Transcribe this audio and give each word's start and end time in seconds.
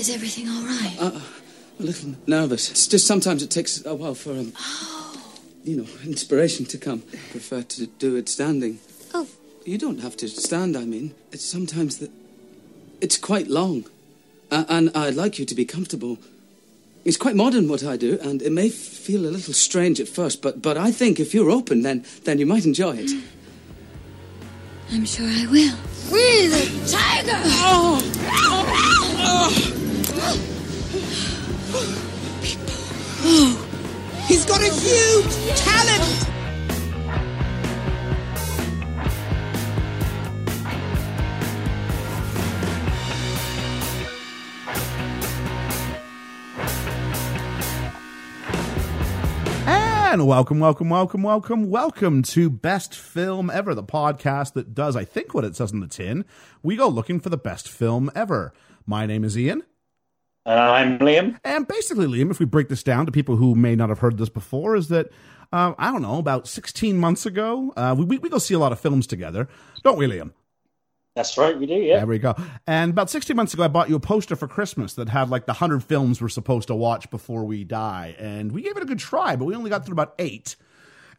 Is 0.00 0.08
everything 0.08 0.48
all 0.48 0.62
right? 0.62 0.96
Uh, 0.98 1.20
a 1.78 1.82
little 1.82 2.14
nervous. 2.26 2.70
It's 2.70 2.88
just 2.88 3.06
sometimes 3.06 3.42
it 3.42 3.50
takes 3.50 3.84
a 3.84 3.94
while 3.94 4.14
for, 4.14 4.30
um, 4.30 4.54
you 5.62 5.76
know, 5.76 5.86
inspiration 6.06 6.64
to 6.66 6.78
come. 6.78 7.02
I 7.12 7.18
prefer 7.32 7.60
to 7.60 7.86
do 7.86 8.16
it 8.16 8.30
standing. 8.30 8.78
Oh. 9.12 9.28
You 9.66 9.76
don't 9.76 10.00
have 10.00 10.16
to 10.16 10.28
stand, 10.28 10.74
I 10.74 10.86
mean. 10.86 11.14
It's 11.32 11.44
sometimes 11.44 11.98
that. 11.98 12.10
It's 13.02 13.18
quite 13.18 13.48
long. 13.48 13.84
Uh, 14.50 14.64
and 14.70 14.90
I'd 14.94 15.16
like 15.16 15.38
you 15.38 15.44
to 15.44 15.54
be 15.54 15.66
comfortable. 15.66 16.16
It's 17.04 17.18
quite 17.18 17.36
modern 17.36 17.68
what 17.68 17.84
I 17.84 17.98
do, 17.98 18.18
and 18.22 18.40
it 18.40 18.52
may 18.52 18.70
feel 18.70 19.26
a 19.26 19.28
little 19.28 19.52
strange 19.52 20.00
at 20.00 20.08
first, 20.08 20.40
but, 20.40 20.62
but 20.62 20.78
I 20.78 20.92
think 20.92 21.20
if 21.20 21.34
you're 21.34 21.50
open, 21.50 21.82
then, 21.82 22.06
then 22.24 22.38
you 22.38 22.46
might 22.46 22.64
enjoy 22.64 22.96
it. 22.96 23.10
I'm 24.92 25.04
sure 25.04 25.26
I 25.28 25.44
will. 25.44 25.76
We 26.10 26.46
the 26.46 26.64
tiger! 26.90 28.30
He's 33.30 34.44
got 34.44 34.60
a 34.60 34.64
huge 34.64 35.56
talent! 35.56 36.26
And 49.64 50.26
welcome, 50.26 50.58
welcome, 50.58 50.90
welcome, 50.90 51.22
welcome, 51.22 51.70
welcome 51.70 52.22
to 52.24 52.50
Best 52.50 52.96
Film 52.96 53.48
Ever, 53.48 53.76
the 53.76 53.84
podcast 53.84 54.54
that 54.54 54.74
does, 54.74 54.96
I 54.96 55.04
think, 55.04 55.34
what 55.34 55.44
it 55.44 55.54
says 55.54 55.70
in 55.70 55.78
the 55.78 55.86
tin. 55.86 56.24
We 56.64 56.74
go 56.74 56.88
looking 56.88 57.20
for 57.20 57.28
the 57.28 57.36
best 57.36 57.68
film 57.68 58.10
ever. 58.12 58.52
My 58.86 59.06
name 59.06 59.22
is 59.22 59.38
Ian. 59.38 59.62
Uh, 60.46 60.50
I'm 60.50 60.98
Liam. 60.98 61.38
And 61.44 61.68
basically, 61.68 62.06
Liam, 62.06 62.30
if 62.30 62.40
we 62.40 62.46
break 62.46 62.68
this 62.68 62.82
down 62.82 63.06
to 63.06 63.12
people 63.12 63.36
who 63.36 63.54
may 63.54 63.76
not 63.76 63.88
have 63.88 63.98
heard 63.98 64.16
this 64.16 64.30
before, 64.30 64.74
is 64.74 64.88
that, 64.88 65.10
uh, 65.52 65.74
I 65.78 65.90
don't 65.90 66.02
know, 66.02 66.18
about 66.18 66.48
16 66.48 66.96
months 66.96 67.26
ago, 67.26 67.72
uh, 67.76 67.94
we, 67.96 68.18
we 68.18 68.28
go 68.28 68.38
see 68.38 68.54
a 68.54 68.58
lot 68.58 68.72
of 68.72 68.80
films 68.80 69.06
together, 69.06 69.48
don't 69.82 69.98
we, 69.98 70.06
Liam? 70.06 70.32
That's 71.14 71.36
right, 71.36 71.58
we 71.58 71.66
do, 71.66 71.74
yeah. 71.74 71.98
There 71.98 72.06
we 72.06 72.18
go. 72.18 72.34
And 72.66 72.92
about 72.92 73.10
16 73.10 73.36
months 73.36 73.52
ago, 73.52 73.64
I 73.64 73.68
bought 73.68 73.90
you 73.90 73.96
a 73.96 74.00
poster 74.00 74.36
for 74.36 74.48
Christmas 74.48 74.94
that 74.94 75.08
had 75.08 75.28
like 75.28 75.44
the 75.44 75.52
100 75.52 75.84
films 75.84 76.22
we're 76.22 76.28
supposed 76.28 76.68
to 76.68 76.74
watch 76.74 77.10
before 77.10 77.44
we 77.44 77.64
die. 77.64 78.14
And 78.18 78.52
we 78.52 78.62
gave 78.62 78.76
it 78.76 78.82
a 78.82 78.86
good 78.86 79.00
try, 79.00 79.36
but 79.36 79.44
we 79.44 79.54
only 79.54 79.70
got 79.70 79.84
through 79.84 79.94
about 79.94 80.14
eight. 80.18 80.56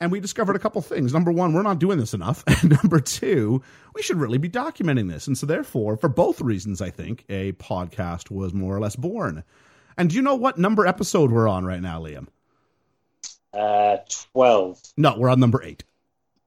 And 0.02 0.12
we 0.12 0.20
discovered 0.20 0.56
a 0.56 0.60
couple 0.60 0.82
things. 0.82 1.14
Number 1.14 1.32
one, 1.32 1.54
we're 1.54 1.62
not 1.62 1.78
doing 1.78 2.00
this 2.00 2.16
enough. 2.16 2.44
And 2.48 2.72
number 2.72 3.00
two, 3.00 3.62
we 3.94 4.02
should 4.02 4.18
really 4.18 4.40
be 4.40 4.50
documenting 4.50 5.10
this. 5.10 5.28
And 5.28 5.38
so, 5.38 5.46
therefore, 5.46 5.96
for 5.96 6.10
both 6.10 6.42
reasons, 6.42 6.82
I 6.82 6.90
think 6.90 7.24
a 7.30 7.52
podcast 7.54 8.32
was 8.32 8.52
more 8.52 8.76
or 8.76 8.80
less 8.80 8.96
born. 8.96 9.44
And 9.98 10.10
do 10.10 10.16
you 10.16 10.24
know 10.24 10.36
what 10.36 10.58
number 10.58 10.88
episode 10.88 11.32
we're 11.32 11.48
on 11.48 11.66
right 11.66 11.82
now, 11.82 12.02
Liam? 12.02 12.28
Uh, 13.54 13.98
12. 14.34 14.82
No, 14.98 15.16
we're 15.18 15.30
on 15.30 15.40
number 15.40 15.64
eight. 15.64 15.84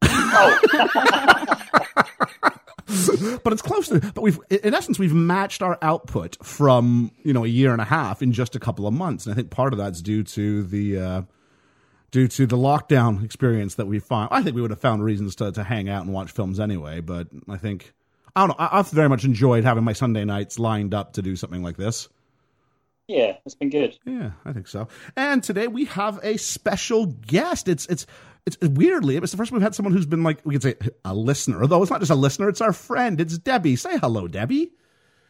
Oh, 0.02 0.60
but 3.44 3.52
it's 3.52 3.62
close 3.62 3.88
to 3.88 4.00
but 4.00 4.20
we've 4.20 4.38
in 4.50 4.75
essence 4.75 4.98
we've 4.98 5.14
matched 5.14 5.62
our 5.62 5.78
output 5.80 6.36
from 6.44 7.10
you 7.22 7.32
know 7.32 7.44
a 7.44 7.48
year 7.48 7.72
and 7.72 7.80
a 7.80 7.84
half 7.84 8.20
in 8.20 8.32
just 8.32 8.55
a 8.55 8.60
couple 8.60 8.86
of 8.86 8.92
months 8.92 9.27
and 9.27 9.32
i 9.32 9.36
think 9.36 9.50
part 9.50 9.72
of 9.72 9.78
that's 9.78 10.02
due 10.02 10.22
to 10.22 10.62
the 10.64 10.98
uh 10.98 11.22
due 12.14 12.28
to 12.28 12.46
the 12.46 12.56
lockdown 12.56 13.24
experience 13.24 13.74
that 13.74 13.86
we 13.86 13.98
find. 13.98 14.28
i 14.30 14.40
think 14.40 14.54
we 14.54 14.62
would 14.62 14.70
have 14.70 14.80
found 14.80 15.02
reasons 15.02 15.34
to, 15.34 15.50
to 15.50 15.64
hang 15.64 15.88
out 15.88 16.04
and 16.04 16.14
watch 16.14 16.30
films 16.30 16.60
anyway 16.60 17.00
but 17.00 17.26
i 17.48 17.56
think 17.56 17.92
i 18.36 18.40
don't 18.40 18.50
know 18.50 18.64
I, 18.64 18.78
i've 18.78 18.88
very 18.90 19.08
much 19.08 19.24
enjoyed 19.24 19.64
having 19.64 19.82
my 19.82 19.94
sunday 19.94 20.24
nights 20.24 20.56
lined 20.56 20.94
up 20.94 21.14
to 21.14 21.22
do 21.22 21.34
something 21.34 21.62
like 21.64 21.76
this 21.76 22.08
yeah, 23.06 23.36
it's 23.44 23.54
been 23.54 23.68
good. 23.68 23.98
yeah, 24.06 24.30
I 24.46 24.54
think 24.54 24.66
so. 24.66 24.88
And 25.14 25.44
today 25.44 25.66
we 25.66 25.84
have 25.84 26.18
a 26.22 26.38
special 26.38 27.04
guest. 27.04 27.68
It's 27.68 27.84
it's 27.84 28.06
it's 28.46 28.56
weirdly 28.62 29.18
it's 29.18 29.30
the 29.30 29.36
first 29.36 29.50
time 29.50 29.58
we've 29.58 29.62
had 29.62 29.74
someone 29.74 29.92
who's 29.92 30.06
been 30.06 30.22
like 30.22 30.38
we 30.44 30.54
could 30.54 30.62
say 30.62 30.74
a 31.04 31.14
listener, 31.14 31.60
although 31.60 31.82
it's 31.82 31.91
not 31.91 32.00
just 32.00 32.10
a 32.10 32.14
listener, 32.14 32.48
it's 32.48 32.62
our 32.62 32.72
friend. 32.72 33.20
It's 33.20 33.36
Debbie. 33.36 33.76
Say 33.76 33.98
hello, 33.98 34.26
Debbie. 34.26 34.72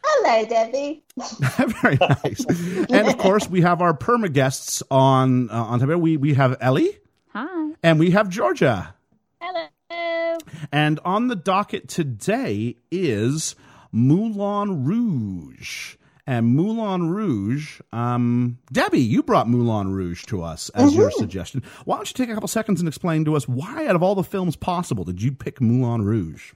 Hello, 0.07 0.45
Debbie. 0.47 1.03
Very 1.81 1.97
nice. 1.99 2.45
and 2.89 3.07
of 3.07 3.17
course, 3.17 3.49
we 3.49 3.61
have 3.61 3.81
our 3.81 3.97
perma 3.97 4.31
guests 4.31 4.83
on 4.91 5.49
uh, 5.49 5.53
on 5.63 5.79
today. 5.79 5.95
We 5.95 6.17
we 6.17 6.33
have 6.35 6.57
Ellie 6.61 6.97
Hi. 7.29 7.71
and 7.83 7.99
we 7.99 8.11
have 8.11 8.29
Georgia. 8.29 8.93
Hello. 9.41 10.37
And 10.71 10.99
on 11.05 11.27
the 11.27 11.35
docket 11.35 11.87
today 11.87 12.75
is 12.91 13.55
Moulin 13.91 14.83
Rouge. 14.85 15.95
And 16.27 16.47
Moulin 16.55 17.11
Rouge, 17.11 17.79
um, 17.93 18.57
Debbie, 18.71 18.99
you 18.99 19.21
brought 19.21 19.47
Moulin 19.47 19.91
Rouge 19.91 20.25
to 20.25 20.41
us 20.41 20.69
as 20.69 20.95
your 20.95 21.11
suggestion. 21.11 21.61
Why 21.85 21.97
don't 21.97 22.09
you 22.09 22.13
take 22.15 22.31
a 22.31 22.33
couple 22.33 22.47
seconds 22.47 22.79
and 22.81 22.87
explain 22.87 23.25
to 23.25 23.35
us 23.35 23.47
why, 23.47 23.85
out 23.85 23.95
of 23.95 24.01
all 24.01 24.15
the 24.15 24.23
films 24.23 24.55
possible, 24.55 25.03
did 25.03 25.21
you 25.21 25.31
pick 25.31 25.61
Moulin 25.61 26.01
Rouge? 26.01 26.53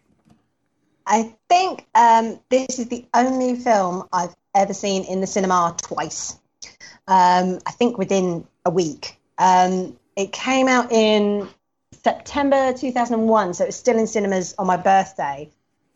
I 1.10 1.34
think 1.50 1.88
um, 1.96 2.40
this 2.50 2.78
is 2.78 2.88
the 2.88 3.04
only 3.16 3.56
film 3.56 4.08
I've 4.14 4.36
ever 4.54 4.76
seen 4.76 5.04
in 5.06 5.22
the 5.22 5.28
cinema 5.28 5.76
twice. 5.82 6.38
Um, 7.08 7.60
I 7.66 7.72
think 7.72 7.98
within 7.98 8.46
a 8.64 8.70
week. 8.70 9.20
Um, 9.40 9.98
it 10.16 10.32
came 10.32 10.68
out 10.68 10.92
in 10.92 11.50
September 12.04 12.74
2001, 12.74 13.56
so 13.56 13.64
it 13.64 13.68
was 13.68 13.76
still 13.76 13.98
in 13.98 14.06
cinemas 14.06 14.54
on 14.60 14.68
my 14.68 14.78
birthday. 14.78 15.50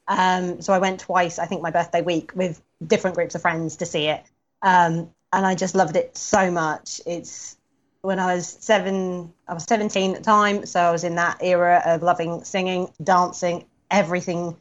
Um, 0.07 0.61
so 0.61 0.73
I 0.73 0.79
went 0.79 0.99
twice, 0.99 1.37
I 1.37 1.45
think 1.45 1.61
my 1.61 1.71
birthday 1.71 2.01
week, 2.01 2.31
with 2.35 2.59
different 2.85 3.15
groups 3.15 3.35
of 3.35 3.41
friends 3.41 3.77
to 3.77 3.85
see 3.85 4.07
it. 4.07 4.23
Um, 4.63 5.11
and 5.31 5.45
I 5.45 5.53
just 5.53 5.75
loved 5.75 5.95
it 5.95 6.17
so 6.17 6.49
much. 6.49 7.01
It's 7.05 7.55
when 8.01 8.19
I 8.19 8.35
was 8.35 8.47
seven, 8.47 9.31
I 9.47 9.53
was 9.53 9.63
17 9.65 10.11
at 10.11 10.17
the 10.17 10.23
time, 10.23 10.65
so 10.65 10.79
I 10.79 10.91
was 10.91 11.03
in 11.03 11.15
that 11.15 11.37
era 11.43 11.83
of 11.85 12.01
loving 12.01 12.43
singing, 12.43 12.91
dancing, 13.03 13.65
everything, 13.91 14.57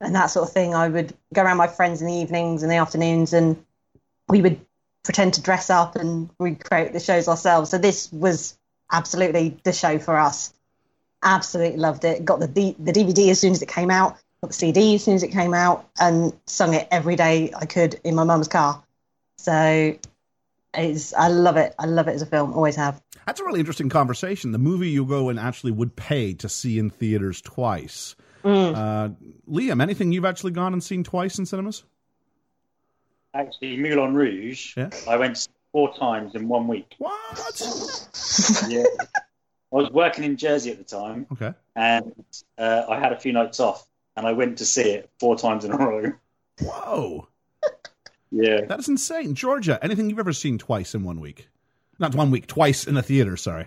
and 0.00 0.14
that 0.14 0.26
sort 0.26 0.48
of 0.48 0.52
thing. 0.52 0.74
I 0.74 0.88
would 0.88 1.14
go 1.32 1.42
around 1.42 1.56
my 1.56 1.66
friends 1.66 2.00
in 2.00 2.06
the 2.06 2.14
evenings 2.14 2.62
and 2.62 2.70
the 2.70 2.76
afternoons, 2.76 3.32
and 3.32 3.62
we 4.28 4.42
would 4.42 4.60
pretend 5.02 5.34
to 5.34 5.42
dress 5.42 5.70
up 5.70 5.96
and 5.96 6.30
recreate 6.38 6.92
the 6.92 7.00
shows 7.00 7.28
ourselves. 7.28 7.70
So 7.70 7.78
this 7.78 8.12
was 8.12 8.56
absolutely 8.90 9.58
the 9.64 9.72
show 9.72 9.98
for 9.98 10.16
us. 10.16 10.52
Absolutely 11.22 11.78
loved 11.78 12.04
it. 12.04 12.24
Got 12.24 12.40
the 12.40 12.48
D- 12.48 12.76
the 12.78 12.92
DVD 12.92 13.30
as 13.30 13.40
soon 13.40 13.52
as 13.52 13.62
it 13.62 13.68
came 13.68 13.90
out. 13.90 14.18
Got 14.42 14.48
the 14.48 14.54
CD 14.54 14.94
as 14.96 15.04
soon 15.04 15.14
as 15.14 15.22
it 15.22 15.30
came 15.30 15.54
out, 15.54 15.88
and 15.98 16.32
sung 16.46 16.74
it 16.74 16.88
every 16.90 17.16
day 17.16 17.52
I 17.56 17.66
could 17.66 17.98
in 18.04 18.14
my 18.14 18.24
mum's 18.24 18.48
car. 18.48 18.82
So 19.38 19.96
it's 20.76 21.14
I 21.14 21.28
love 21.28 21.56
it. 21.56 21.74
I 21.78 21.86
love 21.86 22.08
it 22.08 22.14
as 22.14 22.22
a 22.22 22.26
film. 22.26 22.52
Always 22.52 22.76
have. 22.76 23.00
That's 23.26 23.40
a 23.40 23.44
really 23.44 23.60
interesting 23.60 23.88
conversation. 23.88 24.52
The 24.52 24.58
movie 24.58 24.90
you 24.90 25.04
go 25.04 25.28
and 25.30 25.38
actually 25.38 25.72
would 25.72 25.96
pay 25.96 26.34
to 26.34 26.48
see 26.48 26.78
in 26.78 26.90
theaters 26.90 27.40
twice. 27.40 28.16
Uh, 28.44 29.08
Liam, 29.50 29.82
anything 29.82 30.12
you've 30.12 30.24
actually 30.24 30.52
gone 30.52 30.72
and 30.72 30.82
seen 30.82 31.02
twice 31.04 31.38
in 31.38 31.46
cinemas? 31.46 31.84
Actually, 33.32 33.76
Moulin 33.78 34.14
Rouge, 34.14 34.76
Yeah. 34.76 34.90
I 35.08 35.16
went 35.16 35.48
four 35.72 35.94
times 35.96 36.34
in 36.34 36.46
one 36.48 36.68
week. 36.68 36.94
What? 36.98 38.08
Yeah. 38.68 38.84
I 39.72 39.76
was 39.76 39.90
working 39.90 40.24
in 40.24 40.36
Jersey 40.36 40.70
at 40.70 40.78
the 40.78 40.84
time, 40.84 41.26
Okay. 41.32 41.52
and 41.74 42.12
uh, 42.58 42.82
I 42.88 42.98
had 43.00 43.12
a 43.12 43.18
few 43.18 43.32
nights 43.32 43.58
off, 43.60 43.86
and 44.16 44.24
I 44.26 44.32
went 44.32 44.58
to 44.58 44.64
see 44.64 44.82
it 44.90 45.10
four 45.18 45.36
times 45.36 45.64
in 45.64 45.72
a 45.72 45.76
row. 45.76 46.12
Whoa. 46.60 47.28
Yeah. 48.36 48.62
That 48.66 48.80
is 48.80 48.88
insane. 48.88 49.36
Georgia, 49.36 49.78
anything 49.80 50.10
you've 50.10 50.18
ever 50.18 50.32
seen 50.32 50.58
twice 50.58 50.92
in 50.96 51.04
one 51.04 51.20
week? 51.20 51.48
Not 52.00 52.16
one 52.16 52.32
week, 52.32 52.48
twice 52.48 52.84
in 52.84 52.96
a 52.96 53.02
theater, 53.02 53.36
sorry. 53.36 53.66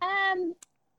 Um, 0.00 0.54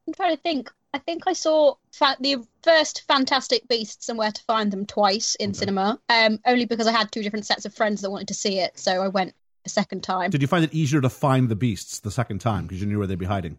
I'm 0.06 0.14
trying 0.14 0.36
to 0.36 0.42
think. 0.42 0.70
I 0.94 0.98
think 1.00 1.24
I 1.26 1.34
saw 1.34 1.76
fa- 1.92 2.18
the 2.20 2.38
first 2.64 3.04
Fantastic 3.08 3.68
Beasts 3.68 4.10
and 4.10 4.18
Where 4.18 4.32
to 4.32 4.44
Find 4.44 4.72
Them 4.72 4.86
twice 4.86 5.36
in 5.36 5.54
cinema. 5.54 6.00
Um, 6.10 6.40
only 6.46 6.66
because 6.66 6.88
I 6.88 6.92
had 6.92 7.12
two 7.12 7.24
different 7.24 7.46
sets 7.46 7.66
of 7.66 7.74
friends 7.74 8.02
that 8.02 8.12
wanted 8.12 8.28
to 8.30 8.34
see 8.34 8.60
it, 8.60 8.78
so 8.78 9.02
I 9.02 9.08
went 9.08 9.34
a 9.66 9.70
second 9.70 10.04
time. 10.04 10.32
Did 10.32 10.42
you 10.42 10.48
find 10.48 10.64
it 10.66 10.74
easier 10.74 11.02
to 11.02 11.10
find 11.10 11.48
the 11.48 11.56
beasts 11.56 12.00
the 12.00 12.12
second 12.12 12.40
time 12.40 12.68
because 12.68 12.82
you 12.82 12.88
knew 12.88 12.98
where 12.98 13.08
they'd 13.08 13.18
be 13.18 13.26
hiding? 13.26 13.58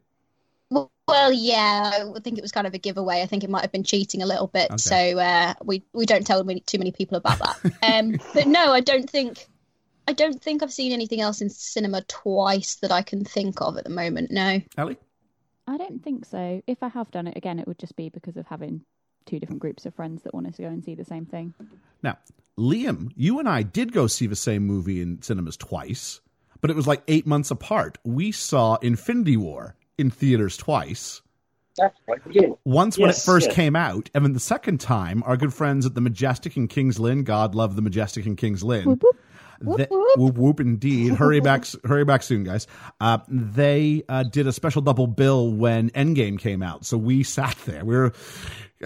Well, 0.71 0.91
well, 1.09 1.33
yeah, 1.33 2.05
I 2.15 2.21
think 2.21 2.39
it 2.39 2.43
was 2.43 2.53
kind 2.53 2.67
of 2.67 2.75
a 2.75 2.79
giveaway. 2.79 3.23
I 3.23 3.27
think 3.27 3.45
it 3.45 3.51
might 3.51 3.63
have 3.63 3.73
been 3.73 3.85
cheating 3.85 4.23
a 4.23 4.27
little 4.27 4.47
bit, 4.47 4.71
Okay. 4.71 4.77
so 4.79 5.19
uh, 5.19 5.55
we 5.63 5.85
we 5.93 6.07
don't 6.07 6.27
tell 6.27 6.45
too 6.45 6.79
many 6.79 6.93
people 6.93 7.17
about 7.17 7.39
that. 7.39 7.73
um, 7.83 8.19
but 8.35 8.47
no, 8.47 8.73
I 8.73 8.81
don't 8.81 9.09
think 9.09 9.47
I 10.09 10.13
don't 10.13 10.41
think 10.43 10.63
I've 10.63 10.73
seen 10.73 10.93
anything 10.93 11.21
else 11.21 11.41
in 11.41 11.51
cinema 11.51 12.03
twice 12.03 12.77
that 12.77 12.91
I 12.91 13.03
can 13.03 13.25
think 13.25 13.61
of 13.61 13.77
at 13.77 13.85
the 13.85 13.91
moment. 13.91 14.31
No. 14.31 14.61
Ellie? 14.77 14.97
I 15.67 15.77
don't 15.77 16.03
think 16.03 16.25
so. 16.25 16.63
If 16.67 16.83
I 16.83 16.89
have 16.89 17.11
done 17.11 17.27
it 17.27 17.37
again, 17.37 17.59
it 17.59 17.67
would 17.67 17.79
just 17.79 17.97
be 17.97 18.09
because 18.09 18.37
of 18.37 18.47
having 18.47 18.83
two 19.27 19.39
different 19.39 19.61
groups 19.61 19.87
of 19.87 19.95
friends 19.95 20.23
that 20.23 20.35
wanted 20.35 20.55
to 20.55 20.63
go 20.63 20.69
and 20.69 20.85
see 20.85 20.95
the 20.95 21.05
same 21.05 21.27
thing. 21.27 21.55
Now, 22.03 22.19
Liam, 22.59 23.11
you 23.17 23.39
and 23.39 23.49
I 23.49 23.63
did 23.63 23.93
go 23.93 24.07
see 24.07 24.27
the 24.27 24.37
same 24.37 24.67
movie 24.67 25.01
in 25.01 25.23
cinemas 25.23 25.57
twice, 25.57 26.21
but 26.61 26.71
it 26.71 26.77
was 26.77 26.87
like 26.87 27.03
eight 27.09 27.27
months 27.27 27.51
apart. 27.51 27.99
We 28.05 28.33
saw 28.33 28.77
Infinity 28.77 29.37
War 29.37 29.77
in 29.99 30.11
theaters 30.11 30.57
twice. 30.57 31.23
That's 31.79 31.97
right. 32.07 32.21
Yeah. 32.31 32.49
Once 32.65 32.99
when 32.99 33.11
it 33.11 33.17
first 33.17 33.47
yes. 33.47 33.57
came 33.57 33.77
out, 33.77 34.11
and 34.15 34.25
then 34.25 34.35
the 34.35 34.41
second 34.41 34.81
time, 34.81 35.23
our 35.25 35.37
good 35.37 35.55
friends 35.55 35.87
at 35.87 35.95
the 35.95 36.03
Majestic 36.03 36.57
in 36.57 36.69
Kings 36.69 37.01
Lynn, 37.01 37.25
God 37.25 37.55
love 37.55 37.77
the 37.77 37.83
Majestic 37.83 38.27
in 38.27 38.37
Kings 38.37 38.63
Lynn, 38.63 38.85
Whoop, 38.85 39.03
whoop. 39.03 39.17
They- 39.61 39.87
whoop 39.91 40.37
whoop 40.37 40.61
indeed. 40.61 41.15
hurry 41.15 41.41
back, 41.41 41.67
hurry 41.85 42.05
back 42.05 42.23
soon, 42.23 42.45
guys. 42.45 42.67
Uh, 43.01 43.19
they 43.29 44.03
uh, 44.09 44.23
did 44.25 44.47
a 44.47 44.53
special 44.53 44.83
double 44.83 45.07
bill 45.07 45.53
when 45.53 45.91
Endgame 45.91 46.39
came 46.39 46.63
out, 46.63 46.85
so 46.85 46.97
we 46.97 47.23
sat 47.23 47.57
there. 47.65 47.85
We 47.85 47.97
were 47.97 48.13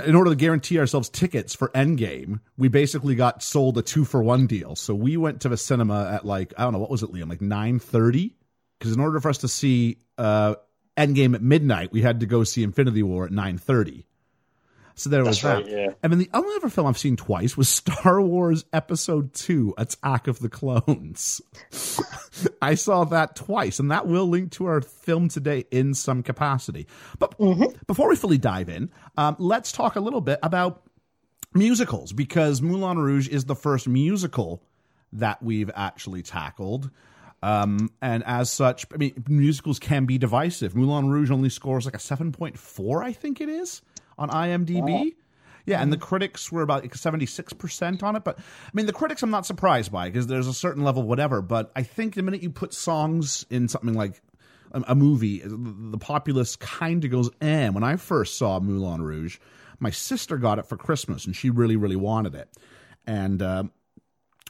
in 0.04 0.14
order 0.14 0.30
to 0.30 0.36
guarantee 0.36 0.78
ourselves 0.78 1.08
tickets 1.08 1.54
for 1.54 1.68
Endgame. 1.70 2.40
We 2.58 2.68
basically 2.68 3.14
got 3.14 3.42
sold 3.42 3.78
a 3.78 3.82
two 3.82 4.04
for 4.04 4.22
one 4.22 4.46
deal. 4.46 4.76
So 4.76 4.94
we 4.94 5.16
went 5.16 5.40
to 5.42 5.48
the 5.48 5.56
cinema 5.56 6.10
at 6.12 6.26
like 6.26 6.52
I 6.58 6.64
don't 6.64 6.72
know 6.72 6.78
what 6.78 6.90
was 6.90 7.02
it, 7.02 7.12
Liam, 7.12 7.28
like 7.28 7.40
nine 7.40 7.78
thirty, 7.78 8.36
because 8.78 8.92
in 8.94 9.00
order 9.00 9.20
for 9.20 9.28
us 9.30 9.38
to 9.38 9.48
see 9.48 9.98
uh, 10.18 10.56
Endgame 10.96 11.34
at 11.34 11.42
midnight, 11.42 11.92
we 11.92 12.02
had 12.02 12.20
to 12.20 12.26
go 12.26 12.44
see 12.44 12.62
Infinity 12.62 13.02
War 13.02 13.26
at 13.26 13.32
nine 13.32 13.58
thirty. 13.58 14.06
So 14.98 15.10
there 15.10 15.24
was 15.24 15.42
That's 15.42 15.66
that. 15.66 15.72
right, 15.72 15.80
yeah. 15.86 15.92
And 16.02 16.10
then 16.10 16.18
the 16.18 16.30
only 16.32 16.56
other 16.56 16.70
film 16.70 16.86
I've 16.86 16.96
seen 16.96 17.16
twice 17.16 17.54
was 17.54 17.68
Star 17.86 18.20
Wars 18.20 18.64
Episode 18.72 19.34
2 19.34 19.74
Attack 19.76 20.26
of 20.26 20.38
the 20.38 20.48
Clones. 20.48 21.42
I 22.62 22.74
saw 22.74 23.04
that 23.04 23.36
twice, 23.36 23.78
and 23.78 23.90
that 23.90 24.06
will 24.06 24.26
link 24.26 24.52
to 24.52 24.66
our 24.66 24.80
film 24.80 25.28
today 25.28 25.64
in 25.70 25.92
some 25.92 26.22
capacity. 26.22 26.86
But 27.18 27.36
before 27.86 28.08
we 28.08 28.16
fully 28.16 28.38
dive 28.38 28.70
in, 28.70 28.90
um, 29.18 29.36
let's 29.38 29.70
talk 29.70 29.96
a 29.96 30.00
little 30.00 30.22
bit 30.22 30.38
about 30.42 30.82
musicals 31.52 32.12
because 32.12 32.62
Moulin 32.62 32.98
Rouge 32.98 33.28
is 33.28 33.44
the 33.44 33.54
first 33.54 33.86
musical 33.86 34.62
that 35.12 35.42
we've 35.42 35.70
actually 35.74 36.22
tackled. 36.22 36.90
Um, 37.42 37.90
and 38.00 38.24
as 38.24 38.50
such, 38.50 38.86
I 38.92 38.96
mean, 38.96 39.24
musicals 39.28 39.78
can 39.78 40.06
be 40.06 40.16
divisive. 40.16 40.74
Moulin 40.74 41.08
Rouge 41.08 41.30
only 41.30 41.50
scores 41.50 41.84
like 41.84 41.94
a 41.94 41.98
7.4, 41.98 43.04
I 43.04 43.12
think 43.12 43.40
it 43.40 43.48
is, 43.48 43.82
on 44.18 44.30
IMDb. 44.30 45.14
Yeah, 45.66 45.82
and 45.82 45.92
the 45.92 45.96
critics 45.96 46.52
were 46.52 46.62
about 46.62 46.84
76% 46.84 48.02
on 48.04 48.14
it. 48.14 48.22
But 48.22 48.38
I 48.38 48.70
mean, 48.72 48.86
the 48.86 48.92
critics 48.92 49.22
I'm 49.24 49.30
not 49.30 49.46
surprised 49.46 49.90
by 49.90 50.08
because 50.08 50.28
there's 50.28 50.46
a 50.46 50.54
certain 50.54 50.84
level, 50.84 51.02
whatever. 51.02 51.42
But 51.42 51.72
I 51.74 51.82
think 51.82 52.14
the 52.14 52.22
minute 52.22 52.40
you 52.40 52.50
put 52.50 52.72
songs 52.72 53.44
in 53.50 53.66
something 53.66 53.94
like 53.94 54.22
a, 54.70 54.84
a 54.88 54.94
movie, 54.94 55.42
the 55.44 55.98
populace 55.98 56.54
kind 56.54 57.04
of 57.04 57.10
goes, 57.10 57.30
eh. 57.40 57.68
When 57.68 57.82
I 57.82 57.96
first 57.96 58.38
saw 58.38 58.60
Moulin 58.60 59.02
Rouge, 59.02 59.38
my 59.80 59.90
sister 59.90 60.38
got 60.38 60.60
it 60.60 60.66
for 60.66 60.76
Christmas 60.76 61.26
and 61.26 61.34
she 61.34 61.50
really, 61.50 61.74
really 61.76 61.96
wanted 61.96 62.36
it. 62.36 62.48
And, 63.04 63.42
uh, 63.42 63.64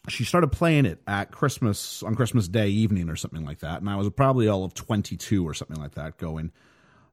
she 0.09 0.25
started 0.25 0.53
playing 0.53 0.87
it 0.87 1.01
at 1.07 1.33
Christmas 1.33 2.03
on 2.03 2.15
Christmas 2.15 2.49
Day 2.49 2.69
evening 2.69 3.09
or 3.09 3.17
something 3.17 3.45
like 3.45 3.61
that, 3.61 3.81
and 3.81 3.91
I 3.91 3.97
was 3.97 4.09
probably 4.11 4.49
all 4.49 4.65
of 4.65 4.75
twenty 4.75 5.17
two 5.17 5.47
or 5.47 5.55
something 5.55 5.81
like 5.81 5.95
that, 5.95 6.17
going, 6.17 6.53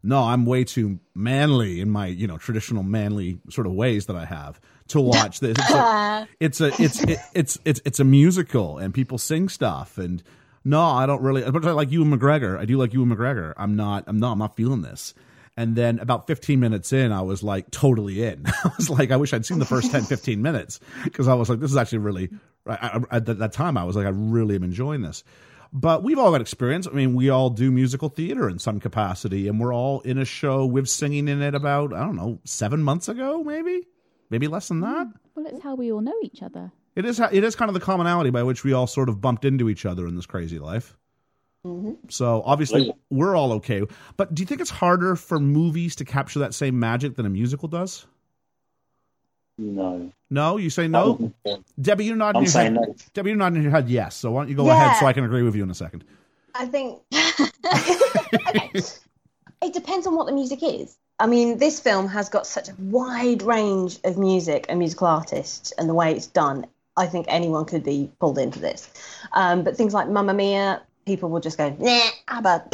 "No, 0.03 0.19
I'm 0.23 0.45
way 0.45 0.63
too 0.63 0.99
manly 1.15 1.79
in 1.81 1.89
my 1.89 2.07
you 2.07 2.27
know 2.27 2.37
traditional 2.37 2.83
manly 2.83 3.39
sort 3.49 3.65
of 3.67 3.73
ways 3.73 4.05
that 4.07 4.15
I 4.15 4.25
have 4.25 4.59
to 4.89 5.01
watch 5.01 5.39
this." 5.39 5.55
It's 5.59 5.71
a 5.71 6.27
it's 6.39 6.61
a, 6.61 6.67
it's 6.81 7.03
it, 7.03 7.19
it's 7.33 7.59
it's 7.65 7.81
it's 7.85 7.99
a 7.99 8.03
musical, 8.03 8.77
and 8.77 8.93
people 8.93 9.17
sing 9.17 9.49
stuff, 9.49 9.97
and 9.97 10.21
no, 10.63 10.81
I 10.81 11.05
don't 11.05 11.21
really. 11.21 11.49
But 11.49 11.65
I 11.65 11.71
like 11.71 11.91
Ewan 11.91 12.17
McGregor. 12.17 12.57
I 12.59 12.65
do 12.65 12.77
like 12.77 12.93
Ewan 12.93 13.09
McGregor. 13.09 13.53
I'm 13.57 13.75
not. 13.75 14.03
I'm 14.07 14.19
not. 14.19 14.33
I'm 14.33 14.39
not 14.39 14.55
feeling 14.55 14.81
this. 14.81 15.13
And 15.55 15.75
then 15.75 15.99
about 15.99 16.25
15 16.25 16.59
minutes 16.59 16.91
in, 16.93 17.11
I 17.11 17.21
was 17.21 17.43
like 17.43 17.69
totally 17.69 18.23
in. 18.23 18.43
I 18.63 18.71
was 18.75 18.89
like, 18.89 19.11
I 19.11 19.17
wish 19.17 19.33
I'd 19.33 19.45
seen 19.45 19.59
the 19.59 19.65
first 19.65 19.91
10, 19.91 20.01
15 20.01 20.41
minutes 20.41 20.79
because 21.03 21.27
I 21.27 21.35
was 21.35 21.47
like, 21.47 21.59
this 21.59 21.69
is 21.69 21.77
actually 21.77 21.99
really, 21.99 22.29
I, 22.65 22.73
I, 23.11 23.17
at 23.17 23.25
that- 23.27 23.37
that 23.37 23.53
time, 23.53 23.77
I 23.77 23.83
was 23.83 23.95
like, 23.95 24.07
I 24.07 24.09
really 24.09 24.55
am 24.55 24.63
enjoying 24.63 25.03
this. 25.03 25.23
But 25.75 26.03
we've 26.03 26.19
all 26.19 26.31
got 26.31 26.39
experience. 26.39 26.87
I 26.87 26.91
mean, 26.91 27.15
we 27.15 27.29
all 27.29 27.49
do 27.49 27.71
musical 27.71 28.07
theater 28.07 28.47
in 28.47 28.59
some 28.59 28.79
capacity, 28.79 29.47
and 29.47 29.59
we're 29.59 29.73
all 29.73 30.01
in 30.01 30.19
a 30.19 30.25
show 30.25 30.67
with 30.67 30.87
singing 30.87 31.27
in 31.27 31.41
it 31.41 31.55
about, 31.55 31.93
I 31.93 32.01
don't 32.01 32.15
know, 32.15 32.39
seven 32.43 32.83
months 32.83 33.09
ago, 33.09 33.43
maybe? 33.43 33.87
Maybe 34.29 34.47
less 34.47 34.67
than 34.67 34.81
that. 34.81 35.07
Mm. 35.07 35.13
Well, 35.35 35.47
it's 35.47 35.63
how 35.63 35.73
we 35.73 35.91
all 35.91 36.01
know 36.01 36.13
each 36.21 36.43
other. 36.43 36.71
It 36.95 37.05
is, 37.05 37.19
it 37.19 37.43
is 37.43 37.55
kind 37.55 37.69
of 37.69 37.73
the 37.73 37.79
commonality 37.79 38.29
by 38.29 38.43
which 38.43 38.63
we 38.63 38.71
all 38.71 38.85
sort 38.85 39.09
of 39.09 39.19
bumped 39.19 39.45
into 39.45 39.67
each 39.67 39.83
other 39.83 40.05
in 40.05 40.15
this 40.15 40.27
crazy 40.27 40.59
life. 40.59 40.95
Mm-hmm. 41.65 41.93
So 42.09 42.43
obviously 42.45 42.93
we're 43.09 43.35
all 43.35 43.53
okay. 43.53 43.83
But 44.15 44.35
do 44.35 44.43
you 44.43 44.45
think 44.45 44.61
it's 44.61 44.69
harder 44.69 45.15
for 45.15 45.39
movies 45.39 45.95
to 45.95 46.05
capture 46.05 46.39
that 46.39 46.53
same 46.53 46.77
magic 46.77 47.15
than 47.15 47.25
a 47.25 47.29
musical 47.29 47.67
does? 47.67 48.05
No. 49.57 50.11
No, 50.29 50.57
you 50.57 50.69
say 50.69 50.87
no. 50.87 51.31
Debbie, 51.79 52.05
you're 52.05 52.15
nodding 52.15 52.37
I'm 52.37 52.43
your 52.43 52.51
saying 52.51 52.75
head. 52.75 52.87
no. 52.87 52.95
Debbie, 53.13 53.29
you're 53.31 53.37
nodding 53.37 53.61
your 53.61 53.71
head. 53.71 53.87
Yes. 53.89 54.15
So 54.15 54.31
why 54.31 54.41
don't 54.41 54.49
you 54.49 54.55
go 54.55 54.65
Yeah. 54.65 54.85
ahead 54.85 54.97
so 54.99 55.05
I 55.05 55.13
can 55.13 55.23
agree 55.23 55.43
with 55.43 55.55
you 55.55 55.63
in 55.63 55.69
a 55.69 55.75
second? 55.75 56.03
I 56.55 56.65
think 56.65 56.99
okay. 58.47 58.71
it 59.61 59.73
depends 59.73 60.07
on 60.07 60.15
what 60.15 60.25
the 60.27 60.31
music 60.33 60.59
is. 60.61 60.97
I 61.19 61.27
mean, 61.27 61.57
this 61.57 61.79
film 61.79 62.07
has 62.07 62.29
got 62.29 62.47
such 62.47 62.69
a 62.69 62.73
wide 62.79 63.43
range 63.43 63.99
of 64.03 64.17
music 64.17 64.65
and 64.69 64.79
musical 64.79 65.07
artists, 65.07 65.71
and 65.73 65.87
the 65.87 65.93
way 65.93 66.11
it's 66.13 66.27
done, 66.27 66.65
I 66.97 67.05
think 67.05 67.27
anyone 67.29 67.65
could 67.65 67.83
be 67.83 68.11
pulled 68.19 68.37
into 68.39 68.59
this. 68.59 68.89
Um, 69.33 69.63
but 69.63 69.77
things 69.77 69.93
like 69.93 70.09
Mamma 70.09 70.33
Mia, 70.33 70.81
people 71.05 71.29
will 71.29 71.39
just 71.39 71.57
go, 71.57 71.75
nah, 71.79 72.01
ABBA, 72.27 72.65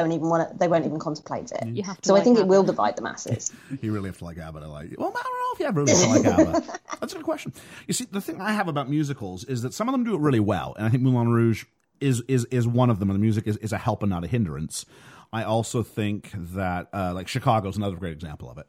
don't 0.00 0.12
even 0.12 0.28
want 0.28 0.50
to, 0.50 0.58
they 0.58 0.68
won't 0.68 0.84
even 0.84 0.98
contemplate 0.98 1.52
it. 1.52 1.66
You 1.68 1.82
have 1.82 2.00
to 2.00 2.08
So 2.08 2.14
I 2.14 2.18
like 2.18 2.24
think 2.24 2.38
it 2.38 2.46
will 2.46 2.62
divide 2.62 2.96
the 2.96 3.02
masses. 3.02 3.52
You 3.82 3.92
really 3.92 4.08
have 4.08 4.18
to 4.18 4.24
like 4.24 4.38
ABBA 4.38 4.60
to 4.60 4.68
like. 4.68 4.94
Well, 4.98 5.12
I 5.14 5.22
don't 5.22 5.24
know 5.24 5.52
if 5.52 5.60
you 5.60 5.66
ever 5.66 5.84
really 5.84 6.22
have 6.22 6.36
to 6.36 6.44
like 6.44 6.56
ABBA. 6.56 6.80
That's 7.00 7.12
a 7.12 7.16
good 7.16 7.24
question. 7.24 7.52
You 7.86 7.94
see, 7.94 8.06
the 8.10 8.20
thing 8.20 8.40
I 8.40 8.52
have 8.52 8.68
about 8.68 8.88
musicals 8.88 9.44
is 9.44 9.62
that 9.62 9.74
some 9.74 9.88
of 9.88 9.92
them 9.92 10.04
do 10.04 10.14
it 10.14 10.20
really 10.20 10.40
well, 10.40 10.74
and 10.76 10.86
I 10.86 10.90
think 10.90 11.02
Moulin 11.02 11.28
Rouge 11.28 11.64
is 12.00 12.22
is 12.28 12.44
is 12.46 12.66
one 12.66 12.90
of 12.90 12.98
them. 12.98 13.10
And 13.10 13.18
the 13.18 13.22
music 13.22 13.46
is, 13.46 13.56
is 13.58 13.72
a 13.72 13.78
help 13.78 14.02
and 14.02 14.10
not 14.10 14.24
a 14.24 14.26
hindrance. 14.26 14.84
I 15.32 15.42
also 15.42 15.82
think 15.82 16.30
that 16.32 16.88
uh, 16.94 17.12
like 17.12 17.26
Chicago's 17.26 17.76
another 17.76 17.96
great 17.96 18.12
example 18.12 18.48
of 18.50 18.58
it. 18.58 18.66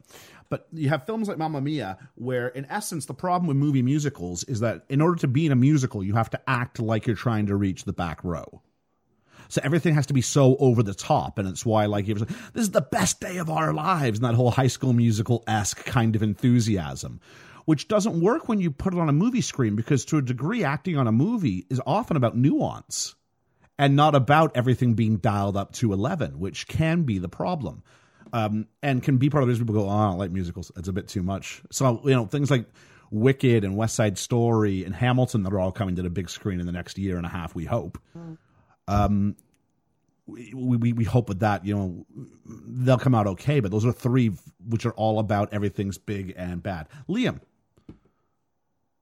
But 0.48 0.66
you 0.72 0.88
have 0.88 1.06
films 1.06 1.28
like 1.28 1.38
Mamma 1.38 1.60
Mia, 1.60 1.98
where 2.14 2.48
in 2.48 2.66
essence 2.66 3.06
the 3.06 3.14
problem 3.14 3.46
with 3.46 3.56
movie 3.56 3.82
musicals 3.82 4.44
is 4.44 4.60
that 4.60 4.84
in 4.88 5.00
order 5.00 5.16
to 5.20 5.28
be 5.28 5.46
in 5.46 5.52
a 5.52 5.56
musical, 5.56 6.02
you 6.02 6.14
have 6.14 6.30
to 6.30 6.40
act 6.48 6.78
like 6.78 7.06
you're 7.06 7.16
trying 7.16 7.46
to 7.46 7.56
reach 7.56 7.84
the 7.84 7.92
back 7.92 8.22
row. 8.24 8.62
So 9.48 9.60
everything 9.64 9.94
has 9.94 10.06
to 10.06 10.14
be 10.14 10.22
so 10.22 10.56
over 10.58 10.82
the 10.82 10.94
top, 10.94 11.38
and 11.38 11.48
it's 11.48 11.64
why 11.64 11.86
like 11.86 12.06
this 12.06 12.24
is 12.54 12.70
the 12.70 12.80
best 12.80 13.20
day 13.20 13.38
of 13.38 13.50
our 13.50 13.72
lives, 13.72 14.18
and 14.18 14.24
that 14.28 14.34
whole 14.34 14.50
High 14.50 14.66
School 14.66 14.92
Musical 14.92 15.44
esque 15.46 15.84
kind 15.84 16.16
of 16.16 16.22
enthusiasm, 16.22 17.20
which 17.64 17.88
doesn't 17.88 18.20
work 18.20 18.48
when 18.48 18.60
you 18.60 18.70
put 18.70 18.92
it 18.92 19.00
on 19.00 19.08
a 19.08 19.12
movie 19.12 19.40
screen 19.40 19.76
because 19.76 20.04
to 20.06 20.18
a 20.18 20.22
degree, 20.22 20.64
acting 20.64 20.96
on 20.96 21.06
a 21.06 21.12
movie 21.12 21.66
is 21.70 21.80
often 21.86 22.16
about 22.16 22.36
nuance 22.36 23.14
and 23.78 23.96
not 23.96 24.14
about 24.14 24.56
everything 24.56 24.94
being 24.94 25.18
dialed 25.18 25.56
up 25.56 25.72
to 25.72 25.92
eleven, 25.92 26.38
which 26.38 26.66
can 26.66 27.02
be 27.02 27.18
the 27.18 27.28
problem. 27.28 27.82
Um, 28.32 28.66
and 28.82 29.00
can 29.02 29.18
be 29.18 29.30
part 29.30 29.44
of 29.44 29.46
the 29.46 29.52
reason 29.52 29.66
people 29.66 29.82
go, 29.82 29.88
oh, 29.88 29.96
I 29.96 30.08
don't 30.08 30.18
like 30.18 30.32
musicals. 30.32 30.72
It's 30.76 30.88
a 30.88 30.92
bit 30.92 31.06
too 31.06 31.22
much. 31.22 31.62
So, 31.70 32.00
you 32.04 32.10
know, 32.10 32.26
things 32.26 32.50
like 32.50 32.66
Wicked 33.12 33.62
and 33.62 33.76
West 33.76 33.94
Side 33.94 34.18
Story 34.18 34.84
and 34.84 34.92
Hamilton 34.92 35.44
that 35.44 35.52
are 35.52 35.60
all 35.60 35.70
coming 35.70 35.94
to 35.94 36.02
the 36.02 36.10
big 36.10 36.28
screen 36.28 36.58
in 36.58 36.66
the 36.66 36.72
next 36.72 36.98
year 36.98 37.18
and 37.18 37.24
a 37.24 37.28
half, 37.28 37.54
we 37.54 37.64
hope 37.64 37.98
Um, 38.88 39.36
we, 40.26 40.52
we, 40.54 40.92
we 40.92 41.04
hope 41.04 41.28
with 41.28 41.40
that, 41.40 41.64
you 41.64 41.76
know, 41.76 42.06
they'll 42.44 42.98
come 42.98 43.14
out 43.14 43.26
okay. 43.26 43.60
But 43.60 43.70
those 43.70 43.84
are 43.84 43.92
three 43.92 44.32
which 44.68 44.86
are 44.86 44.92
all 44.92 45.18
about 45.18 45.52
everything's 45.52 45.98
big 45.98 46.34
and 46.36 46.62
bad. 46.62 46.88
Liam, 47.08 47.40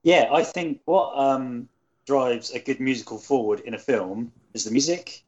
Yeah, 0.02 0.28
I 0.32 0.44
think 0.44 0.80
what 0.84 1.16
um, 1.16 1.68
drives 2.06 2.50
a 2.50 2.58
good 2.58 2.80
musical 2.80 3.18
forward 3.18 3.60
in 3.60 3.74
a 3.74 3.78
film 3.78 4.32
is 4.52 4.64
the 4.64 4.70
music. 4.70 5.24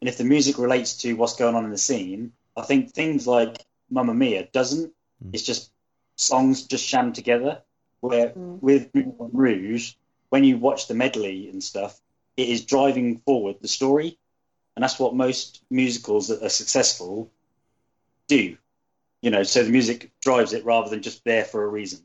And 0.00 0.08
if 0.08 0.16
the 0.16 0.24
music 0.24 0.58
relates 0.58 0.96
to 0.98 1.12
what's 1.14 1.36
going 1.36 1.54
on 1.54 1.64
in 1.64 1.70
the 1.70 1.78
scene, 1.78 2.32
I 2.56 2.62
think 2.62 2.92
things 2.92 3.26
like 3.26 3.64
Mamma 3.90 4.14
Mia 4.14 4.48
doesn't. 4.52 4.92
Mm. 5.24 5.30
It's 5.32 5.42
just 5.42 5.72
songs 6.16 6.64
just 6.64 6.84
shammed 6.84 7.14
together. 7.14 7.62
Where 8.00 8.30
mm. 8.30 8.62
with 8.62 8.88
Rouge, 8.94 9.94
when 10.30 10.44
you 10.44 10.56
watch 10.56 10.86
the 10.86 10.94
medley 10.94 11.50
and 11.50 11.62
stuff, 11.62 12.00
it 12.36 12.48
is 12.48 12.64
driving 12.64 13.18
forward 13.18 13.56
the 13.60 13.68
story. 13.68 14.18
And 14.76 14.82
that's 14.82 14.98
what 14.98 15.14
most 15.14 15.62
musicals 15.70 16.28
that 16.28 16.42
are 16.42 16.48
successful 16.48 17.30
do. 18.28 18.56
You 19.20 19.30
know, 19.30 19.42
so 19.42 19.62
the 19.62 19.70
music 19.70 20.10
drives 20.22 20.52
it 20.52 20.64
rather 20.64 20.88
than 20.88 21.02
just 21.02 21.24
there 21.24 21.44
for 21.44 21.62
a 21.62 21.68
reason, 21.68 22.00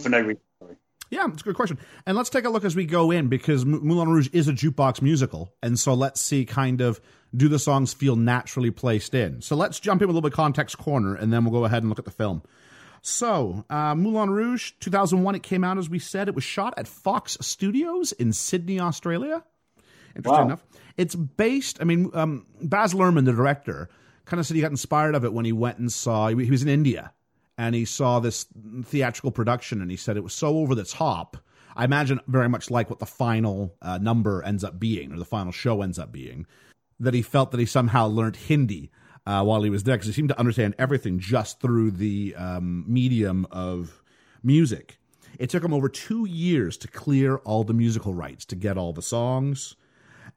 for 0.00 0.08
no 0.08 0.20
reason. 0.20 0.42
Sorry. 0.60 0.76
yeah, 1.10 1.26
it's 1.28 1.42
a 1.42 1.44
good 1.44 1.54
question. 1.54 1.78
And 2.06 2.16
let's 2.16 2.30
take 2.30 2.44
a 2.44 2.50
look 2.50 2.64
as 2.64 2.74
we 2.74 2.84
go 2.84 3.12
in 3.12 3.28
because 3.28 3.64
Moulin 3.64 4.08
Rouge 4.08 4.28
is 4.32 4.48
a 4.48 4.52
jukebox 4.52 5.00
musical, 5.00 5.54
and 5.62 5.78
so 5.78 5.94
let's 5.94 6.20
see 6.20 6.44
kind 6.44 6.80
of 6.80 7.00
do 7.36 7.46
the 7.48 7.60
songs 7.60 7.94
feel 7.94 8.16
naturally 8.16 8.72
placed 8.72 9.14
in. 9.14 9.40
So 9.40 9.54
let's 9.54 9.78
jump 9.78 10.02
in 10.02 10.08
with 10.08 10.14
a 10.14 10.16
little 10.16 10.28
bit 10.28 10.32
of 10.32 10.36
context 10.36 10.78
corner, 10.78 11.14
and 11.14 11.32
then 11.32 11.44
we'll 11.44 11.52
go 11.52 11.64
ahead 11.64 11.84
and 11.84 11.90
look 11.90 12.00
at 12.00 12.04
the 12.04 12.10
film. 12.10 12.42
So, 13.02 13.64
uh, 13.70 13.94
Moulin 13.94 14.30
Rouge, 14.30 14.72
2001, 14.80 15.36
it 15.36 15.42
came 15.44 15.62
out, 15.62 15.78
as 15.78 15.88
we 15.88 16.00
said. 16.00 16.26
It 16.26 16.34
was 16.34 16.42
shot 16.42 16.74
at 16.76 16.88
Fox 16.88 17.38
Studios 17.40 18.10
in 18.10 18.32
Sydney, 18.32 18.80
Australia. 18.80 19.44
Interesting 20.16 20.32
Wow. 20.40 20.44
enough. 20.44 20.64
It's 20.96 21.14
based, 21.14 21.78
I 21.80 21.84
mean, 21.84 22.10
um, 22.14 22.46
Baz 22.62 22.92
Luhrmann, 22.94 23.24
the 23.24 23.32
director, 23.32 23.88
kind 24.24 24.40
of 24.40 24.46
said 24.46 24.56
he 24.56 24.60
got 24.62 24.70
inspired 24.70 25.14
of 25.14 25.24
it 25.24 25.32
when 25.32 25.44
he 25.44 25.52
went 25.52 25.78
and 25.78 25.92
saw, 25.92 26.28
he 26.28 26.50
was 26.50 26.62
in 26.62 26.68
India 26.68 27.12
and 27.56 27.74
he 27.74 27.84
saw 27.84 28.18
this 28.20 28.46
theatrical 28.84 29.30
production 29.30 29.80
and 29.80 29.90
he 29.90 29.96
said 29.96 30.16
it 30.16 30.24
was 30.24 30.34
so 30.34 30.58
over 30.58 30.74
the 30.74 30.84
top. 30.84 31.36
I 31.76 31.84
imagine 31.84 32.20
very 32.26 32.48
much 32.48 32.70
like 32.70 32.90
what 32.90 32.98
the 32.98 33.06
final 33.06 33.74
uh, 33.80 33.98
number 33.98 34.42
ends 34.42 34.64
up 34.64 34.80
being 34.80 35.12
or 35.12 35.18
the 35.18 35.24
final 35.24 35.52
show 35.52 35.82
ends 35.82 35.98
up 35.98 36.10
being, 36.10 36.46
that 36.98 37.14
he 37.14 37.22
felt 37.22 37.52
that 37.52 37.60
he 37.60 37.66
somehow 37.66 38.06
learned 38.06 38.34
Hindi 38.36 38.90
uh, 39.24 39.44
while 39.44 39.62
he 39.62 39.70
was 39.70 39.84
there 39.84 39.96
because 39.96 40.08
he 40.08 40.12
seemed 40.12 40.30
to 40.30 40.38
understand 40.38 40.74
everything 40.78 41.20
just 41.20 41.60
through 41.60 41.92
the 41.92 42.34
um, 42.36 42.84
medium 42.88 43.46
of 43.52 44.02
music. 44.42 44.98
It 45.38 45.50
took 45.50 45.62
him 45.62 45.72
over 45.72 45.88
two 45.88 46.24
years 46.26 46.76
to 46.78 46.88
clear 46.88 47.36
all 47.38 47.62
the 47.62 47.74
musical 47.74 48.12
rights 48.14 48.44
to 48.46 48.56
get 48.56 48.76
all 48.76 48.92
the 48.92 49.02
songs, 49.02 49.76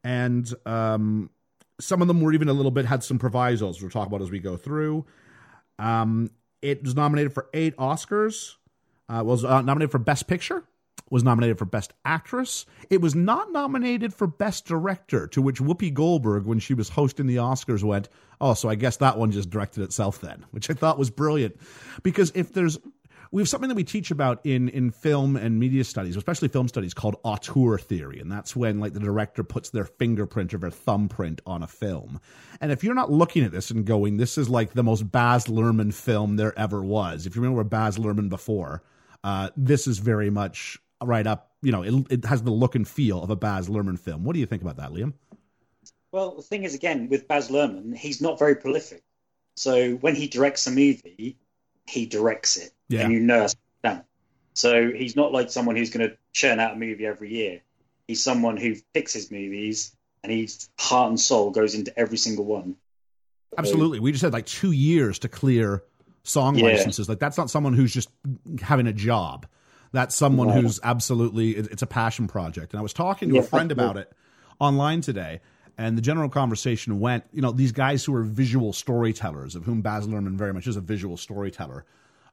and 0.03 0.51
um, 0.65 1.29
some 1.79 2.01
of 2.01 2.08
them 2.08 2.22
were 2.22 2.34
even 2.34 2.50
a 2.50 2.53
little 2.53 2.72
bit 2.72 2.86
had 2.86 3.03
some 3.03 3.20
provisos. 3.20 3.81
We'll 3.81 3.91
talk 3.91 4.08
about 4.08 4.22
as 4.22 4.31
we 4.31 4.39
go 4.39 4.58
through. 4.58 5.05
Um, 5.79 6.31
it 6.62 6.84
was 6.84 6.96
nominated 6.96 7.34
for 7.34 7.50
eight 7.53 7.75
Oscars. 7.77 8.55
Uh, 9.10 9.24
was 9.24 9.43
uh, 9.43 9.62
nominated 9.62 9.91
for 9.91 10.00
Best 10.00 10.27
Picture. 10.27 10.63
Was 11.10 11.24
nominated 11.24 11.58
for 11.58 11.65
Best 11.65 11.91
Actress. 12.05 12.65
It 12.89 13.01
was 13.01 13.15
not 13.15 13.51
nominated 13.51 14.13
for 14.13 14.27
Best 14.27 14.65
Director. 14.65 15.27
To 15.27 15.41
which 15.41 15.60
Whoopi 15.60 15.93
Goldberg, 15.93 16.46
when 16.46 16.60
she 16.60 16.74
was 16.74 16.88
hosting 16.88 17.27
the 17.27 17.36
Oscars, 17.36 17.84
went, 17.84 18.08
"Oh, 18.39 18.53
so 18.53 18.70
I 18.70 18.75
guess 18.75 18.98
that 18.98 19.17
one 19.17 19.31
just 19.31 19.50
directed 19.50 19.84
itself 19.84 20.22
then," 20.22 20.46
which 20.51 20.70
I 20.70 20.74
thought 20.74 20.98
was 20.98 21.10
brilliant. 21.10 21.60
Because 22.03 22.31
if 22.34 22.53
there's 22.53 22.77
we 23.32 23.42
have 23.42 23.48
something 23.48 23.70
that 23.70 23.76
we 23.76 23.84
teach 23.84 24.12
about 24.12 24.46
in 24.46 24.68
in 24.70 24.92
film 24.92 25.38
and 25.38 25.60
media 25.60 25.84
studies, 25.84 26.18
especially 26.18 26.50
film 26.50 26.68
studies, 26.68 26.94
called 26.94 27.16
auteur 27.24 27.78
theory, 27.78 28.20
and 28.20 28.32
that's 28.32 28.56
when 28.56 28.80
like 28.80 28.94
the 28.94 29.00
director 29.00 29.44
puts 29.44 29.70
their 29.70 29.86
fingerprint 29.86 30.54
or 30.54 30.58
their 30.58 30.72
thumbprint 30.72 31.42
on 31.46 31.64
a 31.64 31.68
film. 31.68 32.20
And 32.60 32.72
if 32.72 32.84
you're 32.84 32.96
not 32.96 33.12
looking 33.12 33.44
at 33.44 33.52
this 33.52 33.72
and 33.72 33.86
going, 33.86 34.18
"This 34.18 34.38
is 34.38 34.50
like 34.50 34.74
the 34.74 34.84
most 34.84 35.12
Baz 35.12 35.46
Luhrmann 35.46 35.94
film 35.94 36.36
there 36.36 36.58
ever 36.60 36.84
was," 36.84 37.26
if 37.26 37.36
you 37.36 37.42
remember 37.42 37.64
Baz 37.64 37.98
Luhrmann 37.98 38.30
before, 38.30 38.84
uh, 39.24 39.50
this 39.56 39.88
is 39.88 40.00
very 40.00 40.30
much 40.30 40.78
right 41.02 41.26
up. 41.26 41.52
You 41.62 41.72
know, 41.72 41.84
it, 41.84 41.94
it 42.10 42.26
has 42.26 42.44
the 42.44 42.52
look 42.52 42.76
and 42.76 42.88
feel 42.88 43.24
of 43.24 43.30
a 43.30 43.36
Baz 43.36 43.70
Luhrmann 43.70 43.98
film. 43.98 44.24
What 44.26 44.34
do 44.34 44.40
you 44.40 44.46
think 44.46 44.62
about 44.62 44.78
that, 44.78 44.92
Liam? 44.92 45.14
Well, 46.12 46.36
the 46.36 46.42
thing 46.42 46.64
is, 46.64 46.76
again, 46.76 47.08
with 47.08 47.28
Baz 47.30 47.50
Luhrmann, 47.50 47.96
he's 47.96 48.22
not 48.22 48.38
very 48.38 48.56
prolific. 48.56 49.04
So 49.56 49.94
when 49.96 50.16
he 50.16 50.28
directs 50.28 50.68
a 50.68 50.72
movie, 50.72 51.38
he 51.92 52.06
directs 52.06 52.58
it, 52.58 52.72
Yeah. 52.90 53.02
and 53.02 53.14
you 53.14 53.28
that's 53.28 53.56
done. 53.84 54.04
So 54.54 54.92
he's 54.92 55.16
not 55.16 55.32
like 55.32 55.50
someone 55.52 55.76
who's 55.76 55.90
going 55.90 56.10
to 56.10 56.18
churn 56.34 56.60
out 56.60 56.74
a 56.74 56.76
movie 56.76 57.06
every 57.06 57.32
year. 57.34 57.62
He's 58.08 58.24
someone 58.24 58.58
who 58.58 58.76
picks 58.94 59.14
his 59.14 59.30
movies, 59.32 59.96
and 60.24 60.32
he's 60.32 60.70
heart 60.80 61.10
and 61.10 61.20
soul 61.20 61.52
goes 61.52 61.76
into 61.76 61.98
every 62.00 62.18
single 62.18 62.46
one. 62.46 62.76
Absolutely. 63.58 64.00
We 64.00 64.12
just 64.12 64.22
had 64.24 64.34
like 64.34 64.46
two 64.46 64.72
years 64.72 65.20
to 65.20 65.30
clear 65.30 65.84
song 66.24 66.56
Yeah. 66.56 66.66
licenses. 66.66 67.10
Like 67.10 67.20
that's 67.20 67.38
not 67.38 67.50
someone 67.50 67.74
who's 67.74 67.94
just 67.94 68.10
having 68.62 68.88
a 68.88 68.94
job. 68.94 69.46
That's 69.92 70.16
someone 70.16 70.48
No. 70.48 70.54
who's 70.62 70.80
absolutely 70.84 71.52
it's 71.52 71.82
a 71.82 71.88
passion 71.88 72.28
project. 72.28 72.72
And 72.74 72.80
I 72.80 72.84
was 72.84 72.94
talking 72.94 73.30
to 73.30 73.36
Yeah, 73.36 73.42
a 73.42 73.44
friend 73.44 73.72
about 73.72 73.98
it 73.98 74.12
online 74.60 75.02
today, 75.02 75.42
and 75.78 75.98
the 75.98 76.01
general 76.01 76.30
conversation 76.30 77.00
went, 77.00 77.24
you 77.32 77.42
know, 77.42 77.51
these 77.51 77.72
guys 77.72 78.04
who 78.06 78.16
are 78.16 78.24
visual 78.24 78.74
storytellers, 78.74 79.56
of 79.56 79.66
whom 79.66 79.82
Baz 79.82 80.08
Luhrmann 80.08 80.36
very 80.36 80.54
much 80.54 80.68
is 80.68 80.75
a 80.75 80.82
visual 80.82 81.18
storyteller. 81.18 81.86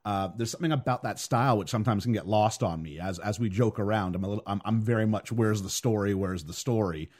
Uh, 0.05 0.31
there's 0.37 0.51
something 0.51 0.73
about 0.73 1.03
that 1.03 1.19
style 1.19 1.59
which 1.59 1.69
sometimes 1.69 2.05
can 2.05 2.13
get 2.13 2.27
lost 2.27 2.63
on 2.63 2.83
me 2.83 2.99
as 2.99 3.19
as 3.19 3.39
we 3.39 3.49
joke 3.49 3.79
around. 3.79 4.15
I'm 4.15 4.25
a 4.25 4.29
little, 4.29 4.45
I'm, 4.47 4.63
I'm 4.65 4.81
very 4.81 5.07
much 5.07 5.33
where's 5.33 5.63
the 5.63 5.71
story, 5.71 6.15
where's 6.15 6.45
the 6.45 6.53
story. 6.53 7.11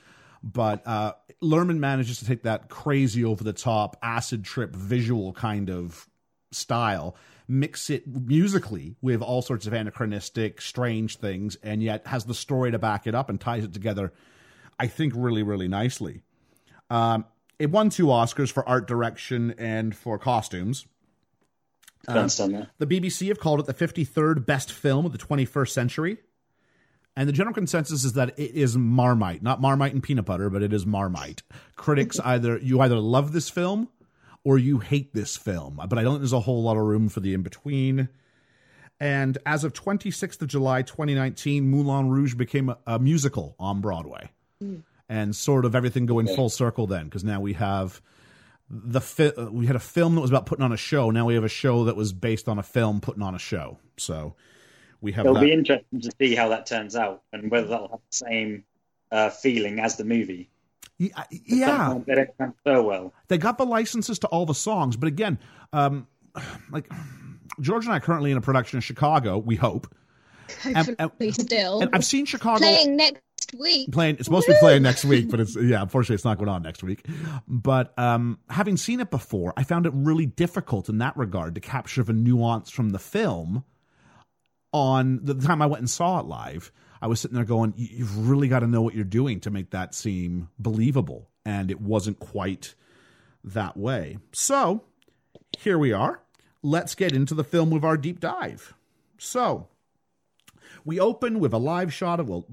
But 0.43 0.87
uh, 0.87 1.15
Luhrmann 1.43 1.79
manages 1.79 2.21
to 2.21 2.25
take 2.27 2.45
that 2.45 2.69
crazy 2.69 3.25
over 3.25 3.43
the 3.43 3.53
top 3.53 3.97
acid 4.03 4.45
trip 4.45 4.75
visual 4.75 5.33
kind 5.33 5.69
of 5.69 6.09
style, 6.53 7.17
mix 7.49 7.91
it 7.91 8.07
musically 8.07 8.95
with 9.03 9.21
all 9.21 9.43
sorts 9.43 9.67
of 9.67 9.73
anachronistic, 9.73 10.61
strange 10.61 11.17
things, 11.17 11.57
and 11.63 11.83
yet 11.83 12.07
has 12.07 12.25
the 12.25 12.35
story 12.35 12.71
to 12.71 12.79
back 12.79 13.07
it 13.07 13.15
up 13.15 13.29
and 13.29 13.41
ties 13.41 13.65
it 13.65 13.73
together. 13.73 14.13
I 14.79 14.87
think 14.87 15.13
really, 15.17 15.43
really 15.43 15.69
nicely. 15.69 16.23
Um, 16.91 17.25
it 17.59 17.71
won 17.71 17.91
two 17.91 18.07
Oscars 18.07 18.51
for 18.51 18.67
art 18.69 18.87
direction 18.87 19.55
and 19.59 19.95
for 19.95 20.19
costumes. 20.19 20.87
That. 22.79 22.87
The 22.87 23.01
BBC 23.01 23.29
have 23.29 23.41
called 23.41 23.61
it 23.61 23.67
the 23.67 23.75
53rd 23.75 24.47
best 24.47 24.73
film 24.73 25.05
of 25.05 25.13
the 25.13 25.19
21st 25.19 25.71
century. 25.71 26.19
And 27.17 27.29
the 27.29 27.33
general 27.33 27.53
consensus 27.53 28.05
is 28.05 28.13
that 28.13 28.39
it 28.39 28.55
is 28.55 28.77
Marmite, 28.77 29.43
not 29.43 29.61
Marmite 29.61 29.93
and 29.93 30.03
peanut 30.03 30.25
butter, 30.25 30.49
but 30.51 30.63
it 30.63 30.73
is 30.73 30.87
Marmite. 30.87 31.43
Critics 31.75 32.21
either 32.25 32.59
you 32.59 32.81
either 32.81 32.99
love 33.01 33.33
this 33.33 33.51
film 33.51 33.89
or 34.45 34.57
you 34.57 34.79
hate 34.79 35.13
this 35.13 35.37
film, 35.37 35.81
but 35.89 35.99
I 35.99 36.03
don't 36.03 36.15
think 36.15 36.21
there's 36.21 36.33
a 36.33 36.41
whole 36.41 36.63
lot 36.63 36.77
of 36.77 36.85
room 36.85 37.09
for 37.09 37.19
the 37.19 37.35
in 37.35 37.43
between. 37.43 38.09
And 39.01 39.37
as 39.45 39.65
of 39.65 39.73
26th 39.73 40.41
of 40.43 40.49
July 40.49 40.83
2019, 40.83 41.69
Moulin 41.69 42.09
Rouge 42.09 42.35
became 42.35 42.69
a, 42.69 42.79
a 42.87 42.99
musical 43.01 43.57
on 43.59 43.81
Broadway. 43.81 44.31
And 45.09 45.35
sort 45.35 45.65
of 45.65 45.75
everything 45.75 46.05
going 46.07 46.27
full 46.27 46.51
circle 46.51 46.87
then 46.87 47.05
because 47.07 47.25
now 47.25 47.41
we 47.41 47.55
have 47.55 48.03
the 48.69 49.01
fi- 49.01 49.33
uh, 49.33 49.47
we 49.51 49.67
had 49.67 49.77
a 49.77 49.81
film 49.81 50.15
that 50.17 50.21
was 50.21 50.31
about 50.31 50.45
putting 50.47 50.65
on 50.65 50.73
a 50.73 50.77
show. 50.77 51.11
Now 51.11 51.25
we 51.27 51.35
have 51.35 51.45
a 51.45 51.49
show 51.49 51.85
that 51.85 51.97
was 51.97 52.13
based 52.13 52.49
on 52.49 52.59
a 52.59 52.63
film 52.63 53.01
putting 53.01 53.23
on 53.23 53.35
a 53.35 53.39
show. 53.39 53.79
So 53.97 54.35
we 55.01 55.13
have 55.13 55.25
It'll 55.25 55.35
that. 55.37 55.41
be 55.41 55.53
interesting 55.53 56.01
to 56.03 56.11
see 56.21 56.35
how 56.35 56.49
that 56.51 56.67
turns 56.67 56.95
out 56.95 57.23
and 57.33 57.51
whether 57.51 57.69
that'll 57.69 57.89
have 57.89 58.01
the 58.11 58.17
same 58.17 58.65
uh, 59.11 59.31
feeling 59.31 59.81
as 59.81 59.97
the 59.97 60.05
movie. 60.05 60.51
yeah, 60.99 61.09
yeah. 61.31 61.99
They 62.07 62.15
don't 62.17 62.37
transfer 62.37 62.83
well. 62.83 63.15
they 63.29 63.39
got 63.39 63.57
the 63.57 63.65
licenses 63.65 64.19
to 64.19 64.27
all 64.27 64.45
the 64.45 64.55
songs, 64.55 64.97
but 64.99 65.07
again, 65.07 65.39
um, 65.73 66.07
like 66.71 66.91
George 67.63 67.85
and 67.87 67.95
I 67.95 67.97
are 67.97 68.01
currently 68.01 68.31
in 68.33 68.37
a 68.37 68.41
production 68.43 68.77
in 68.77 68.81
Chicago. 68.83 69.39
We 69.39 69.57
hope, 69.57 69.87
Hopefully, 70.65 70.97
and- 70.99 71.35
still 71.35 71.81
and 71.81 71.91
I've 71.95 72.05
seen 72.05 72.27
Chicago 72.27 72.59
playing 72.59 72.97
next 72.97 73.23
week. 73.57 73.91
playing 73.93 74.17
it's 74.17 74.25
supposed 74.25 74.47
to 74.47 74.53
be 74.53 74.59
playing 74.61 74.83
next 74.83 75.05
week 75.05 75.31
but 75.31 75.41
it's 75.41 75.57
yeah 75.61 75.81
unfortunately 75.83 76.15
it's 76.15 76.25
not 76.25 76.39
going 76.39 76.49
on 76.49 76.63
next 76.63 76.83
week. 76.83 77.07
But 77.47 77.99
um 77.99 78.39
having 78.51 78.77
seen 78.77 79.01
it 79.01 79.11
before 79.11 79.55
i 79.57 79.63
found 79.65 79.87
it 79.87 79.93
really 79.95 80.27
difficult 80.27 80.89
in 80.89 80.99
that 80.99 81.17
regard 81.17 81.55
to 81.55 81.61
capture 81.61 82.03
the 82.03 82.13
nuance 82.13 82.71
from 82.71 82.91
the 82.91 82.99
film 82.99 83.65
on 84.73 85.21
the 85.25 85.35
time 85.35 85.63
i 85.63 85.67
went 85.67 85.81
and 85.81 85.91
saw 85.91 86.21
it 86.21 86.27
live. 86.27 86.71
I 87.01 87.07
was 87.07 87.21
sitting 87.21 87.37
there 87.37 87.45
going 87.45 87.75
"You- 87.77 87.89
you've 87.99 88.29
really 88.29 88.49
got 88.49 88.61
to 88.61 88.67
know 88.67 88.83
what 88.83 88.95
you're 88.95 89.05
doing 89.05 89.41
to 89.41 89.51
make 89.51 89.71
that 89.71 89.95
seem 89.95 90.49
believable. 90.59 91.31
And 91.45 91.71
it 91.71 91.81
wasn't 91.81 92.19
quite 92.19 92.75
that 93.45 93.77
way. 93.77 94.19
So 94.33 94.83
here 95.57 95.79
we 95.79 95.93
are. 95.93 96.21
Let's 96.63 96.95
get 96.97 97.13
into 97.13 97.35
the 97.35 97.45
film 97.45 97.71
with 97.71 97.85
our 97.85 97.97
deep 97.97 98.19
dive. 98.21 98.75
So 99.17 99.69
we 100.89 100.99
open 100.99 101.39
with 101.39 101.53
a 101.53 101.59
live 101.59 101.93
shot 101.93 102.19
of 102.19 102.31
well 102.31 102.47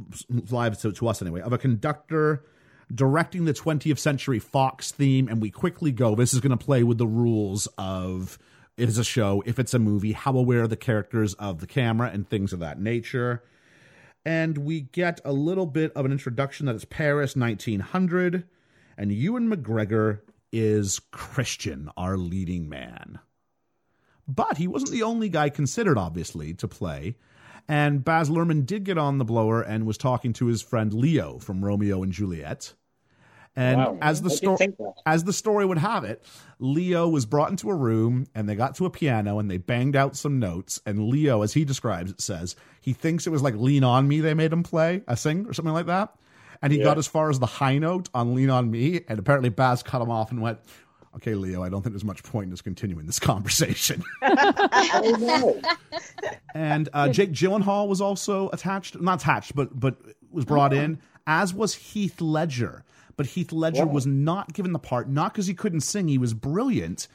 live 0.50 0.78
to, 0.78 0.92
to 0.92 1.08
us 1.08 1.22
anyway 1.22 1.40
of 1.40 1.54
a 1.54 1.58
conductor 1.58 2.44
directing 2.94 3.46
the 3.46 3.54
20th 3.54 3.98
century 3.98 4.40
fox 4.40 4.92
theme 4.92 5.30
and 5.30 5.42
we 5.42 5.50
quickly 5.50 5.92
go 5.92 6.16
this 6.16 6.34
is 6.34 6.42
going 6.42 6.56
to 6.56 6.64
play 6.64 6.84
with 6.84 6.98
the 6.98 7.08
rules 7.08 7.68
of 7.78 8.38
it 8.76 8.90
is 8.90 8.98
a 8.98 9.06
show 9.06 9.42
if 9.46 9.58
it's 9.58 9.74
a 9.74 9.80
movie 9.80 10.12
how 10.12 10.36
aware 10.36 10.64
are 10.64 10.68
the 10.68 10.76
characters 10.76 11.34
of 11.36 11.60
the 11.60 11.68
camera 11.68 12.10
and 12.14 12.30
things 12.30 12.52
of 12.52 12.60
that 12.60 12.78
nature 12.78 13.42
and 14.26 14.58
we 14.58 14.82
get 14.82 15.22
a 15.24 15.32
little 15.32 15.66
bit 15.66 15.94
of 15.94 16.04
an 16.04 16.12
introduction 16.12 16.66
that 16.66 16.76
it's 16.76 16.84
paris 16.84 17.38
1900 17.38 18.44
and 18.98 19.14
ewan 19.14 19.50
mcgregor 19.50 20.20
is 20.52 21.00
christian 21.12 21.90
our 21.96 22.18
leading 22.18 22.68
man 22.68 23.18
but 24.28 24.58
he 24.58 24.68
wasn't 24.68 24.92
the 24.92 25.04
only 25.04 25.30
guy 25.30 25.50
considered, 25.50 25.98
obviously, 25.98 26.54
to 26.56 26.68
play. 26.68 27.16
And 27.68 28.04
Baz 28.04 28.30
Luhrmann 28.30 28.66
did 28.66 28.84
get 28.84 28.98
on 28.98 29.18
the 29.18 29.26
blower 29.26 29.62
and 29.62 29.86
was 29.86 29.98
talking 29.98 30.34
to 30.34 30.46
his 30.46 30.62
friend 30.62 30.94
Leo 30.94 31.40
from 31.40 31.66
Romeo 31.66 32.04
and 32.04 32.12
Juliet. 32.12 32.74
And 33.56 33.78
Wow. 33.78 33.98
as 34.02 34.22
the 34.22 34.30
story 34.30 34.74
as 35.06 35.24
the 35.24 35.32
story 35.32 35.66
would 35.66 35.78
have 35.78 36.04
it, 36.04 36.26
Leo 36.60 37.08
was 37.08 37.26
brought 37.26 37.50
into 37.52 37.70
a 37.70 37.76
room 37.76 38.26
and 38.36 38.50
they 38.50 38.56
got 38.56 38.76
to 38.76 38.86
a 38.86 38.90
piano 38.90 39.40
and 39.40 39.50
they 39.50 39.58
banged 39.58 39.96
out 39.96 40.18
some 40.18 40.40
notes. 40.40 40.82
And 40.86 41.08
Leo, 41.08 41.42
as 41.42 41.54
he 41.54 41.64
describes 41.64 42.12
it, 42.12 42.20
says 42.20 42.56
he 42.82 42.92
thinks 42.92 43.26
it 43.26 43.30
was 43.30 43.42
like 43.42 43.56
"Lean 43.56 43.84
on 43.84 44.08
Me" 44.10 44.20
they 44.20 44.34
made 44.34 44.52
him 44.52 44.62
play, 44.62 45.04
a 45.08 45.16
sing 45.16 45.46
or 45.48 45.54
something 45.54 45.74
like 45.74 45.86
that. 45.86 46.14
And 46.62 46.72
he 46.74 46.80
got 46.80 46.98
as 46.98 47.08
far 47.08 47.30
as 47.30 47.40
the 47.40 47.46
high 47.46 47.78
note 47.78 48.10
on 48.14 48.36
"Lean 48.36 48.50
on 48.50 48.70
Me," 48.72 49.02
and 49.08 49.20
apparently 49.20 49.50
Baz 49.50 49.84
cut 49.84 50.02
him 50.02 50.10
off 50.10 50.32
and 50.32 50.42
went, 50.42 50.60
"Okay, 51.18 51.34
Leo, 51.36 51.64
I 51.64 51.70
don't 51.70 51.82
think 51.82 51.94
there's 51.94 52.04
much 52.04 52.24
point 52.24 52.48
in 52.48 52.54
us 52.54 52.62
continuing 52.62 53.06
this 53.06 53.20
conversation." 53.32 54.04
And 56.54 56.88
uh, 56.94 57.10
Jake 57.10 57.32
Gyllenhaal 57.34 57.88
was 57.90 58.00
also 58.00 58.50
attached, 58.54 59.00
not 59.02 59.22
attached, 59.22 59.56
but 59.56 59.78
but 59.78 59.98
was 60.32 60.46
brought 60.46 60.74
in, 60.74 61.00
as 61.28 61.54
was 61.54 61.74
Heath 61.76 62.22
Ledger. 62.22 62.84
But 63.18 63.26
Heath 63.28 63.52
Ledger 63.52 63.86
Wow. 63.86 63.94
was 63.94 64.06
not 64.06 64.54
given 64.54 64.72
the 64.74 64.80
part, 64.80 65.10
not 65.10 65.34
because 65.34 65.48
he 65.48 65.54
couldn't 65.54 65.82
sing; 65.82 66.08
he 66.08 66.18
was 66.18 66.34
brilliant, 66.34 67.08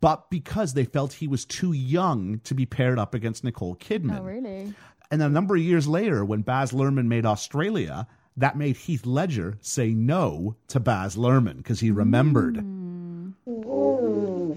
but 0.00 0.28
because 0.30 0.74
they 0.74 0.84
felt 0.84 1.14
he 1.14 1.28
was 1.28 1.44
too 1.46 1.72
young 1.72 2.40
to 2.44 2.54
be 2.54 2.66
paired 2.66 2.98
up 2.98 3.14
against 3.14 3.44
Nicole 3.44 3.76
Kidman. 3.76 4.18
Oh, 4.20 4.22
really? 4.24 4.74
And 5.10 5.20
then 5.20 5.30
a 5.30 5.34
number 5.34 5.56
of 5.56 5.62
years 5.62 5.86
later, 5.88 6.24
when 6.24 6.42
Baz 6.42 6.72
Luhrmann 6.72 7.06
made 7.06 7.24
Australia, 7.26 8.06
that 8.36 8.56
made 8.56 8.76
Heath 8.76 9.04
Ledger 9.06 9.56
say 9.60 9.90
no 9.92 10.56
to 10.68 10.80
Baz 10.80 11.16
Luhrmann 11.16 11.58
because 11.58 11.80
he 11.80 11.90
remembered. 11.90 12.58
Ooh, 12.58 12.81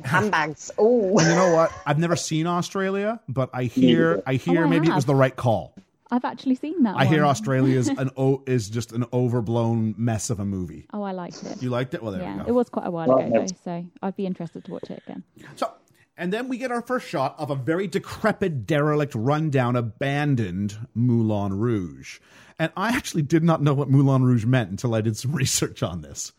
handbags. 0.12 0.72
Oh, 0.78 1.18
And 1.18 1.28
you 1.28 1.36
know 1.36 1.54
what? 1.54 1.72
I've 1.86 2.00
never 2.00 2.16
seen 2.16 2.48
Australia, 2.48 3.20
but 3.28 3.50
I 3.54 3.64
hear 3.64 4.22
I 4.26 4.36
hear 4.36 4.62
Oh, 4.64 4.66
I 4.68 4.70
maybe 4.70 4.88
it 4.88 4.96
was 4.96 5.06
the 5.06 5.16
right 5.16 5.36
call. 5.36 5.74
I've 6.12 6.24
actually 6.26 6.56
seen 6.56 6.84
that. 6.84 6.96
I 6.96 7.06
hear 7.06 7.22
one. 7.22 7.32
Australia 7.32 7.78
is 7.80 7.88
an 7.98 8.12
o- 8.16 8.44
is 8.46 8.70
just 8.70 8.92
an 8.92 9.06
overblown 9.12 9.96
mess 9.98 10.30
of 10.30 10.40
a 10.40 10.46
movie. 10.46 10.86
Oh, 10.94 11.02
I 11.02 11.12
liked 11.14 11.44
it. 11.44 11.62
You 11.64 11.70
liked 11.72 11.94
it? 11.96 12.04
Well, 12.04 12.12
there 12.12 12.22
yeah, 12.22 12.44
we 12.44 12.50
it 12.50 12.52
was 12.54 12.70
quite 12.70 12.86
a 12.86 12.92
while 12.92 13.08
Well, 13.08 13.20
ago 13.20 13.30
though, 13.48 13.56
so 13.64 13.86
I'd 14.04 14.16
be 14.16 14.26
interested 14.26 14.64
to 14.66 14.72
watch 14.72 14.90
it 14.92 15.02
again. 15.08 15.24
So 15.56 15.72
And 16.18 16.32
then 16.32 16.48
we 16.48 16.58
get 16.60 16.72
our 16.72 16.82
first 16.84 17.08
shot 17.08 17.36
of 17.40 17.50
a 17.50 17.56
very 17.56 17.88
decrepit, 17.88 18.66
derelict, 18.68 19.16
rundown, 19.16 19.76
abandoned 19.76 20.78
Moulin 20.94 21.58
Rouge. 21.58 22.20
And 22.58 22.72
I 22.78 22.96
actually 22.96 23.24
did 23.24 23.44
not 23.44 23.62
know 23.62 23.74
what 23.74 23.90
Moulin 23.90 24.24
Rouge 24.24 24.46
meant 24.46 24.70
until 24.70 24.96
I 24.96 25.02
did 25.02 25.18
some 25.18 25.32
research 25.36 25.82
on 25.84 26.02
this. 26.02 26.32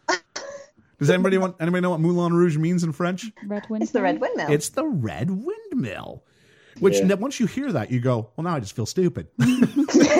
Does 0.99 1.11
anybody 1.11 1.39
want 1.39 1.57
anybody 1.61 1.83
know 1.83 1.91
what 1.91 2.01
Moulin 2.01 2.33
Rouge 2.33 2.57
means 2.57 2.83
in 2.85 2.93
French? 2.93 3.31
Red 3.47 3.69
Windmill. 3.69 3.83
It's 3.83 3.93
the 3.93 4.03
Red 4.03 4.21
Windmill. 4.21 4.51
It's 4.51 4.69
the 4.71 4.87
red 4.87 5.31
windmill. 5.31 6.25
Which 6.81 6.99
Yeah. 7.01 7.15
once 7.15 7.41
you 7.41 7.47
hear 7.47 7.73
that, 7.73 7.91
you 7.91 8.01
go, 8.01 8.31
well, 8.37 8.45
now 8.45 8.55
I 8.55 8.61
just 8.61 8.75
feel 8.77 8.87
stupid. 8.87 9.29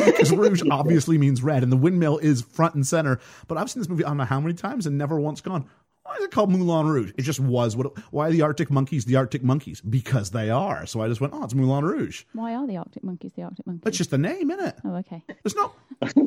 Because 0.07 0.31
rouge 0.33 0.63
obviously 0.71 1.19
means 1.19 1.43
red, 1.43 1.63
and 1.63 1.71
the 1.73 1.77
windmill 1.77 2.19
is 2.19 2.41
front 2.43 2.75
and 2.75 2.87
center. 2.87 3.19
But 3.49 3.59
I've 3.59 3.69
seen 3.71 3.81
this 3.81 3.89
movie 3.89 4.05
I 4.05 4.09
don't 4.09 4.17
know 4.19 4.25
how 4.25 4.41
many 4.41 4.55
times 4.55 4.87
and 4.87 4.97
never 4.97 5.19
once 5.21 5.41
gone, 5.41 5.69
why 6.05 6.15
is 6.17 6.23
it 6.25 6.31
called 6.31 6.51
Moulin 6.51 6.87
Rouge? 6.87 7.13
It 7.19 7.23
just 7.23 7.41
was. 7.41 7.77
What? 7.77 7.99
Why 8.13 8.29
are 8.29 8.31
the 8.31 8.43
Arctic 8.43 8.71
monkeys 8.71 9.05
the 9.05 9.17
Arctic 9.17 9.43
monkeys? 9.43 9.81
Because 9.81 10.31
they 10.31 10.49
are. 10.49 10.87
So 10.87 11.01
I 11.03 11.09
just 11.09 11.21
went, 11.21 11.33
oh, 11.35 11.43
it's 11.43 11.55
Moulin 11.55 11.85
Rouge. 11.85 12.23
Why 12.33 12.55
are 12.55 12.67
the 12.67 12.77
Arctic 12.77 13.03
monkeys 13.03 13.33
the 13.35 13.43
Arctic 13.43 13.67
monkeys? 13.67 13.83
That's 13.83 13.99
just 13.99 14.11
the 14.11 14.19
name, 14.19 14.51
isn't 14.53 14.65
it? 14.65 14.77
Oh, 14.85 14.95
okay. 14.97 15.23
There's 15.43 15.57
no, 15.57 15.73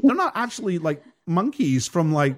they're 0.04 0.16
not 0.16 0.34
actually 0.36 0.78
like 0.78 1.02
monkeys 1.26 1.88
from 1.88 2.12
like 2.12 2.36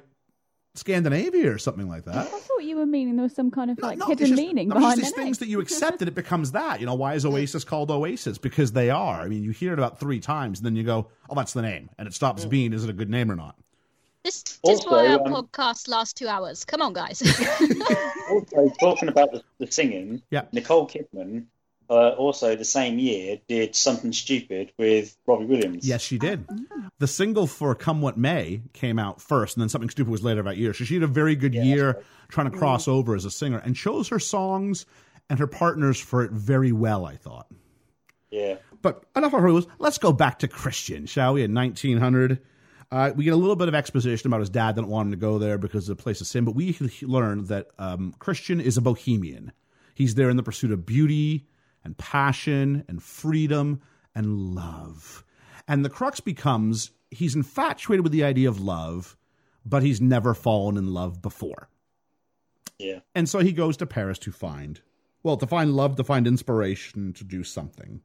Scandinavia 0.73 1.51
or 1.51 1.57
something 1.57 1.89
like 1.89 2.05
that. 2.05 2.15
I 2.15 2.23
thought 2.39 2.63
you 2.63 2.77
were 2.77 2.85
meaning 2.85 3.17
there 3.17 3.23
was 3.23 3.35
some 3.35 3.51
kind 3.51 3.69
of 3.71 3.79
like 3.79 3.97
No, 3.97 4.05
hidden 4.07 4.27
just- 4.27 4.41
meaning 4.41 4.69
no, 4.69 4.75
it's 4.75 4.79
behind 4.81 4.99
just 5.01 5.09
these 5.09 5.15
the 5.15 5.21
things 5.23 5.37
that 5.39 5.47
you 5.49 5.59
accept 5.59 5.99
that 5.99 6.07
it 6.07 6.15
becomes 6.15 6.53
that. 6.53 6.79
You 6.79 6.85
know, 6.85 6.93
why 6.95 7.13
is 7.15 7.25
Oasis 7.25 7.63
called 7.65 7.91
Oasis? 7.91 8.37
Because 8.37 8.71
they 8.71 8.89
are. 8.89 9.19
I 9.21 9.27
mean, 9.27 9.43
you 9.43 9.51
hear 9.51 9.73
it 9.73 9.79
about 9.79 9.99
three 9.99 10.19
times, 10.21 10.59
and 10.59 10.65
then 10.65 10.75
you 10.77 10.83
go, 10.83 11.09
"Oh, 11.29 11.35
that's 11.35 11.51
the 11.53 11.61
name," 11.61 11.89
and 11.97 12.07
it 12.07 12.13
stops 12.13 12.45
being, 12.45 12.71
"Is 12.71 12.85
it 12.85 12.89
a 12.89 12.93
good 12.93 13.09
name 13.09 13.29
or 13.29 13.35
not?" 13.35 13.55
This, 14.23 14.43
this 14.63 14.79
is 14.79 14.85
why 14.85 15.07
our 15.07 15.19
um, 15.27 15.33
podcast 15.33 15.87
lasts 15.89 16.13
two 16.13 16.27
hours. 16.27 16.63
Come 16.63 16.81
on, 16.81 16.93
guys. 16.93 17.21
Also, 18.31 18.69
talking 18.79 19.09
about 19.09 19.31
the, 19.33 19.43
the 19.59 19.69
singing, 19.69 20.21
Yeah. 20.29 20.43
Nicole 20.53 20.87
Kidman, 20.87 21.47
uh, 21.91 22.11
also 22.11 22.55
the 22.55 22.63
same 22.63 22.97
year, 22.99 23.37
did 23.49 23.75
Something 23.75 24.13
Stupid 24.13 24.71
with 24.77 25.17
Robbie 25.27 25.45
Williams. 25.45 25.85
Yes, 25.85 26.01
she 26.01 26.17
did. 26.17 26.47
The 26.99 27.07
single 27.07 27.47
for 27.47 27.75
"Come 27.75 28.01
What 28.01 28.17
May" 28.17 28.61
came 28.71 28.97
out 28.97 29.21
first, 29.21 29.57
and 29.57 29.61
then 29.61 29.67
something 29.67 29.89
stupid 29.89 30.09
was 30.09 30.23
later 30.23 30.41
that 30.43 30.55
year. 30.55 30.73
So 30.73 30.85
she 30.85 30.93
had 30.93 31.03
a 31.03 31.07
very 31.07 31.35
good 31.35 31.53
year 31.53 32.01
trying 32.29 32.49
to 32.49 32.57
cross 32.57 32.87
over 32.87 33.13
as 33.13 33.25
a 33.25 33.31
singer, 33.31 33.57
and 33.57 33.75
chose 33.75 34.07
her 34.07 34.19
songs 34.19 34.85
and 35.29 35.37
her 35.37 35.47
partners 35.47 35.99
for 35.99 36.23
it 36.23 36.31
very 36.31 36.71
well. 36.71 37.05
I 37.05 37.17
thought. 37.17 37.47
Yeah. 38.29 38.55
But 38.81 39.03
enough 39.13 39.33
of 39.33 39.43
rules. 39.43 39.67
Let's 39.77 39.97
go 39.97 40.13
back 40.13 40.39
to 40.39 40.47
Christian, 40.47 41.05
shall 41.05 41.33
we? 41.33 41.43
In 41.43 41.53
1900, 41.53 42.39
uh, 42.89 43.11
we 43.13 43.25
get 43.25 43.33
a 43.33 43.37
little 43.37 43.57
bit 43.57 43.67
of 43.67 43.75
exposition 43.75 44.27
about 44.27 44.39
his 44.39 44.49
dad 44.49 44.75
didn't 44.75 44.87
want 44.87 45.07
him 45.07 45.11
to 45.11 45.17
go 45.17 45.37
there 45.37 45.57
because 45.57 45.89
of 45.89 45.97
the 45.97 46.01
place 46.01 46.21
of 46.21 46.27
sin. 46.27 46.45
But 46.45 46.55
we 46.55 46.77
learn 47.01 47.45
that 47.45 47.67
um, 47.77 48.15
Christian 48.17 48.61
is 48.61 48.77
a 48.77 48.81
bohemian. 48.81 49.51
He's 49.93 50.15
there 50.15 50.29
in 50.29 50.37
the 50.37 50.43
pursuit 50.43 50.71
of 50.71 50.85
beauty 50.85 51.47
and 51.83 51.97
passion 51.97 52.83
and 52.87 53.01
freedom 53.01 53.81
and 54.13 54.55
love. 54.55 55.23
And 55.67 55.85
the 55.85 55.89
crux 55.89 56.19
becomes 56.19 56.91
he's 57.09 57.35
infatuated 57.35 58.03
with 58.03 58.11
the 58.11 58.23
idea 58.23 58.49
of 58.49 58.59
love, 58.59 59.17
but 59.65 59.83
he's 59.83 60.01
never 60.01 60.33
fallen 60.33 60.77
in 60.77 60.93
love 60.93 61.21
before. 61.21 61.69
Yeah. 62.79 62.99
And 63.13 63.29
so 63.29 63.39
he 63.39 63.51
goes 63.51 63.77
to 63.77 63.85
Paris 63.85 64.17
to 64.19 64.31
find, 64.31 64.81
well, 65.23 65.37
to 65.37 65.47
find 65.47 65.75
love, 65.75 65.95
to 65.97 66.03
find 66.03 66.25
inspiration, 66.25 67.13
to 67.13 67.23
do 67.23 67.43
something. 67.43 68.01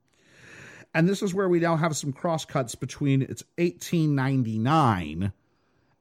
And 0.95 1.09
this 1.09 1.23
is 1.23 1.35
where 1.35 1.49
we 1.49 1.61
now 1.61 1.77
have 1.77 1.97
some 1.97 2.13
crosscuts 2.13 2.75
between 2.75 3.23
it's 3.23 3.45
1899 3.59 5.33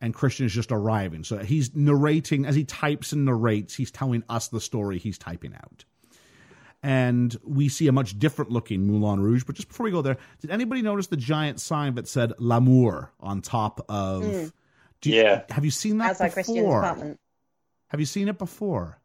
and 0.02 0.14
Christian 0.14 0.46
is 0.46 0.54
just 0.54 0.72
arriving. 0.72 1.24
So 1.24 1.38
he's 1.38 1.76
narrating, 1.76 2.46
as 2.46 2.56
he 2.56 2.64
types 2.64 3.12
and 3.12 3.26
narrates, 3.26 3.76
he's 3.76 3.92
telling 3.92 4.24
us 4.30 4.50
the 4.50 4.62
story 4.62 5.00
he's 5.00 5.18
typing 5.18 5.54
out. 5.54 5.86
And 6.86 7.36
we 7.44 7.68
see 7.68 7.88
a 7.88 7.92
much 7.92 8.20
different 8.20 8.52
looking 8.52 8.86
Moulin 8.86 9.20
Rouge. 9.20 9.44
But 9.44 9.56
just 9.56 9.70
before 9.70 9.86
we 9.86 9.92
go 9.92 10.04
there, 10.04 10.18
did 10.40 10.52
anybody 10.52 10.84
notice 10.84 11.08
the 11.08 11.18
giant 11.18 11.60
sign 11.60 11.96
that 11.96 12.08
said 12.08 12.32
L'amour 12.38 13.12
on 13.20 13.42
top 13.42 13.84
of. 13.90 14.22
Do 15.02 15.10
you- 15.10 15.24
Yeah. 15.24 15.42
Have 15.50 15.66
you 15.66 15.72
seen 15.72 15.98
that 15.98 16.12
Outside 16.12 16.36
before? 16.36 16.80
apartment. 16.84 17.20
Have 17.88 18.00
you 18.00 18.06
seen 18.06 18.28
it 18.28 18.38
before? 18.38 19.00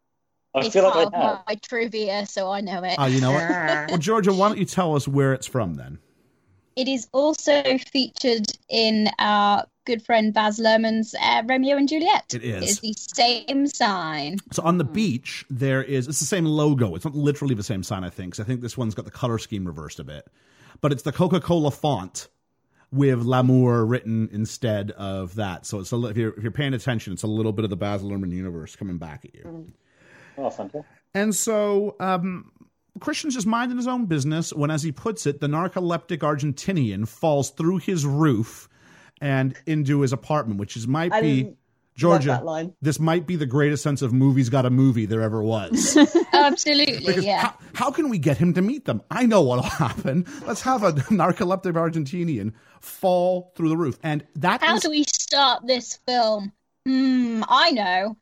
I 0.54 0.58
it's 0.60 0.74
feel 0.74 0.82
part 0.90 0.96
like 0.96 1.06
of 1.06 1.14
I 1.14 1.22
have. 1.22 1.42
my 1.48 1.54
trivia, 1.54 2.26
so 2.26 2.50
I 2.50 2.60
know 2.60 2.82
it. 2.84 2.96
Oh, 2.98 3.06
you 3.06 3.22
know 3.22 3.32
what? 3.32 3.44
Ah. 3.44 3.86
well, 3.88 3.96
Georgia, 3.98 4.32
why 4.34 4.48
don't 4.48 4.58
you 4.58 4.66
tell 4.66 4.94
us 4.94 5.08
where 5.08 5.32
it's 5.32 5.46
from 5.46 5.74
then? 5.76 5.98
It 6.76 6.86
is 6.86 7.08
also 7.12 7.62
featured 7.92 8.46
in 8.70 9.08
our 9.18 9.64
good 9.84 10.02
friend 10.04 10.32
Baz 10.32 10.58
Luhrmann's 10.60 11.14
uh, 11.20 11.42
Romeo 11.46 11.76
and 11.76 11.88
Juliet. 11.88 12.32
It 12.34 12.44
is. 12.44 12.62
It 12.62 12.68
is 12.68 12.80
the 12.80 12.94
same 12.96 13.66
sign. 13.66 14.38
So 14.52 14.62
on 14.62 14.78
the 14.78 14.84
beach, 14.84 15.44
there 15.50 15.82
is 15.82 16.06
it's 16.08 16.20
the 16.20 16.26
same 16.26 16.44
logo. 16.44 16.94
It's 16.94 17.04
not 17.04 17.14
literally 17.14 17.54
the 17.54 17.62
same 17.62 17.82
sign, 17.82 18.04
I 18.04 18.10
think. 18.10 18.34
'cause 18.34 18.40
I 18.40 18.44
think 18.44 18.60
this 18.60 18.76
one's 18.78 18.94
got 18.94 19.04
the 19.04 19.10
color 19.10 19.38
scheme 19.38 19.64
reversed 19.66 19.98
a 19.98 20.04
bit, 20.04 20.26
but 20.80 20.92
it's 20.92 21.02
the 21.02 21.12
Coca 21.12 21.40
Cola 21.40 21.70
font 21.70 22.28
with 22.92 23.20
L'amour 23.22 23.84
written 23.86 24.28
instead 24.32 24.90
of 24.92 25.34
that. 25.36 25.64
So 25.66 25.78
it's 25.80 25.92
a, 25.92 26.06
if 26.06 26.16
you're 26.16 26.34
if 26.36 26.42
you're 26.42 26.52
paying 26.52 26.74
attention, 26.74 27.12
it's 27.12 27.22
a 27.22 27.28
little 27.28 27.52
bit 27.52 27.64
of 27.64 27.70
the 27.70 27.76
Baz 27.76 28.02
Luhrmann 28.02 28.32
universe 28.32 28.76
coming 28.76 28.98
back 28.98 29.24
at 29.24 29.34
you. 29.34 29.72
Oh, 30.38 30.50
fantastic. 30.50 30.84
And 31.14 31.34
so 31.34 31.96
um, 31.98 32.52
Christian's 32.98 33.34
just 33.34 33.46
minding 33.46 33.76
his 33.76 33.86
own 33.86 34.06
business 34.06 34.52
when, 34.52 34.70
as 34.70 34.82
he 34.82 34.90
puts 34.92 35.26
it, 35.26 35.40
the 35.40 35.46
narcoleptic 35.46 36.18
Argentinian 36.18 37.06
falls 37.06 37.50
through 37.50 37.78
his 37.78 38.04
roof 38.04 38.68
and 39.20 39.56
into 39.66 40.00
his 40.00 40.12
apartment, 40.12 40.58
which 40.58 40.76
is 40.76 40.88
might 40.88 41.12
I 41.12 41.20
be 41.20 41.52
Georgia. 41.94 42.28
that 42.28 42.44
line. 42.44 42.74
This 42.80 42.98
might 42.98 43.26
be 43.26 43.36
the 43.36 43.46
greatest 43.46 43.82
sense 43.82 44.00
of 44.02 44.12
movies 44.12 44.48
got 44.48 44.64
a 44.66 44.70
movie 44.70 45.04
there 45.06 45.20
ever 45.20 45.42
was. 45.42 45.96
Absolutely, 46.32 47.04
Because 47.06 47.24
yeah. 47.24 47.40
how, 47.42 47.54
how 47.74 47.90
can 47.90 48.08
we 48.08 48.18
get 48.18 48.38
him 48.38 48.54
to 48.54 48.62
meet 48.62 48.86
them? 48.86 49.02
I 49.10 49.26
know 49.26 49.42
what'll 49.42 49.62
happen. 49.86 50.26
Let's 50.46 50.62
have 50.62 50.82
a 50.82 50.92
narcoleptic 50.92 51.74
Argentinian 51.74 52.54
fall 52.80 53.52
through 53.56 53.68
the 53.68 53.76
roof, 53.76 53.98
and 54.02 54.24
that 54.36 54.62
How 54.62 54.76
is- 54.76 54.82
do 54.82 54.90
we 54.90 55.04
start 55.04 55.66
this 55.66 55.98
film? 56.06 56.52
Hmm, 56.86 57.42
I 57.48 57.72
know. 57.72 58.16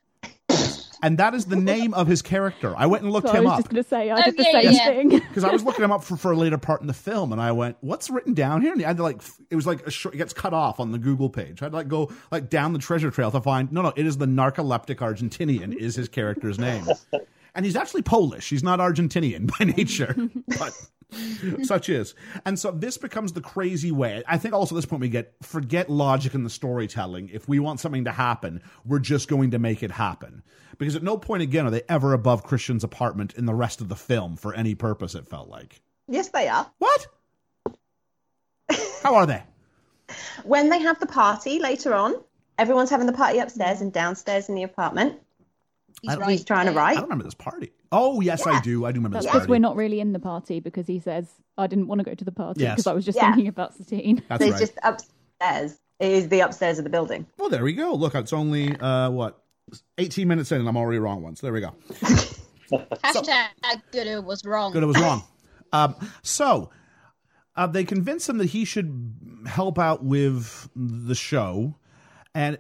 And 1.03 1.19
that 1.19 1.35
is 1.35 1.47
the 1.47 1.57
name 1.57 1.95
of 1.95 2.07
his 2.07 2.23
character. 2.23 2.75
I 2.77 2.87
went 2.87 3.05
and 3.05 3.13
looked 3.13 3.29
So 3.29 3.35
him 3.35 3.47
up. 3.47 3.53
I 3.55 3.57
was 3.57 3.65
up. 3.67 3.71
just 3.71 3.71
going 3.71 3.83
to 3.85 3.89
say 3.89 4.11
I 4.11 4.19
Oh, 4.21 4.23
did 4.25 4.37
the 4.37 4.43
yeah, 4.45 4.53
same 4.61 4.73
yeah. 4.73 4.87
thing. 4.87 5.09
because 5.29 5.45
I 5.45 5.51
was 5.53 5.63
looking 5.65 5.85
him 5.85 5.93
up 5.93 6.03
for, 6.05 6.17
for 6.17 6.33
a 6.33 6.37
later 6.37 6.59
part 6.59 6.81
in 6.81 6.87
the 6.87 6.93
film, 6.95 7.33
and 7.33 7.41
I 7.41 7.53
went, 7.53 7.77
"What's 7.81 8.11
written 8.11 8.35
down 8.35 8.63
here?" 8.63 8.73
And 8.73 8.83
I 8.83 8.87
had 8.89 8.97
to 8.99 9.03
like, 9.03 9.21
it 9.51 9.57
was 9.57 9.67
like 9.67 9.87
a 9.87 9.91
short, 9.91 10.15
it 10.15 10.19
gets 10.19 10.33
cut 10.33 10.53
off 10.53 10.81
on 10.81 10.93
the 10.93 10.99
Google 10.99 11.31
page. 11.31 11.63
I 11.63 11.67
had 11.67 11.71
to 11.73 11.77
like 11.77 11.89
go 11.89 12.11
like 12.33 12.49
down 12.51 12.73
the 12.73 12.79
treasure 12.79 13.11
trail 13.11 13.31
to 13.31 13.41
find. 13.41 13.71
No, 13.73 13.83
no, 13.83 13.93
it 13.97 14.07
is 14.07 14.19
the 14.19 14.27
narcoleptic 14.27 14.97
Argentinian 14.97 15.75
is 15.75 15.95
his 15.97 16.09
character's 16.09 16.59
name, 16.59 16.87
and 17.55 17.65
he's 17.65 17.77
actually 17.77 18.03
Polish. 18.03 18.49
He's 18.51 18.63
not 18.63 18.79
Argentinian 18.81 19.51
by 19.59 19.65
nature, 19.67 20.15
but 20.59 20.73
such 21.63 21.89
is. 21.89 22.15
And 22.45 22.59
so 22.59 22.71
this 22.71 22.99
becomes 22.99 23.33
the 23.33 23.41
crazy 23.41 23.91
way. 23.91 24.23
I 24.27 24.39
think 24.39 24.55
also 24.55 24.75
at 24.75 24.79
this 24.79 24.87
point 24.87 25.01
we 25.01 25.09
get 25.09 25.35
forget 25.43 25.89
logic 25.89 26.35
in 26.35 26.45
the 26.45 26.51
storytelling. 26.51 27.31
If 27.33 27.49
we 27.49 27.59
want 27.59 27.81
something 27.81 28.05
to 28.05 28.13
happen, 28.13 28.63
we're 28.85 28.99
just 28.99 29.29
going 29.29 29.53
to 29.53 29.59
make 29.59 29.83
it 29.83 29.91
happen. 29.91 30.43
Because 30.77 30.95
at 30.95 31.03
no 31.03 31.17
point 31.17 31.43
again 31.43 31.67
are 31.67 31.71
they 31.71 31.83
ever 31.89 32.13
above 32.13 32.45
Christian's 32.45 32.85
apartment 32.85 33.35
in 33.35 33.47
the 33.47 33.55
rest 33.55 33.81
of 33.81 33.89
the 33.89 33.97
film 33.97 34.37
for 34.37 34.55
any 34.55 34.75
purpose, 34.75 35.15
it 35.15 35.27
felt 35.27 35.49
like. 35.49 35.81
Yes, 36.09 36.29
they 36.29 36.49
are. 36.49 36.71
What? 36.79 37.07
How 39.03 39.15
are 39.15 39.27
they? 39.27 39.43
When 40.45 40.71
they 40.71 40.81
have 40.81 40.99
the 41.01 41.07
party 41.07 41.59
later 41.59 41.95
on, 41.95 42.15
everyone's 42.59 42.91
having 42.91 43.07
the 43.07 43.13
party 43.13 43.39
upstairs 43.39 43.81
and 43.81 43.93
downstairs 43.93 44.49
in 44.49 44.55
the 44.55 44.63
apartment. 44.63 45.21
He's 46.03 46.17
right. 46.17 46.31
He's 46.31 46.45
trying 46.45 46.67
to 46.67 46.73
write. 46.73 46.93
I 46.93 46.95
don't 46.95 47.05
remember 47.05 47.25
this 47.25 47.35
party. 47.35 47.73
Oh, 47.91 48.21
yes, 48.21 48.47
I 48.47 48.61
do. 48.61 48.85
I 48.85 48.93
do 48.93 48.99
remember 48.99 49.17
That's 49.17 49.27
this 49.27 49.31
because 49.33 49.41
party. 49.47 49.51
we're 49.51 49.59
not 49.59 49.77
really 49.77 50.01
in 50.01 50.13
the 50.13 50.19
party 50.21 50.61
because 50.61 50.87
he 50.87 51.01
says 51.01 51.27
I 51.57 51.67
didn't 51.67 51.89
want 51.89 51.99
to 52.01 52.05
go 52.05 52.15
to 52.15 52.25
the 52.25 52.31
party 52.33 52.61
Yes. 52.63 52.73
because 52.77 52.87
I 52.87 52.93
was 52.93 53.05
just 53.05 53.17
Yeah. 53.17 53.31
thinking 53.33 53.49
about 53.49 53.75
Satine. 53.75 54.23
That's 54.29 54.45
so 54.45 54.51
right. 54.51 54.61
it's 54.63 54.73
just 54.73 54.79
upstairs. 54.85 55.79
It 55.99 56.13
is 56.13 56.29
the 56.29 56.41
upstairs 56.41 56.79
of 56.79 56.85
the 56.85 56.91
building. 56.91 57.27
Well, 57.39 57.49
there 57.51 57.65
we 57.65 57.73
go. 57.73 57.93
Look, 57.95 58.15
it's 58.15 58.33
only, 58.33 58.77
uh, 58.79 59.11
what, 59.11 59.43
18 59.99 60.29
minutes 60.29 60.53
in, 60.53 60.61
and 60.61 60.69
I'm 60.69 60.77
already 60.77 61.01
wrong 61.01 61.23
once. 61.23 61.41
There 61.41 61.53
we 61.53 61.61
go. 61.61 61.75
Hashtag 62.71 63.49
Gooder 63.93 64.21
was 64.21 64.45
wrong. 64.45 64.73
Good, 64.73 64.83
I 64.83 64.87
was 64.87 64.99
wrong. 65.01 65.25
Um, 65.73 65.95
so 66.23 66.71
uh, 67.57 67.67
they 67.67 67.85
convince 67.85 68.29
him 68.29 68.39
that 68.39 68.47
he 68.51 68.65
should 68.65 69.43
help 69.47 69.79
out 69.79 70.05
with 70.05 70.69
the 70.77 71.15
show, 71.15 71.77
and 72.35 72.59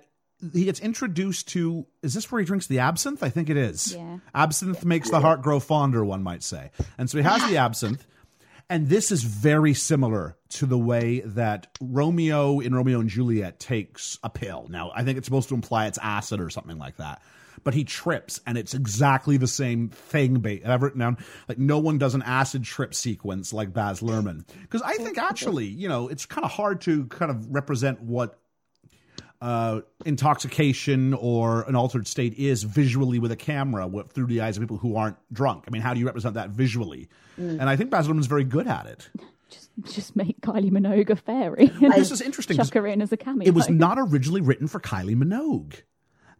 he 0.52 0.64
gets 0.64 0.80
introduced 0.80 1.48
to. 1.48 1.86
Is 2.02 2.14
this 2.14 2.30
where 2.30 2.40
he 2.40 2.44
drinks 2.46 2.66
the 2.66 2.78
absinthe? 2.80 3.22
I 3.22 3.28
think 3.28 3.50
it 3.50 3.56
is. 3.56 3.94
Yeah. 3.94 4.18
Absinthe 4.34 4.84
makes 4.84 5.10
the 5.10 5.20
heart 5.20 5.42
grow 5.42 5.60
fonder, 5.60 6.04
one 6.04 6.22
might 6.22 6.42
say. 6.42 6.70
And 6.96 7.08
so 7.10 7.18
he 7.18 7.24
has 7.24 7.44
the 7.48 7.56
absinthe. 7.58 8.06
And 8.70 8.86
this 8.88 9.10
is 9.10 9.22
very 9.24 9.72
similar 9.72 10.36
to 10.50 10.66
the 10.66 10.76
way 10.78 11.20
that 11.20 11.68
Romeo 11.80 12.60
in 12.60 12.74
Romeo 12.74 13.00
and 13.00 13.08
Juliet 13.08 13.58
takes 13.58 14.18
a 14.22 14.28
pill. 14.28 14.66
Now, 14.68 14.92
I 14.94 15.04
think 15.04 15.16
it's 15.16 15.26
supposed 15.26 15.48
to 15.48 15.54
imply 15.54 15.86
it's 15.86 15.98
acid 16.02 16.38
or 16.40 16.50
something 16.50 16.76
like 16.78 16.98
that. 16.98 17.22
But 17.64 17.74
he 17.74 17.82
trips, 17.84 18.40
and 18.46 18.56
it's 18.56 18.74
exactly 18.74 19.36
the 19.36 19.48
same 19.48 19.88
thing. 19.88 20.40
ba- 20.40 20.70
I've 20.70 20.82
written 20.82 21.00
down 21.00 21.16
like 21.48 21.58
no 21.58 21.78
one 21.78 21.98
does 21.98 22.14
an 22.14 22.22
acid 22.22 22.62
trip 22.62 22.94
sequence 22.94 23.52
like 23.52 23.72
Baz 23.72 24.00
Luhrmann 24.00 24.46
because 24.62 24.82
I 24.82 24.94
think 24.94 25.18
actually, 25.18 25.66
you 25.66 25.88
know, 25.88 26.06
it's 26.08 26.24
kind 26.24 26.44
of 26.44 26.52
hard 26.52 26.82
to 26.82 27.06
kind 27.06 27.30
of 27.32 27.48
represent 27.52 28.00
what 28.02 28.38
uh, 29.40 29.80
intoxication 30.04 31.14
or 31.14 31.62
an 31.62 31.76
altered 31.76 32.06
state 32.06 32.34
is 32.34 32.64
visually 32.64 33.18
with 33.18 33.30
a 33.30 33.36
camera 33.36 33.86
with, 33.86 34.10
through 34.10 34.26
the 34.26 34.40
eyes 34.40 34.56
of 34.56 34.62
people 34.62 34.78
who 34.78 34.96
aren't 34.96 35.16
drunk. 35.32 35.64
I 35.68 35.70
mean, 35.70 35.82
how 35.82 35.94
do 35.94 36.00
you 36.00 36.06
represent 36.06 36.34
that 36.34 36.50
visually? 36.50 37.08
Mm. 37.38 37.60
And 37.60 37.62
I 37.70 37.76
think 37.76 37.90
Baz 37.90 38.08
Luhrmann's 38.08 38.26
very 38.26 38.44
good 38.44 38.66
at 38.66 38.86
it. 38.86 39.08
Just, 39.50 39.70
just 39.94 40.14
make 40.16 40.38
Kylie 40.42 40.70
Minogue 40.70 41.08
a 41.08 41.16
fairy. 41.16 41.68
this 41.80 42.10
is 42.10 42.20
interesting. 42.20 42.58
'cause 42.58 42.68
Chuck 42.68 42.82
her 42.82 42.86
in 42.86 43.00
as 43.00 43.10
a 43.12 43.16
cameo. 43.16 43.48
It 43.48 43.54
was 43.54 43.70
not 43.70 43.96
originally 43.98 44.42
written 44.42 44.68
for 44.68 44.78
Kylie 44.78 45.16
Minogue. 45.16 45.72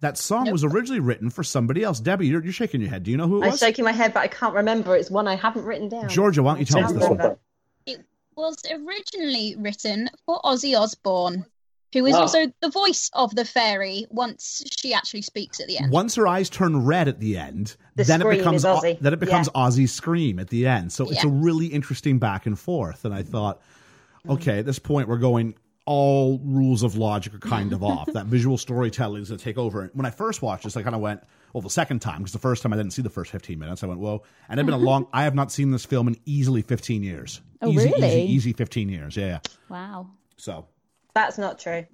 That 0.01 0.19
song 0.19 0.51
was 0.51 0.63
originally 0.63 1.01
written 1.01 1.31
for 1.31 1.43
somebody 1.43 1.83
else. 1.83 2.01
Debbie, 2.01 2.27
you're, 2.27 2.43
you're 2.45 2.53
shaking 2.53 2.83
your 2.83 2.91
head. 2.91 3.05
Do 3.05 3.11
you 3.11 3.17
know 3.17 3.27
who 3.27 3.41
it 3.41 3.47
I'm 3.47 3.51
was? 3.53 3.61
shaking 3.61 3.87
my 3.87 3.93
head, 3.93 4.13
but 4.13 4.21
I 4.21 4.29
can't 4.29 4.55
remember. 4.55 4.95
It's 4.95 5.11
one 5.11 5.27
I 5.27 5.37
haven't 5.37 5.65
written 5.65 5.89
down. 5.89 6.11
Georgia, 6.11 6.43
why 6.43 6.53
don't 6.53 6.61
you 6.61 6.67
tell 6.67 6.85
us 6.85 6.93
Can't 6.93 7.01
this 7.01 7.09
one? 7.09 7.37
It 7.87 8.05
was 8.37 8.57
originally 8.71 9.57
written 9.59 10.11
for 10.27 10.41
Ozzy 10.45 10.79
Osbourne, 10.79 11.47
who 11.93 12.05
is 12.07 12.15
Oh. 12.15 12.21
also 12.21 12.53
the 12.61 12.71
voice 12.71 13.11
of 13.15 13.35
the 13.35 13.45
fairy 13.45 14.07
once 14.11 14.63
she 14.81 14.93
actually 14.93 15.23
speaks 15.23 15.59
at 15.61 15.67
the 15.69 15.79
end. 15.79 15.91
Once 15.93 16.15
her 16.17 16.27
eyes 16.27 16.51
turn 16.51 16.85
red 16.85 17.09
at 17.09 17.21
the 17.21 17.37
end, 17.39 17.77
The 17.97 18.05
then 18.05 18.21
it 18.21 18.25
scream 18.25 18.39
becomes 18.39 18.65
is 18.65 18.65
Ozzy. 18.67 18.99
then 19.01 19.13
it 19.13 19.21
becomes 19.21 19.49
Yeah. 19.55 19.61
Ozzy's 19.63 19.93
scream 19.93 20.39
at 20.39 20.49
the 20.49 20.67
end. 20.67 20.93
So 20.93 21.09
it's 21.11 21.25
a 21.25 21.29
really 21.29 21.67
interesting 21.67 22.19
back 22.19 22.47
and 22.47 22.59
forth. 22.59 23.05
And 23.05 23.15
I 23.15 23.23
thought, 23.23 23.61
okay, 24.29 24.59
at 24.59 24.67
this 24.67 24.79
point 24.79 25.09
we're 25.09 25.17
going 25.19 25.55
all 25.87 26.39
rules 26.45 26.83
of 26.83 26.97
logic 26.97 27.33
are 27.33 27.39
kind 27.39 27.73
of 27.73 27.83
off. 27.83 28.13
That 28.13 28.27
visual 28.27 28.59
storytelling 28.59 29.23
is 29.23 29.31
going 29.31 29.39
to 29.39 29.45
take 29.45 29.57
over. 29.57 29.81
And 29.83 29.91
when 29.95 30.05
I 30.05 30.11
first 30.11 30.43
watched 30.43 30.65
this, 30.65 30.77
I 30.77 30.83
kind 30.83 30.95
of 30.95 31.01
went, 31.01 31.23
well, 31.55 31.63
the 31.63 31.71
second 31.71 32.01
time 32.01 32.19
because 32.19 32.35
the 32.35 32.39
first 32.39 32.63
time 32.63 32.75
I 32.75 32.77
didn't 32.77 32.93
see 32.93 33.01
the 33.01 33.09
first 33.09 33.31
fifteen 33.31 33.59
minutes, 33.59 33.83
I 33.83 33.87
went, 33.87 33.99
whoa. 33.99 34.23
And 34.51 34.61
it's 34.61 34.67
been 34.67 34.75
a 34.75 34.79
long. 34.85 35.07
I 35.15 35.23
have 35.25 35.35
not 35.35 35.51
seen 35.51 35.71
this 35.71 35.87
film 35.87 36.07
in 36.09 36.17
easily 36.27 36.61
fifteen 36.61 37.03
years. 37.03 37.41
Oh, 37.63 37.71
easy, 37.71 37.89
really? 37.89 38.07
Easy, 38.25 38.33
easy 38.35 38.53
fifteen 38.53 38.91
years. 38.91 39.17
Yeah. 39.17 39.27
yeah. 39.27 39.39
Wow. 39.71 40.09
So 40.37 40.67
That's 41.15 41.39
not 41.39 41.59
true. 41.59 41.87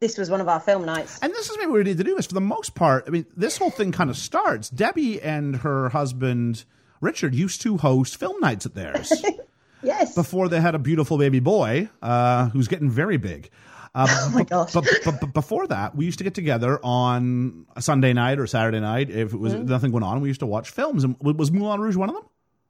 This 0.00 0.18
was 0.18 0.28
one 0.28 0.40
of 0.42 0.48
our 0.48 0.60
film 0.60 0.84
nights. 0.84 1.18
And 1.22 1.32
this 1.32 1.48
is 1.48 1.56
maybe 1.56 1.70
what 1.70 1.78
we 1.78 1.84
need 1.84 1.96
to 1.98 2.04
do 2.04 2.16
is 2.18 2.26
for 2.26 2.34
the 2.34 2.40
most 2.40 2.74
part. 2.74 3.04
I 3.06 3.10
mean, 3.10 3.24
this 3.36 3.56
whole 3.56 3.70
thing 3.70 3.92
kind 3.92 4.10
of 4.10 4.16
starts. 4.18 4.68
Debbie 4.68 5.22
and 5.22 5.56
her 5.56 5.88
husband 5.88 6.64
Richard 7.00 7.34
used 7.34 7.62
to 7.62 7.78
host 7.78 8.16
film 8.18 8.38
nights 8.40 8.66
at 8.66 8.74
theirs 8.74 9.10
Yes. 9.82 10.14
before 10.14 10.48
they 10.48 10.60
had 10.60 10.74
a 10.74 10.78
beautiful 10.78 11.16
baby 11.16 11.40
boy 11.40 11.88
uh, 12.02 12.48
who's 12.50 12.68
getting 12.68 12.90
very 12.90 13.16
big. 13.16 13.48
Uh, 13.94 14.06
oh 14.10 14.30
my 14.34 14.42
gosh! 14.44 14.72
But, 14.74 14.86
but, 15.06 15.20
but 15.20 15.32
before 15.32 15.66
that, 15.68 15.96
we 15.96 16.04
used 16.04 16.18
to 16.18 16.24
get 16.24 16.34
together 16.34 16.78
on 16.82 17.64
a 17.76 17.80
Sunday 17.80 18.12
night 18.12 18.38
or 18.38 18.46
Saturday 18.46 18.80
night 18.80 19.08
if 19.08 19.32
it 19.32 19.38
was 19.38 19.54
Mm. 19.54 19.66
nothing 19.68 19.90
going 19.92 20.02
on. 20.02 20.20
We 20.20 20.28
used 20.28 20.40
to 20.40 20.46
watch 20.46 20.68
films. 20.68 21.04
And 21.04 21.16
was 21.20 21.50
Moulin 21.50 21.80
Rouge 21.80 21.96
one 21.96 22.10
of 22.10 22.14
them? 22.16 22.24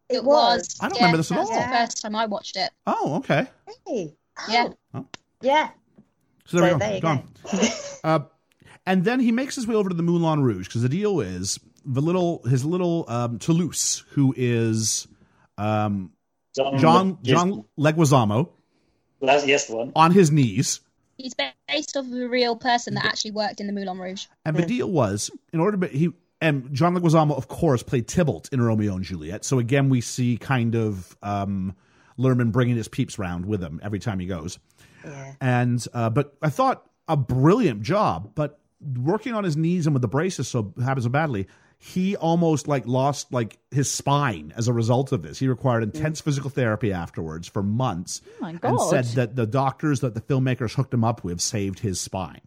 It 0.09 0.23
was. 0.23 0.77
I 0.81 0.89
don't 0.89 0.97
yeah, 0.99 1.07
remember 1.07 1.17
this 1.17 1.33
at 1.33 1.39
that's 1.39 1.51
all. 1.51 1.57
The 1.61 1.67
first 1.77 2.03
time 2.03 2.15
I 2.15 2.27
watched 2.27 2.57
it. 2.57 2.71
Oh, 2.87 3.17
okay. 3.17 3.49
Hey. 3.89 4.15
Yeah. 4.49 4.69
Yeah. 5.41 5.71
So 6.47 6.59
there 6.59 6.71
So 6.71 6.75
we 6.75 6.79
go. 6.81 6.87
there 6.87 6.95
you 6.95 7.01
Gone. 7.01 7.29
uh, 8.05 8.21
and 8.87 9.05
then 9.05 9.21
he 9.21 9.33
makes 9.33 9.55
his 9.57 9.67
way 9.67 9.75
over 9.75 9.89
to 9.89 9.95
the 9.95 10.03
Moulin 10.03 10.43
Rouge 10.43 10.67
because 10.69 10.83
the 10.83 10.89
deal 10.89 11.21
is 11.21 11.59
the 11.85 12.01
little 12.01 12.43
his 12.45 12.65
little 12.65 13.05
um, 13.09 13.39
Toulouse, 13.39 14.05
who 14.11 14.35
is 14.37 15.07
um, 15.59 16.13
John- 16.55 16.79
John 16.79 17.19
yes. 17.23 17.37
John 17.39 17.65
Leguizamo, 17.79 18.49
That's 19.21 19.47
yes, 19.47 19.69
one. 19.69 19.93
on 19.97 20.13
his 20.13 20.31
knees. 20.31 20.81
He's 21.19 21.35
based 21.35 21.97
off 21.97 22.07
of 22.07 22.13
a 22.13 22.29
real 22.29 22.57
person 22.57 22.95
that 22.95 23.05
actually 23.07 23.31
worked 23.31 23.61
in 23.61 23.67
the 23.67 23.73
Moulin 23.73 23.99
Rouge. 23.99 24.27
And 24.45 24.55
the 24.55 24.67
deal 24.67 24.91
was, 24.91 25.31
in 25.53 25.61
order 25.61 25.79
to 25.79 25.89
be, 25.89 25.99
he 25.99 26.11
and 26.43 26.73
John 26.75 26.95
Leguizamo, 26.95 27.35
of 27.37 27.49
course, 27.49 27.83
played 27.83 28.07
Tybalt 28.07 28.51
in 28.53 28.61
Romeo 28.61 28.95
and 28.95 29.03
Juliet. 29.05 29.43
So 29.45 29.59
again, 29.59 29.89
we 29.89 30.03
see 30.03 30.37
kind 30.37 30.75
of 30.77 31.17
um, 31.23 31.75
Luhrmann 32.19 32.53
bringing 32.53 32.77
his 32.77 32.89
peeps 32.89 33.19
round 33.19 33.47
with 33.47 33.63
him 33.63 33.81
every 33.83 33.99
time 33.99 34.19
he 34.19 34.27
goes. 34.27 34.59
And 35.41 35.85
uh, 35.95 36.11
but 36.11 36.35
I 36.43 36.51
thought 36.51 36.85
a 37.09 37.17
brilliant 37.17 37.83
job, 37.83 38.33
but 38.35 38.59
working 38.97 39.35
on 39.35 39.45
his 39.45 39.57
knees 39.57 39.87
and 39.87 39.95
with 39.95 40.03
the 40.03 40.09
braces 40.09 40.49
so 40.49 40.73
happened 40.83 41.05
so 41.05 41.09
badly, 41.11 41.47
he 41.79 42.17
almost 42.17 42.69
like 42.69 42.87
lost 42.87 43.33
like 43.33 43.59
his 43.71 43.91
spine 43.91 44.53
as 44.57 44.67
a 44.69 44.73
result 44.73 45.13
of 45.13 45.23
this. 45.23 45.39
He 45.39 45.47
required 45.49 45.83
intense 45.83 46.21
physical 46.21 46.51
therapy 46.51 46.93
afterwards 46.93 47.49
for 47.49 47.63
months, 47.63 48.23
my 48.41 48.59
and 48.63 48.81
said 48.81 49.05
that 49.17 49.37
the 49.37 49.47
doctors 49.47 50.01
that 50.01 50.15
the 50.15 50.21
filmmakers 50.21 50.75
hooked 50.75 50.93
him 50.95 51.05
up 51.05 51.23
with 51.25 51.41
saved 51.41 51.79
his 51.79 52.01
spine. 52.01 52.41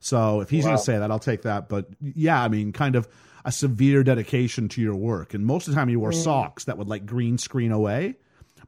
So 0.00 0.42
if 0.42 0.50
he's 0.50 0.64
going 0.64 0.76
to 0.76 0.82
say 0.82 0.98
that, 0.98 1.10
I'll 1.10 1.18
take 1.18 1.42
that. 1.42 1.68
But 1.70 1.88
yeah, 2.00 2.42
I 2.42 2.48
mean, 2.48 2.72
kind 2.72 2.94
of 2.94 3.08
a 3.46 3.50
severe 3.52 4.02
dedication 4.04 4.68
to 4.70 4.82
your 4.82 4.94
work. 4.94 5.32
And 5.32 5.46
most 5.46 5.66
of 5.66 5.72
the 5.74 5.80
time, 5.80 5.88
he 5.88 5.96
wore 5.96 6.10
Mm. 6.10 6.22
socks 6.22 6.64
that 6.64 6.76
would 6.76 6.88
like 6.88 7.06
green 7.06 7.38
screen 7.38 7.72
away. 7.72 8.16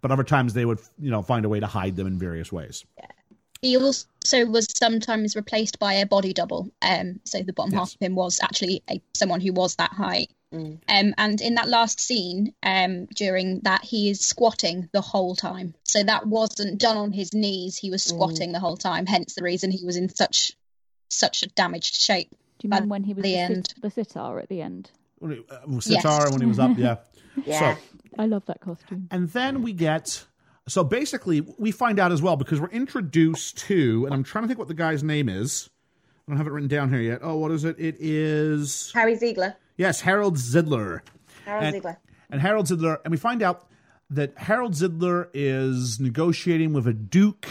But 0.01 0.11
other 0.13 0.25
times, 0.25 0.55
they 0.55 0.65
would 0.65 0.81
you 0.99 1.11
know 1.11 1.21
find 1.23 1.45
a 1.45 1.49
way 1.51 1.61
to 1.61 1.67
hide 1.67 1.97
them 1.97 2.07
in 2.07 2.19
various 2.19 2.51
ways. 2.51 2.85
He 3.63 3.77
also 3.77 4.47
was 4.47 4.67
sometimes 4.77 5.37
replaced 5.37 5.79
by 5.79 5.95
a 5.95 6.07
body 6.07 6.33
double. 6.33 6.71
Um, 6.83 7.21
so 7.25 7.43
the 7.43 7.53
bottom 7.53 7.73
half 7.73 7.95
of 7.95 8.01
him 8.01 8.15
was 8.15 8.41
actually 8.43 8.83
a, 8.91 9.01
someone 9.15 9.41
who 9.41 9.53
was 9.53 9.77
that 9.77 9.93
height. 9.93 10.31
Um, 10.89 11.15
and 11.19 11.41
in 11.41 11.55
that 11.57 11.69
last 11.69 12.01
scene, 12.01 12.55
um, 12.63 13.07
during 13.07 13.61
that, 13.61 13.85
he 13.85 14.09
is 14.11 14.21
squatting 14.21 14.89
the 14.93 15.01
whole 15.01 15.35
time. 15.37 15.75
So 15.85 16.03
that 16.03 16.27
wasn't 16.27 16.79
done 16.79 16.97
on 16.97 17.13
his 17.13 17.35
knees. 17.35 17.77
He 17.77 17.91
was 17.91 18.03
squatting 18.03 18.53
the 18.53 18.61
whole 18.61 18.77
time. 18.77 19.07
Hence 19.07 19.35
the 19.35 19.43
reason 19.43 19.71
he 19.71 19.85
was 19.85 19.97
in 19.97 20.09
such 20.09 20.57
such 21.11 21.43
a 21.43 21.49
damaged 21.49 21.95
shape. 21.95 22.31
Do 22.59 22.69
you 22.69 22.71
mean 22.71 22.89
when 22.89 23.05
he 23.05 23.15
was 23.15 23.23
the 23.23 23.33
the, 23.33 23.39
end? 23.39 23.69
sit- 23.69 23.83
the 23.83 23.91
sitar 23.91 24.39
at 24.41 24.49
the 24.49 24.63
end? 24.63 24.91
Uh, 25.23 25.35
sitar 25.81 26.31
when 26.31 26.41
he 26.41 26.47
was 26.47 26.59
up, 26.59 26.77
yeah. 26.79 26.97
So 27.45 27.77
I 28.19 28.25
love 28.25 28.47
that 28.47 28.61
costume. 28.61 29.09
And 29.11 29.29
then 29.29 29.61
we 29.63 29.75
get 29.75 30.25
so 30.69 30.83
basically 30.85 31.41
we 31.59 31.71
find 31.71 31.99
out 31.99 32.13
as 32.13 32.21
well 32.23 32.37
because 32.37 32.61
we're 32.61 32.69
introduced 32.69 33.59
to, 33.59 34.05
and 34.05 34.15
I'm 34.15 34.25
trying 34.25 34.45
to 34.45 34.49
think 34.49 34.59
what 34.59 34.69
the 34.69 34.75
guy's 34.75 35.03
name 35.03 35.29
is. 35.29 35.71
I 36.27 36.33
don't 36.33 36.39
have 36.39 36.47
it 36.47 36.51
written 36.51 36.69
down 36.69 36.89
here 36.89 37.01
yet. 37.01 37.21
Oh, 37.23 37.37
what 37.37 37.53
is 37.53 37.65
it? 37.65 37.79
It 37.79 37.97
is 38.01 38.91
Harry 38.95 39.15
Ziegler. 39.15 39.57
yes, 39.77 40.01
Harold 40.01 40.37
Zidler. 40.37 41.03
Harold 41.45 41.65
and, 41.65 41.75
Ziegler. 41.75 41.99
and 42.31 42.41
Harold 42.41 42.67
Zidler, 42.67 42.99
and 43.05 43.13
we 43.13 43.17
find 43.17 43.43
out 43.43 43.69
that 44.11 44.37
Harold 44.37 44.73
Zidler 44.73 45.29
is 45.35 46.01
negotiating 46.01 46.73
with 46.73 46.87
a 46.87 46.93
duke 46.93 47.47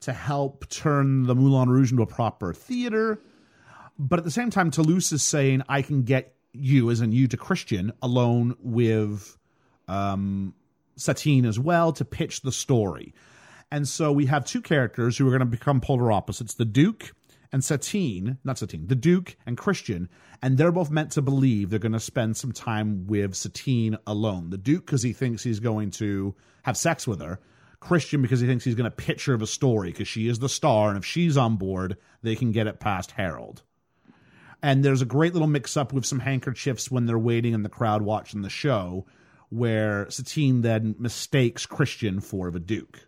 to 0.00 0.12
help 0.12 0.68
turn 0.68 1.24
the 1.24 1.34
Moulin 1.34 1.68
Rouge 1.68 1.90
into 1.90 2.02
a 2.02 2.06
proper 2.06 2.52
theater. 2.52 3.20
But 3.98 4.18
at 4.18 4.24
the 4.24 4.30
same 4.30 4.50
time, 4.50 4.70
Toulouse 4.70 5.12
is 5.12 5.22
saying, 5.22 5.62
I 5.68 5.82
can 5.82 6.02
get 6.02 6.34
you, 6.52 6.90
as 6.90 7.00
in 7.00 7.12
you 7.12 7.26
to 7.28 7.36
Christian, 7.36 7.92
alone 8.02 8.56
with 8.60 9.36
um, 9.88 10.54
Satine 10.96 11.44
as 11.46 11.58
well 11.58 11.92
to 11.92 12.04
pitch 12.04 12.42
the 12.42 12.52
story. 12.52 13.14
And 13.70 13.88
so 13.88 14.12
we 14.12 14.26
have 14.26 14.44
two 14.44 14.62
characters 14.62 15.18
who 15.18 15.26
are 15.26 15.30
going 15.30 15.40
to 15.40 15.46
become 15.46 15.80
polar 15.80 16.12
opposites 16.12 16.54
the 16.54 16.64
Duke 16.64 17.12
and 17.52 17.64
Satine, 17.64 18.38
not 18.44 18.58
Satine, 18.58 18.86
the 18.86 18.94
Duke 18.94 19.36
and 19.46 19.56
Christian. 19.56 20.08
And 20.42 20.58
they're 20.58 20.72
both 20.72 20.90
meant 20.90 21.12
to 21.12 21.22
believe 21.22 21.70
they're 21.70 21.78
going 21.78 21.92
to 21.92 22.00
spend 22.00 22.36
some 22.36 22.52
time 22.52 23.06
with 23.06 23.34
Satine 23.34 23.96
alone. 24.06 24.50
The 24.50 24.58
Duke, 24.58 24.86
because 24.86 25.02
he 25.02 25.12
thinks 25.12 25.42
he's 25.42 25.60
going 25.60 25.90
to 25.92 26.34
have 26.64 26.76
sex 26.76 27.06
with 27.06 27.20
her. 27.20 27.40
Christian, 27.80 28.22
because 28.22 28.40
he 28.40 28.46
thinks 28.46 28.64
he's 28.64 28.74
going 28.74 28.90
to 28.90 28.96
pitch 28.96 29.26
her 29.26 29.36
the 29.36 29.46
story, 29.46 29.90
because 29.90 30.08
she 30.08 30.26
is 30.26 30.38
the 30.38 30.48
star. 30.48 30.88
And 30.88 30.98
if 30.98 31.04
she's 31.04 31.36
on 31.36 31.56
board, 31.56 31.96
they 32.22 32.34
can 32.34 32.50
get 32.50 32.66
it 32.66 32.80
past 32.80 33.12
Harold. 33.12 33.62
And 34.62 34.82
there's 34.82 35.02
a 35.02 35.06
great 35.06 35.34
little 35.34 35.48
mix 35.48 35.76
up 35.76 35.92
with 35.92 36.06
some 36.06 36.20
handkerchiefs 36.20 36.90
when 36.90 37.04
they're 37.04 37.18
waiting 37.18 37.52
in 37.52 37.62
the 37.62 37.68
crowd 37.68 38.02
watching 38.02 38.40
the 38.40 38.48
show, 38.48 39.04
where 39.54 40.10
Satine 40.10 40.62
then 40.62 40.96
mistakes 40.98 41.64
Christian 41.64 42.20
for 42.20 42.50
the 42.50 42.58
Duke. 42.58 43.06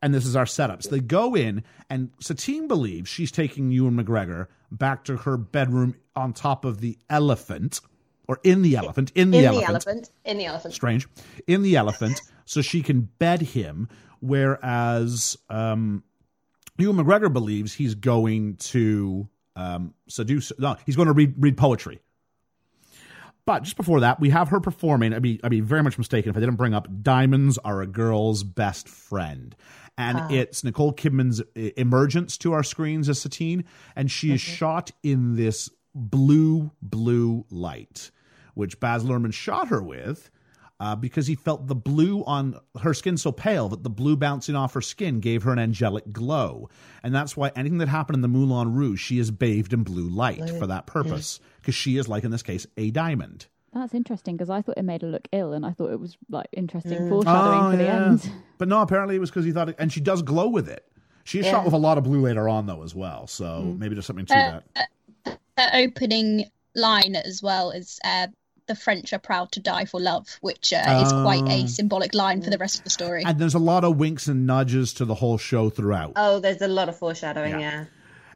And 0.00 0.14
this 0.14 0.24
is 0.24 0.36
our 0.36 0.46
setup. 0.46 0.82
So 0.82 0.90
they 0.90 1.00
go 1.00 1.34
in, 1.34 1.64
and 1.90 2.10
Satine 2.20 2.68
believes 2.68 3.10
she's 3.10 3.32
taking 3.32 3.70
Ewan 3.70 3.96
McGregor 3.96 4.46
back 4.70 5.04
to 5.04 5.18
her 5.18 5.36
bedroom 5.36 5.96
on 6.14 6.32
top 6.32 6.64
of 6.64 6.80
the 6.80 6.96
elephant, 7.10 7.80
or 8.28 8.38
in 8.44 8.62
the 8.62 8.76
elephant, 8.76 9.12
in 9.14 9.32
the, 9.32 9.38
in 9.38 9.44
elephant. 9.44 9.66
the 9.66 9.70
elephant. 9.70 10.10
In 10.24 10.38
the 10.38 10.46
elephant. 10.46 10.74
Strange. 10.74 11.08
In 11.46 11.62
the 11.62 11.76
elephant, 11.76 12.22
so 12.44 12.62
she 12.62 12.80
can 12.82 13.02
bed 13.18 13.42
him, 13.42 13.88
whereas 14.20 15.36
um, 15.50 16.04
Ewan 16.78 17.04
McGregor 17.04 17.32
believes 17.32 17.74
he's 17.74 17.96
going 17.96 18.56
to 18.56 19.28
um, 19.56 19.94
seduce. 20.08 20.52
No, 20.58 20.76
he's 20.86 20.96
going 20.96 21.08
to 21.08 21.12
read 21.12 21.34
read 21.36 21.56
poetry. 21.56 22.00
But 23.46 23.64
just 23.64 23.76
before 23.76 24.00
that, 24.00 24.20
we 24.20 24.30
have 24.30 24.48
her 24.48 24.60
performing. 24.60 25.12
I'd 25.12 25.22
be, 25.22 25.40
I'd 25.42 25.50
be 25.50 25.60
very 25.60 25.82
much 25.82 25.98
mistaken 25.98 26.30
if 26.30 26.36
I 26.36 26.40
didn't 26.40 26.56
bring 26.56 26.74
up 26.74 26.88
"Diamonds 27.02 27.58
Are 27.58 27.80
a 27.82 27.86
Girl's 27.86 28.44
Best 28.44 28.88
Friend," 28.88 29.54
and 29.98 30.18
Ah. 30.18 30.28
it's 30.30 30.62
Nicole 30.62 30.92
Kidman's 30.92 31.40
uh, 31.40 31.44
emergence 31.76 32.36
to 32.38 32.52
our 32.52 32.62
screens 32.62 33.08
as 33.08 33.20
Satine, 33.20 33.64
and 33.96 34.10
she 34.10 34.32
is 34.32 34.40
shot 34.40 34.90
in 35.02 35.36
this 35.36 35.68
blue, 35.94 36.70
blue 36.80 37.44
light, 37.50 38.10
which 38.54 38.78
Baz 38.78 39.04
Luhrmann 39.04 39.32
shot 39.32 39.68
her 39.68 39.82
with 39.82 40.30
uh, 40.80 40.96
because 40.96 41.26
he 41.26 41.34
felt 41.34 41.66
the 41.66 41.74
blue 41.74 42.24
on 42.24 42.58
her 42.80 42.94
skin 42.94 43.16
so 43.16 43.30
pale 43.30 43.68
that 43.68 43.82
the 43.84 43.90
blue 43.90 44.16
bouncing 44.16 44.56
off 44.56 44.72
her 44.74 44.80
skin 44.80 45.20
gave 45.20 45.42
her 45.42 45.52
an 45.52 45.58
angelic 45.58 46.10
glow. 46.12 46.68
And 47.02 47.14
that's 47.14 47.36
why 47.36 47.52
anything 47.54 47.78
that 47.78 47.88
happened 47.88 48.14
in 48.16 48.22
the 48.22 48.28
Moulin 48.28 48.74
Rouge, 48.74 49.00
she 49.00 49.18
is 49.18 49.30
bathed 49.30 49.72
in 49.74 49.82
blue 49.84 50.08
light 50.08 50.38
Blue. 50.38 50.58
for 50.58 50.66
that 50.66 50.86
purpose. 50.86 51.38
Because 51.60 51.74
she 51.74 51.98
is, 51.98 52.08
like 52.08 52.24
in 52.24 52.30
this 52.30 52.42
case, 52.42 52.66
a 52.78 52.90
diamond. 52.90 53.46
That's 53.74 53.94
interesting 53.94 54.36
because 54.36 54.50
I 54.50 54.62
thought 54.62 54.78
it 54.78 54.82
made 54.84 55.02
her 55.02 55.08
look 55.08 55.28
ill, 55.30 55.52
and 55.52 55.64
I 55.64 55.70
thought 55.72 55.92
it 55.92 56.00
was 56.00 56.16
like 56.28 56.48
interesting 56.52 57.02
Mm. 57.02 57.08
foreshadowing 57.10 57.60
Oh, 57.66 57.70
for 57.70 57.76
the 57.76 57.84
yeah. 57.84 58.06
end. 58.08 58.32
But 58.58 58.66
no, 58.68 58.80
apparently 58.80 59.14
it 59.16 59.20
was 59.20 59.30
because 59.30 59.44
he 59.44 59.52
thought, 59.52 59.68
it, 59.68 59.76
and 59.78 59.92
she 59.92 60.00
does 60.00 60.22
glow 60.22 60.48
with 60.48 60.68
it. 60.68 60.84
She 61.24 61.38
is 61.38 61.44
Yeah. 61.46 61.52
shot 61.52 61.64
with 61.66 61.74
a 61.74 61.78
lot 61.78 61.98
of 61.98 62.04
blue 62.04 62.20
later 62.22 62.48
on 62.48 62.66
though 62.66 62.82
as 62.82 62.94
well, 62.94 63.26
so 63.28 63.44
Mm. 63.66 63.78
maybe 63.78 63.94
there's 63.94 64.06
something 64.06 64.26
to 64.26 64.34
Uh, 64.34 64.60
that. 65.26 65.38
Her 65.58 65.70
opening 65.74 66.46
line 66.74 67.14
as 67.14 67.42
well 67.42 67.70
is 67.70 68.00
uh, 68.04 68.28
"The 68.70 68.76
French 68.76 69.12
are 69.12 69.18
proud 69.18 69.50
to 69.52 69.60
die 69.60 69.84
for 69.84 70.00
love," 70.00 70.26
which 70.40 70.72
uh, 70.72 71.02
is 71.04 71.10
quite 71.12 71.42
Oh. 71.42 71.50
a 71.64 71.66
symbolic 71.66 72.14
line 72.14 72.40
for 72.40 72.50
the 72.50 72.58
rest 72.58 72.78
of 72.78 72.84
the 72.84 72.90
story. 72.90 73.22
And 73.26 73.38
there's 73.40 73.54
a 73.54 73.58
lot 73.72 73.82
of 73.84 73.96
winks 73.96 74.28
and 74.28 74.46
nudges 74.46 74.92
to 74.94 75.04
the 75.04 75.16
whole 75.16 75.38
show 75.38 75.70
throughout. 75.70 76.12
Oh, 76.16 76.38
there's 76.38 76.62
a 76.62 76.68
lot 76.68 76.88
of 76.88 76.96
foreshadowing. 76.96 77.52
Yeah. 77.52 77.58
Yeah. 77.58 77.84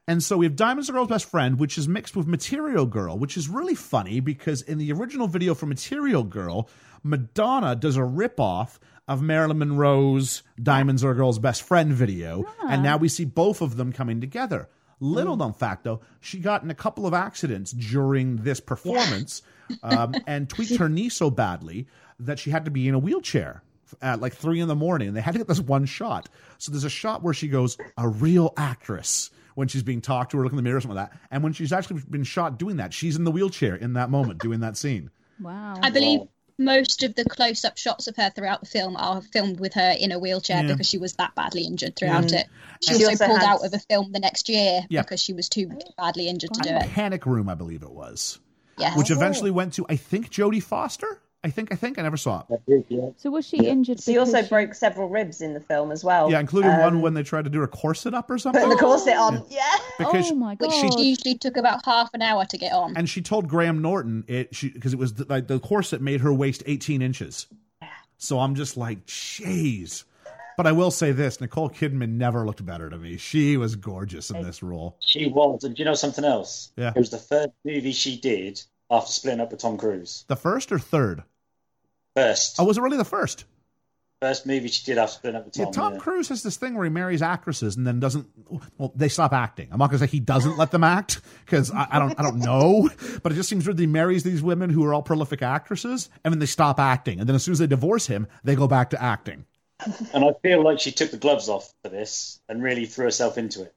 And 0.07 0.23
so 0.23 0.37
we 0.37 0.45
have 0.47 0.57
Diamonds 0.57 0.89
the 0.89 0.93
Girl's 0.93 1.09
Best 1.09 1.31
Friend, 1.31 1.59
which 1.59 1.79
is 1.79 1.87
mixed 1.89 2.15
with 2.17 2.27
Material 2.27 2.85
Girl, 2.85 3.17
which 3.17 3.37
is 3.37 3.49
really 3.49 3.75
funny 3.77 4.21
because 4.21 4.61
in 4.61 4.79
the 4.79 4.93
original 4.93 5.29
video 5.29 5.55
for 5.55 5.67
Material 5.67 6.25
Girl, 6.25 6.69
Madonna 7.03 7.75
does 7.77 7.97
a 7.97 8.01
ripoff 8.01 8.79
of 9.07 9.23
Marilyn 9.23 9.59
Monroe's 9.59 10.43
Diamonds 10.63 11.05
Are 11.05 11.13
a 11.13 11.15
Girl's 11.15 11.39
Best 11.39 11.63
Friend 11.63 11.93
video. 11.93 12.45
And 12.69 12.83
now 12.83 12.97
we 12.97 13.09
see 13.09 13.25
both 13.25 13.61
of 13.63 13.77
them 13.77 13.93
coming 13.93 14.21
together. 14.21 14.69
Little 15.05 15.37
known 15.37 15.53
fact, 15.53 15.85
though, 15.85 16.01
she 16.21 16.39
got 16.39 16.63
in 16.63 16.71
a 16.71 16.75
couple 16.75 17.07
of 17.07 17.13
accidents 17.13 17.73
during 17.73 18.37
this 18.37 18.59
performance 18.59 19.43
um, 19.83 20.15
and 20.27 20.49
tweaked 20.49 20.77
her 20.77 20.89
knee 20.89 21.11
so 21.11 21.31
badly 21.31 21.87
that 22.21 22.39
she 22.39 22.51
had 22.51 22.65
to 22.65 22.71
be 22.71 22.89
in 22.89 22.95
a 22.95 22.99
wheelchair 22.99 23.63
at 24.01 24.23
like 24.23 24.35
three 24.35 24.61
in 24.61 24.69
the 24.69 24.75
morning. 24.75 25.09
And 25.09 25.17
they 25.17 25.21
had 25.21 25.33
to 25.33 25.39
get 25.39 25.47
this 25.47 25.61
one 25.61 25.85
shot. 25.85 26.31
So 26.57 26.73
there's 26.73 26.85
a 26.85 26.91
shot 26.91 27.23
where 27.23 27.35
she 27.35 27.49
goes, 27.49 27.77
a 27.99 28.09
real 28.09 28.55
actress, 28.57 29.31
when 29.57 29.69
she's 29.69 29.83
being 29.83 30.01
talked 30.01 30.31
to 30.31 30.39
or 30.39 30.43
looking 30.43 30.59
in 30.59 30.65
the 30.65 30.69
mirror 30.69 30.79
or 30.79 30.81
something 30.81 30.97
like 30.97 31.11
that. 31.11 31.21
And 31.31 31.43
when 31.43 31.53
she's 31.53 31.73
actually 31.73 32.01
been 32.09 32.25
shot 32.25 32.59
doing 32.59 32.79
that, 32.79 32.95
she's 32.95 33.17
in 33.17 33.25
the 33.25 33.31
wheelchair 33.31 33.77
in 33.77 33.93
that 33.93 34.09
moment 34.09 34.41
doing 34.41 34.61
that 34.61 34.77
scene. 34.79 35.11
Wow. 35.39 35.75
I 35.83 35.91
believe 35.91 36.21
most 36.59 37.03
of 37.03 37.15
the 37.15 37.25
close-up 37.25 37.77
shots 37.77 38.07
of 38.07 38.17
her 38.17 38.31
throughout 38.31 38.61
the 38.61 38.67
film 38.67 38.97
are 38.97 39.21
filmed 39.21 39.59
with 39.59 39.75
her 39.75 39.95
in 39.99 40.13
a 40.13 40.19
wheelchair 40.19 40.63
Yeah. 40.63 40.73
because 40.73 40.89
she 40.89 40.99
was 40.99 41.15
that 41.15 41.35
badly 41.35 41.65
injured 41.65 41.97
throughout 41.97 42.33
it. 42.33 42.47
She, 42.83 42.95
She 42.95 43.05
also, 43.05 43.11
also 43.11 43.27
pulled 43.27 43.43
out 43.43 43.65
of 43.65 43.75
a 43.75 43.79
film 43.79 44.13
the 44.13 44.21
next 44.21 44.49
year 44.49 44.83
Yeah. 44.89 45.03
because 45.03 45.21
she 45.21 45.33
was 45.33 45.49
too 45.49 45.71
badly 45.97 46.29
injured 46.29 46.55
to 46.55 46.61
do 46.61 46.71
it. 46.71 46.91
Panic 46.91 47.27
Room, 47.27 47.49
I 47.49 47.55
believe 47.55 47.83
it 47.83 47.91
was, 47.91 48.39
Yes. 48.79 48.97
which 48.97 49.11
eventually 49.11 49.51
oh. 49.51 49.55
went 49.55 49.75
to, 49.75 49.87
I 49.89 49.97
think, 49.97 50.31
Jodie 50.31 50.63
Foster. 50.63 51.21
I 51.45 51.51
think, 51.51 51.71
I 51.71 51.77
think, 51.77 51.99
I 51.99 52.03
never 52.03 52.17
saw 52.17 52.43
it. 52.49 53.15
So 53.19 53.31
was 53.31 53.47
she 53.47 53.59
injured? 53.59 54.01
She 54.01 54.15
because 54.15 54.35
also 54.35 54.49
broke 54.49 54.75
several 54.75 55.11
ribs 55.11 55.43
in 55.43 55.53
the 55.53 55.61
film 55.61 55.93
as 55.93 56.03
well. 56.03 56.31
Yeah, 56.31 56.41
including 56.41 56.71
Um, 56.71 56.81
one 56.81 57.01
when 57.03 57.13
they 57.13 57.23
tried 57.23 57.45
to 57.45 57.51
do 57.51 57.63
a 57.63 57.69
corset 57.69 58.15
up 58.15 58.31
or 58.31 58.39
something. 58.39 58.63
putting 58.63 58.75
the 58.77 58.83
corset 58.83 59.17
on. 59.17 59.45
Yeah. 59.51 59.63
because 59.99 60.33
Oh 60.33 60.35
my 60.35 60.55
god! 60.55 60.69
which 60.71 60.97
usually 60.99 61.37
took 61.37 61.59
about 61.59 61.85
half 61.85 62.09
an 62.15 62.23
hour 62.23 62.47
to 62.47 62.57
get 62.57 62.73
on. 62.73 62.97
and 62.97 63.09
she 63.09 63.21
told 63.21 63.47
Graham 63.47 63.83
Norton 63.83 64.25
it 64.27 64.55
she 64.55 64.71
because 64.71 64.95
it 64.95 64.99
was 64.99 65.15
the, 65.15 65.27
like 65.27 65.47
the 65.47 65.61
corset 65.61 66.01
made 66.01 66.23
her 66.23 66.33
waist 66.33 66.63
18 66.67 67.03
inches. 67.03 67.47
So 68.17 68.41
I'm 68.41 68.55
just 68.55 68.77
like, 68.79 69.05
jeez. 69.07 70.05
But 70.57 70.67
I 70.67 70.73
will 70.73 70.91
say 70.93 71.13
this: 71.13 71.41
Nicole 71.41 71.69
Kidman 71.69 72.11
never 72.11 72.47
looked 72.47 72.65
better 72.65 72.89
to 72.89 72.97
me. 72.97 73.17
She 73.19 73.57
was 73.59 73.77
gorgeous 73.77 74.31
in 74.31 74.43
this 74.43 74.63
role. 74.63 74.97
She 75.01 75.27
was, 75.27 75.65
and 75.65 75.75
do 75.77 75.83
you 75.83 75.85
know 75.85 75.95
something 75.95 76.25
else? 76.25 76.71
Yeah. 76.77 76.93
It 76.95 76.99
was 76.99 77.11
the 77.11 77.19
third 77.19 77.51
movie 77.65 77.93
she 77.93 78.17
did 78.17 78.63
after 78.91 79.11
splitting 79.13 79.41
up 79.41 79.51
with 79.51 79.61
Tom 79.61 79.77
Cruise. 79.77 80.25
The 80.29 80.37
first 80.37 80.71
or 80.71 80.79
third? 80.79 81.25
First, 82.15 82.57
Oh, 82.59 82.65
was 82.65 82.79
it 82.79 82.83
really 82.83 82.97
the 82.97 83.05
first? 83.05 83.45
first 84.25 84.47
movie 84.47 84.69
she 84.69 84.83
did 84.85 84.97
after 84.97 85.31
with 85.33 85.53
Tom. 85.53 85.67
Yeah, 85.67 85.71
Tom 85.71 85.93
yeah. 85.95 85.99
Cruise 85.99 86.29
has 86.31 86.43
this 86.43 86.57
thing 86.57 86.75
where 86.75 86.85
he 86.85 86.91
marries 86.91 87.21
actresses 87.21 87.77
and 87.77 87.87
then 87.87 88.01
doesn't. 88.01 88.27
Well, 88.79 88.91
they 88.97 89.09
stop 89.09 89.35
acting. 89.35 89.69
I'm 89.71 89.79
not 89.79 89.91
going 89.91 90.01
to 90.01 90.07
say 90.07 90.11
he 90.11 90.21
doesn't 90.21 90.57
let 90.57 90.71
them 90.71 90.83
act 90.83 91.21
because 91.45 91.71
I, 91.71 91.87
I 91.91 91.99
don't. 91.99 92.19
I 92.19 92.23
don't 92.23 92.39
know. 92.39 92.89
But 93.23 93.33
it 93.33 93.35
just 93.35 93.49
seems 93.51 93.67
weird. 93.67 93.77
that 93.77 93.83
He 93.83 93.87
marries 93.87 94.23
these 94.23 94.43
women 94.43 94.71
who 94.71 94.83
are 94.85 94.95
all 94.95 95.03
prolific 95.03 95.43
actresses, 95.43 96.09
and 96.25 96.33
then 96.33 96.39
they 96.39 96.47
stop 96.47 96.81
acting, 96.81 97.21
and 97.21 97.29
then 97.29 97.37
as 97.37 97.45
soon 97.45 97.53
as 97.53 97.59
they 97.59 97.67
divorce 97.67 98.07
him, 98.07 98.27
they 98.45 98.55
go 98.55 98.67
back 98.67 98.91
to 98.91 99.03
acting. 99.03 99.45
And 100.15 100.25
I 100.25 100.33
feel 100.43 100.63
like 100.63 100.81
she 100.81 100.91
took 100.93 101.11
the 101.11 101.17
gloves 101.19 101.49
off 101.49 101.73
for 101.83 101.91
this 101.91 102.41
and 102.49 102.63
really 102.63 102.87
threw 102.87 103.05
herself 103.05 103.37
into 103.37 103.63
it. 103.63 103.75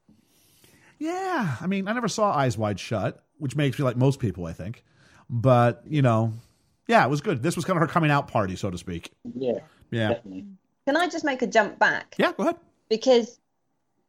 Yeah, 1.00 1.58
I 1.60 1.68
mean, 1.68 1.88
I 1.88 1.94
never 1.94 2.08
saw 2.08 2.32
Eyes 2.34 2.58
Wide 2.58 2.80
Shut, 2.80 3.22
which 3.38 3.56
makes 3.56 3.78
me 3.78 3.84
like 3.86 3.98
most 3.98 4.20
people, 4.20 4.46
I 4.46 4.54
think. 4.54 4.84
But 5.30 5.84
you 5.88 6.02
know, 6.02 6.34
yeah, 6.88 7.06
it 7.06 7.10
was 7.10 7.22
good. 7.22 7.42
This 7.44 7.56
was 7.56 7.66
kind 7.66 7.78
of 7.78 7.82
her 7.82 7.88
coming 7.92 8.12
out 8.12 8.28
party, 8.28 8.56
so 8.56 8.70
to 8.70 8.78
speak. 8.78 9.12
Yeah, 9.36 9.60
Yeah, 9.92 10.10
definitely. 10.10 10.46
Can 10.86 10.96
I 10.98 11.08
just 11.08 11.26
make 11.26 11.42
a 11.42 11.48
jump 11.48 11.78
back? 11.80 12.16
yeah. 12.18 12.32
Go 12.36 12.44
ahead. 12.44 12.56
Because 12.90 13.40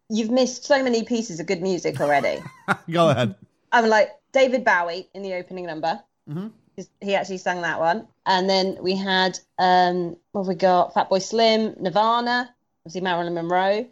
you've 0.08 0.30
missed 0.30 0.64
so 0.64 0.82
many 0.82 1.02
pieces 1.02 1.40
of 1.40 1.46
good 1.46 1.60
music 1.60 2.00
already. 2.00 2.38
Go 2.90 3.10
ahead. 3.10 3.34
I'm 3.72 3.88
like 3.88 4.10
David 4.32 4.64
Bowie 4.64 5.08
in 5.14 5.22
the 5.22 5.34
opening 5.34 5.66
number. 5.66 6.00
Mhm. 6.30 6.52
He 7.00 7.16
actually 7.16 7.38
sang 7.38 7.60
that 7.62 7.80
one. 7.80 8.06
And 8.24 8.48
then 8.48 8.78
we 8.80 8.94
had 8.94 9.38
um 9.58 10.16
what 10.32 10.42
have 10.42 10.48
we 10.48 10.54
got? 10.54 10.94
Fatboy 10.94 11.20
Slim, 11.20 11.74
Nirvana, 11.80 12.54
obviously 12.86 13.00
Marilyn 13.00 13.34
Monroe, 13.34 13.86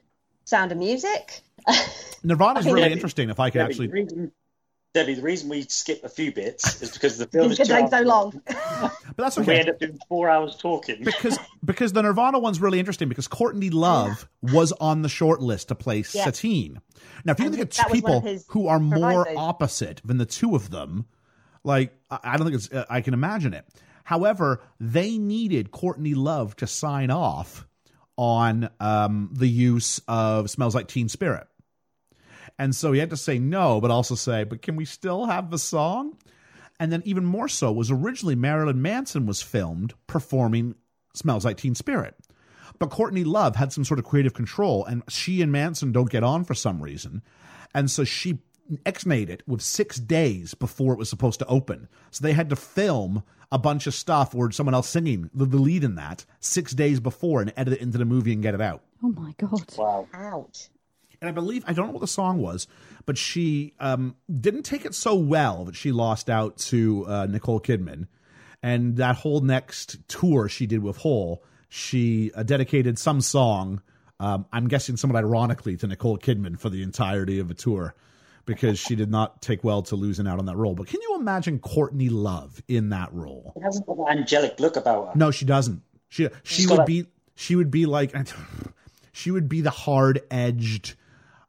Sound 0.44 0.70
of 0.70 0.78
Music. 0.78 1.40
Nirvana's 2.22 2.60
I 2.60 2.62
think- 2.66 2.76
really 2.76 2.92
interesting. 2.92 3.28
If 3.30 3.40
I 3.40 3.50
could 3.50 3.62
actually, 3.62 3.88
the 3.88 3.92
reason, 3.92 4.32
Debbie, 4.96 5.14
the 5.14 5.22
reason 5.22 5.48
we 5.48 5.62
skip 5.62 6.02
a 6.04 6.08
few 6.08 6.32
bits 6.32 6.80
is 6.82 6.90
because 6.92 7.18
the 7.18 7.26
film 7.26 7.50
is 7.52 7.58
gonna 7.58 7.82
take 7.82 7.90
so 7.90 8.00
long. 8.00 8.40
but 8.46 8.92
that's 9.16 9.36
okay. 9.38 9.52
We 9.52 9.58
end 9.60 9.68
up 9.68 9.78
doing 9.78 9.98
four 10.08 10.28
hours 10.30 10.56
talking. 10.56 11.04
because 11.04 11.38
because 11.64 11.92
the 11.92 12.02
Nirvana 12.02 12.38
one's 12.38 12.60
really 12.60 12.78
interesting 12.78 13.08
because 13.08 13.28
Courtney 13.28 13.70
Love 13.70 14.28
was 14.40 14.72
on 14.72 15.02
the 15.02 15.08
short 15.08 15.40
list 15.42 15.68
to 15.68 15.74
play 15.74 15.98
Yeah. 16.12 16.24
Satine. 16.24 16.80
Now, 17.24 17.32
if 17.32 17.38
you 17.40 17.46
And 17.46 17.54
think 17.54 17.66
it's 17.66 17.76
that 17.76 17.92
people 17.92 18.26
of 18.26 18.44
who 18.48 18.68
are 18.68 18.80
more 18.80 19.24
provisos. 19.24 19.36
opposite 19.38 20.00
than 20.04 20.18
the 20.18 20.26
two 20.26 20.54
of 20.54 20.70
them, 20.70 21.04
like 21.62 21.92
I 22.10 22.18
I 22.24 22.36
don't 22.36 22.46
think 22.46 22.56
it's 22.56 22.72
uh, 22.72 22.84
I 22.88 23.00
can 23.02 23.12
imagine 23.14 23.52
it. 23.54 23.64
However, 24.04 24.62
they 24.80 25.18
needed 25.18 25.72
Courtney 25.72 26.14
Love 26.14 26.56
to 26.56 26.66
sign 26.66 27.10
off 27.10 27.66
on 28.16 28.70
um, 28.80 29.28
the 29.32 29.48
use 29.48 30.00
of 30.08 30.48
"Smells 30.48 30.74
Like 30.74 30.88
Teen 30.88 31.08
Spirit," 31.08 31.46
and 32.58 32.74
so 32.74 32.92
he 32.92 33.00
had 33.00 33.10
to 33.10 33.16
say 33.16 33.38
no, 33.38 33.80
but 33.80 33.90
also 33.90 34.14
say, 34.14 34.44
"But 34.44 34.62
can 34.62 34.76
we 34.76 34.84
still 34.84 35.26
have 35.26 35.50
the 35.50 35.58
song?" 35.58 36.16
And 36.78 36.92
then 36.92 37.02
even 37.04 37.24
more 37.24 37.48
so 37.48 37.72
was 37.72 37.90
originally 37.90 38.34
Marilyn 38.34 38.82
Manson 38.82 39.26
was 39.26 39.40
filmed 39.42 39.94
performing 40.06 40.74
Smells 41.14 41.44
Like 41.44 41.56
Teen 41.56 41.74
Spirit. 41.74 42.14
But 42.78 42.90
Courtney 42.90 43.24
Love 43.24 43.56
had 43.56 43.72
some 43.72 43.84
sort 43.84 43.98
of 43.98 44.04
creative 44.04 44.34
control, 44.34 44.84
and 44.84 45.02
she 45.08 45.40
and 45.40 45.50
Manson 45.50 45.92
don't 45.92 46.10
get 46.10 46.22
on 46.22 46.44
for 46.44 46.52
some 46.54 46.82
reason. 46.82 47.22
And 47.74 47.90
so 47.90 48.04
she 48.04 48.40
X-nayed 48.84 49.28
it 49.30 49.42
with 49.46 49.62
six 49.62 49.96
days 49.96 50.54
before 50.54 50.92
it 50.92 50.98
was 50.98 51.08
supposed 51.08 51.38
to 51.38 51.46
open. 51.46 51.88
So 52.10 52.22
they 52.22 52.32
had 52.32 52.50
to 52.50 52.56
film 52.56 53.22
a 53.52 53.58
bunch 53.58 53.86
of 53.86 53.94
stuff 53.94 54.34
or 54.34 54.50
someone 54.50 54.74
else 54.74 54.88
singing 54.88 55.30
the, 55.32 55.46
the 55.46 55.56
lead 55.56 55.84
in 55.84 55.94
that 55.94 56.24
six 56.40 56.72
days 56.72 56.98
before 56.98 57.40
and 57.40 57.52
edit 57.56 57.74
it 57.74 57.80
into 57.80 57.96
the 57.96 58.04
movie 58.04 58.32
and 58.32 58.42
get 58.42 58.54
it 58.54 58.60
out. 58.60 58.82
oh 59.02 59.08
my 59.08 59.32
god! 59.38 59.72
wow. 59.78 60.08
Ouch. 60.12 60.68
And 61.20 61.28
I 61.28 61.32
believe 61.32 61.64
I 61.66 61.72
don't 61.72 61.86
know 61.86 61.92
what 61.92 62.00
the 62.00 62.06
song 62.06 62.40
was, 62.40 62.66
but 63.04 63.16
she 63.18 63.74
um, 63.80 64.16
didn't 64.30 64.64
take 64.64 64.84
it 64.84 64.94
so 64.94 65.14
well 65.14 65.64
that 65.64 65.76
she 65.76 65.92
lost 65.92 66.28
out 66.28 66.56
to 66.58 67.04
uh, 67.06 67.26
Nicole 67.26 67.60
Kidman. 67.60 68.06
And 68.62 68.96
that 68.96 69.16
whole 69.16 69.40
next 69.40 70.08
tour 70.08 70.48
she 70.48 70.66
did 70.66 70.82
with 70.82 70.96
Hole, 70.98 71.44
she 71.68 72.32
uh, 72.34 72.42
dedicated 72.42 72.98
some 72.98 73.20
song. 73.20 73.80
Um, 74.18 74.46
I'm 74.52 74.66
guessing 74.68 74.96
somewhat 74.96 75.22
ironically 75.22 75.76
to 75.76 75.86
Nicole 75.86 76.18
Kidman 76.18 76.58
for 76.58 76.70
the 76.70 76.82
entirety 76.82 77.38
of 77.38 77.48
the 77.48 77.54
tour 77.54 77.94
because 78.46 78.78
she 78.78 78.96
did 78.96 79.10
not 79.10 79.42
take 79.42 79.62
well 79.62 79.82
to 79.82 79.96
losing 79.96 80.26
out 80.26 80.38
on 80.38 80.46
that 80.46 80.56
role. 80.56 80.74
But 80.74 80.86
can 80.86 81.00
you 81.02 81.16
imagine 81.18 81.58
Courtney 81.58 82.08
Love 82.08 82.62
in 82.66 82.90
that 82.90 83.12
role? 83.12 83.52
It 83.56 83.62
hasn't 83.62 83.86
got 83.86 83.96
that 83.98 84.16
angelic 84.16 84.58
look 84.58 84.76
about 84.76 85.08
her. 85.08 85.12
No, 85.16 85.30
she 85.30 85.44
doesn't. 85.44 85.82
She 86.08 86.24
she 86.44 86.62
She's 86.62 86.68
would 86.70 86.76
got 86.76 86.82
a- 86.84 86.86
be 86.86 87.06
she 87.34 87.56
would 87.56 87.70
be 87.70 87.86
like 87.86 88.14
she 89.12 89.30
would 89.30 89.48
be 89.48 89.60
the 89.60 89.70
hard 89.70 90.22
edged 90.30 90.94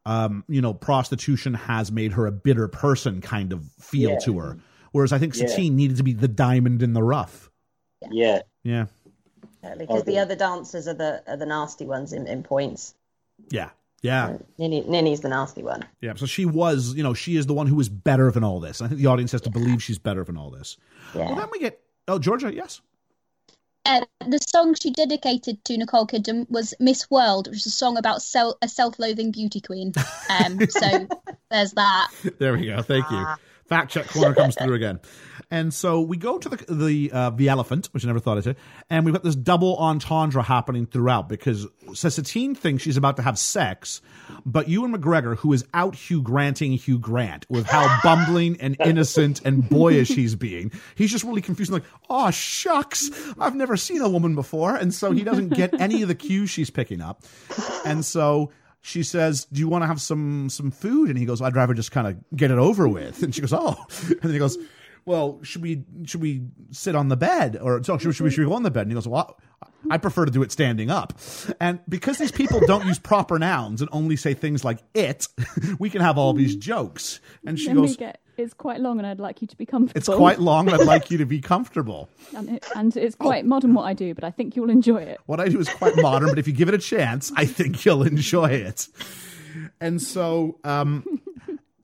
um, 0.08 0.44
you 0.48 0.62
know, 0.62 0.74
prostitution 0.74 1.54
has 1.54 1.92
made 1.92 2.14
her 2.14 2.26
a 2.26 2.32
bitter 2.32 2.68
person 2.68 3.20
kind 3.22 3.52
of 3.52 3.64
feel 3.80 4.12
Yeah. 4.12 4.20
to 4.26 4.40
her. 4.40 4.58
Whereas 4.94 5.12
I 5.12 5.20
think 5.20 5.36
Yeah. 5.36 5.48
Satine 5.48 5.76
needed 5.76 5.98
to 5.98 6.04
be 6.04 6.14
the 6.14 6.28
diamond 6.30 6.82
in 6.82 6.94
the 6.94 7.04
rough. 7.04 7.52
Yeah, 8.10 8.42
Yeah. 8.64 8.86
Because 9.78 10.02
Okay. 10.04 10.12
the 10.14 10.20
other 10.20 10.36
dancers 10.36 10.88
are 10.88 10.94
the 10.94 11.22
are 11.28 11.36
the 11.36 11.46
nasty 11.46 11.86
ones 11.86 12.14
in, 12.14 12.26
in 12.26 12.42
points. 12.44 12.96
Yeah. 13.50 13.72
Yeah. 14.02 14.38
Nini, 14.58 14.82
Nini's 14.88 15.20
the 15.22 15.30
nasty 15.30 15.62
one. 15.64 15.84
Yeah. 16.02 16.14
So 16.16 16.26
she 16.26 16.46
was, 16.46 16.94
you 16.94 17.04
know, 17.04 17.14
she 17.14 17.36
is 17.36 17.48
the 17.48 17.54
one 17.54 17.68
who 17.68 17.80
is 17.80 17.90
better 17.90 18.32
than 18.32 18.44
all 18.44 18.60
this. 18.62 18.82
I 18.82 18.88
think 18.88 19.02
the 19.02 19.08
audience 19.08 19.32
has 19.34 19.42
to 19.42 19.50
believe 19.50 19.84
she's 19.84 19.98
better 20.00 20.24
than 20.24 20.38
all 20.38 20.52
this. 20.52 20.78
Yeah. 21.16 21.26
Well, 21.26 21.36
then 21.36 21.48
we 21.52 21.60
get, 21.60 21.82
oh, 22.08 22.20
Georgia, 22.20 22.54
yes. 22.54 22.80
Uh, 23.88 24.02
the 24.28 24.40
song 24.40 24.76
she 24.76 24.92
dedicated 24.92 25.64
to 25.64 25.78
Nicole 25.78 26.06
Kidman 26.06 26.50
was 26.50 26.74
"Miss 26.80 27.10
World," 27.10 27.48
which 27.48 27.60
is 27.60 27.68
a 27.68 27.72
song 27.72 27.98
about 27.98 28.22
sel- 28.22 28.58
a 28.62 28.68
self-loathing 28.68 29.32
beauty 29.32 29.62
queen. 29.62 29.94
Um, 30.30 30.60
so 30.70 31.08
there's 31.50 31.72
that. 31.72 32.12
There 32.38 32.54
we 32.54 32.66
go. 32.66 32.82
Thank 32.82 33.10
you. 33.10 33.26
Fact 33.68 33.92
check 33.92 34.08
corner 34.08 34.34
comes 34.34 34.56
through 34.56 34.74
again. 34.76 35.00
And 35.50 35.74
so 35.74 36.02
we 36.02 36.18
go 36.18 36.38
to 36.38 36.50
the 36.50 36.74
the 36.74 37.12
uh, 37.12 37.30
the 37.30 37.48
elephant, 37.50 37.88
which 37.94 38.04
I 38.04 38.08
never 38.08 38.20
thought 38.20 38.38
I'd 38.38 38.44
say, 38.44 38.56
and 38.90 39.06
we've 39.06 39.14
got 39.14 39.24
this 39.24 39.36
double 39.36 39.78
entendre 39.78 40.44
happening 40.44 40.86
throughout 40.86 41.30
because 41.30 41.68
Satine 41.94 42.54
thinks 42.54 42.84
she's 42.84 42.98
about 42.98 43.16
to 43.18 43.22
have 43.22 43.40
sex, 43.40 44.02
but 44.46 44.68
Ewan 44.68 44.94
McGregor, 44.94 45.38
who 45.38 45.54
is 45.54 45.66
out 45.74 45.96
Hugh 45.96 46.22
Granting 46.22 46.74
Hugh 46.74 47.00
Grant 47.00 47.46
with 47.50 47.66
how 47.66 48.00
bumbling 48.04 48.60
and 48.60 48.76
innocent 48.84 49.42
and 49.46 49.68
boyish 49.70 50.10
he's 50.10 50.36
being, 50.36 50.72
he's 50.96 51.12
just 51.12 51.24
really 51.24 51.42
confused. 51.42 51.72
Like, 51.72 51.84
oh 52.10 52.30
shucks, 52.32 53.10
I've 53.40 53.56
never 53.56 53.78
seen 53.78 54.02
a 54.02 54.10
woman 54.10 54.36
before, 54.36 54.76
and 54.76 54.94
so 54.94 55.12
he 55.12 55.24
doesn't 55.24 55.50
get 55.50 55.80
any 55.80 56.02
of 56.02 56.10
the 56.10 56.16
cues 56.16 56.50
she's 56.50 56.70
picking 56.70 57.02
up, 57.02 57.24
and 57.86 58.04
so 58.04 58.52
she 58.88 59.04
says, 59.04 59.46
"Do 59.52 59.60
you 59.60 59.68
want 59.68 59.84
to 59.84 59.88
have 59.88 60.00
some 60.02 60.50
some 60.50 60.72
food?" 60.72 61.10
And 61.10 61.18
he 61.18 61.26
goes, 61.26 61.42
"I'd 61.42 61.56
rather 61.56 61.74
just 61.74 61.92
kind 61.92 62.08
of 62.08 62.16
get 62.36 62.52
it 62.52 62.58
over 62.58 62.88
with." 62.88 63.22
And 63.28 63.36
she 63.36 63.42
goes, 63.42 63.54
"Oh," 63.54 63.76
and 64.08 64.22
then 64.22 64.32
he 64.32 64.40
goes, 64.40 64.58
"Well, 65.06 65.40
should 65.44 65.62
we 65.62 65.84
should 66.06 66.22
we 66.22 66.44
sit 66.72 66.96
on 66.96 67.10
the 67.10 67.18
bed 67.18 67.58
or 67.62 67.84
so 67.84 67.98
should, 67.98 68.16
should 68.16 68.24
we 68.24 68.30
should 68.30 68.40
we 68.40 68.46
go 68.46 68.54
on 68.54 68.64
the 68.64 68.72
bed?" 68.72 68.84
And 68.84 68.92
he 68.92 68.96
goes, 68.96 69.08
"Well." 69.08 69.38
I 69.90 69.98
prefer 69.98 70.26
to 70.26 70.32
do 70.32 70.42
it 70.42 70.52
standing 70.52 70.90
up. 70.90 71.14
And 71.62 71.80
because 71.88 72.18
these 72.18 72.32
people 72.32 72.60
don't 72.68 72.86
use 72.86 73.00
proper 73.00 73.40
nouns 73.40 73.80
and 73.82 73.90
only 73.94 74.16
say 74.16 74.34
things 74.34 74.66
like 74.66 74.80
it, 74.94 75.28
we 75.80 75.90
can 75.90 76.02
have 76.02 76.18
all 76.18 76.34
these 76.34 76.56
jokes. 76.56 77.22
And 77.46 77.58
she 77.58 77.68
Then 77.68 77.76
we 77.82 77.88
goes, 77.88 77.98
get, 77.98 78.20
it's 78.38 78.54
quite 78.54 78.80
long, 78.80 78.98
and 78.98 79.08
I'd 79.08 79.20
like 79.20 79.42
you 79.42 79.48
to 79.48 79.58
be 79.58 79.66
comfortable. 79.66 79.98
It's 79.98 80.08
quite 80.08 80.40
long 80.40 80.68
and 80.68 80.80
I'd 80.80 80.88
like 80.88 81.10
you 81.12 81.18
to 81.18 81.26
be 81.26 81.42
comfortable. 81.54 82.10
and, 82.36 82.50
it, 82.50 82.66
and 82.76 82.96
it's 82.96 83.16
quite 83.16 83.46
modern 83.46 83.74
what 83.74 83.84
I 83.84 83.94
do, 83.94 84.14
but 84.14 84.24
I 84.24 84.32
think 84.32 84.56
you'll 84.56 84.70
enjoy 84.70 85.02
it. 85.02 85.20
What 85.26 85.40
I 85.40 85.50
do 85.50 85.60
is 85.60 85.70
quite 85.70 85.96
modern, 85.98 86.30
but 86.30 86.40
if 86.40 86.48
you 86.48 86.54
give 86.54 86.68
it 86.70 86.76
a 86.76 86.80
chance, 86.80 87.32
I 87.36 87.46
think 87.46 87.84
you'll 87.86 88.04
enjoy 88.04 88.50
it. 88.50 88.88
And 89.82 90.02
so, 90.02 90.60
um, 90.64 91.04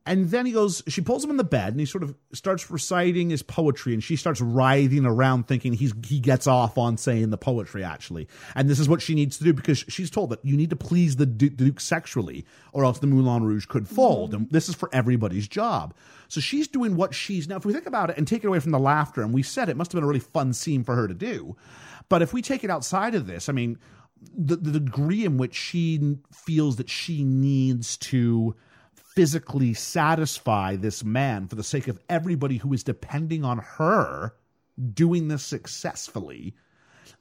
and 0.05 0.29
then 0.31 0.45
he 0.45 0.51
goes, 0.51 0.83
she 0.87 0.99
pulls 0.99 1.23
him 1.23 1.29
in 1.29 1.37
the 1.37 1.45
bed 1.45 1.69
and 1.69 1.79
he 1.79 1.85
sort 1.85 2.03
of 2.03 2.13
starts 2.33 2.69
reciting 2.69 3.29
his 3.29 3.41
poetry 3.41 3.93
and 3.93 4.03
she 4.03 4.17
starts 4.17 4.41
writhing 4.41 5.05
around 5.05 5.47
thinking 5.47 5.71
he's, 5.71 5.93
he 6.05 6.19
gets 6.19 6.45
off 6.45 6.77
on 6.77 6.97
saying 6.97 7.29
the 7.29 7.37
poetry 7.37 7.85
actually. 7.85 8.27
And 8.53 8.69
this 8.69 8.79
is 8.79 8.89
what 8.89 9.01
she 9.01 9.15
needs 9.15 9.37
to 9.37 9.45
do 9.45 9.53
because 9.53 9.85
she's 9.87 10.09
told 10.09 10.31
that 10.31 10.43
you 10.43 10.57
need 10.57 10.71
to 10.71 10.75
please 10.75 11.15
the 11.15 11.25
Duke, 11.25 11.79
sexually 11.79 12.45
or 12.73 12.83
else 12.83 12.99
the 12.99 13.07
Moulin 13.07 13.43
Rouge 13.43 13.65
could 13.65 13.87
fold. 13.87 14.33
And 14.33 14.49
this 14.49 14.67
is 14.67 14.75
for 14.75 14.89
everybody's 14.91 15.47
job. 15.47 15.93
So 16.27 16.41
she's 16.41 16.67
doing 16.67 16.97
what 16.97 17.13
she's 17.13 17.47
now. 17.47 17.55
If 17.55 17.65
we 17.65 17.71
think 17.71 17.85
about 17.85 18.09
it 18.09 18.17
and 18.17 18.27
take 18.27 18.43
it 18.43 18.47
away 18.47 18.59
from 18.59 18.71
the 18.71 18.79
laughter, 18.79 19.21
and 19.21 19.33
we 19.33 19.43
said 19.43 19.69
it 19.69 19.77
must 19.77 19.93
have 19.93 19.97
been 19.97 20.03
a 20.03 20.07
really 20.07 20.19
fun 20.19 20.51
scene 20.51 20.83
for 20.83 20.95
her 20.95 21.07
to 21.07 21.13
do. 21.13 21.55
But 22.09 22.21
if 22.21 22.33
we 22.33 22.41
take 22.41 22.65
it 22.65 22.69
outside 22.69 23.15
of 23.15 23.27
this, 23.27 23.47
I 23.47 23.53
mean, 23.53 23.77
the, 24.35 24.57
the 24.57 24.79
degree 24.79 25.23
in 25.23 25.37
which 25.37 25.55
she 25.55 26.17
feels 26.31 26.75
that 26.75 26.89
she 26.89 27.23
needs 27.23 27.97
to 27.97 28.55
physically 29.15 29.73
satisfy 29.73 30.75
this 30.75 31.03
man 31.03 31.47
for 31.47 31.55
the 31.55 31.63
sake 31.63 31.87
of 31.87 31.99
everybody 32.09 32.57
who 32.57 32.73
is 32.73 32.83
depending 32.83 33.43
on 33.45 33.59
her 33.59 34.33
doing 34.93 35.27
this 35.27 35.43
successfully. 35.43 36.55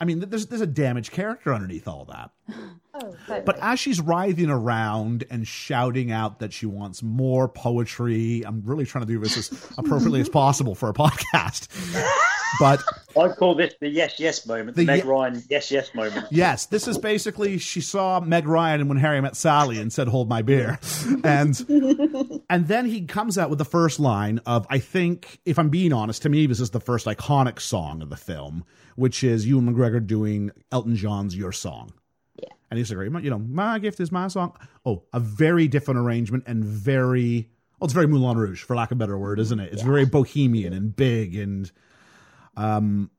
I 0.00 0.04
mean, 0.04 0.20
there's 0.20 0.46
there's 0.46 0.62
a 0.62 0.66
damaged 0.66 1.12
character 1.12 1.54
underneath 1.54 1.86
all 1.88 2.06
that. 2.06 2.30
Oh, 2.94 3.16
totally. 3.26 3.40
But 3.46 3.58
as 3.62 3.80
she's 3.80 4.02
writhing 4.02 4.50
around 4.50 5.24
and 5.30 5.48
shouting 5.48 6.12
out 6.12 6.40
that 6.40 6.52
she 6.52 6.66
wants 6.66 7.02
more 7.02 7.48
poetry, 7.48 8.42
I'm 8.44 8.62
really 8.66 8.84
trying 8.84 9.06
to 9.06 9.10
do 9.10 9.18
this 9.18 9.38
as 9.38 9.72
appropriately 9.78 10.20
as 10.20 10.28
possible 10.28 10.74
for 10.74 10.90
a 10.90 10.92
podcast. 10.92 11.68
But 12.60 12.82
I 13.16 13.28
call 13.28 13.54
this 13.54 13.74
the 13.80 13.88
yes 13.88 14.18
yes 14.18 14.46
moment, 14.46 14.76
the, 14.76 14.82
The 14.82 14.86
Meg 14.86 15.04
ye- 15.04 15.08
Ryan 15.10 15.42
yes 15.48 15.70
yes 15.70 15.94
moment. 15.94 16.26
yes, 16.30 16.66
this 16.66 16.86
is 16.88 16.98
basically 16.98 17.58
she 17.58 17.80
saw 17.80 18.20
Meg 18.20 18.46
Ryan 18.46 18.80
and 18.80 18.88
when 18.88 18.98
Harry 18.98 19.20
met 19.20 19.36
Sally 19.36 19.78
and 19.78 19.92
said, 19.92 20.08
"Hold 20.08 20.28
my 20.28 20.42
beer," 20.42 20.78
and 21.24 21.58
and 22.50 22.68
then 22.68 22.86
he 22.86 23.02
comes 23.02 23.38
out 23.38 23.48
with 23.50 23.58
the 23.58 23.64
first 23.64 23.98
line 24.00 24.40
of 24.46 24.66
I 24.70 24.78
think, 24.78 25.40
if 25.44 25.58
I'm 25.58 25.68
being 25.70 25.92
honest, 25.92 26.22
to 26.22 26.28
me 26.28 26.46
this 26.46 26.60
is 26.60 26.70
the 26.70 26.80
first 26.80 27.06
iconic 27.06 27.60
song 27.60 28.02
of 28.02 28.10
the 28.10 28.16
film, 28.16 28.64
which 28.96 29.22
is 29.24 29.46
Ewan 29.46 29.74
McGregor 29.74 30.04
doing 30.06 30.50
Elton 30.70 30.96
John's 30.96 31.36
"Your 31.36 31.52
Song." 31.52 31.92
Yeah. 32.36 32.48
and 32.70 32.78
he's 32.78 32.90
like, 32.92 33.22
you 33.22 33.30
know, 33.30 33.38
my 33.38 33.78
gift 33.78 34.00
is 34.00 34.10
my 34.10 34.28
song. 34.28 34.56
Oh, 34.84 35.04
a 35.12 35.20
very 35.20 35.68
different 35.68 36.00
arrangement 36.00 36.44
and 36.46 36.64
very, 36.64 37.50
well, 37.78 37.84
it's 37.86 37.92
very 37.94 38.06
Moulin 38.06 38.36
Rouge, 38.38 38.62
for 38.62 38.74
lack 38.74 38.90
of 38.90 38.96
a 38.96 38.98
better 38.98 39.18
word, 39.18 39.38
isn't 39.38 39.60
it? 39.60 39.72
It's 39.72 39.82
very 39.82 40.06
bohemian 40.06 40.72
and 40.72 40.96
big 40.96 41.36
and, 41.36 41.70
um, 42.56 43.10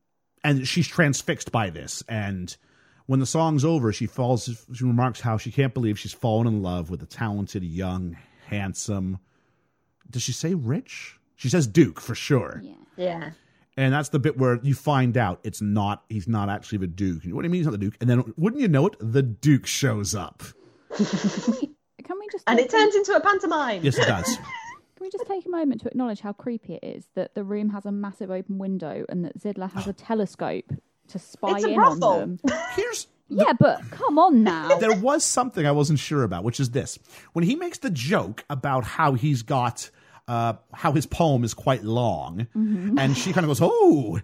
and 0.43 0.67
she's 0.67 0.87
transfixed 0.87 1.51
by 1.51 1.69
this. 1.69 2.03
And 2.07 2.55
when 3.05 3.19
the 3.19 3.25
song's 3.25 3.65
over, 3.65 3.91
she 3.93 4.05
falls, 4.05 4.65
she 4.73 4.83
remarks 4.83 5.21
how 5.21 5.37
she 5.37 5.51
can't 5.51 5.73
believe 5.73 5.99
she's 5.99 6.13
fallen 6.13 6.47
in 6.47 6.61
love 6.61 6.89
with 6.89 7.01
a 7.01 7.05
talented, 7.05 7.63
young, 7.63 8.17
handsome, 8.47 9.19
does 10.09 10.21
she 10.21 10.31
say 10.31 10.53
rich? 10.53 11.17
She 11.35 11.49
says 11.49 11.67
Duke 11.67 11.99
for 11.99 12.15
sure. 12.15 12.61
Yeah. 12.63 12.73
yeah. 12.97 13.31
And 13.75 13.93
that's 13.93 14.09
the 14.09 14.19
bit 14.19 14.37
where 14.37 14.59
you 14.61 14.75
find 14.75 15.17
out 15.17 15.39
it's 15.43 15.61
not, 15.61 16.03
he's 16.07 16.27
not 16.27 16.49
actually 16.49 16.77
the 16.77 16.87
Duke. 16.87 17.23
What 17.25 17.41
do 17.41 17.47
you 17.47 17.49
mean 17.49 17.59
he's 17.59 17.65
not 17.65 17.71
the 17.71 17.77
Duke? 17.79 17.97
And 17.99 18.09
then, 18.09 18.33
wouldn't 18.37 18.61
you 18.61 18.67
know 18.67 18.85
it, 18.87 18.95
the 18.99 19.23
Duke 19.23 19.65
shows 19.65 20.13
up. 20.13 20.43
Can 20.95 22.19
we 22.19 22.27
just 22.31 22.43
And 22.45 22.59
it 22.59 22.69
turns 22.69 22.93
into 22.95 23.15
a 23.15 23.19
pantomime. 23.19 23.81
Yes, 23.81 23.97
it 23.97 24.05
does. 24.05 24.37
Can 25.03 25.09
we 25.11 25.17
just 25.17 25.27
take 25.29 25.45
a 25.45 25.49
moment 25.49 25.81
to 25.81 25.89
acknowledge 25.89 26.21
how 26.21 26.31
creepy 26.31 26.75
it 26.75 26.83
is 26.85 27.07
that 27.15 27.35
the 27.35 27.43
room 27.43 27.71
has 27.71 27.85
a 27.85 27.91
massive 27.91 28.31
open 28.31 28.57
window 28.57 29.03
and 29.09 29.25
that 29.25 29.37
Zidler 29.37 29.69
has 29.73 29.85
a 29.85 29.91
telescope 30.09 30.71
to 31.09 31.19
spy 31.19 31.57
It's 31.57 31.65
a 31.65 31.67
in 31.67 31.77
on 31.77 31.99
brothel. 31.99 32.19
them? 32.19 32.39
Here's 32.77 33.07
Yeah, 33.27 33.51
but 33.59 33.81
come 33.91 34.17
on 34.17 34.43
now. 34.43 34.77
there 34.79 34.95
was 34.95 35.25
something 35.25 35.65
I 35.65 35.73
wasn't 35.73 35.99
sure 35.99 36.23
about, 36.23 36.45
which 36.45 36.61
is 36.61 36.69
this: 36.69 36.99
when 37.33 37.43
he 37.43 37.57
makes 37.57 37.79
the 37.79 37.89
joke 37.89 38.45
about 38.49 38.85
how 38.85 39.11
he's 39.13 39.41
got 39.41 39.89
uh, 40.29 40.53
how 40.73 40.93
his 40.93 41.05
poem 41.05 41.43
is 41.43 41.53
quite 41.53 41.83
long, 41.83 42.47
and 42.53 43.17
she 43.17 43.33
kind 43.33 43.43
of 43.43 43.49
goes, 43.49 43.59
"Oh." 43.61 44.21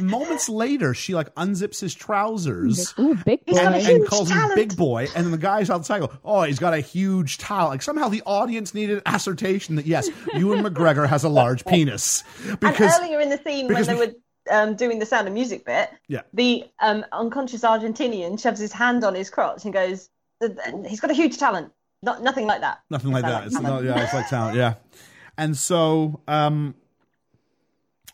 Moments 0.00 0.48
later, 0.48 0.94
she 0.94 1.14
like 1.14 1.34
unzips 1.34 1.80
his 1.80 1.94
trousers 1.94 2.94
Ooh, 2.98 3.14
big 3.24 3.40
He's 3.46 3.58
got 3.58 3.68
a 3.74 3.78
boy. 3.78 3.80
huge 3.84 3.96
and 4.00 4.06
calls 4.06 4.30
him 4.30 4.50
big 4.54 4.76
boy, 4.76 5.08
and 5.14 5.24
then 5.24 5.30
the 5.32 5.38
guys 5.38 5.70
outside 5.70 6.00
go, 6.00 6.10
"Oh, 6.24 6.42
he's 6.42 6.58
got 6.58 6.74
a 6.74 6.80
huge 6.80 7.38
talent." 7.38 7.70
Like 7.72 7.82
somehow 7.82 8.08
the 8.08 8.22
audience 8.26 8.74
needed 8.74 9.02
assertion 9.06 9.76
that 9.76 9.86
yes, 9.86 10.08
Ewan 10.34 10.62
McGregor 10.64 11.08
has 11.08 11.24
a 11.24 11.28
large 11.28 11.64
penis 11.64 12.22
because 12.60 12.94
and 12.96 13.04
earlier 13.04 13.20
in 13.20 13.28
the 13.30 13.38
scene 13.38 13.68
when 13.72 13.84
they 13.84 13.94
were 13.94 14.12
um, 14.50 14.74
doing 14.76 14.98
the 14.98 15.06
Sound 15.06 15.28
of 15.28 15.34
Music 15.34 15.64
bit, 15.64 15.88
Yeah. 16.08 16.22
the 16.32 16.64
um, 16.80 17.04
unconscious 17.12 17.62
Argentinian 17.62 18.40
shoves 18.40 18.58
his 18.60 18.72
hand 18.72 19.04
on 19.04 19.14
his 19.14 19.30
crotch 19.30 19.64
and 19.64 19.72
goes, 19.72 20.08
"He's 20.88 21.00
got 21.00 21.10
a 21.10 21.14
huge 21.14 21.38
talent." 21.38 21.72
Not 22.02 22.22
nothing 22.22 22.46
like 22.48 22.62
that. 22.62 22.80
Nothing 22.90 23.12
like 23.12 23.22
It's 23.24 23.32
that. 23.32 23.46
It's 23.46 23.54
talent. 23.60 23.84
not, 23.86 23.96
yeah, 23.96 24.02
it's 24.04 24.12
like 24.14 24.28
talent. 24.28 24.56
Yeah. 24.56 24.74
And 25.38 25.56
so 25.56 26.20
um, 26.26 26.74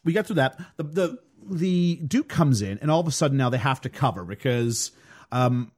we 0.04 0.12
get 0.12 0.26
through 0.26 0.36
that. 0.36 0.58
The, 0.76 0.82
the 0.82 1.18
the 1.50 1.96
Duke 1.96 2.28
comes 2.28 2.62
in, 2.62 2.78
and 2.78 2.90
all 2.90 3.00
of 3.00 3.06
a 3.06 3.12
sudden 3.12 3.36
now 3.36 3.50
they 3.50 3.58
have 3.58 3.80
to 3.82 3.88
cover 3.88 4.24
because 4.24 4.92
um, 5.32 5.72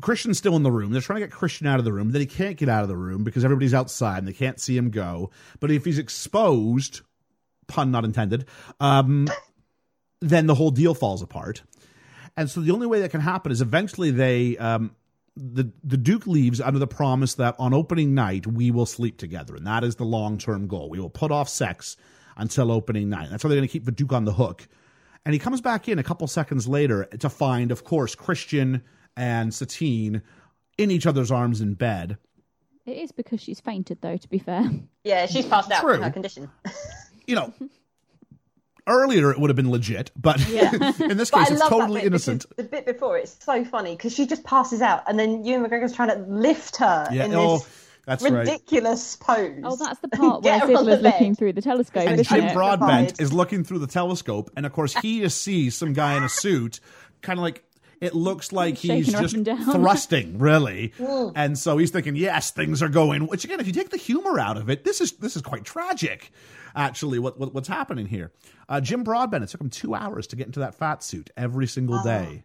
Christian's 0.00 0.38
still 0.38 0.56
in 0.56 0.62
the 0.62 0.70
room. 0.70 0.92
They're 0.92 1.00
trying 1.00 1.20
to 1.20 1.26
get 1.26 1.32
Christian 1.32 1.66
out 1.66 1.78
of 1.78 1.84
the 1.84 1.92
room. 1.92 2.10
Then 2.10 2.20
he 2.20 2.26
can't 2.26 2.56
get 2.56 2.68
out 2.68 2.82
of 2.82 2.88
the 2.88 2.96
room 2.96 3.24
because 3.24 3.44
everybody's 3.44 3.74
outside 3.74 4.18
and 4.18 4.28
they 4.28 4.32
can't 4.32 4.60
see 4.60 4.76
him 4.76 4.90
go. 4.90 5.30
But 5.60 5.70
if 5.70 5.84
he's 5.84 5.98
exposed, 5.98 7.00
pun 7.66 7.90
not 7.90 8.04
intended, 8.04 8.46
um, 8.80 9.28
then 10.20 10.46
the 10.46 10.54
whole 10.54 10.70
deal 10.70 10.94
falls 10.94 11.22
apart. 11.22 11.62
And 12.36 12.50
so 12.50 12.60
the 12.60 12.70
only 12.70 12.86
way 12.86 13.00
that 13.00 13.10
can 13.10 13.20
happen 13.20 13.50
is 13.50 13.60
eventually 13.60 14.10
they 14.10 14.56
um, 14.58 14.94
the 15.36 15.72
the 15.82 15.96
Duke 15.96 16.26
leaves 16.26 16.60
under 16.60 16.78
the 16.78 16.86
promise 16.86 17.34
that 17.34 17.56
on 17.58 17.72
opening 17.72 18.14
night 18.14 18.46
we 18.46 18.70
will 18.70 18.86
sleep 18.86 19.18
together, 19.18 19.56
and 19.56 19.66
that 19.66 19.84
is 19.84 19.96
the 19.96 20.04
long 20.04 20.38
term 20.38 20.66
goal. 20.66 20.90
We 20.90 21.00
will 21.00 21.10
put 21.10 21.30
off 21.30 21.48
sex 21.48 21.96
until 22.36 22.70
opening 22.70 23.08
night. 23.08 23.28
That's 23.30 23.42
how 23.42 23.48
they're 23.48 23.58
going 23.58 23.68
to 23.68 23.72
keep 23.72 23.84
the 23.84 23.92
Duke 23.92 24.12
on 24.12 24.24
the 24.24 24.34
hook. 24.34 24.68
And 25.28 25.34
he 25.34 25.38
comes 25.38 25.60
back 25.60 25.90
in 25.90 25.98
a 25.98 26.02
couple 26.02 26.26
seconds 26.26 26.66
later 26.66 27.04
to 27.04 27.28
find, 27.28 27.70
of 27.70 27.84
course, 27.84 28.14
Christian 28.14 28.82
and 29.14 29.52
Satine 29.52 30.22
in 30.78 30.90
each 30.90 31.04
other's 31.04 31.30
arms 31.30 31.60
in 31.60 31.74
bed. 31.74 32.16
It 32.86 32.96
is 32.96 33.12
because 33.12 33.38
she's 33.42 33.60
fainted, 33.60 33.98
though. 34.00 34.16
To 34.16 34.28
be 34.30 34.38
fair, 34.38 34.70
Yeah, 35.04 35.26
she's 35.26 35.44
passed 35.44 35.70
out 35.70 35.82
True. 35.82 35.92
in 35.96 36.02
her 36.02 36.10
condition. 36.10 36.48
You 37.26 37.34
know, 37.34 37.52
earlier 38.86 39.30
it 39.30 39.38
would 39.38 39.50
have 39.50 39.56
been 39.56 39.70
legit, 39.70 40.10
but 40.16 40.40
Yeah. 40.48 40.72
in 40.98 41.18
this 41.18 41.30
case 41.30 41.50
it's 41.50 41.68
totally 41.68 42.04
innocent. 42.04 42.46
The 42.56 42.64
bit 42.64 42.86
before 42.86 43.18
it's 43.18 43.36
so 43.44 43.66
funny 43.66 43.96
because 43.96 44.14
she 44.14 44.26
just 44.26 44.44
passes 44.44 44.80
out, 44.80 45.02
and 45.06 45.18
then 45.18 45.44
Ewan 45.44 45.68
McGregor's 45.68 45.92
trying 45.94 46.08
to 46.08 46.24
lift 46.26 46.76
her 46.76 47.06
Yeah, 47.12 47.26
in 47.26 47.34
oh, 47.34 47.58
this 47.58 47.87
that's 48.08 48.24
right. 48.24 48.32
ridiculous 48.32 49.16
pose. 49.16 49.60
oh, 49.64 49.76
that's 49.76 50.00
the 50.00 50.08
part 50.12 50.42
where 50.42 50.58
Get 50.58 50.68
her 50.68 50.76
on 50.76 50.86
the 50.86 50.92
Zidler's 50.92 51.02
looking 51.02 51.34
through 51.34 51.52
the 51.52 51.60
telescope, 51.60 52.08
and 52.08 52.24
Jim 52.24 52.44
it? 52.44 52.54
Broadbent 52.54 53.20
is 53.20 53.34
looking 53.34 53.64
through 53.64 53.80
the 53.80 53.86
telescope, 53.86 54.50
and 54.56 54.64
of 54.64 54.72
course 54.72 54.94
he 54.94 55.20
just 55.20 55.42
sees 55.42 55.76
some 55.76 55.92
guy 55.92 56.16
in 56.16 56.24
a 56.24 56.28
suit, 56.30 56.80
kind 57.20 57.38
of 57.38 57.42
like 57.42 57.64
it 58.00 58.14
looks 58.14 58.50
like 58.50 58.78
he's 58.78 59.06
Shaking 59.06 59.44
her 59.44 59.54
just 59.54 59.72
thrusting, 59.72 60.38
really. 60.38 60.94
And 61.34 61.58
so 61.58 61.76
he's 61.76 61.90
thinking, 61.90 62.16
yes, 62.16 62.50
things 62.50 62.82
are 62.82 62.88
going. 62.88 63.26
Which 63.26 63.44
again, 63.44 63.60
if 63.60 63.66
you 63.66 63.74
take 63.74 63.90
the 63.90 63.98
humor 63.98 64.40
out 64.40 64.56
of 64.56 64.70
it, 64.70 64.84
this 64.84 65.02
is 65.02 65.12
this 65.12 65.36
is 65.36 65.42
quite 65.42 65.64
tragic. 65.64 66.32
Actually, 66.74 67.18
what, 67.18 67.38
what 67.38 67.52
what's 67.52 67.68
happening 67.68 68.06
here? 68.06 68.32
Uh, 68.70 68.80
Jim 68.80 69.04
Broadbent. 69.04 69.44
It 69.44 69.48
took 69.48 69.60
him 69.60 69.68
two 69.68 69.94
hours 69.94 70.26
to 70.28 70.36
get 70.36 70.46
into 70.46 70.60
that 70.60 70.76
fat 70.76 71.02
suit 71.02 71.28
every 71.36 71.66
single 71.66 72.02
day. 72.02 72.44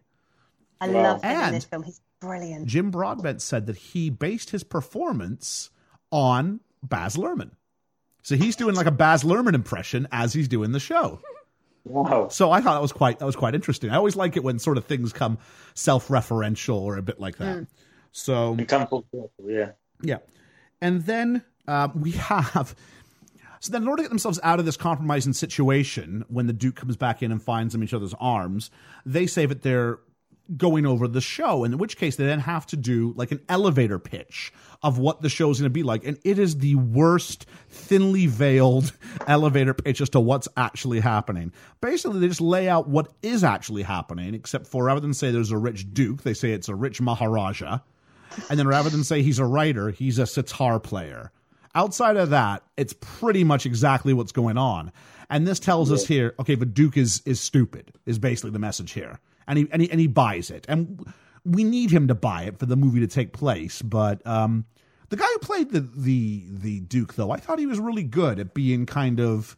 I 0.80 0.88
love 0.88 1.22
him 1.22 1.40
in 1.40 1.54
this 1.54 1.64
film. 1.64 1.84
He's 1.84 2.00
brilliant. 2.24 2.66
Jim 2.66 2.90
Broadbent 2.90 3.42
said 3.42 3.66
that 3.66 3.76
he 3.76 4.10
based 4.10 4.50
his 4.50 4.64
performance 4.64 5.70
on 6.10 6.60
Baz 6.82 7.16
Luhrmann. 7.16 7.52
So 8.22 8.36
he's 8.36 8.56
doing 8.56 8.74
like 8.74 8.86
a 8.86 8.90
Baz 8.90 9.22
Luhrmann 9.22 9.54
impression 9.54 10.08
as 10.10 10.32
he's 10.32 10.48
doing 10.48 10.72
the 10.72 10.80
show. 10.80 11.20
Wow. 11.84 12.28
So 12.28 12.50
I 12.50 12.62
thought 12.62 12.74
that 12.74 12.82
was 12.82 12.92
quite 12.92 13.18
that 13.18 13.26
was 13.26 13.36
quite 13.36 13.54
interesting. 13.54 13.90
I 13.90 13.96
always 13.96 14.16
like 14.16 14.38
it 14.38 14.42
when 14.42 14.58
sort 14.58 14.78
of 14.78 14.86
things 14.86 15.12
come 15.12 15.36
self-referential 15.74 16.80
or 16.80 16.96
a 16.96 17.02
bit 17.02 17.20
like 17.20 17.36
that. 17.36 17.66
So 18.10 18.52
And 18.52 18.66
come 18.66 18.86
full 18.86 19.04
circle, 19.12 19.30
yeah. 19.44 19.72
yeah, 20.00 20.18
and 20.80 21.04
then 21.04 21.42
um, 21.68 22.00
we 22.00 22.12
have. 22.12 22.74
So 23.60 23.72
then, 23.72 23.82
in 23.82 23.88
order 23.88 24.02
to 24.02 24.04
get 24.04 24.08
themselves 24.10 24.38
out 24.42 24.58
of 24.58 24.66
this 24.66 24.76
compromising 24.76 25.32
situation, 25.32 26.24
when 26.28 26.46
the 26.46 26.52
Duke 26.52 26.76
comes 26.76 26.96
back 26.96 27.22
in 27.22 27.32
and 27.32 27.42
finds 27.42 27.72
them 27.72 27.82
in 27.82 27.88
each 27.88 27.94
other's 27.94 28.14
arms, 28.20 28.70
they 29.04 29.26
say 29.26 29.46
that 29.46 29.62
they're 29.62 29.98
going 30.56 30.86
over 30.86 31.08
the 31.08 31.20
show, 31.20 31.64
in 31.64 31.78
which 31.78 31.96
case 31.96 32.16
they 32.16 32.26
then 32.26 32.40
have 32.40 32.66
to 32.66 32.76
do 32.76 33.12
like 33.16 33.32
an 33.32 33.40
elevator 33.48 33.98
pitch 33.98 34.52
of 34.82 34.98
what 34.98 35.22
the 35.22 35.28
show's 35.28 35.58
going 35.58 35.66
to 35.66 35.70
be 35.70 35.82
like. 35.82 36.04
And 36.04 36.18
it 36.24 36.38
is 36.38 36.58
the 36.58 36.74
worst, 36.74 37.46
thinly 37.70 38.26
veiled 38.26 38.92
elevator 39.26 39.74
pitch 39.74 40.00
as 40.00 40.10
to 40.10 40.20
what's 40.20 40.48
actually 40.56 41.00
happening. 41.00 41.52
Basically, 41.80 42.20
they 42.20 42.28
just 42.28 42.40
lay 42.40 42.68
out 42.68 42.88
what 42.88 43.12
is 43.22 43.42
actually 43.42 43.82
happening, 43.82 44.34
except 44.34 44.66
for 44.66 44.84
rather 44.84 45.00
than 45.00 45.14
say 45.14 45.30
there's 45.30 45.50
a 45.50 45.58
rich 45.58 45.92
duke, 45.92 46.22
they 46.22 46.34
say 46.34 46.52
it's 46.52 46.68
a 46.68 46.74
rich 46.74 47.00
Maharaja. 47.00 47.78
And 48.50 48.58
then 48.58 48.66
rather 48.66 48.90
than 48.90 49.04
say 49.04 49.22
he's 49.22 49.38
a 49.38 49.44
writer, 49.44 49.90
he's 49.90 50.18
a 50.18 50.26
sitar 50.26 50.80
player. 50.80 51.30
Outside 51.74 52.16
of 52.16 52.30
that, 52.30 52.62
it's 52.76 52.94
pretty 53.00 53.44
much 53.44 53.66
exactly 53.66 54.12
what's 54.12 54.32
going 54.32 54.58
on. 54.58 54.92
And 55.30 55.46
this 55.46 55.58
tells 55.58 55.90
us 55.90 56.06
here, 56.06 56.34
okay, 56.38 56.54
the 56.54 56.66
Duke 56.66 56.96
is 56.96 57.22
is 57.24 57.40
stupid, 57.40 57.92
is 58.06 58.18
basically 58.18 58.50
the 58.50 58.58
message 58.58 58.92
here. 58.92 59.18
And 59.46 59.58
he 59.58 59.68
and 59.72 59.82
he, 59.82 59.90
and 59.90 60.00
he 60.00 60.06
buys 60.06 60.50
it. 60.50 60.64
And 60.68 61.04
we 61.44 61.64
need 61.64 61.90
him 61.90 62.08
to 62.08 62.14
buy 62.14 62.44
it 62.44 62.58
for 62.58 62.66
the 62.66 62.76
movie 62.76 63.00
to 63.00 63.06
take 63.06 63.32
place. 63.32 63.82
But 63.82 64.26
um, 64.26 64.64
the 65.10 65.16
guy 65.16 65.26
who 65.32 65.38
played 65.38 65.70
the 65.70 65.80
the 65.80 66.44
the 66.48 66.80
Duke, 66.80 67.14
though, 67.14 67.30
I 67.30 67.36
thought 67.36 67.58
he 67.58 67.66
was 67.66 67.78
really 67.78 68.02
good 68.04 68.38
at 68.38 68.54
being 68.54 68.86
kind 68.86 69.20
of. 69.20 69.56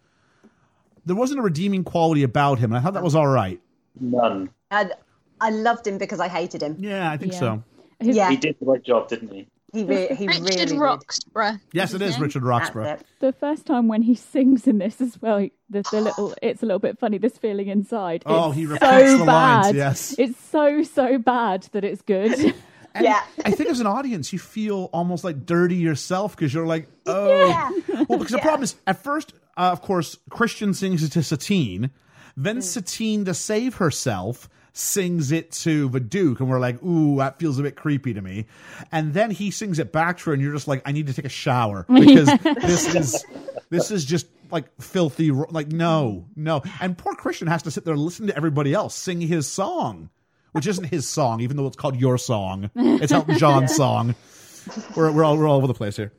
There 1.05 1.15
wasn't 1.17 1.39
a 1.39 1.43
redeeming 1.43 1.85
quality 1.85 2.25
about 2.25 2.59
him, 2.59 2.73
and 2.73 2.79
I 2.79 2.81
thought 2.83 2.95
that 2.95 3.03
was 3.05 3.15
all 3.15 3.29
right. 3.29 3.61
None. 4.01 4.51
And 4.73 4.93
I 5.41 5.51
loved 5.51 5.87
him 5.87 5.99
because 5.99 6.19
I 6.19 6.27
hated 6.29 6.63
him. 6.63 6.77
Yeah, 6.81 7.11
I 7.11 7.17
think 7.17 7.33
Yeah. 7.33 7.39
so. 7.39 7.63
Yeah. 8.01 8.31
He 8.31 8.37
did 8.37 8.57
the 8.59 8.67
right 8.67 8.83
job, 8.83 9.09
didn't 9.09 9.33
he? 9.33 9.47
He, 9.77 9.85
re- 9.85 10.15
he 10.15 10.27
Richard 10.27 10.43
really 10.43 10.67
did. 10.67 10.79
Roxburgh. 10.79 11.61
Yes, 11.73 11.95
it 11.95 12.03
is? 12.03 12.19
Richard 12.19 12.43
Roxburgh. 12.43 12.87
it. 12.87 13.07
the 13.21 13.33
first 13.33 13.67
time 13.67 13.89
when 13.89 14.03
he 14.03 14.15
sings 14.15 14.67
in 14.67 14.79
this 14.79 15.01
as 15.01 15.21
well, 15.21 15.47
the, 15.71 15.83
the 15.91 16.01
little 16.01 16.35
it's 16.43 16.63
a 16.63 16.67
little 16.67 16.79
bit 16.79 16.99
funny. 16.99 17.19
This 17.19 17.37
feeling 17.39 17.69
inside. 17.69 18.23
Oh, 18.27 18.49
it's 18.49 18.59
he 18.59 18.67
repeats 18.67 18.87
so 18.87 19.19
the 19.19 19.25
bad. 19.25 19.65
lines, 19.65 19.77
yes. 19.77 20.15
it's 20.19 20.41
so 20.41 20.83
so 20.83 21.19
bad 21.19 21.69
that 21.73 21.85
it's 21.85 22.03
good. 22.03 22.33
And 22.33 22.55
Yeah. 23.01 23.23
I 23.45 23.51
think 23.51 23.69
as 23.69 23.81
an 23.81 23.87
audience, 23.87 24.33
you 24.33 24.39
feel 24.39 24.89
almost 24.93 25.25
like 25.25 25.45
dirty 25.45 25.77
yourself 25.77 26.35
because 26.35 26.55
you're 26.55 26.67
like, 26.67 26.89
oh. 27.07 27.47
Yeah. 27.47 27.71
Well, 28.09 28.19
because 28.19 28.33
the 28.33 28.39
problem 28.39 28.63
is, 28.63 28.75
at 28.87 29.03
first, 29.03 29.35
uh, 29.57 29.71
of 29.73 29.83
course, 29.83 30.17
Christian 30.31 30.75
sings 30.75 31.03
it 31.03 31.13
to 31.13 31.23
Satine. 31.23 31.91
Then 32.37 32.63
Satine, 32.63 33.25
to 33.25 33.35
save 33.35 33.77
herself, 33.77 34.49
sings 34.77 35.33
it 35.33 35.51
to 35.51 35.89
the 35.89 36.01
Duke. 36.01 36.41
And 36.41 36.51
we're 36.51 36.61
like, 36.61 36.83
ooh, 36.83 37.17
that 37.17 37.39
feels 37.39 37.59
a 37.59 37.63
bit 37.63 37.77
creepy 37.77 38.15
to 38.15 38.21
me. 38.21 38.47
And 38.93 39.15
then 39.15 39.31
he 39.31 39.51
sings 39.51 39.79
it 39.79 39.93
back 39.93 40.19
to 40.19 40.25
her, 40.27 40.33
and 40.35 40.43
you're 40.43 40.53
just 40.53 40.69
like, 40.69 40.83
I 40.85 40.93
need 40.93 41.07
to 41.07 41.15
take 41.15 41.25
a 41.25 41.31
shower 41.31 41.85
because 41.93 42.27
this 42.43 42.95
is. 42.95 43.25
This 43.69 43.91
is 43.91 44.05
just 44.05 44.29
like 44.53 44.81
filthy. 44.81 45.33
Like 45.33 45.69
no, 45.69 46.27
no, 46.37 46.63
and 46.81 46.97
poor 46.97 47.15
Christian 47.15 47.49
has 47.49 47.65
to 47.65 47.71
sit 47.73 47.85
there 47.85 47.95
and 47.95 48.03
listen 48.03 48.29
to 48.29 48.37
everybody 48.37 48.73
else 48.75 48.95
sing 48.95 49.21
his 49.21 49.49
song, 49.49 50.09
which 50.53 50.69
isn't 50.69 50.85
his 50.85 51.09
song, 51.09 51.41
even 51.41 51.57
though 51.57 51.67
it's 51.67 51.77
called 51.77 51.97
Your 51.97 52.17
Song. 52.17 52.71
It's 52.77 53.11
Elton 53.11 53.39
John's 53.39 53.75
song. 53.75 54.15
We're 54.95 55.11
we're 55.11 55.25
all 55.25 55.37
we're 55.37 55.49
all 55.49 55.57
over 55.57 55.67
the 55.67 55.75
place 55.75 55.97
here. 55.97 56.13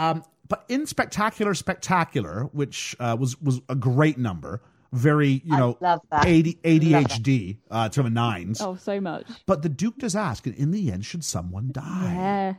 Um, 0.00 0.24
but 0.48 0.64
in 0.68 0.86
Spectacular, 0.86 1.54
Spectacular, 1.54 2.48
which 2.52 2.96
uh, 2.98 3.16
was 3.18 3.40
was 3.40 3.60
a 3.68 3.76
great 3.76 4.18
number, 4.18 4.60
very 4.92 5.42
you 5.44 5.56
know, 5.56 5.78
love 5.80 6.00
80, 6.12 6.54
ADHD 6.64 7.58
uh, 7.70 7.88
to 7.90 8.02
the 8.02 8.10
nines. 8.10 8.60
oh, 8.60 8.76
so 8.76 9.00
much. 9.00 9.26
But 9.46 9.62
the 9.62 9.68
Duke 9.68 9.98
does 9.98 10.16
ask, 10.16 10.46
and 10.46 10.54
in 10.56 10.70
the 10.70 10.90
end, 10.92 11.04
should 11.04 11.24
someone 11.24 11.70
die? 11.72 12.12
Yeah, 12.14 12.54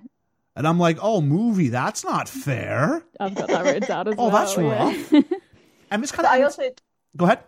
And 0.55 0.67
I'm 0.67 0.79
like, 0.79 0.97
oh, 1.01 1.21
movie, 1.21 1.69
that's 1.69 2.03
not 2.03 2.29
fair. 2.29 3.03
I've 3.19 3.35
got 3.35 3.47
that 3.49 3.65
written 3.65 3.87
down 3.87 4.07
as 4.07 4.15
Oh, 4.17 4.27
well. 4.29 4.35
Oh, 4.35 4.39
that's 4.39 4.57
yeah. 4.57 5.19
rough. 5.19 5.23
And 5.91 6.01
this 6.03 6.11
kind 6.11 6.23
But 6.23 6.31
I 6.31 6.43
also 6.43 6.63
go 7.17 7.25
ahead. 7.25 7.39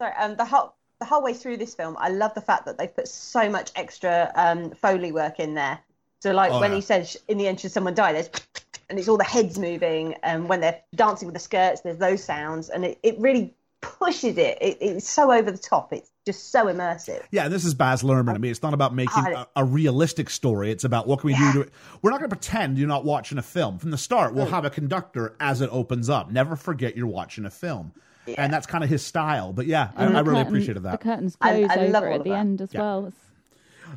sorry, 0.00 0.14
um, 0.18 0.36
the 0.36 0.44
whole 0.46 0.74
the 0.98 1.06
whole 1.06 1.22
way 1.22 1.34
through 1.34 1.56
this 1.56 1.74
film, 1.74 1.96
I 1.98 2.08
love 2.10 2.32
the 2.34 2.40
fact 2.40 2.64
that 2.66 2.78
they've 2.78 2.94
put 2.94 3.08
so 3.08 3.50
much 3.50 3.70
extra 3.74 4.30
um, 4.36 4.70
foley 4.70 5.10
work 5.12 5.40
in 5.40 5.54
there. 5.54 5.80
So 6.22 6.32
like 6.32 6.52
Oh, 6.52 6.60
when 6.60 6.70
yeah. 6.70 6.76
he 6.76 6.80
says 6.80 7.16
in 7.28 7.36
the 7.38 7.48
end, 7.48 7.58
should 7.60 7.72
someone 7.72 7.94
die? 7.94 8.12
There's 8.12 8.30
and 8.88 8.98
it's 8.98 9.08
all 9.08 9.16
the 9.18 9.24
heads 9.24 9.58
moving, 9.58 10.14
and 10.22 10.48
when 10.48 10.60
they're 10.60 10.80
dancing 10.94 11.26
with 11.26 11.34
the 11.34 11.40
skirts, 11.40 11.80
there's 11.82 11.98
those 11.98 12.22
sounds, 12.24 12.68
and 12.70 12.84
it, 12.84 12.98
it 13.02 13.18
really 13.18 13.52
pushes 13.82 14.38
it. 14.38 14.56
it. 14.62 14.78
It's 14.80 15.08
so 15.08 15.30
over 15.30 15.50
the 15.50 15.58
top. 15.58 15.92
It's 15.92 16.10
just 16.24 16.50
so 16.50 16.66
immersive. 16.66 17.22
Yeah, 17.30 17.44
and 17.44 17.52
this 17.52 17.64
is 17.64 17.74
Baz 17.74 18.02
Luhrmann. 18.02 18.34
I 18.34 18.38
mean, 18.38 18.50
it's 18.50 18.62
not 18.62 18.72
about 18.72 18.94
making 18.94 19.26
a, 19.26 19.46
a 19.56 19.64
realistic 19.64 20.30
story. 20.30 20.70
It's 20.70 20.84
about 20.84 21.06
what 21.06 21.20
can 21.20 21.26
we 21.26 21.34
do 21.34 21.52
to 21.52 21.60
it. 21.62 21.72
We're 22.00 22.10
not 22.10 22.20
going 22.20 22.30
to 22.30 22.36
pretend 22.36 22.78
you're 22.78 22.88
not 22.88 23.04
watching 23.04 23.36
a 23.38 23.42
film. 23.42 23.78
From 23.78 23.90
the 23.90 23.98
start, 23.98 24.32
we'll 24.34 24.46
mm. 24.46 24.50
have 24.50 24.64
a 24.64 24.70
conductor 24.70 25.36
as 25.40 25.60
it 25.60 25.68
opens 25.70 26.08
up. 26.08 26.30
Never 26.30 26.56
forget 26.56 26.96
you're 26.96 27.06
watching 27.06 27.44
a 27.44 27.50
film. 27.50 27.92
And 28.38 28.52
that's 28.52 28.66
kind 28.66 28.84
of 28.84 28.88
his 28.90 29.04
style. 29.04 29.52
But 29.52 29.66
yeah, 29.66 29.90
I, 29.96 30.04
I 30.04 30.06
really 30.06 30.22
curtain- 30.24 30.46
appreciated 30.46 30.82
that. 30.84 30.92
The 30.92 31.04
curtains 31.04 31.36
close 31.36 31.68
I 31.68 31.86
love 31.88 32.04
over 32.04 32.12
at 32.12 32.24
the 32.24 32.30
that. 32.30 32.38
end 32.38 32.60
as 32.60 32.72
Yeah. 32.72 32.80
well. 32.80 33.12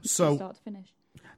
It's 0.01 0.11
So, 0.11 0.35
start 0.35 0.55
to 0.55 0.61
finish. 0.63 0.87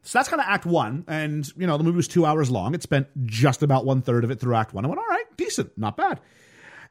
so 0.03 0.19
that's 0.19 0.29
kind 0.29 0.39
of 0.39 0.47
Act 0.47 0.65
One. 0.65 1.03
And, 1.07 1.45
you 1.57 1.67
know, 1.67 1.77
the 1.77 1.83
movie 1.83 1.97
was 1.97 2.07
two 2.07 2.25
hours 2.25 2.49
long. 2.49 2.73
It 2.73 2.81
spent 2.81 3.07
just 3.25 3.61
about 3.61 3.85
one 3.85 4.01
third 4.01 4.23
of 4.23 4.31
it 4.31 4.39
through 4.39 4.55
Act 4.55 4.73
One. 4.73 4.85
I 4.85 4.87
went, 4.87 4.99
all 4.99 5.05
right, 5.05 5.25
decent, 5.35 5.77
not 5.77 5.97
bad. 5.97 6.21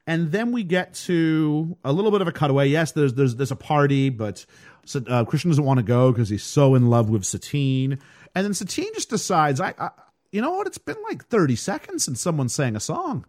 And 0.07 0.31
then 0.31 0.53
we 0.53 0.63
get 0.63 0.95
to 1.07 1.77
a 1.85 1.93
little 1.93 2.11
bit 2.13 2.21
of 2.21 2.29
a 2.29 2.33
cutaway. 2.33 2.69
Yes, 2.69 2.93
there's 2.93 3.15
there's 3.15 3.37
there's 3.37 3.51
a 3.51 3.57
party, 3.57 4.09
but 4.09 4.47
uh, 5.09 5.25
Christian 5.25 5.51
doesn't 5.51 5.65
want 5.65 5.79
to 5.79 5.83
go 5.85 6.13
because 6.13 6.29
he's 6.29 6.45
so 6.45 6.75
in 6.75 6.89
love 6.89 7.11
with 7.11 7.25
Satine. 7.25 7.99
And 8.35 8.45
then 8.45 8.55
Satine 8.55 8.93
just 8.95 9.11
decides, 9.11 9.61
I, 9.61 9.75
I, 9.79 9.91
you 10.31 10.41
know 10.41 10.53
what? 10.53 10.67
It's 10.69 10.79
been 10.79 10.97
like 11.09 11.25
30 11.27 11.57
seconds 11.57 12.05
since 12.05 12.21
someone 12.21 12.49
sang 12.49 12.77
a 12.77 12.81
song, 12.81 13.25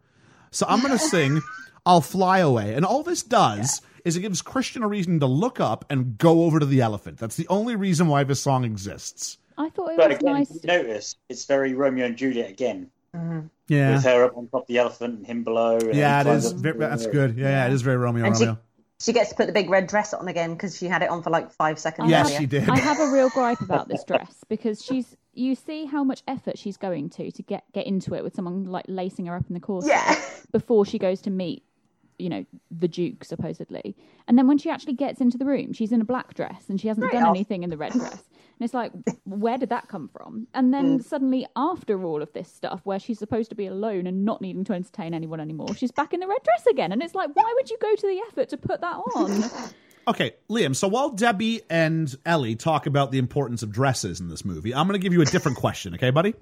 so 0.51 0.65
I'm 0.69 0.82
going 0.82 0.91
to 0.97 0.99
sing 0.99 1.41
"I'll 1.86 2.01
Fly 2.01 2.39
Away." 2.39 2.73
And 2.75 2.86
all 2.86 3.01
this 3.03 3.23
does 3.23 3.82
is 4.05 4.15
it 4.15 4.21
gives 4.21 4.41
Christian 4.41 4.84
a 4.84 4.88
reason 4.88 5.19
to 5.19 5.25
look 5.25 5.59
up 5.59 5.84
and 5.89 6.17
go 6.17 6.43
over 6.43 6.59
to 6.59 6.65
the 6.65 6.82
elephant. 6.82 7.17
That's 7.17 7.36
the 7.38 7.47
only 7.47 7.75
reason 7.75 8.07
why 8.07 8.23
this 8.23 8.39
song 8.41 8.63
exists. 8.63 9.38
I 9.57 9.69
thought 9.69 9.89
it 9.93 9.97
But 9.97 10.09
was 10.09 10.19
again, 10.19 10.34
nice. 10.34 10.63
notice, 10.63 11.15
it's 11.30 11.45
very 11.45 11.73
Romeo 11.73 12.05
and 12.05 12.15
Juliet 12.15 12.49
again, 12.51 12.91
Mm-hmm. 13.16 13.47
Yeah, 13.68 13.95
with 13.95 14.03
her 14.05 14.24
up 14.26 14.38
on 14.38 14.47
top 14.47 14.62
of 14.64 14.68
the 14.68 14.78
elephant 14.78 15.18
and 15.18 15.26
him 15.28 15.43
below. 15.43 15.78
And 15.78 15.93
yeah, 15.95 16.16
it 16.16 16.24
he 16.24 16.24
climbs 16.26 16.45
is. 16.45 16.53
up- 16.53 16.60
Ve- 16.60 16.72
That's 16.78 17.08
good. 17.08 17.38
Yeah, 17.38 17.49
yeah, 17.49 17.68
it 17.68 17.74
is 17.74 17.82
very 17.82 17.97
Romeo 17.97 18.26
And 18.26 18.36
she- 18.38 18.45
Romeo. 18.45 18.60
She 18.99 19.14
gets 19.14 19.30
to 19.30 19.36
put 19.36 19.45
the 19.45 19.53
big 19.53 19.70
red 19.70 19.86
dress 19.86 20.12
on 20.16 20.28
again 20.28 20.53
because 20.53 20.76
she 20.76 20.88
had 20.88 21.03
it 21.03 21.10
on 21.12 21.22
for 21.22 21.30
like 21.30 21.51
five 21.51 21.78
seconds. 21.78 22.10
Yes, 22.10 22.26
earlier. 22.28 22.39
she 22.39 22.45
did. 22.47 22.68
I 22.68 22.80
have 22.80 22.99
a 22.99 23.12
real 23.12 23.30
gripe 23.30 23.62
about 23.62 23.88
this 23.88 24.03
dress 24.08 24.43
because 24.49 24.84
she's. 24.84 25.16
You 25.36 25.53
see 25.53 25.86
how 25.86 26.03
much 26.03 26.24
effort 26.28 26.58
she's 26.58 26.78
going 26.78 27.12
to 27.12 27.30
to 27.30 27.43
get 27.43 27.64
get 27.74 27.86
into 27.86 28.16
it 28.16 28.24
with 28.24 28.34
someone 28.34 28.66
like 28.66 28.86
lacing 28.88 29.28
her 29.28 29.36
up 29.36 29.45
in 29.49 29.53
the 29.53 29.60
corset 29.60 29.91
Yeah. 29.91 30.20
before 30.51 30.84
she 30.84 30.97
goes 30.97 31.22
to 31.22 31.30
meet, 31.30 31.62
you 32.18 32.28
know, 32.30 32.43
the 32.72 32.88
Duke 32.88 33.24
supposedly. 33.24 33.95
And 34.28 34.36
then 34.36 34.47
when 34.47 34.58
she 34.58 34.72
actually 34.72 34.93
gets 34.93 35.22
into 35.22 35.38
the 35.38 35.45
room, 35.45 35.74
she's 35.74 35.91
in 35.91 36.01
a 36.01 36.05
black 36.05 36.34
dress 36.34 36.64
and 36.68 36.82
she 36.82 36.88
hasn't 36.88 37.03
Right 37.03 37.14
done 37.14 37.22
off. 37.24 37.36
anything 37.36 37.62
in 37.62 37.70
the 37.70 37.78
red 37.78 37.91
dress. 37.91 38.24
And 38.60 38.66
it's 38.66 38.74
like, 38.74 38.91
where 39.26 39.58
did 39.58 39.70
that 39.70 39.88
come 39.88 40.08
from? 40.08 40.47
And 40.53 40.70
Mm. 40.70 40.72
then 40.72 40.99
suddenly, 41.01 41.45
after 41.55 42.03
all 42.03 42.22
of 42.24 42.34
this 42.34 42.51
stuff, 42.51 42.82
where 42.86 42.99
she's 42.99 43.20
supposed 43.20 43.49
to 43.51 43.55
be 43.55 43.68
alone 43.68 44.08
and 44.08 44.26
not 44.26 44.41
needing 44.41 44.64
to 44.66 44.74
entertain 44.74 45.14
anyone 45.14 45.39
anymore, 45.39 45.76
she's 45.76 45.91
back 45.91 46.14
in 46.14 46.20
the 46.20 46.28
red 46.28 46.41
dress 46.43 46.66
again. 46.68 46.91
And 46.91 47.03
it's 47.03 47.14
like, 47.14 47.30
why 47.36 47.53
would 47.55 47.70
you 47.70 47.78
go 47.80 47.95
to 47.95 48.08
the 48.08 48.20
effort 48.30 48.49
to 48.49 48.58
put 48.58 48.82
that 48.82 48.95
on? 48.95 49.49
Okay, 50.08 50.36
Liam, 50.49 50.74
so 50.74 50.88
while 50.88 51.10
Debbie 51.10 51.64
and 51.70 52.16
Ellie 52.26 52.55
talk 52.55 52.86
about 52.86 53.12
the 53.12 53.18
importance 53.18 53.62
of 53.62 53.74
dresses 53.74 54.22
in 54.22 54.30
this 54.30 54.45
movie, 54.45 54.74
I'm 54.74 54.88
going 54.88 54.97
to 54.97 55.03
give 55.03 55.12
you 55.12 55.22
a 55.22 55.26
different 55.26 55.58
question, 55.58 55.95
okay, 55.95 56.12
buddy? 56.12 56.34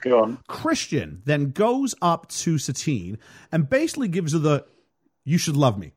Go 0.00 0.20
on. 0.20 0.38
Christian 0.48 1.22
then 1.24 1.52
goes 1.52 1.94
up 2.02 2.28
to 2.30 2.58
Satine 2.58 3.18
and 3.52 3.70
basically 3.70 4.08
gives 4.08 4.32
her 4.32 4.40
the 4.40 4.66
you 5.24 5.38
should 5.38 5.56
love 5.56 5.78
me. 5.78 5.92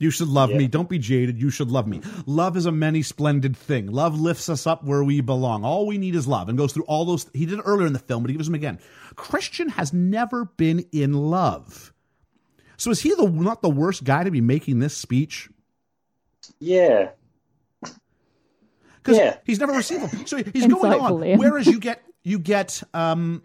You 0.00 0.10
should 0.12 0.28
love 0.28 0.50
me. 0.50 0.68
Don't 0.68 0.88
be 0.88 0.98
jaded. 0.98 1.40
You 1.40 1.50
should 1.50 1.70
love 1.72 1.88
me. 1.88 2.00
Love 2.24 2.56
is 2.56 2.66
a 2.66 2.72
many 2.72 3.02
splendid 3.02 3.56
thing. 3.56 3.90
Love 3.90 4.18
lifts 4.20 4.48
us 4.48 4.64
up 4.64 4.84
where 4.84 5.02
we 5.02 5.20
belong. 5.20 5.64
All 5.64 5.86
we 5.88 5.98
need 5.98 6.14
is 6.14 6.28
love. 6.28 6.48
And 6.48 6.56
goes 6.56 6.72
through 6.72 6.84
all 6.84 7.04
those. 7.04 7.28
He 7.34 7.46
did 7.46 7.58
it 7.58 7.62
earlier 7.64 7.86
in 7.86 7.92
the 7.92 7.98
film, 7.98 8.22
but 8.22 8.30
he 8.30 8.36
gives 8.36 8.46
them 8.46 8.54
again. 8.54 8.78
Christian 9.16 9.68
has 9.70 9.92
never 9.92 10.44
been 10.44 10.86
in 10.92 11.14
love. 11.14 11.92
So 12.76 12.92
is 12.92 13.00
he 13.00 13.12
the 13.14 13.28
not 13.28 13.60
the 13.60 13.68
worst 13.68 14.04
guy 14.04 14.22
to 14.22 14.30
be 14.30 14.40
making 14.40 14.78
this 14.78 14.96
speech? 14.96 15.48
Yeah. 16.60 17.10
because 17.82 19.18
Yeah. 19.18 19.38
he's 19.44 19.58
never 19.58 19.72
received 19.72 20.12
them. 20.12 20.26
So 20.26 20.36
he's 20.36 20.66
going 20.72 20.92
on. 20.92 21.38
Whereas 21.38 21.66
you 21.66 21.80
get 21.80 22.02
you 22.22 22.38
get 22.38 22.80
um 22.94 23.42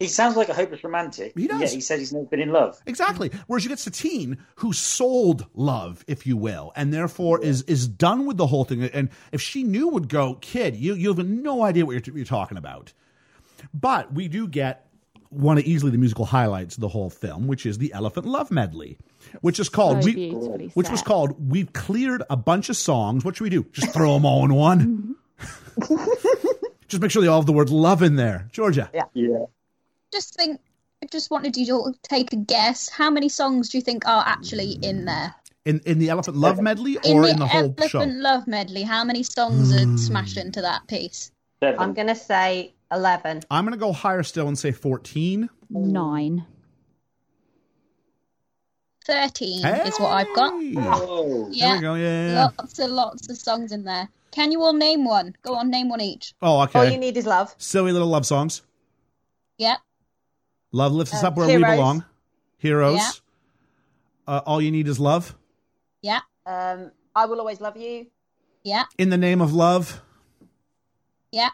He 0.00 0.06
sounds 0.06 0.36
like 0.36 0.48
a 0.48 0.54
hopeless 0.54 0.84
romantic. 0.84 1.32
He 1.36 1.48
does. 1.48 1.60
Yet 1.60 1.72
he 1.72 1.80
says 1.80 1.98
he's 1.98 2.12
never 2.12 2.26
been 2.26 2.40
in 2.40 2.52
love. 2.52 2.80
exactly. 2.86 3.32
Whereas 3.48 3.64
you 3.64 3.68
get 3.68 3.80
Satine, 3.80 4.38
who 4.56 4.72
sold 4.72 5.46
love, 5.54 6.04
if 6.06 6.24
you 6.24 6.36
will, 6.36 6.72
and 6.76 6.94
therefore 6.94 7.40
is 7.42 7.62
is 7.62 7.88
done 7.88 8.24
with 8.24 8.36
the 8.36 8.46
whole 8.46 8.64
thing. 8.64 8.84
And 8.84 9.10
if 9.32 9.42
she 9.42 9.64
knew, 9.64 9.88
would 9.88 10.08
go, 10.08 10.34
kid, 10.34 10.76
you 10.76 10.94
you 10.94 11.12
have 11.12 11.26
no 11.26 11.64
idea 11.64 11.84
what 11.84 12.06
you're, 12.06 12.16
you're 12.16 12.24
talking 12.24 12.58
about. 12.58 12.92
But 13.74 14.12
we 14.14 14.28
do 14.28 14.46
get 14.46 14.86
one 15.30 15.58
of 15.58 15.64
easily 15.64 15.90
the 15.90 15.98
musical 15.98 16.24
highlights 16.26 16.76
of 16.76 16.80
the 16.80 16.88
whole 16.88 17.10
film, 17.10 17.48
which 17.48 17.66
is 17.66 17.78
the 17.78 17.92
Elephant 17.92 18.24
Love 18.24 18.52
Medley, 18.52 18.98
which 19.40 19.58
is 19.58 19.68
called 19.68 20.02
So 20.04 20.06
we, 20.06 20.14
beautifully 20.14 20.68
which 20.74 20.90
was 20.90 21.00
set. 21.00 21.06
called 21.08 21.50
we've 21.50 21.72
cleared 21.72 22.22
a 22.30 22.36
bunch 22.36 22.68
of 22.68 22.76
songs. 22.76 23.24
What 23.24 23.36
should 23.36 23.44
we 23.44 23.50
do? 23.50 23.64
Just 23.72 23.92
throw 23.92 24.14
them 24.14 24.24
all 24.24 24.44
in 24.44 24.54
one. 24.54 25.16
Mm-hmm. 25.80 26.04
Just 26.88 27.02
make 27.02 27.10
sure 27.10 27.20
they 27.20 27.28
all 27.28 27.40
have 27.40 27.46
the 27.46 27.52
word 27.52 27.68
love 27.68 28.02
in 28.02 28.16
there, 28.16 28.48
Georgia. 28.52 28.90
Yeah. 28.94 29.04
Yeah. 29.12 29.44
Just 30.12 30.34
think. 30.34 30.60
I 31.02 31.06
just 31.06 31.30
wanted 31.30 31.56
you 31.56 31.64
to 31.66 31.92
take 32.02 32.32
a 32.32 32.36
guess. 32.36 32.88
How 32.88 33.08
many 33.10 33.28
songs 33.28 33.68
do 33.68 33.78
you 33.78 33.82
think 33.82 34.06
are 34.08 34.24
actually 34.26 34.72
in 34.82 35.04
there? 35.04 35.34
In 35.64 35.80
in 35.86 35.98
the 35.98 36.08
Elephant 36.10 36.36
Love 36.36 36.60
medley 36.60 36.98
In 37.04 37.16
or 37.18 37.22
the, 37.22 37.28
in 37.30 37.38
the 37.38 37.46
whole 37.46 37.60
Elephant 37.64 37.90
show? 37.90 38.02
Love 38.04 38.46
medley, 38.48 38.82
how 38.82 39.04
many 39.04 39.22
songs 39.22 39.70
Hmm. 39.72 39.94
are 39.94 39.98
smashed 39.98 40.36
into 40.36 40.60
that 40.62 40.86
piece? 40.88 41.30
Seven. 41.62 41.78
I'm 41.80 41.92
going 41.94 42.06
to 42.08 42.14
say 42.14 42.74
11. 42.92 43.42
I'm 43.50 43.64
going 43.64 43.72
to 43.74 43.78
go 43.78 43.92
higher 43.92 44.22
still 44.22 44.48
and 44.48 44.58
say 44.58 44.72
14. 44.72 45.48
Nine. 45.70 46.46
Thirteen 49.06 49.64
is 49.64 49.98
what 49.98 50.10
I've 50.12 50.34
got. 50.34 50.52
Oh. 50.52 51.48
Yeah, 51.50 51.66
There 51.68 51.76
we 51.76 51.80
go. 51.80 51.94
Yeah. 51.94 52.02
yeah, 52.02 52.32
yeah. 52.32 52.48
lots 52.58 52.78
and 52.78 52.92
lots 52.94 53.28
of 53.30 53.38
songs 53.38 53.72
in 53.72 53.84
there. 53.84 54.08
Can 54.32 54.52
you 54.52 54.62
all 54.62 54.74
name 54.74 55.04
one? 55.06 55.34
Go 55.42 55.54
on, 55.54 55.70
name 55.70 55.88
one 55.88 56.00
each. 56.02 56.34
Oh, 56.42 56.60
okay. 56.62 56.78
All 56.78 56.84
you 56.88 56.98
need 56.98 57.16
is 57.16 57.24
love. 57.24 57.54
Silly 57.58 57.92
little 57.92 58.08
love 58.08 58.26
songs. 58.26 58.60
Yeah, 59.56 59.76
Love 60.72 60.92
lifts 60.92 61.14
us 61.14 61.24
Uh, 61.24 61.28
up 61.28 61.36
where 61.36 61.46
we 61.46 61.56
belong. 61.62 62.04
Heroes. 62.58 62.96
Yeah. 62.96 63.10
Uh, 64.26 64.40
all 64.46 64.60
you 64.60 64.70
need 64.70 64.86
is 64.88 64.98
love. 65.00 65.34
yeah, 66.02 66.20
Um, 66.46 66.90
I 67.16 67.24
will 67.26 67.38
always 67.40 67.60
love 67.60 67.76
you. 67.76 68.06
yeah, 68.64 68.84
In 68.98 69.08
the 69.10 69.16
name 69.16 69.40
of 69.40 69.52
love. 69.54 70.00
yeah. 71.32 71.48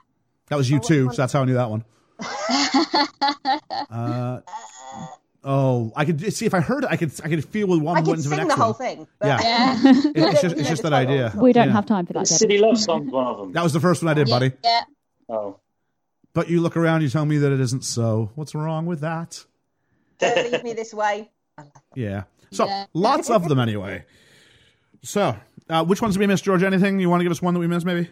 That 0.48 0.56
was 0.56 0.68
you 0.68 0.76
Oh, 0.78 0.80
too. 0.88 1.10
So 1.10 1.16
that's 1.22 1.32
how 1.32 1.42
I 1.42 1.44
knew 1.44 1.54
that 1.54 1.70
one. 1.70 1.84
Uh, 3.90 4.40
oh, 5.44 5.92
I 5.96 6.04
could 6.04 6.32
see 6.32 6.46
if 6.46 6.54
I 6.54 6.60
heard 6.60 6.84
it. 6.84 6.90
I 6.90 6.96
could. 6.96 7.12
I 7.24 7.28
could 7.28 7.44
feel 7.44 7.66
with 7.68 7.80
one 7.80 7.96
I 7.96 8.00
went 8.00 8.06
could 8.06 8.16
into 8.18 8.28
the 8.28 8.36
sing 8.36 8.46
next 8.48 8.54
the 8.56 8.62
whole 8.62 8.72
one. 8.72 8.78
thing. 8.78 9.06
But 9.18 9.26
Yeah. 9.28 9.40
yeah, 9.42 9.90
It- 9.90 10.16
it's 10.16 10.42
just, 10.42 10.56
it's 10.56 10.68
just 10.68 10.82
that 10.82 10.92
idea. 10.92 11.32
We 11.36 11.52
don't 11.52 11.68
Yeah. 11.68 11.72
have 11.72 11.86
time 11.86 12.06
for 12.06 12.12
that. 12.14 12.24
Debbie. 12.26 12.36
Silly 12.38 12.58
Love 12.58 12.78
Song's 12.78 13.10
one 13.10 13.26
of 13.26 13.38
them. 13.38 13.52
That 13.52 13.62
was 13.62 13.72
the 13.72 13.80
first 13.80 14.02
one 14.02 14.10
I 14.10 14.14
did, 14.14 14.28
buddy. 14.28 14.52
yeah. 14.62 14.82
Oh. 15.28 15.56
But 16.34 16.50
you 16.50 16.60
look 16.60 16.76
around, 16.76 17.00
you 17.02 17.08
tell 17.08 17.24
me 17.24 17.38
that 17.38 17.52
it 17.52 17.60
isn't 17.60 17.84
so. 17.84 18.30
What's 18.34 18.54
wrong 18.54 18.86
with 18.86 19.00
that? 19.00 19.44
Don't 20.18 20.52
leave 20.52 20.62
me 20.64 20.72
this 20.74 20.92
way. 20.92 21.30
Yeah. 21.94 22.24
So 22.52 22.66
Yeah. 22.66 22.86
lots 22.94 23.30
of 23.30 23.48
them 23.48 23.58
anyway. 23.58 24.04
So, 25.02 25.36
uh, 25.68 25.84
which 25.84 26.00
ones 26.00 26.14
did 26.14 26.20
we 26.20 26.28
miss, 26.28 26.40
George? 26.40 26.62
Anything 26.62 27.00
you 27.00 27.10
want 27.10 27.18
to 27.18 27.24
give 27.24 27.32
us 27.32 27.42
one 27.42 27.52
that 27.52 27.58
we 27.58 27.66
missed, 27.66 27.84
maybe? 27.84 28.08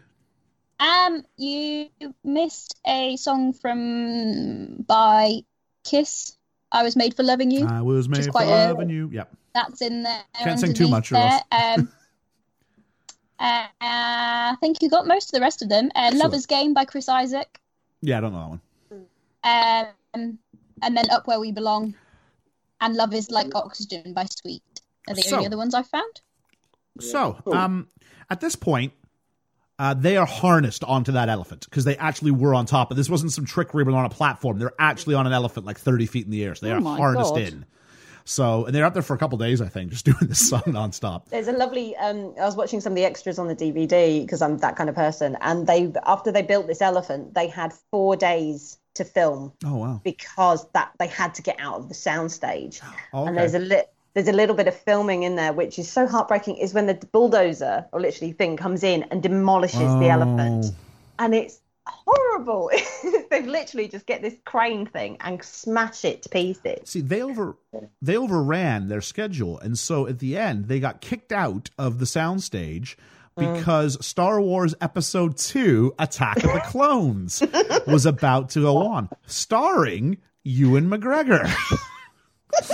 Um, 0.81 1.23
you 1.37 1.91
missed 2.25 2.77
a 2.85 3.14
song 3.16 3.53
from 3.53 4.83
by 4.83 5.43
Kiss. 5.85 6.37
I 6.73 6.83
was 6.83 6.97
made 6.97 7.14
for 7.14 7.23
loving 7.23 7.53
you. 7.53 7.66
I 7.68 7.83
was 7.83 8.09
made 8.09 8.25
for 8.25 8.31
quite 8.33 8.49
a- 8.49 8.73
loving 8.73 8.91
you. 8.91 9.11
Yep. 9.12 9.33
That's 9.55 9.81
in 9.81 10.03
there. 10.03 10.25
Can't 10.43 10.59
sing 10.59 10.75
too 10.75 10.89
much, 10.89 11.11
there. 11.11 11.41
Um, 11.53 11.89
uh, 13.39 13.66
I 13.81 14.57
think 14.61 14.83
you 14.83 14.91
got 14.91 15.07
most 15.07 15.29
of 15.29 15.33
the 15.33 15.41
rest 15.41 15.62
of 15.62 15.68
them. 15.68 15.91
Uh, 15.95 16.11
Lover's 16.14 16.47
Game 16.47 16.75
by 16.75 16.85
Chris 16.85 17.09
Isaak. 17.09 17.61
Yeah, 18.03 18.18
I 18.18 18.20
don't 18.20 18.32
know 18.32 18.61
that 18.90 19.00
one. 19.44 19.92
Um, 20.14 20.38
and 20.82 20.96
then 20.96 21.11
Up 21.11 21.26
Where 21.26 21.40
We 21.40 21.53
Belong. 21.53 21.94
And 22.80 22.94
Love 22.96 23.14
Is 23.14 23.30
Like 23.30 23.55
Oxygen 23.55 24.12
by 24.12 24.26
Sweet. 24.26 24.62
Are 25.09 25.14
the 25.14 25.22
So- 25.22 25.36
only 25.36 25.46
other 25.46 25.57
ones 25.57 25.74
I 25.74 25.82
found. 25.82 26.20
So, 27.00 27.38
um, 27.53 27.88
at 28.28 28.40
this 28.40 28.57
point, 28.57 28.92
uh, 29.78 29.94
they 29.94 30.16
are 30.16 30.26
harnessed 30.26 30.84
onto 30.84 31.12
that 31.12 31.28
elephant 31.28 31.64
because 31.70 31.84
they 31.84 31.96
actually 31.96 32.32
were 32.32 32.55
on 32.55 32.66
top. 32.66 32.90
of 32.90 32.96
This 32.96 33.09
wasn't 33.09 33.32
some 33.32 33.46
trickery 33.46 33.84
but 33.84 33.94
on 33.94 34.05
a 34.05 34.11
platform. 34.11 34.59
They're 34.59 34.74
actually 34.78 35.14
on 35.14 35.26
an 35.26 35.32
elephant 35.32 35.64
like 35.64 35.78
30 35.78 36.07
feet 36.07 36.24
in 36.26 36.30
the 36.30 36.44
air. 36.44 36.55
So 36.55 36.66
they 36.66 36.72
Oh 36.72 36.76
are 36.86 36.96
harnessed 36.96 37.34
God. 37.34 37.40
in. 37.40 37.66
So, 38.25 38.64
and 38.66 38.75
they're 38.75 38.85
out 38.85 38.95
there 38.95 39.03
for 39.03 39.14
a 39.14 39.18
couple 39.18 39.39
days, 39.39 39.61
I 39.61 39.66
think, 39.68 39.91
just 39.91 40.05
doing 40.11 40.16
this 40.29 40.49
song 40.49 40.62
nonstop. 40.62 41.27
There's 41.29 41.49
a 41.49 41.53
lovely. 41.53 41.97
Um, 41.97 42.35
I 42.41 42.45
was 42.45 42.57
watching 42.57 42.81
some 42.81 42.93
of 42.93 42.97
the 42.97 43.05
extras 43.05 43.39
on 43.39 43.49
the 43.49 43.57
DVD 43.57 44.23
because 44.25 44.43
I'm 44.43 44.59
that 44.59 44.77
kind 44.77 44.89
of 44.89 44.95
person, 44.97 45.37
and 45.41 45.66
they 45.66 45.93
after 46.07 46.31
they 46.33 46.43
built 46.43 46.66
this 46.66 46.81
elephant, 46.83 47.35
they 47.35 47.49
had 47.49 47.73
four 47.91 48.16
days 48.16 48.79
to 48.95 49.05
film 49.05 49.53
Oh, 49.64 49.77
wow. 49.77 50.01
because 50.05 50.66
that 50.75 50.93
they 50.99 51.07
had 51.07 51.33
to 51.37 51.43
get 51.43 51.57
out 51.59 51.77
of 51.77 51.89
the 51.89 51.95
soundstage. 51.95 52.81
Oh, 53.14 53.25
And 53.27 53.37
there's 53.37 53.55
a 53.55 53.59
li- 53.59 53.85
there's 54.14 54.29
a 54.29 54.33
little 54.33 54.55
bit 54.55 54.68
of 54.68 54.77
filming 54.77 55.23
in 55.23 55.37
there 55.37 55.55
which 55.55 55.79
is 55.79 55.91
so 55.91 56.07
heartbreaking. 56.07 56.57
Is 56.59 56.75
when 56.75 56.87
the 56.87 56.95
bulldozer 57.12 57.87
or 57.93 58.01
literally 58.01 58.33
thing 58.33 58.59
comes 58.59 58.83
in 58.85 59.05
and 59.05 59.23
demolishes 59.23 59.79
the 59.79 60.09
elephant, 60.11 60.66
Oh. 60.68 60.75
and 61.20 61.35
it's 61.35 61.59
horrible. 61.87 62.70
They've 63.30 63.47
literally 63.47 63.89
just 63.89 64.07
get 64.07 64.22
this 64.22 64.35
crane 64.45 64.87
thing 64.87 65.16
and 65.20 65.43
smash 65.43 66.05
it 66.05 66.22
to 66.22 66.28
pieces. 66.28 66.89
See, 66.89 67.01
they 67.01 67.22
over 67.22 67.57
they 68.01 68.16
overran 68.16 68.89
their 68.89 69.01
schedule, 69.01 69.59
and 69.59 69.78
so 69.78 70.07
at 70.07 70.18
the 70.18 70.37
end 70.37 70.66
they 70.66 70.80
got 70.80 71.01
kicked 71.01 71.33
out 71.33 71.70
of 71.78 71.99
the 71.99 72.05
soundstage 72.05 72.97
mm. 73.37 73.57
because 73.57 74.05
Star 74.05 74.41
Wars 74.41 74.74
Episode 74.80 75.37
Two: 75.37 75.95
Attack 75.99 76.39
of 76.39 76.53
the 76.53 76.61
Clones 76.66 77.43
was 77.87 78.07
about 78.07 78.51
to 78.51 78.61
go 78.61 78.78
on, 78.78 79.09
starring 79.26 80.18
Ewan 80.45 80.89
McGregor. 80.89 81.51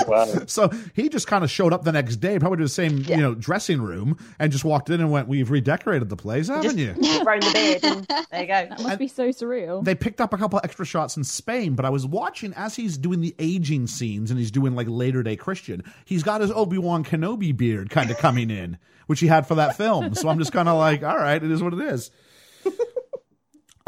Wow. 0.07 0.27
So 0.47 0.71
he 0.95 1.09
just 1.09 1.27
kind 1.27 1.45
of 1.45 1.51
showed 1.51 1.73
up 1.73 1.85
the 1.85 1.93
next 1.93 2.17
day, 2.17 2.39
probably 2.39 2.59
to 2.59 2.65
the 2.65 2.69
same 2.69 2.99
you 2.99 3.17
know 3.17 3.35
dressing 3.35 3.81
room, 3.81 4.17
and 4.39 4.51
just 4.51 4.65
walked 4.65 4.91
in 4.91 5.01
and 5.01 5.11
went, 5.11 5.29
"We've 5.29 5.51
redecorated 5.51 6.09
the 6.09 6.17
place, 6.17 6.49
haven't 6.49 6.77
Just 6.77 6.79
you?" 6.79 6.95
grown 7.25 7.41
the 7.41 7.51
beard, 7.53 7.85
and 7.85 8.07
there 8.31 8.41
you 8.41 8.47
go. 8.47 8.67
That 8.69 8.83
must 8.83 8.99
be 8.99 9.09
so 9.09 9.29
surreal. 9.29 9.85
They 9.85 9.95
picked 9.95 10.21
up 10.21 10.33
a 10.33 10.39
couple 10.39 10.61
extra 10.65 10.85
shots 10.85 11.17
in 11.17 11.25
Spain, 11.25 11.75
but 11.75 11.85
I 11.85 11.91
was 11.91 12.07
watching 12.07 12.53
as 12.55 12.77
he's 12.77 12.97
doing 12.99 13.21
the 13.21 13.35
aging 13.39 13.87
scenes 13.87 14.31
and 14.31 14.39
he's 14.39 14.51
doing 14.51 14.75
like 14.75 14.87
later 14.89 15.23
day 15.23 15.37
Christian. 15.37 15.85
He's 16.05 16.23
got 16.23 16.41
his 16.41 16.51
Obi 16.51 16.79
Wan 16.79 17.05
Kenobi 17.05 17.57
beard 17.57 17.91
kind 17.91 18.11
of 18.11 18.19
coming 18.19 18.51
in, 18.51 18.79
which 19.07 19.21
he 19.21 19.27
had 19.27 19.47
for 19.47 19.57
that 19.57 19.77
film. 19.77 20.15
So 20.15 20.29
I'm 20.29 20.39
just 20.39 20.53
kind 20.53 20.69
of 20.69 20.77
like, 20.79 21.03
all 21.03 21.17
right, 21.17 21.43
it 21.43 21.51
is 21.51 21.63
what 21.63 21.75
it 21.75 21.81
is. 21.81 22.11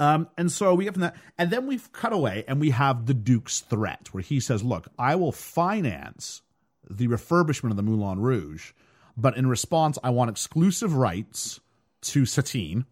Um, 0.00 0.28
and 0.38 0.50
so 0.50 0.74
we 0.74 0.84
get 0.84 0.94
from 0.94 1.02
that, 1.02 1.16
and 1.36 1.50
then 1.50 1.66
we've 1.66 1.92
cut 1.92 2.14
away, 2.14 2.42
and 2.48 2.58
we 2.58 2.70
have 2.70 3.04
the 3.04 3.12
Duke's 3.12 3.60
threat, 3.60 4.08
where 4.12 4.22
he 4.22 4.40
says, 4.40 4.64
"Look, 4.64 4.88
I 4.98 5.14
will 5.14 5.30
finance 5.30 6.40
the 6.88 7.06
refurbishment 7.06 7.70
of 7.70 7.76
the 7.76 7.82
Moulin 7.82 8.18
Rouge, 8.18 8.72
but 9.14 9.36
in 9.36 9.46
response, 9.46 9.98
I 10.02 10.08
want 10.08 10.30
exclusive 10.30 10.94
rights 10.94 11.60
to 12.00 12.24
Satine, 12.24 12.86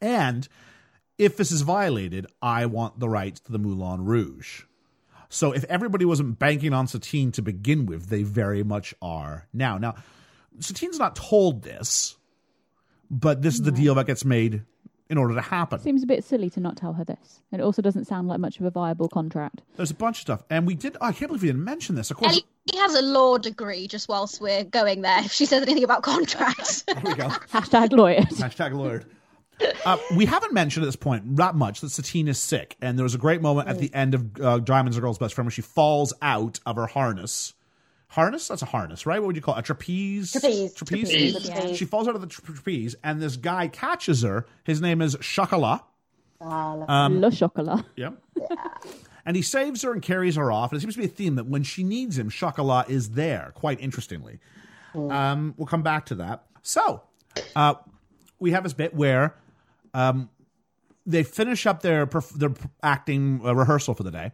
and 0.00 0.46
if 1.18 1.36
this 1.36 1.50
is 1.50 1.62
violated, 1.62 2.26
I 2.40 2.66
want 2.66 3.00
the 3.00 3.08
rights 3.08 3.40
to 3.40 3.52
the 3.52 3.58
Moulin 3.58 4.04
Rouge." 4.04 4.62
So 5.28 5.50
if 5.50 5.64
everybody 5.64 6.04
wasn't 6.04 6.38
banking 6.38 6.72
on 6.72 6.86
Satine 6.86 7.32
to 7.32 7.42
begin 7.42 7.86
with, 7.86 8.06
they 8.06 8.22
very 8.22 8.62
much 8.62 8.94
are 9.02 9.48
now. 9.52 9.78
Now, 9.78 9.96
Satine's 10.60 11.00
not 11.00 11.16
told 11.16 11.62
this, 11.64 12.16
but 13.10 13.42
this 13.42 13.54
is 13.54 13.62
the 13.62 13.72
deal 13.72 13.96
that 13.96 14.06
gets 14.06 14.24
made 14.24 14.62
in 15.10 15.18
order 15.18 15.34
to 15.34 15.40
happen. 15.40 15.78
Seems 15.80 16.02
a 16.02 16.06
bit 16.06 16.24
silly 16.24 16.50
to 16.50 16.60
not 16.60 16.76
tell 16.76 16.92
her 16.94 17.04
this. 17.04 17.40
And 17.50 17.60
it 17.60 17.64
also 17.64 17.82
doesn't 17.82 18.06
sound 18.06 18.28
like 18.28 18.40
much 18.40 18.58
of 18.58 18.66
a 18.66 18.70
viable 18.70 19.08
contract. 19.08 19.62
There's 19.76 19.90
a 19.90 19.94
bunch 19.94 20.18
of 20.18 20.22
stuff, 20.22 20.42
and 20.50 20.66
we 20.66 20.74
did. 20.74 20.96
Oh, 21.00 21.06
I 21.06 21.12
can't 21.12 21.28
believe 21.28 21.42
we 21.42 21.48
didn't 21.48 21.64
mention 21.64 21.94
this. 21.94 22.10
Of 22.10 22.18
course, 22.18 22.32
Ellie 22.32 22.80
has 22.80 22.94
a 22.94 23.02
law 23.02 23.38
degree 23.38 23.88
just 23.88 24.08
whilst 24.08 24.40
we're 24.40 24.64
going 24.64 25.02
there. 25.02 25.20
If 25.20 25.32
she 25.32 25.46
says 25.46 25.62
anything 25.62 25.84
about 25.84 26.02
contracts. 26.02 26.82
there 26.86 27.00
we 27.04 27.14
go. 27.14 27.28
Hashtag 27.52 27.92
lawyer. 27.92 28.20
Hashtag 28.20 28.72
lawyer. 28.72 29.04
Uh, 29.84 29.96
we 30.14 30.24
haven't 30.24 30.52
mentioned 30.52 30.84
at 30.84 30.86
this 30.86 30.96
point 30.96 31.36
that 31.36 31.56
much 31.56 31.80
that 31.80 31.90
Satine 31.90 32.28
is 32.28 32.38
sick, 32.38 32.76
and 32.80 32.96
there 32.98 33.02
was 33.04 33.14
a 33.14 33.18
great 33.18 33.42
moment 33.42 33.68
at 33.68 33.78
the 33.78 33.92
end 33.92 34.14
of 34.14 34.40
uh, 34.40 34.58
Diamond's 34.58 34.96
a 34.96 35.00
Girl's 35.00 35.18
Best 35.18 35.34
Friend 35.34 35.46
where 35.46 35.50
she 35.52 35.62
falls 35.62 36.12
out 36.22 36.60
of 36.64 36.76
her 36.76 36.86
harness. 36.86 37.54
Harness? 38.08 38.48
That's 38.48 38.62
a 38.62 38.66
harness, 38.66 39.04
right? 39.04 39.18
What 39.20 39.28
would 39.28 39.36
you 39.36 39.42
call 39.42 39.54
it? 39.56 39.60
A 39.60 39.62
trapeze? 39.62 40.32
Trapeze. 40.32 40.74
Trapeze. 40.74 41.10
Trapeze. 41.10 41.48
Yeah. 41.48 41.72
She 41.74 41.84
falls 41.84 42.08
out 42.08 42.14
of 42.14 42.22
the 42.22 42.26
tra- 42.26 42.42
trapeze, 42.54 42.96
and 43.04 43.20
this 43.20 43.36
guy 43.36 43.68
catches 43.68 44.22
her. 44.22 44.46
His 44.64 44.80
name 44.80 45.02
is 45.02 45.16
Chocolat. 45.20 45.82
Um, 46.40 47.20
Le 47.20 47.30
chocolat. 47.30 47.84
Yep. 47.96 48.14
And 49.26 49.36
he 49.36 49.42
saves 49.42 49.82
her 49.82 49.92
and 49.92 50.00
carries 50.00 50.36
her 50.36 50.50
off. 50.50 50.72
And 50.72 50.78
it 50.78 50.80
seems 50.80 50.94
to 50.94 51.00
be 51.00 51.04
a 51.04 51.08
theme 51.08 51.34
that 51.34 51.46
when 51.46 51.62
she 51.62 51.84
needs 51.84 52.16
him, 52.16 52.30
Chocolat 52.30 52.88
is 52.88 53.10
there, 53.10 53.52
quite 53.54 53.78
interestingly. 53.80 54.38
Um, 54.94 55.52
we'll 55.58 55.66
come 55.66 55.82
back 55.82 56.06
to 56.06 56.14
that. 56.14 56.46
So, 56.62 57.02
uh, 57.54 57.74
we 58.38 58.52
have 58.52 58.62
this 58.62 58.72
bit 58.72 58.94
where 58.94 59.36
um, 59.92 60.30
they 61.04 61.24
finish 61.24 61.66
up 61.66 61.82
their 61.82 62.06
perf- 62.06 62.32
their 62.38 62.54
acting 62.82 63.42
uh, 63.44 63.54
rehearsal 63.54 63.94
for 63.94 64.02
the 64.02 64.10
day. 64.10 64.32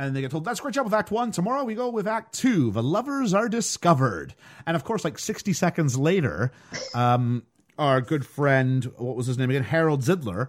And 0.00 0.16
they 0.16 0.22
get 0.22 0.30
told, 0.30 0.46
that's 0.46 0.60
great 0.60 0.72
job 0.72 0.86
with 0.86 0.94
Act 0.94 1.10
One. 1.10 1.30
Tomorrow 1.30 1.64
we 1.64 1.74
go 1.74 1.90
with 1.90 2.08
Act 2.08 2.32
Two. 2.32 2.70
The 2.70 2.82
lovers 2.82 3.34
are 3.34 3.50
discovered. 3.50 4.34
And 4.66 4.74
of 4.74 4.82
course, 4.82 5.04
like 5.04 5.18
60 5.18 5.52
seconds 5.52 5.98
later, 5.98 6.52
um, 6.94 7.42
our 7.78 8.00
good 8.00 8.24
friend, 8.24 8.82
what 8.96 9.14
was 9.14 9.26
his 9.26 9.36
name 9.36 9.50
again? 9.50 9.62
Harold 9.62 10.00
Zidler, 10.00 10.48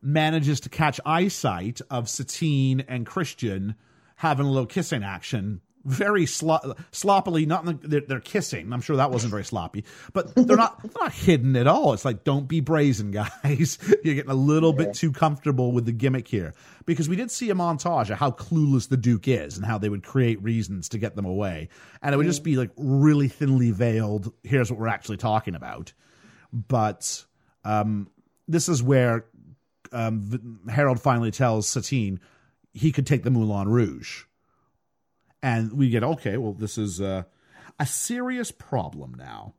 manages 0.00 0.60
to 0.60 0.70
catch 0.70 1.00
eyesight 1.04 1.82
of 1.90 2.08
Satine 2.08 2.80
and 2.88 3.04
Christian 3.04 3.74
having 4.16 4.46
a 4.46 4.50
little 4.50 4.64
kissing 4.64 5.02
action. 5.02 5.60
Very 5.88 6.26
slo- 6.26 6.74
sloppily, 6.90 7.46
not 7.46 7.66
in 7.66 7.78
the, 7.78 7.88
they're, 7.88 8.00
they're 8.00 8.20
kissing. 8.20 8.72
I'm 8.72 8.80
sure 8.80 8.96
that 8.96 9.10
wasn't 9.10 9.30
very 9.30 9.44
sloppy, 9.44 9.84
but 10.12 10.34
they're 10.34 10.56
not 10.56 10.82
they're 10.82 11.02
not 11.02 11.12
hidden 11.12 11.56
at 11.56 11.66
all. 11.66 11.92
It's 11.92 12.04
like 12.04 12.24
don't 12.24 12.46
be 12.46 12.60
brazen, 12.60 13.10
guys. 13.10 13.78
You're 14.04 14.14
getting 14.14 14.30
a 14.30 14.34
little 14.34 14.72
bit 14.72 14.94
too 14.94 15.12
comfortable 15.12 15.72
with 15.72 15.86
the 15.86 15.92
gimmick 15.92 16.28
here 16.28 16.54
because 16.86 17.08
we 17.08 17.16
did 17.16 17.30
see 17.30 17.50
a 17.50 17.54
montage 17.54 18.10
of 18.10 18.18
how 18.18 18.30
clueless 18.30 18.88
the 18.88 18.96
Duke 18.96 19.28
is 19.28 19.56
and 19.56 19.64
how 19.64 19.78
they 19.78 19.88
would 19.88 20.02
create 20.02 20.42
reasons 20.42 20.88
to 20.90 20.98
get 20.98 21.16
them 21.16 21.24
away, 21.24 21.68
and 22.02 22.14
it 22.14 22.18
would 22.18 22.26
just 22.26 22.44
be 22.44 22.56
like 22.56 22.70
really 22.76 23.28
thinly 23.28 23.70
veiled. 23.70 24.32
Here's 24.42 24.70
what 24.70 24.78
we're 24.78 24.88
actually 24.88 25.16
talking 25.16 25.54
about, 25.54 25.92
but 26.52 27.24
um, 27.64 28.10
this 28.46 28.68
is 28.68 28.82
where 28.82 29.24
um, 29.92 30.60
Harold 30.68 31.00
finally 31.00 31.30
tells 31.30 31.68
Satine 31.68 32.20
he 32.72 32.92
could 32.92 33.06
take 33.06 33.22
the 33.22 33.30
Moulin 33.30 33.68
Rouge, 33.68 34.24
and 35.42 35.72
we 35.72 35.90
get 35.90 36.04
okay. 36.04 36.36
Well, 36.36 36.52
this 36.52 36.78
is. 36.78 37.00
Uh, 37.00 37.24
a 37.78 37.86
serious 37.86 38.50
problem 38.50 39.14
now. 39.16 39.54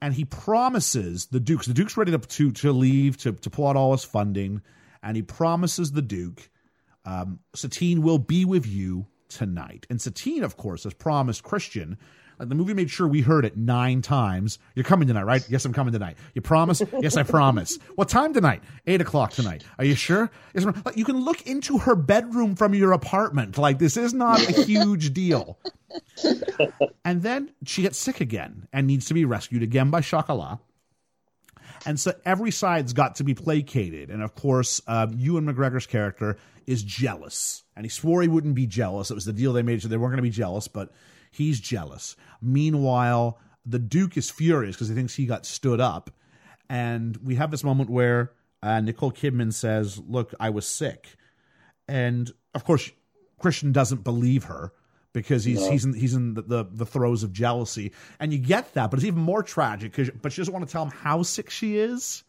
And 0.00 0.14
he 0.14 0.24
promises 0.24 1.26
the 1.26 1.40
Duke, 1.40 1.64
the 1.64 1.74
Duke's 1.74 1.96
ready 1.96 2.12
to, 2.12 2.18
to, 2.18 2.52
to 2.52 2.72
leave 2.72 3.16
to, 3.18 3.32
to 3.32 3.50
pull 3.50 3.66
out 3.66 3.76
all 3.76 3.92
his 3.92 4.04
funding, 4.04 4.62
and 5.02 5.16
he 5.16 5.22
promises 5.22 5.92
the 5.92 6.02
Duke, 6.02 6.50
um, 7.04 7.40
Satine 7.54 8.02
will 8.02 8.18
be 8.18 8.44
with 8.44 8.66
you 8.66 9.06
tonight. 9.28 9.86
And 9.90 10.00
Satine, 10.00 10.44
of 10.44 10.56
course, 10.56 10.84
has 10.84 10.94
promised 10.94 11.42
Christian. 11.42 11.98
Like 12.38 12.48
the 12.48 12.54
movie 12.54 12.74
made 12.74 12.90
sure 12.90 13.08
we 13.08 13.20
heard 13.20 13.44
it 13.44 13.56
nine 13.56 14.02
times. 14.02 14.58
You're 14.74 14.84
coming 14.84 15.08
tonight, 15.08 15.24
right? 15.24 15.44
Yes, 15.48 15.64
I'm 15.64 15.72
coming 15.72 15.92
tonight. 15.92 16.16
You 16.34 16.40
promise? 16.40 16.82
yes, 17.00 17.16
I 17.16 17.22
promise. 17.22 17.78
What 17.96 18.08
time 18.08 18.32
tonight? 18.32 18.62
Eight 18.86 19.00
o'clock 19.00 19.32
tonight. 19.32 19.64
Are 19.78 19.84
you 19.84 19.94
sure? 19.94 20.30
Yes, 20.54 20.64
like, 20.64 20.96
you 20.96 21.04
can 21.04 21.18
look 21.18 21.46
into 21.46 21.78
her 21.78 21.96
bedroom 21.96 22.54
from 22.54 22.74
your 22.74 22.92
apartment. 22.92 23.58
Like 23.58 23.78
this 23.78 23.96
is 23.96 24.14
not 24.14 24.40
a 24.48 24.62
huge 24.64 25.12
deal. 25.12 25.58
and 27.04 27.22
then 27.22 27.50
she 27.64 27.82
gets 27.82 27.98
sick 27.98 28.20
again 28.20 28.68
and 28.72 28.86
needs 28.86 29.06
to 29.06 29.14
be 29.14 29.24
rescued 29.24 29.62
again 29.62 29.90
by 29.90 30.00
Chocolat. 30.00 30.58
And 31.86 31.98
so 31.98 32.12
every 32.24 32.50
side's 32.50 32.92
got 32.92 33.16
to 33.16 33.24
be 33.24 33.34
placated. 33.34 34.10
And 34.10 34.22
of 34.22 34.34
course, 34.34 34.80
uh, 34.86 35.06
Ewan 35.16 35.46
McGregor's 35.46 35.86
character 35.86 36.36
is 36.66 36.82
jealous. 36.82 37.64
And 37.76 37.84
he 37.84 37.90
swore 37.90 38.22
he 38.22 38.28
wouldn't 38.28 38.54
be 38.54 38.66
jealous. 38.66 39.10
It 39.10 39.14
was 39.14 39.24
the 39.24 39.32
deal 39.32 39.52
they 39.52 39.62
made, 39.62 39.82
so 39.82 39.88
they 39.88 39.96
weren't 39.96 40.12
going 40.12 40.18
to 40.18 40.22
be 40.22 40.30
jealous, 40.30 40.68
but 40.68 40.92
he's 41.30 41.60
jealous. 41.60 42.16
Meanwhile, 42.40 43.38
the 43.66 43.78
Duke 43.78 44.16
is 44.16 44.30
furious 44.30 44.76
because 44.76 44.88
he 44.88 44.94
thinks 44.94 45.14
he 45.14 45.26
got 45.26 45.44
stood 45.46 45.80
up. 45.80 46.10
And 46.70 47.16
we 47.18 47.36
have 47.36 47.50
this 47.50 47.64
moment 47.64 47.90
where 47.90 48.32
uh, 48.62 48.80
Nicole 48.80 49.12
Kidman 49.12 49.52
says, 49.52 49.98
Look, 49.98 50.34
I 50.40 50.50
was 50.50 50.66
sick. 50.66 51.16
And 51.86 52.30
of 52.54 52.64
course, 52.64 52.90
Christian 53.38 53.72
doesn't 53.72 54.04
believe 54.04 54.44
her 54.44 54.72
because 55.14 55.44
he's 55.44 55.66
he's 55.66 55.84
in, 55.86 55.94
he's 55.94 56.14
in 56.14 56.34
the, 56.34 56.42
the, 56.42 56.64
the 56.70 56.84
throes 56.86 57.22
of 57.22 57.32
jealousy, 57.32 57.92
and 58.20 58.32
you 58.32 58.38
get 58.38 58.74
that. 58.74 58.90
But 58.90 58.98
it's 58.98 59.06
even 59.06 59.22
more 59.22 59.42
tragic 59.42 59.92
because 59.92 60.10
but 60.20 60.32
she 60.32 60.40
doesn't 60.42 60.52
want 60.52 60.66
to 60.66 60.70
tell 60.72 60.82
him 60.84 60.90
how 60.90 61.22
sick 61.22 61.48
she 61.50 61.78
is. 61.78 62.24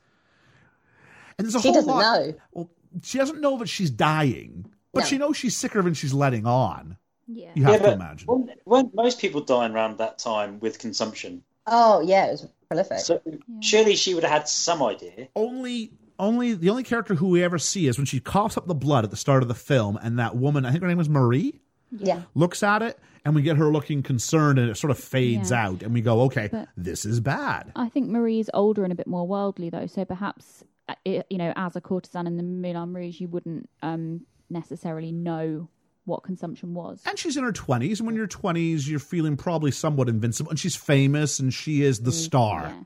And 1.38 1.46
there's 1.46 1.56
a 1.56 1.62
She 1.62 1.68
whole 1.68 1.76
doesn't 1.76 1.90
lot. 1.92 2.02
know. 2.26 2.34
Well, 2.54 2.70
she 3.04 3.18
doesn't 3.18 3.42
know 3.42 3.58
that 3.58 3.68
she's 3.68 3.90
dying, 3.92 4.66
but 4.94 5.02
No. 5.02 5.06
she 5.06 5.18
knows 5.18 5.36
she's 5.38 5.56
sicker 5.58 5.82
than 5.82 5.94
she's 5.94 6.14
letting 6.14 6.46
on. 6.46 6.98
Yeah. 7.32 7.52
You 7.54 7.64
have 7.66 7.82
yeah, 7.82 7.88
to 7.88 7.94
imagine. 7.94 8.28
weren't, 8.28 8.50
weren't 8.66 8.96
most 8.96 9.20
people 9.20 9.42
dying 9.42 9.74
around 9.74 10.00
that 10.00 10.18
time 10.18 10.60
with 10.60 10.80
consumption? 10.80 11.44
Oh 11.68 12.02
yeah, 12.02 12.26
it 12.28 12.32
was 12.32 12.48
prolific. 12.68 13.00
So 13.00 13.22
surely 13.62 13.96
she 13.96 14.16
would 14.16 14.24
have 14.24 14.32
had 14.32 14.48
some 14.48 14.82
idea. 14.82 15.28
only 15.36 15.92
only 16.18 16.54
the 16.54 16.70
only 16.70 16.84
character 16.84 17.14
who 17.16 17.30
we 17.30 17.44
ever 17.44 17.58
see 17.60 17.88
is 17.88 17.98
when 17.98 18.06
she 18.06 18.20
coughs 18.20 18.58
up 18.58 18.66
the 18.68 18.76
blood 18.76 19.04
at 19.04 19.12
the 19.12 19.18
start 19.18 19.44
of 19.44 19.48
the 19.48 19.56
film, 19.56 19.98
and 20.02 20.18
that 20.20 20.36
woman, 20.36 20.66
I 20.66 20.72
think 20.72 20.82
her 20.82 20.88
name 20.88 20.98
was 20.98 21.08
Marie, 21.10 21.62
yeah. 21.92 22.24
looks 22.36 22.62
at 22.64 22.82
it, 22.82 23.00
and 23.24 23.36
we 23.36 23.42
get 23.42 23.58
her 23.58 23.68
looking 23.72 24.04
concerned, 24.04 24.60
and 24.60 24.70
it 24.70 24.76
sort 24.76 24.92
of 24.92 25.00
fades 25.00 25.52
Yeah. 25.52 25.68
out, 25.68 25.84
and 25.84 25.94
we 25.94 26.02
go, 26.02 26.22
okay, 26.24 26.50
But- 26.52 26.68
this 26.76 27.06
is 27.06 27.20
bad. 27.20 27.72
I 27.76 27.88
think 27.90 28.10
Marie's 28.10 28.50
older 28.54 28.84
and 28.84 28.92
a 28.92 28.96
bit 28.96 29.08
more 29.08 29.26
worldly, 29.28 29.70
though. 29.70 29.88
So 29.88 30.04
perhaps, 30.04 30.64
uh, 30.90 30.96
you 31.06 31.38
know, 31.38 31.54
as 31.56 31.76
a 31.76 31.82
courtesan 31.82 32.28
in 32.28 32.36
the 32.38 32.44
Moulin 32.44 32.94
Rouge, 32.94 33.22
you 33.22 33.28
wouldn't 33.30 33.70
um, 33.82 34.26
necessarily 34.50 35.12
know 35.14 35.70
what 36.10 36.24
consumption 36.24 36.74
was. 36.74 37.02
And 37.06 37.18
she's 37.18 37.38
in 37.38 37.44
her 37.44 37.52
twenties, 37.52 38.00
and 38.00 38.08
when 38.08 38.16
you're 38.16 38.28
twenties, 38.28 38.90
you're 38.90 39.00
feeling 39.00 39.38
probably 39.38 39.72
somewhat 39.72 40.10
invincible, 40.10 40.50
and 40.50 40.60
she's 40.60 40.76
famous, 40.76 41.40
and 41.40 41.54
she 41.54 41.84
is 41.84 42.02
the 42.02 42.12
mm, 42.12 42.26
star. 42.26 42.64
Yeah. 42.64 42.84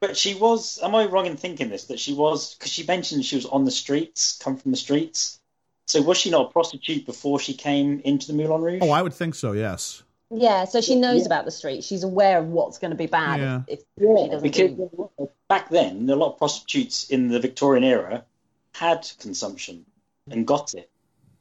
But 0.00 0.16
she 0.16 0.34
was. 0.34 0.78
Am 0.82 0.94
I 0.94 1.06
wrong 1.06 1.26
in 1.26 1.36
thinking 1.36 1.68
this? 1.68 1.86
That 1.86 1.98
she 1.98 2.14
was 2.14 2.54
because 2.54 2.70
she 2.70 2.84
mentioned 2.84 3.24
she 3.24 3.36
was 3.36 3.46
on 3.46 3.64
the 3.64 3.70
streets, 3.70 4.38
come 4.42 4.56
from 4.56 4.70
the 4.70 4.76
streets. 4.76 5.40
So 5.86 6.00
was 6.02 6.18
she 6.18 6.30
not 6.30 6.46
a 6.46 6.52
prostitute 6.52 7.04
before 7.04 7.40
she 7.40 7.52
came 7.52 8.00
into 8.04 8.28
the 8.28 8.32
Moulin 8.34 8.62
Rouge? 8.62 8.78
Oh, 8.82 8.90
I 8.90 9.02
would 9.02 9.12
think 9.12 9.34
so. 9.34 9.52
Yes. 9.52 10.04
Yeah, 10.30 10.64
so 10.64 10.80
she 10.80 10.94
knows 10.94 11.26
about 11.26 11.44
the 11.44 11.50
street. 11.50 11.82
She's 11.82 12.04
aware 12.04 12.38
of 12.38 12.46
what's 12.46 12.78
going 12.78 12.92
to 12.92 12.96
be 12.96 13.06
bad 13.06 13.40
Yeah. 13.40 13.62
if, 13.66 13.80
if 13.80 13.84
she 13.98 14.28
doesn't 14.30 14.42
because 14.42 14.70
do. 14.70 15.30
back 15.48 15.68
then 15.70 16.08
a 16.08 16.14
lot 16.14 16.32
of 16.32 16.38
prostitutes 16.38 17.10
in 17.10 17.28
the 17.28 17.40
Victorian 17.40 17.82
era 17.82 18.24
had 18.72 19.10
consumption 19.18 19.84
and 20.30 20.46
got 20.46 20.74
it. 20.74 20.89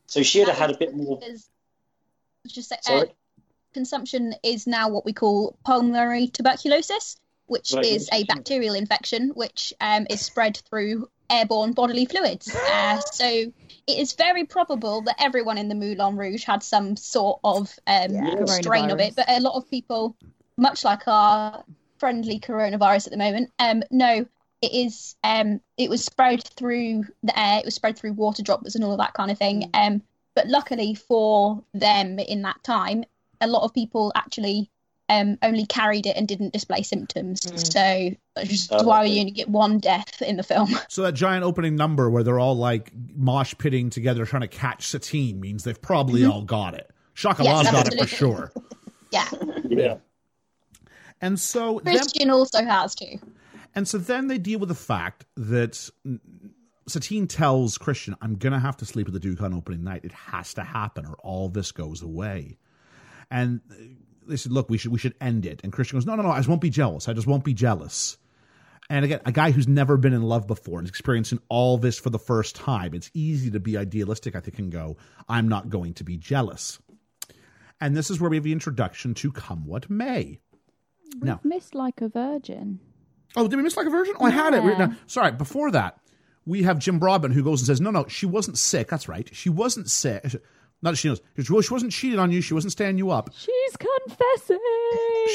So 0.10 0.24
she 0.24 0.40
would 0.40 0.48
have 0.50 0.58
had 0.58 0.72
a 0.72 0.78
bit 0.78 0.96
more. 0.96 1.20
Is- 1.24 1.50
just 2.48 2.70
say, 2.70 2.78
uh, 2.78 2.82
Sorry. 2.82 3.16
consumption 3.74 4.34
is 4.44 4.66
now 4.66 4.90
what 4.90 5.06
we 5.06 5.14
call 5.14 5.56
pulmonary 5.64 6.28
tuberculosis, 6.28 7.18
which 7.46 7.74
Right. 7.74 7.86
is 7.86 8.10
a 8.12 8.24
bacterial 8.24 8.74
infection 8.76 9.30
which 9.30 9.74
um, 9.80 10.08
is 10.10 10.22
spread 10.22 10.58
through 10.70 11.10
airborne 11.30 11.74
bodily 11.74 12.06
fluids. 12.06 12.54
Uh, 12.56 13.00
so 13.02 13.26
it 13.28 13.52
is 13.88 14.14
very 14.14 14.46
probable 14.46 15.02
that 15.02 15.16
everyone 15.20 15.60
in 15.60 15.68
the 15.70 15.76
Moulin 15.76 16.18
Rouge 16.18 16.44
had 16.44 16.64
some 16.64 16.96
sort 16.96 17.40
of 17.44 17.78
um, 17.86 18.12
Yeah. 18.12 18.46
strain 18.46 18.90
of 18.90 19.00
it, 19.00 19.16
but 19.16 19.30
a 19.30 19.40
lot 19.40 19.56
of 19.56 19.70
people, 19.70 20.16
much 20.58 20.84
like 20.84 21.08
our 21.08 21.64
friendly 21.98 22.40
coronavirus 22.40 23.08
at 23.08 23.12
the 23.12 23.18
moment, 23.18 23.52
um, 23.60 23.84
no. 23.92 24.26
It 24.62 24.72
is. 24.74 25.16
Um, 25.24 25.62
it 25.78 25.90
was 25.90 26.04
spread 26.04 26.44
through 26.44 27.06
the 27.24 27.40
air. 27.40 27.60
It 27.60 27.66
was 27.66 27.76
spread 27.76 27.98
through 27.98 28.14
water 28.14 28.44
droplets 28.44 28.76
and 28.76 28.84
all 28.84 28.92
of 28.92 29.00
that 29.00 29.14
kind 29.14 29.32
of 29.32 29.38
thing. 29.38 29.70
Um, 29.74 30.02
but 30.36 30.48
luckily 30.48 30.96
for 30.96 31.64
them 31.74 32.20
in 32.20 32.42
that 32.44 32.64
time, 32.64 33.04
a 33.42 33.48
lot 33.48 33.64
of 33.64 33.74
people 33.74 34.12
actually 34.16 34.70
um, 35.10 35.38
only 35.42 35.66
carried 35.66 36.06
it 36.06 36.16
and 36.16 36.28
didn't 36.28 36.54
display 36.54 36.84
symptoms. 36.84 37.42
So 37.56 38.12
just 38.44 38.72
Oh, 38.72 38.84
why 38.84 39.04
okay. 39.04 39.12
you 39.14 39.20
only 39.22 39.32
get 39.32 39.50
one 39.50 39.80
death 39.80 40.22
in 40.22 40.38
the 40.38 40.44
film. 40.44 40.70
So 40.90 41.02
that 41.04 41.14
giant 41.14 41.44
opening 41.44 41.76
number 41.76 42.10
where 42.10 42.24
they're 42.24 42.40
all 42.40 42.56
like 42.56 42.92
mosh 43.16 43.56
pitting 43.58 43.90
together 43.90 44.26
trying 44.26 44.42
to 44.42 44.48
catch 44.48 44.88
Satine 44.88 45.40
means 45.40 45.64
they've 45.64 45.82
probably 45.82 46.26
all 46.26 46.44
got 46.44 46.74
it. 46.76 46.90
Chocolat's 47.16 47.64
Yes, 47.64 47.72
got 47.72 47.94
it 47.94 48.00
for 48.00 48.08
sure. 48.08 48.52
yeah, 49.12 49.28
Yeah. 49.68 49.98
And 51.22 51.40
so 51.40 51.82
them, 51.84 51.96
Christian 51.96 52.30
also 52.30 52.64
has 52.64 52.96
too. 52.96 53.20
And 53.80 53.88
so 53.88 53.98
then 53.98 54.28
they 54.28 54.38
deal 54.38 54.60
with 54.60 54.68
the 54.68 54.76
fact 54.76 55.24
that 55.38 55.90
Satine 56.86 57.28
tells 57.28 57.78
Christian, 57.78 58.14
"I'm 58.22 58.36
gonna 58.36 58.60
have 58.60 58.76
to 58.78 58.86
sleep 58.86 59.08
with 59.08 59.14
the 59.14 59.22
Duke 59.22 59.42
on 59.42 59.54
opening 59.54 59.86
night. 59.86 60.04
It 60.04 60.12
has 60.12 60.54
to 60.56 60.64
happen, 60.64 61.06
or 61.06 61.14
all 61.24 61.48
this 61.48 61.72
goes 61.72 62.02
away." 62.02 62.58
And 63.32 63.62
uh, 63.72 63.76
they 64.28 64.36
said, 64.36 64.52
"Look, 64.52 64.70
we 64.70 64.78
should 64.78 64.92
we 64.92 65.00
should 65.00 65.16
end 65.22 65.46
it." 65.46 65.62
And 65.64 65.72
Christian 65.72 65.96
goes, 65.96 66.06
"No, 66.06 66.16
no, 66.16 66.24
no. 66.24 66.30
I 66.32 66.40
just 66.40 66.50
won't 66.50 66.60
be 66.60 66.70
jealous. 66.70 67.08
I 67.08 67.14
just 67.14 67.26
won't 67.26 67.46
be 67.46 67.54
jealous." 67.54 68.18
And 68.90 69.06
again, 69.06 69.22
a 69.26 69.32
guy 69.32 69.52
who's 69.52 69.66
never 69.66 69.96
been 69.96 70.12
in 70.12 70.24
love 70.24 70.46
before 70.46 70.80
and 70.80 70.86
is 70.86 70.90
experiencing 70.90 71.40
all 71.48 71.78
this 71.78 71.98
for 71.98 72.10
the 72.10 72.20
first 72.20 72.58
time, 72.58 72.94
it's 72.94 73.10
easy 73.14 73.50
to 73.52 73.62
be 73.62 73.78
idealistic, 73.78 74.36
I 74.36 74.42
think, 74.42 74.60
and 74.60 74.70
go, 74.70 74.98
I'm 75.30 75.48
not 75.48 75.70
going 75.70 75.94
to 75.94 76.04
be 76.04 76.18
jealous. 76.18 76.80
And 77.80 77.96
this 77.96 78.10
is 78.10 78.20
where 78.20 78.30
we 78.30 78.36
have 78.36 78.44
the 78.44 78.52
introduction 78.52 79.14
to 79.14 79.32
Come 79.32 79.66
What 79.66 79.90
May. 79.90 80.40
Now, 81.22 81.40
Missed 81.44 81.76
like 81.76 82.02
a 82.02 82.10
virgin. 82.10 82.80
Oh, 83.36 83.48
did 83.48 83.56
we 83.58 83.64
miss 83.64 83.78
like 83.78 83.88
a 83.88 83.92
version? 83.92 84.16
Oh, 84.20 84.26
I 84.26 84.32
had 84.32 84.54
it 84.54 84.64
written 84.64 84.80
down. 84.80 84.98
Sorry, 85.08 85.32
before 85.32 85.72
that, 85.72 86.00
we 86.46 86.64
have 86.64 86.80
Jim 86.80 87.00
Broadbent 87.00 87.34
who 87.34 87.44
goes 87.44 87.62
and 87.62 87.68
says, 87.68 87.82
No, 87.82 87.92
no, 87.92 88.06
she 88.08 88.26
wasn't 88.26 88.58
sick. 88.58 88.88
That's 88.90 89.08
right. 89.08 89.30
She 89.34 89.50
wasn't 89.50 89.90
sick. 89.90 90.24
Not 90.82 90.92
that 90.92 90.98
she 90.98 91.10
knows. 91.10 91.22
She 91.38 91.44
she 91.44 91.74
wasn't 91.74 91.92
cheating 91.92 92.20
on 92.20 92.32
you. 92.32 92.42
She 92.42 92.54
wasn't 92.54 92.72
standing 92.72 92.98
you 92.98 93.12
up. 93.12 93.32
She's 93.36 93.76
confessing. 93.78 94.60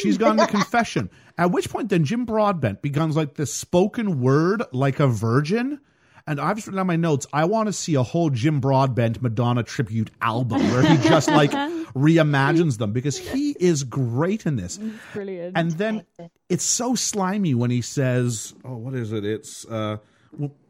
She's 0.00 0.16
gone 0.16 0.38
to 0.38 0.46
confession. 0.48 1.10
At 1.36 1.50
which 1.50 1.68
point, 1.68 1.90
then 1.90 2.04
Jim 2.04 2.24
Broadbent 2.24 2.80
begins 2.80 3.16
like 3.16 3.34
this 3.34 3.52
spoken 3.52 4.20
word, 4.20 4.62
like 4.72 5.00
a 5.00 5.06
virgin. 5.06 5.80
And 6.26 6.40
I've 6.40 6.56
just 6.56 6.66
written 6.66 6.78
down 6.78 6.86
my 6.86 6.96
notes. 6.96 7.26
I 7.32 7.44
want 7.44 7.66
to 7.66 7.72
see 7.72 7.96
a 7.96 8.02
whole 8.02 8.30
Jim 8.30 8.60
Broadbent 8.60 9.20
Madonna 9.20 9.62
tribute 9.62 10.10
album 10.22 10.62
where 10.70 10.82
he 10.82 10.96
just 11.06 11.28
like 11.28 11.50
reimagines 11.94 12.78
them 12.78 12.92
because 12.92 13.18
he 13.18 13.54
is 13.60 13.84
great 13.84 14.46
in 14.46 14.56
this. 14.56 14.78
Brilliant. 15.12 15.56
And 15.56 15.72
then 15.72 16.06
it's 16.48 16.64
so 16.64 16.94
slimy 16.94 17.54
when 17.54 17.70
he 17.70 17.82
says, 17.82 18.54
"Oh, 18.64 18.76
what 18.76 18.94
is 18.94 19.12
it? 19.12 19.24
It's 19.26 19.66
uh, 19.66 19.98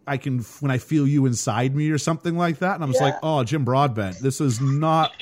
I 0.09 0.17
can 0.17 0.41
when 0.59 0.73
I 0.73 0.79
feel 0.79 1.07
you 1.07 1.25
inside 1.27 1.77
me 1.77 1.91
or 1.91 1.99
something 1.99 2.37
like 2.37 2.59
that." 2.59 2.75
And 2.75 2.83
I'm 2.83 2.91
just 2.91 3.03
like, 3.03 3.17
"Oh, 3.23 3.45
Jim 3.45 3.65
Broadbent, 3.65 4.19
this 4.19 4.41
is 4.41 4.61
not." 4.61 5.13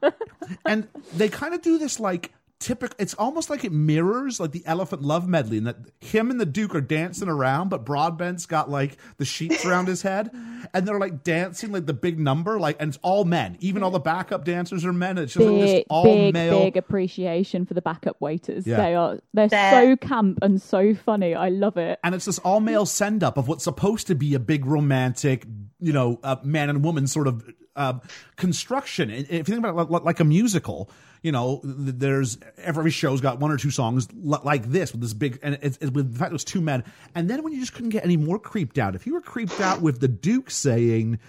and 0.64 0.88
they 1.14 1.28
kind 1.28 1.52
of 1.52 1.60
do 1.60 1.76
this 1.76 2.00
like 2.00 2.32
typical. 2.60 2.94
It's 2.98 3.14
almost 3.14 3.50
like 3.50 3.64
it 3.64 3.72
mirrors 3.72 4.40
like 4.40 4.52
the 4.52 4.62
Elephant 4.66 5.02
Love 5.02 5.28
medley, 5.28 5.58
and 5.58 5.66
that 5.66 5.76
him 6.00 6.30
and 6.30 6.40
the 6.40 6.46
Duke 6.46 6.74
are 6.74 6.80
dancing 6.80 7.28
around, 7.28 7.68
but 7.68 7.84
Broadbent's 7.84 8.46
got 8.46 8.70
like 8.70 8.96
the 9.16 9.24
sheets 9.24 9.64
around 9.64 9.88
his 9.88 10.02
head, 10.02 10.30
and 10.74 10.86
they're 10.86 10.98
like 10.98 11.22
dancing 11.22 11.72
like 11.72 11.86
the 11.86 11.92
big 11.94 12.18
number, 12.18 12.58
like, 12.58 12.76
and 12.80 12.88
it's 12.88 12.98
all 13.02 13.24
men. 13.24 13.56
Even 13.60 13.82
all 13.82 13.90
the 13.90 13.98
backup 14.00 14.44
dancers 14.44 14.84
are 14.84 14.92
men. 14.92 15.18
It's 15.18 15.34
just 15.34 15.46
like 15.46 15.60
this 15.60 15.72
big, 15.72 15.84
all 15.90 16.04
big, 16.04 16.34
male. 16.34 16.58
big 16.64 16.76
appreciation 16.76 17.66
for 17.66 17.74
the 17.74 17.82
backup 17.82 18.20
waiters. 18.20 18.66
Yeah. 18.66 18.76
They 18.76 18.94
are 18.94 19.18
they're, 19.34 19.48
They're- 19.48 19.70
so 19.70 19.96
camp 19.96 20.38
and 20.42 20.60
so 20.60 20.94
funny. 20.94 21.34
I 21.34 21.48
love 21.48 21.76
it. 21.76 21.98
and 22.04 22.14
it's 22.14 22.24
this 22.24 22.38
all 22.40 22.60
male 22.60 22.86
send 22.86 23.22
up 23.22 23.36
of 23.36 23.48
what's 23.48 23.64
supposed 23.64 24.06
to 24.08 24.14
be 24.14 24.34
a 24.34 24.38
big 24.40 24.66
romantic, 24.66 25.46
you 25.80 25.92
know, 25.92 26.18
uh, 26.22 26.36
man 26.42 26.70
and 26.70 26.82
woman 26.84 27.06
sort 27.06 27.26
of 27.28 27.44
uh, 27.78 27.98
construction. 28.36 29.10
If 29.10 29.30
you 29.30 29.42
think 29.44 29.58
about 29.58 29.78
it 29.78 29.90
like, 29.90 30.02
like 30.02 30.20
a 30.20 30.24
musical, 30.24 30.90
you 31.22 31.32
know, 31.32 31.60
there's 31.64 32.38
every 32.58 32.90
show's 32.90 33.20
got 33.20 33.38
one 33.38 33.50
or 33.50 33.56
two 33.56 33.70
songs 33.70 34.08
like 34.12 34.70
this 34.70 34.92
with 34.92 35.00
this 35.00 35.14
big, 35.14 35.38
and 35.42 35.58
it's, 35.62 35.78
it's 35.80 35.90
with 35.90 36.12
the 36.12 36.18
fact 36.18 36.30
it 36.30 36.34
was 36.34 36.44
two 36.44 36.60
men. 36.60 36.84
And 37.14 37.30
then 37.30 37.42
when 37.42 37.52
you 37.52 37.60
just 37.60 37.72
couldn't 37.72 37.90
get 37.90 38.04
any 38.04 38.16
more 38.16 38.38
creeped 38.38 38.78
out, 38.78 38.94
if 38.94 39.06
you 39.06 39.14
were 39.14 39.20
creeped 39.20 39.60
out 39.60 39.80
with 39.80 40.00
the 40.00 40.08
Duke 40.08 40.50
saying, 40.50 41.20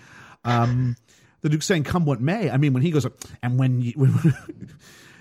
um, 0.43 0.95
the 1.41 1.49
Duke 1.49 1.63
saying, 1.63 1.83
"Come 1.83 2.05
what 2.05 2.19
may," 2.19 2.49
I 2.49 2.57
mean, 2.57 2.73
when 2.73 2.83
he 2.83 2.91
goes, 2.91 3.05
and 3.41 3.57
when 3.57 3.81
you. 3.81 3.93
When, 3.99 4.35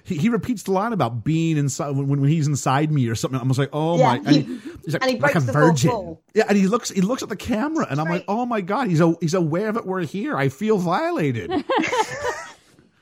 he, 0.08 0.16
he 0.16 0.28
repeats 0.28 0.62
the 0.64 0.72
line 0.72 0.92
about 0.92 1.22
being 1.24 1.56
inside 1.56 1.90
when, 1.90 2.08
when 2.08 2.24
he's 2.24 2.46
inside 2.46 2.90
me 2.90 3.06
or 3.08 3.14
something. 3.14 3.40
I'm 3.40 3.48
just 3.48 3.58
like, 3.58 3.70
oh 3.72 3.98
Yeah, 3.98 4.06
my! 4.06 4.16
And 4.16 4.28
he- 4.28 4.42
he's 4.84 4.94
like, 4.94 5.02
and 5.02 5.10
he 5.10 5.18
like 5.18 5.34
a 5.34 5.40
breaks 5.40 5.46
the 5.46 5.52
fourth 5.52 5.82
virgin. 5.82 6.18
Yeah, 6.34 6.44
and 6.48 6.56
he 6.58 6.66
looks 6.66 6.90
he 6.90 7.00
looks 7.00 7.22
at 7.22 7.28
the 7.28 7.36
camera, 7.36 7.86
and 7.90 8.00
I'm 8.00 8.08
like, 8.08 8.24
oh 8.28 8.46
my 8.46 8.60
god, 8.60 8.88
he's 8.88 9.00
a, 9.00 9.14
he's 9.20 9.34
aware 9.34 9.70
that 9.72 9.86
we're 9.86 10.04
here. 10.04 10.36
I 10.36 10.48
feel 10.48 10.78
violated. 10.78 11.50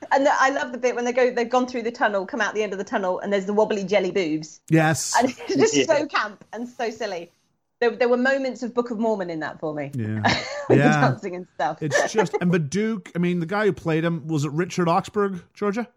And 0.09 0.25
the, 0.25 0.31
I 0.33 0.51
love 0.51 0.71
the 0.71 0.77
bit 0.77 0.95
when 0.95 1.03
they 1.03 1.11
go, 1.11 1.31
they've 1.31 1.49
gone 1.49 1.67
through 1.67 1.81
the 1.81 1.91
tunnel, 1.91 2.25
come 2.25 2.39
out 2.39 2.53
the 2.53 2.63
end 2.63 2.71
of 2.71 2.77
the 2.79 2.85
tunnel, 2.85 3.19
and 3.19 3.31
there's 3.33 3.45
the 3.45 3.53
wobbly 3.53 3.83
jelly 3.83 4.09
boobs, 4.11 4.61
yes. 4.69 5.13
and 5.19 5.29
it's 5.29 5.53
just 5.53 5.75
Yeah. 5.75 5.83
so 5.85 6.05
camp 6.05 6.45
and 6.53 6.65
so 6.67 6.89
silly. 6.91 7.29
There, 7.81 7.89
there 7.91 8.07
were 8.07 8.15
moments 8.15 8.63
of 8.63 8.73
Book 8.73 8.89
of 8.89 8.99
Mormon 8.99 9.29
in 9.29 9.41
that 9.41 9.59
for 9.59 9.73
me, 9.73 9.91
Yeah. 9.93 10.21
with 10.69 10.69
the 10.69 10.75
Yeah. 10.77 11.01
dancing 11.01 11.35
and 11.35 11.45
stuff. 11.55 11.83
It's 11.83 12.13
just 12.13 12.35
and 12.39 12.53
the 12.53 12.57
Duke. 12.59 13.11
I 13.15 13.19
mean, 13.19 13.41
the 13.41 13.45
guy 13.45 13.65
who 13.65 13.73
played 13.73 14.05
him 14.05 14.27
was 14.27 14.45
it 14.45 14.51
Richard 14.53 14.87
Oxburgh, 14.87 15.43
Georgia 15.53 15.89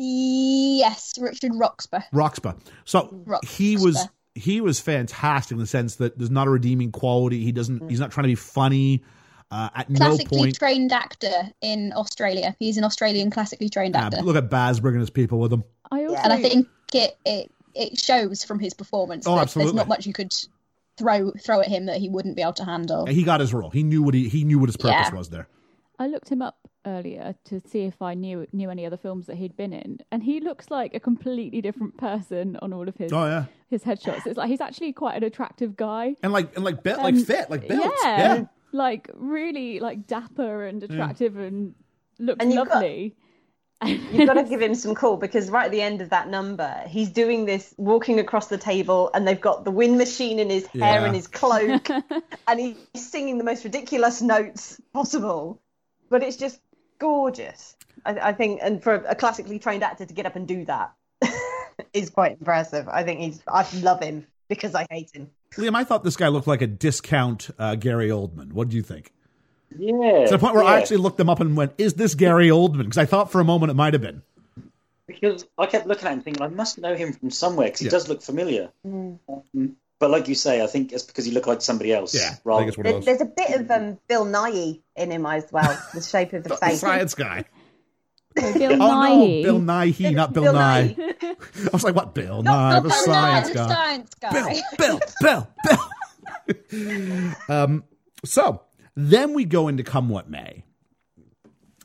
Yes, 0.00 1.14
Richard 1.20 1.52
Roxburgh. 1.54 2.02
Roxburgh. 2.12 2.56
So 2.84 3.22
Roxburgh. 3.26 3.50
he 3.50 3.76
was 3.76 4.08
he 4.34 4.60
was 4.60 4.78
fantastic 4.80 5.52
in 5.52 5.58
the 5.58 5.66
sense 5.66 5.96
that 5.96 6.16
there's 6.16 6.30
not 6.30 6.46
a 6.46 6.50
redeeming 6.50 6.92
quality. 6.92 7.42
He 7.44 7.50
doesn't. 7.52 7.90
He's 7.90 7.98
not 8.00 8.12
trying 8.12 8.24
to 8.24 8.28
be 8.28 8.34
funny. 8.36 9.02
Uh, 9.50 9.70
at 9.74 9.88
no 9.88 9.96
Classically 9.96 10.38
point. 10.38 10.54
trained 10.56 10.92
actor 10.92 11.32
in 11.62 11.92
Australia. 11.96 12.54
He's 12.58 12.76
an 12.76 12.84
Australian 12.84 13.30
classically 13.30 13.70
trained 13.70 13.96
actor. 13.96 14.20
look 14.20 14.36
at 14.36 14.50
Baz 14.50 14.78
bringing 14.78 15.00
his 15.00 15.08
people 15.08 15.38
with 15.38 15.50
him. 15.52 15.64
I 15.90 16.04
also 16.04 16.16
and 16.22 16.32
I 16.34 16.42
think 16.42 16.68
it, 16.92 17.16
it 17.24 17.50
it 17.74 17.98
shows 17.98 18.44
from 18.44 18.58
his 18.58 18.74
performance 18.74 19.26
Oh, 19.26 19.36
that 19.36 19.42
absolutely. 19.42 19.72
there's 19.72 19.76
not 19.76 19.88
much 19.88 20.06
you 20.06 20.12
could 20.12 20.34
throw 20.98 21.30
throw 21.32 21.60
at 21.60 21.66
him 21.68 21.86
that 21.86 21.96
he 21.96 22.10
wouldn't 22.10 22.36
be 22.36 22.42
able 22.42 22.52
to 22.54 22.64
handle. 22.66 23.06
He 23.06 23.22
got 23.22 23.40
his 23.40 23.54
role. 23.54 23.70
He 23.70 23.82
knew 23.84 24.02
what 24.02 24.12
he 24.12 24.28
he 24.28 24.44
knew 24.44 24.58
what 24.58 24.68
his 24.68 24.76
purpose 24.76 25.08
Yeah. 25.10 25.14
was 25.16 25.30
there. 25.30 25.48
I 25.98 26.06
looked 26.06 26.28
him 26.28 26.42
up 26.42 26.56
earlier 26.86 27.34
to 27.46 27.60
see 27.68 27.80
if 27.84 28.00
I 28.00 28.14
knew 28.14 28.46
knew 28.52 28.70
any 28.70 28.86
other 28.86 28.96
films 28.96 29.26
that 29.26 29.36
he'd 29.36 29.56
been 29.56 29.72
in, 29.72 29.98
and 30.12 30.22
he 30.22 30.40
looks 30.40 30.70
like 30.70 30.94
a 30.94 31.00
completely 31.00 31.60
different 31.60 31.96
person 31.98 32.56
on 32.62 32.72
all 32.72 32.88
of 32.88 32.96
his 32.96 33.12
Oh 33.12 33.26
yeah, 33.26 33.44
his 33.68 33.82
headshots. 33.82 34.26
It's 34.26 34.36
like 34.38 34.48
he's 34.48 34.60
actually 34.60 34.92
quite 34.92 35.16
an 35.16 35.24
attractive 35.24 35.76
guy. 35.76 36.14
and 36.22 36.32
like 36.32 36.54
and 36.56 36.64
like 36.64 36.82
built, 36.82 36.98
like 36.98 37.14
Um, 37.14 37.24
fit, 37.24 37.50
like 37.50 37.66
built. 37.68 37.82
Yeah, 38.02 38.18
Yeah. 38.36 38.44
like 38.72 39.10
really 39.14 39.80
like 39.80 40.06
dapper 40.06 40.66
and 40.66 40.82
attractive 40.82 41.36
and 41.36 41.74
looks 42.18 42.38
And 42.42 42.52
you've 42.52 42.66
got- 42.68 42.74
lovely. 42.74 43.16
You've 43.84 44.26
got 44.26 44.34
to 44.34 44.42
give 44.42 44.60
him 44.60 44.74
some 44.74 44.96
call 44.96 45.16
because 45.18 45.50
right 45.50 45.66
at 45.66 45.70
the 45.70 45.80
end 45.82 46.00
of 46.00 46.10
that 46.10 46.28
number, 46.28 46.82
he's 46.88 47.10
doing 47.10 47.44
this 47.44 47.72
walking 47.76 48.18
across 48.18 48.48
the 48.48 48.58
table, 48.58 49.08
and 49.14 49.24
they've 49.26 49.40
got 49.40 49.64
the 49.64 49.70
wind 49.70 49.96
machine 49.98 50.40
in 50.40 50.50
his 50.50 50.66
hair 50.66 50.80
Yeah. 51.00 51.04
and 51.04 51.14
his 51.14 51.28
cloak, 51.28 51.88
and 52.48 52.58
he's 52.58 52.76
singing 52.96 53.38
the 53.38 53.44
most 53.44 53.62
ridiculous 53.62 54.20
notes 54.20 54.80
possible. 54.92 55.62
But 56.10 56.22
it's 56.22 56.36
just 56.36 56.60
gorgeous, 56.98 57.76
I, 58.04 58.18
I 58.30 58.32
think. 58.32 58.60
And 58.62 58.82
for 58.82 58.94
a 58.94 59.14
classically 59.14 59.58
trained 59.58 59.82
actor 59.82 60.06
to 60.06 60.14
get 60.14 60.26
up 60.26 60.36
and 60.36 60.46
do 60.48 60.64
that 60.66 60.92
is 61.92 62.10
quite 62.10 62.32
impressive. 62.32 62.88
I 62.88 63.02
think 63.04 63.20
he's. 63.20 63.42
I 63.46 63.66
love 63.80 64.02
him 64.02 64.26
because 64.48 64.74
I 64.74 64.86
hate 64.90 65.10
him. 65.14 65.30
Liam, 65.56 65.74
I 65.74 65.84
thought 65.84 66.04
this 66.04 66.16
guy 66.16 66.28
looked 66.28 66.46
like 66.46 66.62
a 66.62 66.66
discount 66.66 67.50
uh, 67.58 67.74
Gary 67.74 68.08
Oldman. 68.08 68.52
What 68.52 68.68
do 68.68 68.76
you 68.76 68.82
think? 68.82 69.12
Yeah. 69.78 70.24
To 70.24 70.30
the 70.30 70.38
point 70.38 70.54
where 70.54 70.64
I 70.64 70.78
actually 70.80 70.96
looked 70.98 71.20
him 71.20 71.28
up 71.28 71.40
and 71.40 71.56
went, 71.56 71.72
"Is 71.78 71.94
this 71.94 72.14
Gary 72.14 72.48
Oldman?" 72.48 72.78
Because 72.84 72.98
I 72.98 73.04
thought 73.06 73.30
for 73.30 73.40
a 73.40 73.44
moment 73.44 73.70
it 73.70 73.74
might 73.74 73.92
have 73.94 74.02
been. 74.02 74.22
because 75.06 75.46
I 75.58 75.66
kept 75.66 75.86
looking 75.86 76.06
at 76.06 76.12
him 76.14 76.22
thinking 76.22 76.42
I 76.42 76.48
must 76.48 76.78
know 76.78 76.94
him 76.94 77.12
from 77.12 77.30
somewhere 77.30 77.66
because 77.68 77.80
he 77.80 77.84
Yeah. 77.86 77.90
does 77.90 78.08
look 78.08 78.22
familiar. 78.22 78.70
Um, 78.84 79.18
but 79.98 80.10
like 80.10 80.28
you 80.28 80.34
say, 80.34 80.62
I 80.62 80.66
think 80.66 80.92
it's 80.92 81.02
because 81.04 81.24
he 81.24 81.32
looked 81.32 81.46
like 81.48 81.60
somebody 81.62 81.92
else. 81.92 82.14
Yeah, 82.14 82.30
I 82.34 82.38
rather 82.44 82.60
think 82.60 82.68
it's 82.68 82.78
one 82.78 82.86
of 82.86 82.92
There, 82.92 83.00
those. 83.00 83.04
there's 83.04 83.20
a 83.20 83.24
bit 83.54 83.60
of 83.60 83.70
um, 83.70 83.98
Bill 84.08 84.24
Nye 84.24 84.78
in 84.96 85.10
him 85.10 85.26
as 85.26 85.46
well. 85.52 85.78
The 85.94 86.00
shape 86.02 86.32
of 86.32 86.42
the 86.44 86.48
The 86.50 86.56
face. 86.56 86.80
science 86.80 87.14
guy. 87.14 87.44
Bill 88.34 88.74
Oh 88.74 88.76
no, 88.76 89.26
Nighy. 89.26 89.42
Bill 89.42 89.58
Nighy, 89.60 90.14
not 90.14 90.32
Bill, 90.32 90.44
Bill 90.44 90.52
Nye. 90.52 90.94
Nye. 90.96 91.14
I 91.22 91.68
was 91.72 91.82
like, 91.82 91.94
what? 91.96 92.14
Bill 92.14 92.42
Nye, 92.42 92.72
Not 92.74 92.82
the 92.84 92.88
Bill 92.90 92.98
Nye, 93.08 93.42
science 93.42 93.48
the 93.48 93.54
guy. 93.54 93.68
science 93.68 94.14
guy. 94.20 94.32
Bill, 94.32 94.60
Bill, 94.78 95.00
Bill, 95.20 95.48
Bill. 96.68 97.34
um, 97.48 97.84
so 98.24 98.62
then 98.94 99.34
we 99.34 99.44
go 99.44 99.68
into 99.68 99.82
Come 99.82 100.08
What 100.08 100.28
May, 100.30 100.64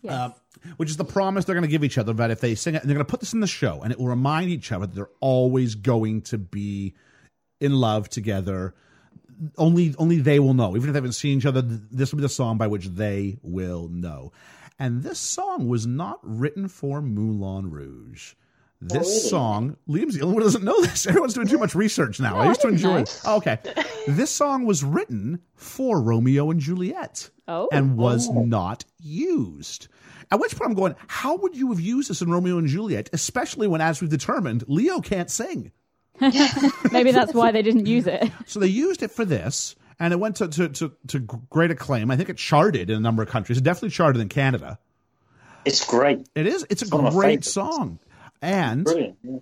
Yes. 0.01 0.11
uh, 0.13 0.29
which 0.77 0.89
is 0.89 0.97
the 0.97 1.05
promise 1.05 1.45
they're 1.45 1.55
going 1.55 1.63
to 1.63 1.71
give 1.71 1.83
each 1.83 1.97
other 1.97 2.13
that 2.13 2.29
if 2.31 2.39
they 2.41 2.55
sing 2.55 2.75
it, 2.75 2.81
and 2.81 2.89
they're 2.89 2.95
going 2.95 3.05
to 3.05 3.09
put 3.09 3.19
this 3.19 3.33
in 3.33 3.39
the 3.39 3.47
show, 3.47 3.81
and 3.81 3.91
it 3.91 3.99
will 3.99 4.07
remind 4.07 4.49
each 4.49 4.71
other 4.71 4.85
that 4.85 4.93
they're 4.95 5.09
always 5.21 5.75
going 5.75 6.21
to 6.23 6.37
be 6.37 6.93
in 7.63 7.73
love 7.73 8.09
together. 8.09 8.73
Only, 9.57 9.95
only 9.97 10.19
they 10.19 10.39
will 10.39 10.53
know. 10.53 10.75
Even 10.75 10.89
if 10.89 10.93
they 10.93 10.97
haven't 10.97 11.13
seen 11.13 11.39
each 11.39 11.45
other, 11.45 11.61
this 11.61 12.11
will 12.11 12.17
be 12.17 12.23
the 12.23 12.29
song 12.29 12.57
by 12.57 12.67
which 12.67 12.87
they 12.87 13.37
will 13.41 13.87
know. 13.89 14.31
And 14.79 15.03
this 15.03 15.19
song 15.19 15.67
was 15.67 15.87
not 15.87 16.19
written 16.23 16.67
for 16.67 17.01
Moulin 17.01 17.69
Rouge. 17.69 18.33
This 18.81 19.07
really? 19.07 19.29
song, 19.29 19.77
Liam's 19.87 20.15
the 20.15 20.21
only 20.23 20.35
one 20.35 20.41
who 20.41 20.47
doesn't 20.47 20.63
know 20.63 20.81
this. 20.81 21.07
Everyone's 21.07 21.33
doing 21.33 21.47
too 21.47 21.57
much 21.57 21.73
research 21.73 22.19
now. 22.19 22.33
No, 22.33 22.39
I 22.39 22.45
I 22.45 22.47
used 22.49 22.61
to 22.61 22.67
enjoy 22.67 23.01
it. 23.01 23.21
Oh, 23.25 23.37
okay. 23.37 23.59
this 24.07 24.29
song 24.29 24.65
was 24.65 24.83
written 24.83 25.39
for 25.55 26.01
Romeo 26.01 26.51
and 26.51 26.59
Juliet 26.59 27.29
Oh. 27.47 27.69
and 27.71 27.97
was 27.97 28.27
oh. 28.29 28.43
not 28.43 28.83
used. 28.99 29.87
At 30.31 30.39
which 30.39 30.55
point 30.55 30.71
I'm 30.71 30.75
going, 30.75 30.95
how 31.07 31.37
would 31.37 31.55
you 31.55 31.69
have 31.69 31.79
used 31.79 32.09
this 32.09 32.21
in 32.21 32.29
Romeo 32.29 32.57
and 32.57 32.67
Juliet, 32.67 33.09
especially 33.13 33.67
when, 33.67 33.81
as 33.81 34.01
we've 34.01 34.09
determined, 34.09 34.63
Leo 34.67 34.99
can't 34.99 35.29
sing? 35.29 35.71
Maybe 36.91 37.11
that's 37.11 37.33
why 37.33 37.51
they 37.51 37.61
didn't 37.61 37.85
use 37.85 38.07
it. 38.07 38.31
So 38.45 38.59
they 38.59 38.67
used 38.67 39.03
it 39.03 39.11
for 39.11 39.25
this, 39.25 39.75
and 39.99 40.13
it 40.13 40.19
went 40.19 40.37
to, 40.37 40.47
to, 40.47 40.69
to, 40.69 40.91
to 41.07 41.19
great 41.19 41.71
acclaim. 41.71 42.11
I 42.11 42.17
think 42.17 42.29
it 42.29 42.37
charted 42.37 42.89
in 42.89 42.97
a 42.97 42.99
number 42.99 43.23
of 43.23 43.29
countries. 43.29 43.57
It 43.57 43.63
definitely 43.63 43.89
charted 43.89 44.21
in 44.21 44.29
Canada. 44.29 44.79
It's 45.65 45.85
great. 45.85 46.27
It 46.35 46.45
is. 46.47 46.65
It's 46.69 46.83
a 46.89 46.95
one 46.95 47.05
of 47.07 47.13
my 47.13 47.19
great 47.19 47.45
song. 47.45 47.99
And 48.41 48.87
Yeah. 49.23 49.37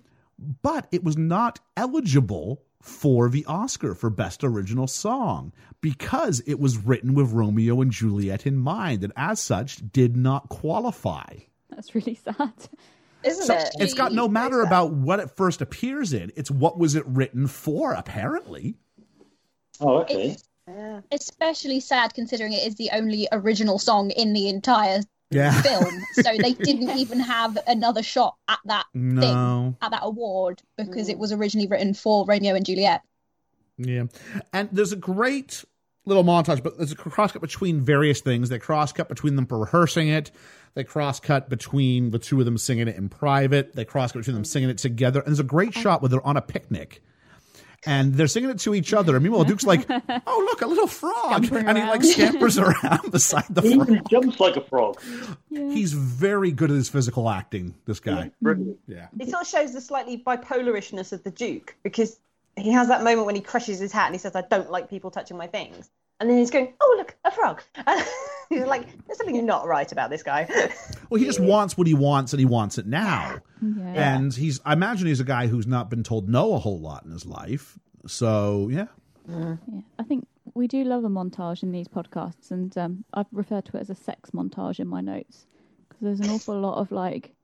but 0.62 0.86
it 0.92 1.02
was 1.02 1.16
not 1.18 1.58
eligible 1.76 2.62
for 2.80 3.28
the 3.28 3.44
Oscar 3.46 3.94
for 3.94 4.10
Best 4.10 4.42
Original 4.44 4.86
Song 4.86 5.52
because 5.80 6.40
it 6.46 6.58
was 6.58 6.78
written 6.78 7.14
with 7.14 7.32
Romeo 7.32 7.80
and 7.80 7.90
Juliet 7.90 8.46
in 8.46 8.56
mind, 8.56 9.02
and 9.04 9.12
as 9.16 9.40
such, 9.40 9.78
did 9.92 10.16
not 10.16 10.48
qualify. 10.48 11.26
That's 11.70 11.94
really 11.94 12.14
sad. 12.24 12.52
Isn't 13.24 13.46
So 13.46 13.54
it? 13.54 13.70
it's 13.78 13.94
got 13.94 14.12
no 14.12 14.28
matter 14.28 14.62
about 14.62 14.92
what 14.92 15.20
it 15.20 15.30
first 15.36 15.60
appears 15.60 16.12
in; 16.12 16.32
it's 16.36 16.50
what 16.50 16.78
was 16.78 16.94
it 16.94 17.06
written 17.06 17.46
for. 17.46 17.92
Apparently, 17.92 18.76
Oh, 19.80 19.98
okay. 20.02 20.36
Yeah. 20.68 21.00
Especially 21.10 21.80
sad 21.80 22.14
considering 22.14 22.52
it 22.52 22.66
is 22.66 22.76
the 22.76 22.90
only 22.92 23.26
original 23.32 23.78
song 23.78 24.10
in 24.10 24.32
the 24.32 24.48
entire 24.48 25.00
yeah. 25.30 25.60
film. 25.60 26.02
so 26.14 26.36
they 26.38 26.52
didn't 26.62 26.90
even 26.96 27.18
have 27.20 27.58
another 27.66 28.02
shot 28.02 28.36
at 28.48 28.60
that 28.66 28.86
No. 28.94 29.20
thing, 29.20 29.76
at 29.82 29.90
that 29.90 30.00
award, 30.02 30.62
because 30.76 31.08
it 31.08 31.16
mm. 31.16 31.20
was 31.20 31.32
originally 31.32 31.66
written 31.66 31.94
for 31.94 32.24
Romeo 32.26 32.54
and 32.54 32.64
Juliet. 32.64 33.02
Yeah. 33.76 34.04
And 34.52 34.68
there's 34.70 34.92
a 34.92 34.96
great 34.96 35.64
little 36.04 36.24
montage, 36.24 36.62
but 36.62 36.76
there's 36.76 36.92
a 36.92 36.96
cross 36.96 37.32
cut 37.32 37.42
between 37.42 37.80
various 37.80 38.20
things. 38.20 38.48
They 38.48 38.58
cross 38.58 38.92
cut 38.92 39.08
between 39.08 39.36
them 39.36 39.46
for 39.46 39.58
rehearsing 39.58 40.08
it. 40.08 40.30
They 40.74 40.84
cross 40.84 41.20
cut 41.20 41.48
between 41.50 42.10
the 42.10 42.18
two 42.18 42.38
of 42.38 42.46
them 42.46 42.56
singing 42.56 42.88
it 42.88 42.96
in 42.96 43.08
private. 43.08 43.74
They 43.74 43.84
cross 43.84 44.12
cut 44.12 44.20
between 44.20 44.34
them 44.34 44.44
singing 44.44 44.70
it 44.70 44.78
together. 44.78 45.20
And 45.20 45.28
there's 45.28 45.40
a 45.40 45.44
great 45.44 45.74
shot 45.74 46.00
where 46.00 46.08
they're 46.08 46.26
on 46.26 46.36
a 46.36 46.42
picnic. 46.42 47.02
And 47.84 48.14
they're 48.14 48.28
singing 48.28 48.48
it 48.50 48.60
to 48.60 48.74
each 48.74 48.94
other. 48.94 49.16
And 49.16 49.24
meanwhile, 49.24 49.42
Duke's 49.44 49.64
like, 49.64 49.84
oh, 50.26 50.46
look, 50.48 50.62
a 50.62 50.66
little 50.66 50.86
frog. 50.86 51.44
Scampering 51.44 51.66
and 51.66 51.76
he 51.76 51.84
like 51.84 52.00
around. 52.00 52.04
scampers 52.04 52.58
around 52.84 53.00
beside 53.10 53.44
the 53.50 53.60
frog. 53.62 53.88
He 53.88 54.00
jumps 54.08 54.38
like 54.40 54.56
a 54.56 54.60
frog. 54.60 55.00
He's 55.50 55.92
very 55.92 56.52
good 56.52 56.70
at 56.70 56.76
his 56.76 56.88
physical 56.88 57.28
acting, 57.28 57.74
this 57.86 57.98
guy. 58.00 58.30
Brilliant. 58.40 58.78
Yeah. 58.86 59.08
It 59.18 59.30
sort 59.30 59.42
of 59.42 59.48
shows 59.48 59.72
the 59.72 59.80
slightly 59.80 60.18
bipolarishness 60.18 61.12
of 61.12 61.24
the 61.24 61.32
Duke 61.32 61.74
because 61.82 62.20
he 62.56 62.70
has 62.70 62.86
that 62.88 63.02
moment 63.02 63.26
when 63.26 63.34
he 63.34 63.40
crushes 63.40 63.80
his 63.80 63.90
hat 63.90 64.06
and 64.06 64.14
he 64.14 64.18
says, 64.18 64.36
I 64.36 64.42
don't 64.42 64.70
like 64.70 64.88
people 64.88 65.10
touching 65.10 65.36
my 65.36 65.48
things. 65.48 65.90
And 66.20 66.30
then 66.30 66.38
he's 66.38 66.52
going, 66.52 66.74
Oh, 66.80 66.94
look, 66.98 67.16
a 67.24 67.32
frog. 67.32 67.62
And 68.52 68.60
he's 68.60 68.68
like, 68.68 68.86
There's 69.06 69.18
something 69.18 69.44
not 69.46 69.66
right 69.66 69.90
about 69.90 70.10
this 70.10 70.22
guy. 70.22 70.48
Well, 71.10 71.18
he 71.20 71.26
just 71.26 71.40
wants 71.40 71.76
what 71.76 71.86
he 71.86 71.92
wants 71.92 72.32
and 72.32 72.40
he 72.40 72.46
wants 72.46 72.78
it 72.78 72.86
now. 72.86 73.36
Yeah. 73.60 74.14
And 74.16 74.32
he's, 74.32 74.60
I 74.64 74.72
imagine 74.72 75.06
he's 75.08 75.20
a 75.20 75.24
guy 75.24 75.46
who's 75.46 75.66
not 75.66 75.90
been 75.90 76.02
told 76.02 76.26
no 76.26 76.54
a 76.54 76.58
whole 76.58 76.80
lot 76.80 77.04
in 77.04 77.10
his 77.10 77.26
life. 77.26 77.78
So, 78.06 78.70
yeah. 78.72 78.86
Yeah, 79.28 79.56
I 79.98 80.04
think 80.04 80.26
we 80.54 80.68
do 80.68 80.84
love 80.84 81.04
a 81.04 81.10
montage 81.10 81.62
in 81.62 81.70
these 81.70 81.86
podcasts, 81.86 82.50
and 82.50 82.74
um, 82.78 83.04
I've 83.12 83.26
referred 83.30 83.66
to 83.66 83.76
it 83.76 83.80
as 83.80 83.90
a 83.90 83.94
sex 83.94 84.30
montage 84.30 84.80
in 84.80 84.88
my 84.88 85.02
notes 85.02 85.44
because 85.90 86.00
there's 86.02 86.20
an 86.20 86.30
awful 86.34 86.58
lot 86.58 86.78
of 86.80 86.90
like 86.90 87.34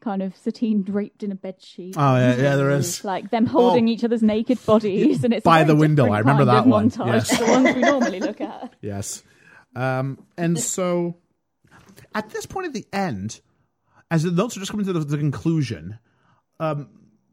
kind 0.00 0.22
of 0.22 0.36
Satine 0.36 0.82
draped 0.84 1.24
in 1.24 1.32
a 1.32 1.34
bed 1.36 1.60
sheet. 1.60 1.96
Oh, 1.98 2.14
yeah, 2.16 2.36
yeah, 2.36 2.54
there 2.56 2.70
is. 2.70 3.04
like 3.04 3.30
them 3.30 3.46
holding 3.46 3.88
Oh. 3.88 3.90
each 3.92 4.04
other's 4.04 4.22
naked 4.22 4.64
bodies, 4.64 5.24
and 5.24 5.34
it's 5.34 5.42
By 5.44 5.64
very 5.64 5.74
the 5.74 5.80
window, 5.80 6.08
I 6.12 6.20
remember 6.20 6.44
that 6.44 6.66
one, 6.68 6.88
montage 6.88 7.28
yes. 7.28 7.38
the 7.38 7.46
ones 7.46 7.74
we 7.74 7.80
normally 7.82 8.20
look 8.20 8.40
at. 8.40 8.72
Yes. 8.80 9.24
Um, 9.74 10.24
and 10.36 10.58
so 10.58 11.16
at 12.14 12.30
this 12.30 12.46
point 12.46 12.66
at 12.66 12.72
the 12.72 12.86
end, 12.92 13.40
as 14.10 14.22
the 14.22 14.30
notes 14.30 14.56
are 14.56 14.60
just 14.60 14.70
coming 14.70 14.86
to 14.86 14.92
the, 14.92 15.00
the 15.00 15.18
conclusion, 15.18 15.98
um, 16.60 16.88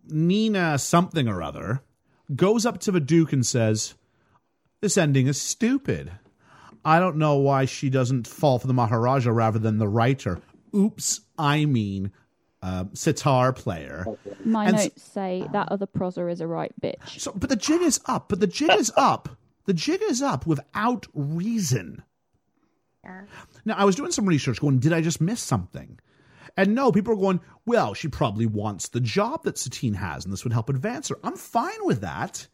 Nina 0.07 0.77
something 0.79 1.27
or 1.27 1.43
other 1.43 1.81
goes 2.35 2.65
up 2.65 2.79
to 2.81 2.91
the 2.91 2.99
Duke 2.99 3.33
and 3.33 3.45
says, 3.45 3.95
This 4.81 4.97
ending 4.97 5.27
is 5.27 5.41
stupid. 5.41 6.11
I 6.85 6.99
don't 6.99 7.17
know 7.17 7.35
why 7.35 7.65
she 7.65 7.89
doesn't 7.89 8.27
fall 8.27 8.57
for 8.59 8.67
the 8.67 8.73
Maharaja 8.73 9.31
rather 9.31 9.59
than 9.59 9.77
the 9.77 9.87
writer. 9.87 10.39
Oops, 10.73 11.21
I 11.37 11.65
mean 11.65 12.11
uh, 12.61 12.85
sitar 12.93 13.51
player. 13.53 14.05
My 14.45 14.65
And 14.65 14.75
s- 14.75 14.85
notes 14.85 15.03
say 15.03 15.45
that 15.51 15.71
other 15.71 15.85
prosser 15.85 16.29
is 16.29 16.41
a 16.41 16.47
right 16.47 16.71
bitch. 16.81 17.19
So, 17.19 17.31
but 17.35 17.49
the 17.49 17.55
jig 17.55 17.81
is 17.81 17.99
up. 18.05 18.29
But 18.29 18.39
the 18.39 18.47
jig 18.47 18.71
is 18.71 18.91
up. 18.95 19.29
The 19.65 19.73
jig 19.73 20.01
is 20.03 20.21
up 20.21 20.45
without 20.45 21.05
reason. 21.13 22.03
Now, 23.65 23.75
I 23.77 23.85
was 23.85 23.95
doing 23.95 24.11
some 24.11 24.25
research 24.25 24.59
going, 24.59 24.79
did 24.79 24.93
I 24.93 25.01
just 25.01 25.21
miss 25.21 25.41
something? 25.41 25.99
And 26.57 26.75
no, 26.75 26.91
people 26.91 27.13
are 27.13 27.17
going, 27.17 27.39
well, 27.65 27.93
she 27.93 28.07
probably 28.07 28.45
wants 28.45 28.89
the 28.89 28.99
job 28.99 29.43
that 29.43 29.57
Satine 29.57 29.93
has, 29.93 30.25
and 30.25 30.33
this 30.33 30.43
would 30.43 30.53
help 30.53 30.69
advance 30.69 31.09
her. 31.09 31.17
I'm 31.23 31.35
fine 31.37 31.85
with 31.85 32.01
that. 32.01 32.47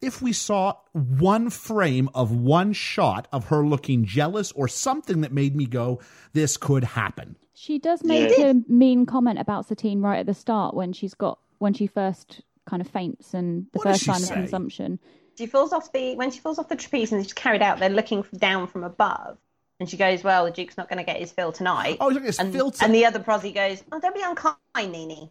If 0.00 0.22
we 0.22 0.32
saw 0.32 0.74
one 0.92 1.50
frame 1.50 2.08
of 2.14 2.30
one 2.32 2.72
shot 2.72 3.26
of 3.32 3.46
her 3.46 3.66
looking 3.66 4.04
jealous 4.04 4.52
or 4.52 4.68
something 4.68 5.22
that 5.22 5.32
made 5.32 5.56
me 5.56 5.66
go, 5.66 6.00
this 6.32 6.56
could 6.56 6.84
happen. 6.84 7.36
She 7.54 7.78
does 7.80 8.04
make 8.04 8.38
a 8.38 8.54
mean 8.68 9.06
comment 9.06 9.40
about 9.40 9.66
Satine 9.66 10.00
right 10.00 10.20
at 10.20 10.26
the 10.26 10.34
start 10.34 10.74
when 10.74 10.92
she's 10.92 11.14
got 11.14 11.40
when 11.58 11.74
she 11.74 11.88
first 11.88 12.42
kind 12.66 12.80
of 12.80 12.86
faints 12.86 13.34
and 13.34 13.66
the 13.72 13.78
What 13.78 13.88
first 13.88 14.04
sign 14.04 14.20
say? 14.20 14.34
of 14.34 14.38
consumption. 14.40 15.00
She 15.36 15.46
falls 15.46 15.72
off 15.72 15.90
the 15.92 16.14
when 16.14 16.30
she 16.30 16.38
falls 16.38 16.60
off 16.60 16.68
the 16.68 16.76
trapeze 16.76 17.10
and 17.10 17.20
she's 17.24 17.32
carried 17.32 17.62
out. 17.62 17.80
They're 17.80 17.88
looking 17.88 18.24
down 18.36 18.68
from 18.68 18.84
above, 18.84 19.38
and 19.80 19.88
she 19.88 19.96
goes, 19.96 20.22
"Well, 20.24 20.44
the 20.44 20.50
Duke's 20.50 20.76
not 20.76 20.88
going 20.88 20.98
to 20.98 21.04
get 21.04 21.18
his 21.18 21.30
fill 21.32 21.52
tonight." 21.52 21.98
Oh, 22.00 22.08
he's 22.08 22.14
not 22.16 22.20
gonna 22.20 22.20
get 22.20 22.26
his 22.26 22.38
and, 22.38 22.52
fill 22.52 22.70
to- 22.70 22.84
and 22.84 22.94
the 22.94 23.04
other 23.06 23.18
prosy 23.20 23.52
goes, 23.52 23.82
"Oh, 23.92 24.00
don't 24.00 24.14
be 24.14 24.22
unkind, 24.22 24.92
Nini." 24.92 25.30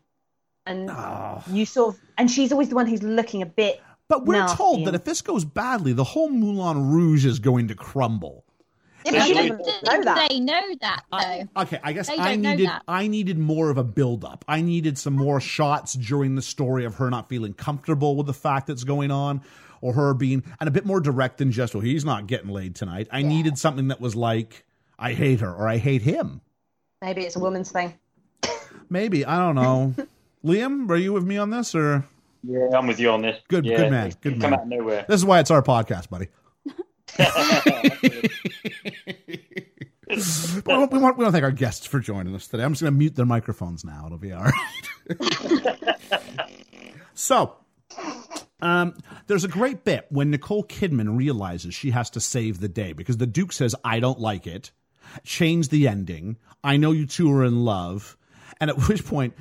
And 0.65 0.89
Oh. 0.89 1.41
you 1.49 1.65
sort 1.65 1.95
of, 1.95 2.01
and 2.17 2.29
she's 2.29 2.51
always 2.51 2.69
the 2.69 2.75
one 2.75 2.87
who's 2.87 3.03
looking 3.03 3.41
a 3.41 3.45
bit. 3.45 3.81
But 4.09 4.25
we're 4.25 4.33
nasty 4.37 4.57
told 4.57 4.85
that 4.85 4.95
if 4.95 5.03
this 5.03 5.21
goes 5.21 5.43
badly, 5.45 5.93
the 5.93 6.03
whole 6.03 6.29
Moulin 6.29 6.91
Rouge 6.91 7.25
is 7.25 7.39
going 7.39 7.67
to 7.69 7.75
crumble. 7.75 8.43
Yeah, 9.05 9.11
but 9.13 9.21
I 9.21 9.25
she 9.27 9.33
don't 9.33 9.49
know 9.59 10.03
that. 10.03 10.27
they 10.29 10.39
know 10.39 10.61
that 10.81 11.03
though. 11.11 11.61
Okay, 11.61 11.79
I 11.83 11.93
guess 11.93 12.09
I 12.09 12.35
needed. 12.35 12.69
I 12.87 13.07
needed 13.07 13.37
more 13.37 13.69
of 13.69 13.77
a 13.77 13.83
build 13.83 14.25
up. 14.25 14.43
I 14.47 14.59
needed 14.61 14.97
some 14.97 15.13
more 15.15 15.39
shots 15.39 15.93
during 15.93 16.35
the 16.35 16.41
story 16.41 16.83
of 16.83 16.95
her 16.95 17.09
not 17.09 17.29
feeling 17.29 17.53
comfortable 17.53 18.15
with 18.17 18.25
the 18.27 18.33
fact 18.33 18.67
that's 18.67 18.83
going 18.83 19.11
on, 19.11 19.41
or 19.82 19.93
her 19.93 20.13
being 20.13 20.43
and 20.59 20.67
a 20.67 20.71
bit 20.71 20.86
more 20.86 20.99
direct 20.99 21.38
than 21.38 21.51
just 21.51 21.73
well 21.73 21.82
he's 21.82 22.05
not 22.05 22.28
getting 22.28 22.49
laid 22.49 22.75
tonight. 22.75 23.07
I 23.11 23.21
needed 23.21 23.57
something 23.57 23.88
that 23.89 24.01
was 24.01 24.15
like 24.15 24.65
I 24.99 25.13
hate 25.13 25.39
her 25.41 25.53
or 25.53 25.67
I 25.67 25.78
hate 25.78 26.01
him. 26.01 26.41
Maybe 27.01 27.23
it's 27.23 27.36
a 27.36 27.39
woman's 27.39 27.71
thing. 27.71 27.93
Maybe 28.89 29.25
I 29.25 29.38
don't 29.39 29.55
know. 29.55 29.93
Liam, 30.45 30.89
are 30.89 30.95
you 30.95 31.13
with 31.13 31.25
me 31.25 31.38
on 31.38 31.49
this 31.49 31.75
or 31.75 32.05
Yeah, 32.43 32.69
I'm 32.73 32.88
with 32.88 32.99
you 32.99 33.09
on 33.11 33.21
this. 33.21 33.39
Good- 33.47 33.65
yeah, 33.65 33.78
good 33.78 33.91
man, 33.91 34.07
it's 34.07 34.15
good 34.15 34.34
come 34.34 34.51
man. 34.51 34.53
out 34.53 34.61
of 34.63 34.67
nowhere. 34.67 35.05
this 35.07 35.19
is 35.19 35.25
why 35.25 35.39
it's 35.39 35.51
our 35.51 35.61
podcast, 35.61 36.09
buddy. 36.09 36.28
we, 40.09 40.15
want, 40.65 40.91
we, 40.91 40.99
want, 40.99 41.17
we 41.17 41.23
want 41.23 41.28
to 41.28 41.32
thank 41.32 41.43
our 41.43 41.51
guests 41.51 41.86
for 41.86 41.99
joining 41.99 42.34
us 42.36 42.47
today. 42.47 42.63
I'm 42.63 42.71
just 42.71 42.82
going 42.82 42.93
to 42.93 42.97
mute 42.97 43.15
their 43.15 43.25
microphones 43.25 43.84
now. 43.84 44.03
It'll 44.05 44.17
be 44.17 44.32
all 44.34 44.43
right. 44.43 45.95
so, 47.13 47.55
um, 48.61 48.95
there's 49.27 49.43
a 49.43 49.49
great 49.49 49.83
bit 49.83 50.05
when 50.09 50.31
Nicole 50.31 50.63
Kidman 50.63 51.17
realizes 51.17 51.73
she 51.73 51.91
has 51.91 52.09
to 52.11 52.19
save 52.19 52.59
the 52.59 52.67
day 52.67 52.93
because 52.93 53.17
the 53.17 53.27
Duke 53.27 53.53
says, 53.53 53.75
I 53.83 53.99
don't 53.99 54.19
like 54.19 54.47
it. 54.47 54.71
Change 55.23 55.69
the 55.69 55.87
ending. 55.87 56.37
I 56.63 56.77
know 56.77 56.91
you 56.91 57.05
two 57.05 57.31
are 57.31 57.45
in 57.45 57.63
love. 57.65 58.17
And 58.59 58.69
at 58.69 58.77
which 58.87 59.05
point, 59.05 59.35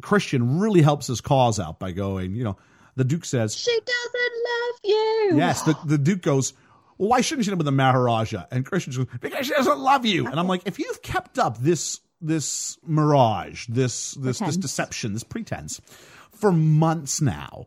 Christian 0.00 0.58
really 0.58 0.82
helps 0.82 1.06
his 1.06 1.20
cause 1.20 1.60
out 1.60 1.78
by 1.78 1.92
going, 1.92 2.34
you 2.34 2.44
know, 2.44 2.56
the 2.96 3.04
Duke 3.04 3.24
says, 3.24 3.54
She 3.56 3.70
doesn't 3.70 4.32
love 4.44 4.80
you. 4.84 5.32
Yes, 5.36 5.62
the, 5.62 5.76
the 5.84 5.98
Duke 5.98 6.22
goes, 6.22 6.54
well, 6.98 7.08
why 7.08 7.20
shouldn't 7.20 7.44
she 7.44 7.50
end 7.50 7.54
up 7.54 7.58
with 7.58 7.66
the 7.66 7.72
Maharaja? 7.72 8.44
And 8.50 8.64
Christian 8.64 8.92
goes, 8.92 9.06
because 9.20 9.46
she 9.46 9.52
doesn't 9.52 9.78
love 9.78 10.06
you. 10.06 10.26
And 10.26 10.38
I'm 10.38 10.46
like, 10.46 10.62
if 10.64 10.78
you've 10.78 11.02
kept 11.02 11.38
up 11.38 11.58
this 11.58 12.00
this 12.20 12.78
mirage, 12.86 13.66
this 13.66 14.12
this 14.12 14.38
this 14.38 14.56
deception, 14.56 15.12
this 15.12 15.24
pretense 15.24 15.80
for 16.30 16.52
months 16.52 17.20
now, 17.20 17.66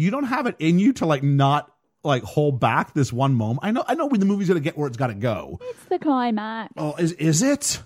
you 0.00 0.10
don't 0.10 0.24
have 0.24 0.46
it 0.46 0.56
in 0.58 0.78
you 0.78 0.92
to 0.94 1.06
like 1.06 1.22
not 1.22 1.72
like 2.02 2.22
hold 2.22 2.58
back 2.60 2.94
this 2.94 3.12
one 3.12 3.34
moment. 3.34 3.60
I 3.62 3.70
know 3.72 3.84
I 3.86 3.94
know 3.94 4.06
when 4.06 4.20
the 4.20 4.26
movie's 4.26 4.48
gonna 4.48 4.60
get 4.60 4.76
where 4.76 4.88
it's 4.88 4.96
gotta 4.96 5.14
go. 5.14 5.58
It's 5.62 5.84
the 5.86 5.98
climax. 5.98 6.72
Oh, 6.76 6.94
is 6.96 7.12
is 7.12 7.42
it? 7.42 7.82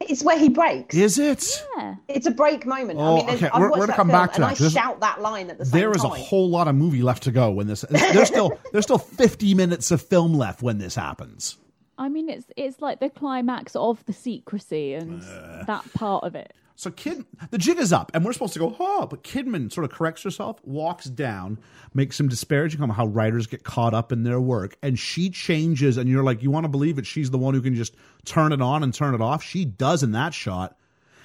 It's 0.00 0.22
where 0.22 0.38
he 0.38 0.48
breaks. 0.48 0.94
Is 0.94 1.18
it? 1.18 1.66
Yeah. 1.76 1.96
It's 2.06 2.26
a 2.26 2.30
break 2.30 2.64
moment. 2.64 3.00
Oh, 3.00 3.16
I 3.16 3.26
mean, 3.26 3.30
okay, 3.34 3.48
I've 3.52 3.60
we're- 3.60 3.70
we're 3.72 3.78
gonna 3.86 3.94
come 3.94 4.06
back 4.08 4.30
to 4.34 4.36
and 4.36 4.44
that, 4.44 4.50
I 4.52 4.54
'cause 4.54 4.72
shout 4.72 5.00
that 5.00 5.20
line 5.20 5.50
at 5.50 5.58
the 5.58 5.64
same 5.66 5.80
There 5.80 5.90
is 5.90 6.04
a 6.04 6.08
whole 6.08 6.48
lot 6.48 6.68
of 6.68 6.76
movie 6.76 7.02
left 7.02 7.24
to 7.24 7.32
go 7.32 7.50
when 7.50 7.66
this 7.66 7.84
there's 7.90 8.28
still 8.28 8.56
there's 8.72 8.84
still 8.84 8.98
50 8.98 9.54
minutes 9.54 9.90
of 9.90 10.00
film 10.00 10.34
left 10.34 10.62
when 10.62 10.78
this 10.78 10.94
happens. 10.94 11.56
I 11.98 12.08
mean, 12.08 12.28
it's 12.28 12.46
it's 12.56 12.80
like 12.80 13.00
the 13.00 13.10
climax 13.10 13.74
of 13.74 14.04
the 14.06 14.12
secrecy 14.12 14.94
and 14.94 15.20
uh. 15.20 15.64
that 15.64 15.92
part 15.94 16.22
of 16.22 16.36
it. 16.36 16.52
So 16.78 16.92
Kid, 16.92 17.24
the 17.50 17.58
jig 17.58 17.80
is 17.80 17.92
up, 17.92 18.12
and 18.14 18.24
we're 18.24 18.32
supposed 18.32 18.52
to 18.52 18.60
go, 18.60 18.76
oh, 18.78 19.08
but 19.10 19.24
Kidman 19.24 19.72
sort 19.72 19.84
of 19.84 19.90
corrects 19.90 20.22
herself, 20.22 20.60
walks 20.64 21.06
down, 21.06 21.58
makes 21.92 22.16
some 22.16 22.28
disparaging 22.28 22.78
comment 22.78 22.96
how 22.96 23.06
writers 23.08 23.48
get 23.48 23.64
caught 23.64 23.94
up 23.94 24.12
in 24.12 24.22
their 24.22 24.40
work, 24.40 24.76
and 24.80 24.96
she 24.96 25.28
changes, 25.28 25.96
and 25.96 26.08
you're 26.08 26.22
like, 26.22 26.40
you 26.40 26.52
want 26.52 26.62
to 26.62 26.68
believe 26.68 26.96
it? 26.96 27.04
She's 27.04 27.32
the 27.32 27.36
one 27.36 27.52
who 27.52 27.62
can 27.62 27.74
just 27.74 27.96
turn 28.24 28.52
it 28.52 28.62
on 28.62 28.84
and 28.84 28.94
turn 28.94 29.12
it 29.12 29.20
off. 29.20 29.42
She 29.42 29.64
does 29.64 30.04
in 30.04 30.12
that 30.12 30.32
shot, 30.32 30.78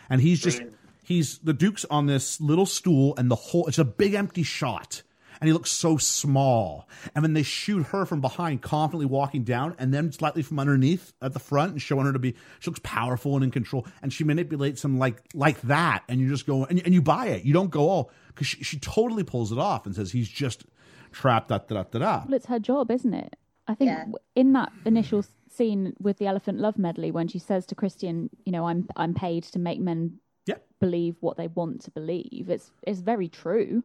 and 0.10 0.22
he's 0.22 0.41
just 0.41 0.60
he's 1.04 1.38
the 1.38 1.54
Duke's 1.54 1.86
on 1.86 2.08
this 2.08 2.41
little 2.41 2.66
stool, 2.66 3.14
and 3.16 3.30
the 3.30 3.36
whole 3.36 3.68
it's 3.68 3.78
a 3.78 3.86
big 3.86 4.16
empty 4.16 4.41
shot. 4.41 5.04
And 5.42 5.48
he 5.48 5.54
looks 5.54 5.72
so 5.72 5.98
small. 5.98 6.88
And 7.16 7.24
then 7.24 7.34
they 7.34 7.44
shoot 7.44 7.88
her 7.88 8.06
from 8.06 8.22
behind, 8.22 8.62
confidently 8.62 9.06
walking 9.06 9.44
down, 9.44 9.76
and 9.80 9.94
then 9.94 10.12
slightly 10.12 10.42
from 10.42 10.60
underneath 10.60 11.14
at 11.22 11.34
the 11.34 11.40
front 11.40 11.72
and 11.74 11.82
showing 11.82 12.06
her 12.06 12.14
to 12.14 12.20
be 12.20 12.36
she 12.60 12.70
looks 12.70 12.82
powerful 12.84 13.36
and 13.36 13.44
in 13.44 13.52
control. 13.52 13.86
And 14.02 14.12
she 14.14 14.24
manipulates 14.24 14.84
him 14.84 14.98
like 14.98 15.22
like 15.34 15.60
that. 15.62 16.04
And 16.08 16.20
you 16.22 16.30
just 16.30 16.46
go 16.46 16.66
and, 16.66 16.82
and 16.86 16.94
you 16.94 17.02
buy 17.02 17.28
it. 17.28 17.44
You 17.44 17.54
don't 17.54 17.70
go, 17.72 17.90
oh, 17.90 18.12
because 18.28 18.48
she, 18.48 18.64
she 18.64 18.80
totally 18.80 19.24
pulls 19.24 19.52
it 19.52 19.58
off 19.60 19.86
and 19.86 19.96
says 19.96 20.12
he's 20.12 20.30
just 20.30 20.66
trapped, 21.12 21.50
da 21.50 21.60
da 21.60 21.76
da 21.76 21.84
da 21.84 22.00
da. 22.00 22.24
Well, 22.26 22.34
it's 22.36 22.48
her 22.48 22.60
job, 22.60 22.90
isn't 22.92 23.14
it? 23.14 23.36
I 23.68 23.76
think 23.76 23.90
Yeah. 23.90 24.06
in 24.36 24.54
that 24.54 24.72
initial 24.86 25.24
scene 25.50 25.94
with 26.00 26.18
the 26.18 26.26
Elephant 26.28 26.60
Love 26.60 26.78
medley, 26.78 27.12
when 27.12 27.28
she 27.28 27.40
says 27.40 27.66
to 27.68 27.76
Christian, 27.76 28.30
"You 28.46 28.52
know, 28.52 28.68
I'm 28.68 28.88
I'm 28.96 29.14
paid 29.14 29.44
to 29.46 29.60
make 29.60 29.80
men 29.80 30.20
Yeah. 30.46 30.56
believe 30.80 31.16
what 31.22 31.38
they 31.38 31.48
want 31.48 31.82
to 31.84 31.92
believe," 31.92 32.50
it's 32.50 32.72
it's 32.82 33.00
very 33.00 33.30
true. 33.30 33.84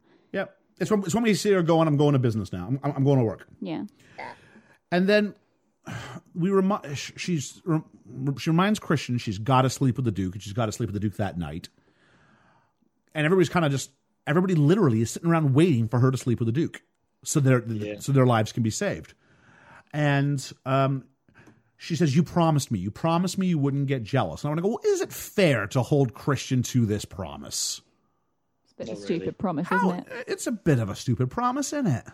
Yep. 0.78 0.82
It's 0.82 0.90
when, 0.90 1.00
it's 1.00 1.14
when 1.14 1.24
we 1.24 1.34
see 1.34 1.52
her 1.52 1.62
going, 1.62 1.88
I'm 1.88 1.96
going 1.96 2.12
to 2.12 2.18
business 2.18 2.52
now. 2.52 2.66
I'm, 2.66 2.80
I'm 2.82 3.04
going 3.04 3.18
to 3.18 3.24
work. 3.24 3.46
Yeah. 3.60 3.84
And 4.90 5.08
then 5.08 5.34
we 6.34 6.50
remind 6.50 6.96
she's 6.96 7.60
she 8.38 8.50
reminds 8.50 8.78
Christian 8.78 9.18
she's 9.18 9.38
got 9.38 9.62
to 9.62 9.70
sleep 9.70 9.96
with 9.96 10.04
the 10.04 10.10
Duke 10.12 10.34
and 10.34 10.42
she's 10.42 10.52
got 10.52 10.66
to 10.66 10.72
sleep 10.72 10.88
with 10.88 10.94
the 10.94 11.00
Duke 11.00 11.16
that 11.16 11.38
night. 11.38 11.68
And 13.14 13.24
everybody's 13.24 13.48
kind 13.48 13.64
of 13.64 13.72
just 13.72 13.90
everybody 14.26 14.54
literally 14.54 15.00
is 15.00 15.10
sitting 15.10 15.28
around 15.30 15.54
waiting 15.54 15.88
for 15.88 15.98
her 15.98 16.10
to 16.10 16.16
sleep 16.16 16.38
with 16.38 16.46
the 16.46 16.52
Duke, 16.52 16.82
so 17.24 17.40
their 17.40 17.64
so 18.00 18.12
their 18.12 18.26
lives 18.26 18.52
can 18.52 18.62
be 18.62 18.70
saved. 18.70 19.14
And 19.92 20.52
um, 20.66 21.04
she 21.76 21.96
says, 21.96 22.14
"You 22.14 22.22
promised 22.22 22.70
me. 22.70 22.78
You 22.78 22.90
promised 22.90 23.38
me 23.38 23.46
you 23.46 23.58
wouldn't 23.58 23.86
get 23.86 24.04
jealous." 24.04 24.44
And 24.44 24.48
I 24.48 24.50
want 24.50 24.58
to 24.58 24.62
go. 24.62 24.68
Well, 24.68 24.80
is 24.84 25.00
it 25.00 25.12
fair 25.12 25.66
to 25.68 25.82
hold 25.82 26.14
Christian 26.14 26.62
to 26.64 26.86
this 26.86 27.04
promise? 27.04 27.80
It's 28.78 28.84
a 28.84 28.84
bit 28.84 28.88
of 28.88 28.96
a 28.96 29.00
Not 29.00 29.04
stupid 29.04 29.20
really. 29.22 29.32
promise, 29.32 29.66
How, 29.68 29.76
isn't 29.90 29.98
it? 30.00 30.06
Uh, 30.12 30.22
it's 30.26 30.46
a 30.46 30.52
bit 30.52 30.78
of 30.78 30.88
a 30.90 30.94
stupid 30.96 31.30
promise, 31.30 31.72
isn't 31.72 31.86
it? 31.86 32.04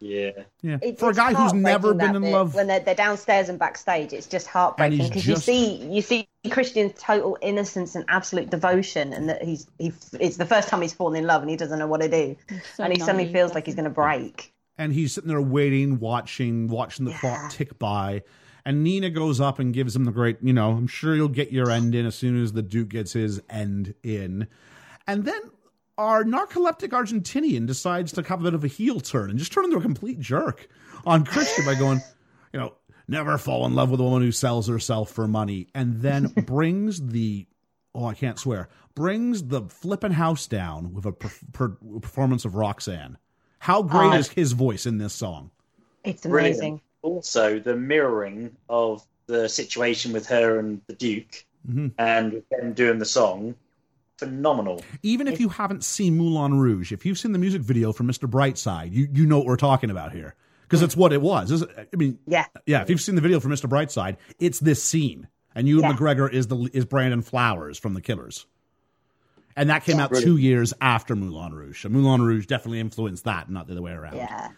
Yeah. 0.00 0.30
Yeah, 0.62 0.78
It- 0.82 0.98
for 0.98 1.06
a 1.06 1.08
it's 1.10 1.18
guy 1.18 1.32
who's 1.32 1.52
never 1.52 1.88
heartbreaking, 1.88 2.12
been 2.14 2.16
in 2.16 2.22
bit. 2.22 2.32
love. 2.32 2.54
when 2.56 2.66
they're, 2.66 2.80
they're 2.80 2.94
downstairs 2.96 3.48
and 3.48 3.56
backstage 3.56 4.12
it's 4.12 4.26
just 4.26 4.48
heartbreaking 4.48 4.98
because 5.08 5.22
just- 5.22 5.46
you 5.46 5.54
see 5.54 5.76
you 5.86 6.02
see 6.02 6.28
christian's 6.50 6.92
total 7.00 7.38
innocence 7.40 7.94
and 7.94 8.04
absolute 8.08 8.50
devotion 8.50 9.12
and 9.12 9.28
that 9.28 9.44
he's 9.44 9.68
he 9.78 9.92
it's 10.18 10.38
the 10.38 10.44
first 10.44 10.68
time 10.68 10.82
he's 10.82 10.92
fallen 10.92 11.14
in 11.16 11.24
love 11.24 11.40
and 11.40 11.48
he 11.48 11.56
doesn't 11.56 11.78
know 11.78 11.86
what 11.86 12.00
to 12.00 12.08
do 12.08 12.34
so 12.74 12.82
and 12.82 12.92
he 12.92 12.98
suddenly 12.98 13.22
naive, 13.26 13.32
feels 13.32 13.54
like 13.54 13.64
he's 13.64 13.76
going 13.76 13.84
to 13.84 13.90
break 13.90 14.52
and 14.76 14.92
he's 14.92 15.12
sitting 15.14 15.28
there 15.28 15.40
waiting, 15.40 16.00
watching, 16.00 16.66
watching 16.66 17.04
the 17.04 17.12
clock 17.12 17.52
tick 17.52 17.78
by. 17.78 18.22
And 18.64 18.82
Nina 18.82 19.10
goes 19.10 19.38
up 19.40 19.58
and 19.60 19.72
gives 19.72 19.94
him 19.94 20.04
the 20.04 20.10
great, 20.12 20.38
you 20.42 20.52
know, 20.54 20.70
I'm 20.70 20.86
sure 20.88 21.14
you'll 21.14 21.28
get 21.28 21.52
your 21.52 21.70
end 21.70 21.94
in 21.94 22.06
as 22.06 22.14
soon 22.16 22.42
as 22.42 22.52
the 22.54 22.62
Duke 22.62 22.88
gets 22.88 23.12
his 23.12 23.40
end 23.50 23.94
in. 24.02 24.48
And 25.06 25.24
then 25.26 25.40
our 26.02 26.24
narcoleptic 26.24 26.88
Argentinian 26.88 27.66
decides 27.66 28.12
to 28.12 28.22
have 28.22 28.40
a 28.40 28.44
bit 28.44 28.54
of 28.54 28.64
a 28.64 28.68
heel 28.68 29.00
turn 29.00 29.30
and 29.30 29.38
just 29.38 29.52
turn 29.52 29.64
into 29.64 29.76
a 29.76 29.80
complete 29.82 30.18
jerk 30.20 30.68
on 31.06 31.24
Christian 31.24 31.64
by 31.64 31.74
going, 31.76 32.00
you 32.52 32.58
know, 32.60 32.74
never 33.08 33.38
fall 33.38 33.64
in 33.66 33.74
love 33.74 33.90
with 33.90 34.00
a 34.00 34.02
woman 34.02 34.22
who 34.22 34.32
sells 34.32 34.68
herself 34.68 35.10
for 35.10 35.28
money. 35.28 35.68
And 35.74 36.00
then 36.00 36.26
brings 36.46 37.00
the, 37.06 37.46
oh, 37.94 38.06
I 38.06 38.14
can't 38.14 38.38
swear, 38.38 38.68
brings 38.94 39.44
the 39.44 39.62
flippin' 39.62 40.12
house 40.12 40.46
down 40.46 40.92
with 40.92 41.06
a 41.06 41.12
per- 41.12 41.30
per- 41.52 41.76
performance 42.00 42.44
of 42.44 42.54
Roxanne. 42.56 43.16
How 43.60 43.82
great 43.82 44.12
Oh. 44.12 44.16
is 44.16 44.28
his 44.28 44.52
voice 44.52 44.86
in 44.86 44.98
this 44.98 45.14
song? 45.14 45.50
it's 46.04 46.22
Brilliant. 46.22 46.56
amazing 46.56 46.80
Also, 47.02 47.60
the 47.60 47.76
mirroring 47.76 48.56
of 48.68 49.06
the 49.26 49.48
situation 49.48 50.12
with 50.12 50.26
her 50.26 50.58
and 50.58 50.80
the 50.88 50.94
Duke 50.94 51.44
Mm-hmm. 51.68 51.88
and 51.96 52.32
with 52.32 52.48
them 52.48 52.72
doing 52.72 52.98
the 52.98 53.04
song, 53.04 53.54
phenomenal. 54.22 54.84
Even 55.02 55.26
if 55.28 55.40
you 55.40 55.48
haven't 55.48 55.84
seen 55.84 56.16
Moulin 56.16 56.58
Rouge, 56.58 56.92
if 56.92 57.04
you've 57.04 57.18
seen 57.18 57.32
the 57.32 57.38
music 57.38 57.62
video 57.62 57.92
for 57.92 58.04
Mr. 58.04 58.28
Brightside, 58.30 58.92
you, 58.92 59.08
you 59.12 59.26
know 59.26 59.38
what 59.38 59.46
we're 59.46 59.56
talking 59.56 59.90
about 59.90 60.12
here. 60.12 60.34
Because 60.62 60.82
it's 60.82 60.96
what 60.96 61.12
it 61.12 61.20
was. 61.20 61.64
I 61.76 61.96
mean, 61.96 62.18
yeah 62.26 62.46
yeah, 62.64 62.80
if 62.80 62.88
you've 62.88 63.00
seen 63.00 63.14
the 63.14 63.20
video 63.20 63.40
for 63.40 63.48
Mr. 63.48 63.68
Brightside, 63.68 64.16
it's 64.38 64.58
this 64.58 64.82
scene. 64.82 65.28
And 65.54 65.68
you 65.68 65.80
Yeah. 65.80 65.92
McGregor 65.92 66.32
is 66.32 66.46
the 66.46 66.70
is 66.72 66.86
Brandon 66.86 67.20
Flowers 67.20 67.78
from 67.78 67.92
The 67.92 68.00
Killers. 68.00 68.46
And 69.54 69.68
that 69.68 69.84
came 69.84 69.98
Yeah. 69.98 70.04
out 70.04 70.14
two 70.14 70.38
years 70.38 70.72
after 70.80 71.14
Moulin 71.14 71.52
Rouge. 71.52 71.82
So 71.82 71.90
Moulin 71.90 72.22
Rouge 72.22 72.46
definitely 72.46 72.80
influenced 72.80 73.24
that, 73.24 73.50
not 73.50 73.66
the 73.66 73.72
other 73.74 73.82
way 73.82 73.92
around. 73.92 74.16
Yeah. 74.16 74.48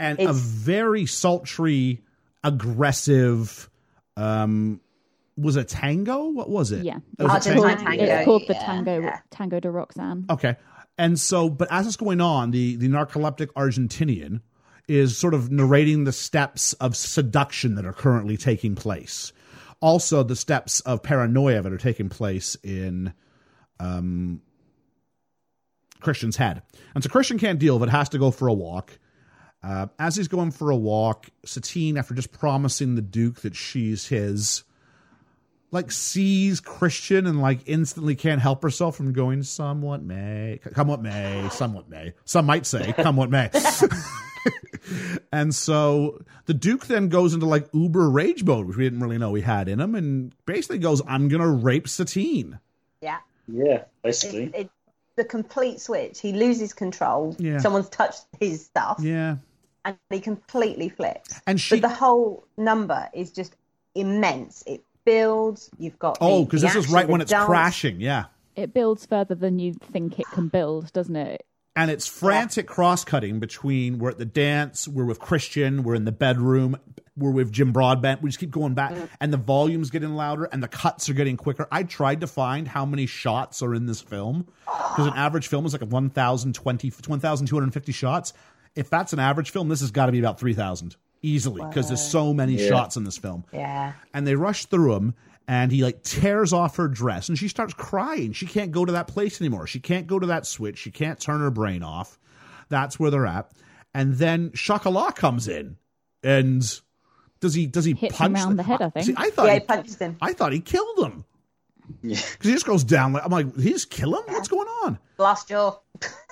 And 0.00 0.18
a 0.18 0.32
very 0.32 1.06
sultry, 1.06 2.02
aggressive. 2.42 3.70
Um, 4.16 4.80
was 5.36 5.56
it 5.56 5.68
tango? 5.68 6.28
What 6.28 6.50
was 6.50 6.72
it? 6.72 6.84
Yeah. 6.84 6.98
It 7.18 7.22
was 7.22 7.46
a 7.46 7.50
Argentine 7.50 7.78
tango? 7.78 7.84
tango. 7.84 8.04
It's 8.04 8.24
called 8.24 8.42
the 8.48 8.54
yeah, 8.54 8.66
Tango 8.66 9.00
yeah. 9.00 9.20
Tango 9.30 9.60
de 9.60 9.70
Roxanne. 9.70 10.26
Okay. 10.30 10.56
And 10.98 11.18
so, 11.18 11.48
but 11.48 11.68
as 11.70 11.86
it's 11.86 11.96
going 11.96 12.20
on, 12.20 12.50
the, 12.50 12.76
the 12.76 12.88
narcoleptic 12.88 13.48
Argentinian 13.54 14.40
is 14.88 15.16
sort 15.16 15.34
of 15.34 15.50
narrating 15.50 16.04
the 16.04 16.12
steps 16.12 16.74
of 16.74 16.96
seduction 16.96 17.76
that 17.76 17.86
are 17.86 17.92
currently 17.92 18.36
taking 18.36 18.74
place. 18.74 19.32
Also, 19.80 20.22
the 20.22 20.36
steps 20.36 20.80
of 20.80 21.02
paranoia 21.02 21.62
that 21.62 21.72
are 21.72 21.78
taking 21.78 22.08
place 22.08 22.56
in 22.62 23.12
um, 23.80 24.40
Christian's 26.00 26.36
head. 26.36 26.62
And 26.94 27.02
so 27.02 27.10
Christian 27.10 27.38
can't 27.38 27.58
deal 27.58 27.78
with 27.78 27.88
it, 27.88 27.92
has 27.92 28.08
to 28.10 28.18
go 28.18 28.30
for 28.30 28.48
a 28.48 28.52
walk. 28.52 28.98
Uh, 29.62 29.86
as 29.98 30.16
he's 30.16 30.28
going 30.28 30.50
for 30.50 30.70
a 30.70 30.76
walk, 30.76 31.30
Satine, 31.44 31.96
after 31.96 32.14
just 32.14 32.32
promising 32.32 32.96
the 32.96 33.02
Duke 33.02 33.40
that 33.42 33.54
she's 33.54 34.08
his, 34.08 34.64
like 35.72 35.90
sees 35.90 36.60
Christian 36.60 37.26
and 37.26 37.40
like 37.40 37.60
instantly 37.66 38.14
can't 38.14 38.40
help 38.40 38.62
herself 38.62 38.94
from 38.94 39.12
going, 39.12 39.42
somewhat 39.42 40.02
may, 40.02 40.60
come 40.74 40.86
what 40.86 41.02
may, 41.02 41.48
somewhat 41.50 41.88
may. 41.88 42.12
Some 42.24 42.46
might 42.46 42.66
say, 42.66 42.92
come 42.92 43.16
what 43.16 43.30
may. 43.30 43.50
and 45.32 45.54
so 45.54 46.22
the 46.44 46.54
Duke 46.54 46.86
then 46.86 47.08
goes 47.08 47.32
into 47.34 47.46
like 47.46 47.68
uber 47.72 48.10
rage 48.10 48.44
mode, 48.44 48.66
which 48.66 48.76
we 48.76 48.84
didn't 48.84 49.00
really 49.00 49.18
know 49.18 49.32
he 49.34 49.42
had 49.42 49.68
in 49.68 49.80
him, 49.80 49.94
and 49.94 50.34
basically 50.46 50.78
goes, 50.78 51.00
I'm 51.08 51.28
going 51.28 51.42
to 51.42 51.48
rape 51.48 51.88
Satine. 51.88 52.58
Yeah. 53.00 53.18
Yeah, 53.48 53.84
basically. 54.02 54.44
It, 54.44 54.54
it, 54.54 54.70
the 55.16 55.24
complete 55.24 55.80
switch. 55.80 56.20
He 56.20 56.32
loses 56.32 56.72
control. 56.74 57.34
Yeah. 57.38 57.58
Someone's 57.58 57.88
touched 57.88 58.24
his 58.40 58.64
stuff, 58.64 58.98
Yeah. 59.00 59.36
and 59.84 59.96
he 60.10 60.20
completely 60.20 60.90
flips. 60.90 61.40
And 61.46 61.60
she, 61.60 61.80
But 61.80 61.88
the 61.88 61.94
whole 61.94 62.44
number 62.56 63.08
is 63.14 63.30
just 63.30 63.54
immense. 63.94 64.62
It 64.66 64.84
builds. 65.04 65.70
You've 65.78 65.98
got 65.98 66.18
oh, 66.20 66.44
because 66.44 66.62
this 66.62 66.74
is 66.74 66.88
right 66.88 67.08
when 67.08 67.20
it's 67.20 67.30
dance. 67.30 67.46
crashing. 67.46 68.00
Yeah. 68.00 68.26
It 68.54 68.74
builds 68.74 69.06
further 69.06 69.34
than 69.34 69.58
you 69.58 69.74
think 69.74 70.18
it 70.18 70.26
can 70.32 70.48
build, 70.48 70.92
doesn't 70.92 71.16
it? 71.16 71.46
and 71.74 71.90
it's 71.90 72.06
frantic 72.06 72.66
cross 72.66 73.04
cutting 73.04 73.40
between 73.40 73.98
we're 73.98 74.10
at 74.10 74.18
the 74.18 74.24
dance, 74.24 74.86
we're 74.86 75.04
with 75.04 75.18
Christian, 75.18 75.82
we're 75.82 75.94
in 75.94 76.04
the 76.04 76.12
bedroom, 76.12 76.76
we're 77.16 77.30
with 77.30 77.50
Jim 77.50 77.72
Broadbent. 77.72 78.22
We 78.22 78.28
just 78.28 78.38
keep 78.38 78.50
going 78.50 78.74
back, 78.74 78.92
mm. 78.92 79.08
and 79.20 79.32
the 79.32 79.38
volume's 79.38 79.90
getting 79.90 80.14
louder, 80.14 80.44
and 80.44 80.62
the 80.62 80.68
cuts 80.68 81.08
are 81.08 81.14
getting 81.14 81.36
quicker. 81.36 81.66
I 81.70 81.82
tried 81.84 82.20
to 82.20 82.26
find 82.26 82.68
how 82.68 82.84
many 82.84 83.06
shots 83.06 83.62
are 83.62 83.74
in 83.74 83.86
this 83.86 84.00
film 84.00 84.46
because 84.64 85.06
an 85.06 85.14
average 85.14 85.48
film 85.48 85.64
is 85.66 85.72
like 85.72 85.82
1,020, 85.82 86.90
1,250 86.90 87.92
shots. 87.92 88.32
If 88.74 88.88
that's 88.90 89.12
an 89.12 89.18
average 89.18 89.50
film, 89.50 89.68
this 89.68 89.80
has 89.80 89.90
got 89.90 90.06
to 90.06 90.12
be 90.12 90.18
about 90.18 90.40
3,000 90.40 90.96
easily 91.22 91.62
because 91.68 91.88
there's 91.88 92.02
so 92.06 92.34
many 92.34 92.54
Yeah. 92.54 92.68
shots 92.68 92.96
in 92.96 93.04
this 93.04 93.16
film 93.18 93.44
Yeah. 93.52 93.92
and 94.12 94.26
they 94.26 94.34
rush 94.34 94.66
through 94.66 94.94
him 94.96 95.14
and 95.48 95.70
he 95.72 95.82
like 95.82 96.02
tears 96.02 96.52
off 96.52 96.76
her 96.76 96.88
dress 96.88 97.28
and 97.28 97.38
she 97.38 97.48
starts 97.48 97.74
crying 97.74 98.32
she 98.32 98.46
can't 98.46 98.70
go 98.72 98.84
to 98.84 98.92
that 98.92 99.06
place 99.08 99.40
anymore 99.40 99.66
she 99.66 99.80
can't 99.80 100.06
go 100.06 100.18
to 100.18 100.26
that 100.28 100.46
switch 100.46 100.78
she 100.78 100.90
can't 100.90 101.18
turn 101.20 101.40
her 101.40 101.50
brain 101.50 101.82
off 101.82 102.18
that's 102.68 102.98
where 103.00 103.10
they're 103.10 103.26
at 103.26 103.50
and 103.94 104.14
then 104.14 104.50
Chocolat 104.54 105.14
comes 105.16 105.48
in 105.48 105.76
and 106.22 106.80
does 107.40 107.54
he 107.54 107.66
does 107.66 107.84
he 107.84 107.92
Hits 107.94 108.14
him 108.18 108.32
punch 108.32 108.44
round 108.44 108.58
the 108.58 108.62
head, 108.62 108.80
I 108.82 108.90
think. 108.90 109.06
See, 109.06 109.14
I 109.16 109.30
thought 109.30 109.46
Yeah, 109.46 109.54
he, 109.54 109.58
he 109.60 109.66
punches 109.66 109.96
him. 109.96 110.16
I 110.22 110.32
thought 110.32 110.52
he 110.52 110.60
killed 110.60 110.98
him 111.00 111.24
Yeah. 112.02 112.16
because 112.32 112.46
he 112.46 112.52
just 112.52 112.66
goes 112.66 112.84
down 112.84 113.12
like 113.12 113.24
I'm 113.24 113.30
like 113.32 113.56
he 113.58 113.70
just 113.70 113.90
kill 113.90 114.14
him 114.16 114.22
what's 114.32 114.48
going 114.48 114.68
on 114.84 114.98
Blast 115.16 115.48
jaw. 115.48 115.76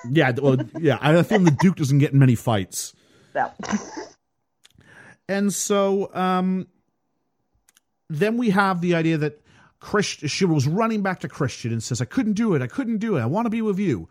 yeah 0.09 0.31
well 0.41 0.57
yeah 0.79 0.97
I 1.01 1.21
feel 1.23 1.39
the 1.39 1.51
Duke 1.51 1.75
doesn't 1.75 1.99
get 1.99 2.13
in 2.13 2.19
many 2.19 2.35
fights 2.35 2.93
No. 3.35 3.51
And 5.31 5.53
so 5.53 6.13
um, 6.13 6.67
then 8.09 8.37
we 8.37 8.49
have 8.49 8.81
the 8.81 8.95
idea 8.95 9.17
that 9.17 9.41
Christ- 9.79 10.27
she 10.29 10.45
was 10.45 10.67
running 10.67 11.01
back 11.01 11.21
to 11.21 11.29
Christian 11.29 11.71
and 11.71 11.81
says, 11.81 12.01
I 12.01 12.05
couldn't 12.05 12.33
do 12.33 12.53
it. 12.53 12.61
I 12.61 12.67
couldn't 12.67 12.97
do 12.97 13.17
it. 13.17 13.21
I 13.21 13.25
want 13.25 13.45
to 13.45 13.49
be 13.49 13.61
with 13.61 13.79
you. 13.79 14.09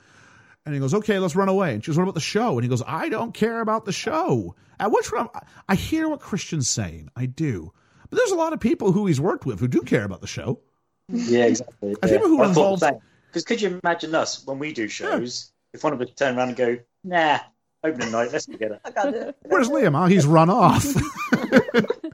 And 0.64 0.74
he 0.74 0.80
goes, 0.80 0.94
okay, 0.94 1.18
let's 1.18 1.36
run 1.36 1.48
away. 1.48 1.74
And 1.74 1.84
she 1.84 1.90
goes, 1.90 1.96
what 1.96 2.02
about 2.04 2.14
the 2.14 2.20
show? 2.20 2.52
And 2.54 2.62
he 2.62 2.68
goes, 2.68 2.82
I 2.86 3.08
don't 3.08 3.32
care 3.34 3.60
about 3.60 3.84
the 3.84 3.92
show. 3.92 4.54
At 4.78 4.90
which 4.92 5.10
point, 5.10 5.28
I'm- 5.34 5.44
I 5.68 5.74
hear 5.74 6.08
what 6.08 6.20
Christian's 6.20 6.68
saying. 6.68 7.10
I 7.16 7.26
do. 7.26 7.72
But 8.08 8.16
there's 8.18 8.30
a 8.32 8.36
lot 8.36 8.52
of 8.52 8.60
people 8.60 8.92
who 8.92 9.06
he's 9.06 9.20
worked 9.20 9.46
with 9.46 9.60
who 9.60 9.68
do 9.68 9.80
care 9.82 10.04
about 10.04 10.20
the 10.20 10.26
show. 10.26 10.60
Yeah, 11.08 11.44
exactly. 11.44 11.96
I 12.02 12.08
think 12.08 12.22
who 12.22 12.42
involved- 12.42 12.82
Because 13.28 13.44
could 13.44 13.60
you 13.60 13.78
imagine 13.82 14.14
us 14.14 14.44
when 14.46 14.58
we 14.58 14.72
do 14.72 14.88
shows? 14.88 15.52
If 15.72 15.84
one 15.84 15.92
of 15.92 16.00
us 16.00 16.08
turn 16.16 16.36
around 16.36 16.48
and 16.48 16.56
go, 16.56 16.78
nah, 17.04 17.38
opening 17.84 18.10
night, 18.12 18.30
let's 18.32 18.46
forget 18.46 18.72
it. 18.72 18.80
I 18.84 18.90
can't 18.90 19.14
do 19.14 19.20
it. 19.22 19.36
Where's 19.44 19.68
Liam? 19.68 19.98
Oh, 20.00 20.06
he's 20.06 20.26
run 20.26 20.50
off. 20.50 20.84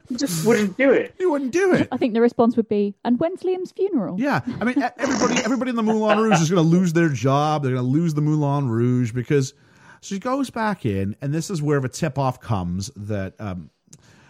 You 0.08 0.16
just 0.16 0.46
wouldn't 0.46 0.76
do 0.76 0.92
it. 0.92 1.14
he 1.18 1.26
wouldn't 1.26 1.52
do 1.52 1.72
it. 1.74 1.88
I 1.92 1.96
think 1.96 2.14
the 2.14 2.20
response 2.20 2.56
would 2.56 2.68
be, 2.68 2.94
"And 3.04 3.18
when's 3.18 3.40
Liam's 3.42 3.72
funeral?" 3.72 4.16
Yeah, 4.18 4.40
I 4.60 4.64
mean, 4.64 4.78
e- 4.78 4.86
everybody, 4.98 5.40
everybody 5.44 5.70
in 5.70 5.76
the 5.76 5.82
Moulin 5.82 6.18
Rouge 6.18 6.40
is 6.40 6.50
going 6.50 6.62
to 6.62 6.68
lose 6.68 6.92
their 6.92 7.08
job. 7.08 7.62
They're 7.62 7.72
going 7.72 7.84
to 7.84 7.90
lose 7.90 8.14
the 8.14 8.20
Moulin 8.22 8.68
Rouge 8.68 9.12
because 9.12 9.54
she 10.00 10.18
goes 10.18 10.50
back 10.50 10.86
in, 10.86 11.16
and 11.20 11.32
this 11.34 11.50
is 11.50 11.60
where 11.62 11.80
the 11.80 11.88
tip 11.88 12.18
off 12.18 12.40
comes 12.40 12.90
that 12.96 13.34
um, 13.40 13.70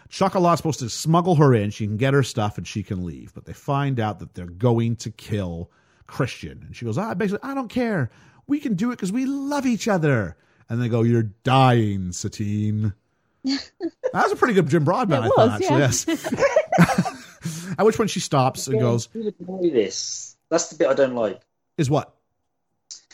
Chocolat's 0.08 0.58
supposed 0.58 0.80
to 0.80 0.88
smuggle 0.88 1.34
her 1.36 1.52
in. 1.54 1.70
She 1.70 1.86
can 1.86 1.96
get 1.96 2.14
her 2.14 2.22
stuff 2.22 2.56
and 2.56 2.66
she 2.66 2.82
can 2.82 3.04
leave, 3.04 3.34
but 3.34 3.44
they 3.44 3.52
find 3.52 4.00
out 4.00 4.20
that 4.20 4.34
they're 4.34 4.46
going 4.46 4.96
to 4.96 5.10
kill 5.10 5.70
Christian, 6.06 6.62
and 6.66 6.74
she 6.74 6.84
goes, 6.84 6.96
"Ah, 6.96 7.14
basically, 7.14 7.48
I 7.48 7.54
don't 7.54 7.68
care. 7.68 8.10
We 8.46 8.60
can 8.60 8.74
do 8.74 8.90
it 8.90 8.96
because 8.96 9.12
we 9.12 9.26
love 9.26 9.66
each 9.66 9.88
other." 9.88 10.36
And 10.68 10.82
they 10.82 10.88
go, 10.88 11.02
"You're 11.02 11.22
dying, 11.44 12.12
Satine." 12.12 12.92
that 13.44 13.70
was 14.12 14.32
a 14.32 14.36
pretty 14.36 14.54
good 14.54 14.68
Jim 14.68 14.84
Broadbent, 14.84 15.24
It 15.24 15.32
I 15.38 15.46
was, 15.46 15.50
thought. 15.50 15.60
yeah. 15.60 15.84
Actually, 15.86 16.14
yes. 16.14 17.74
At 17.78 17.86
which 17.86 17.96
point 17.96 18.10
she 18.10 18.18
stops 18.20 18.66
and 18.66 18.80
goes, 18.80 19.08
You 19.14 19.24
would 19.24 19.48
know 19.48 19.62
this. 19.62 20.36
That's 20.48 20.68
the 20.70 20.76
bit 20.76 20.88
I 20.88 20.94
don't 20.94 21.14
like. 21.14 21.40
"Is 21.78 21.88
what?" 21.88 22.14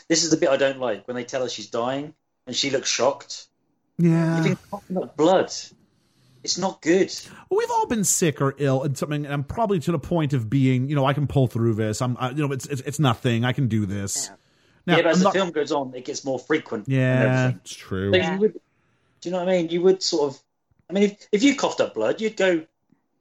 This 0.07 0.23
is 0.23 0.31
the 0.31 0.37
bit 0.37 0.49
I 0.49 0.57
don't 0.57 0.79
like 0.79 1.07
when 1.07 1.15
they 1.15 1.23
tell 1.23 1.41
her 1.43 1.49
she's 1.49 1.67
dying 1.69 2.13
and 2.47 2.55
she 2.55 2.69
looks 2.71 2.89
shocked. 2.89 3.47
Yeah. 3.97 4.35
You've 4.37 4.45
been 4.45 4.57
coughing 4.71 4.97
up 4.97 5.15
blood. 5.15 5.51
It's 6.43 6.57
not 6.57 6.81
good. 6.81 7.13
We've 7.49 7.71
all 7.71 7.87
been 7.87 8.03
sick 8.03 8.41
or 8.41 8.53
ill 8.57 8.83
and 8.83 8.97
something, 8.97 9.23
and 9.23 9.33
I'm 9.33 9.43
probably 9.45 9.79
to 9.81 9.91
the 9.93 9.99
point 9.99 10.33
of 10.33 10.49
being, 10.49 10.89
you 10.89 10.95
know, 10.95 11.05
I 11.05 11.13
can 11.13 11.25
pull 11.25 11.47
through 11.47 11.75
this. 11.75 12.01
I'm, 12.01 12.17
I, 12.19 12.31
you 12.31 12.45
know, 12.47 12.51
it's, 12.51 12.65
it's 12.65 12.81
it's 12.81 12.99
nothing. 12.99 13.45
I 13.45 13.53
can 13.53 13.67
do 13.67 13.85
this. 13.85 14.29
Now, 14.85 14.97
yeah, 14.97 15.03
but 15.03 15.11
as 15.11 15.17
I'm 15.17 15.19
the 15.19 15.23
not- 15.25 15.33
film 15.33 15.51
goes 15.51 15.71
on, 15.71 15.93
it 15.95 16.05
gets 16.05 16.25
more 16.25 16.39
frequent. 16.39 16.89
yeah, 16.89 17.21
everything. 17.43 17.59
it's 17.63 17.73
true. 17.75 18.11
So 18.11 18.17
Yeah. 18.17 18.33
you 18.33 18.39
would, 18.41 18.53
do 18.53 18.59
you 19.29 19.31
know 19.31 19.39
what 19.39 19.49
I 19.49 19.57
mean? 19.57 19.69
You 19.69 19.81
would 19.81 20.03
sort 20.03 20.33
of. 20.33 20.41
I 20.89 20.93
mean, 20.93 21.03
if, 21.03 21.27
if 21.31 21.43
you 21.43 21.55
coughed 21.55 21.79
up 21.79 21.93
blood, 21.93 22.19
you'd 22.19 22.35
go, 22.35 22.63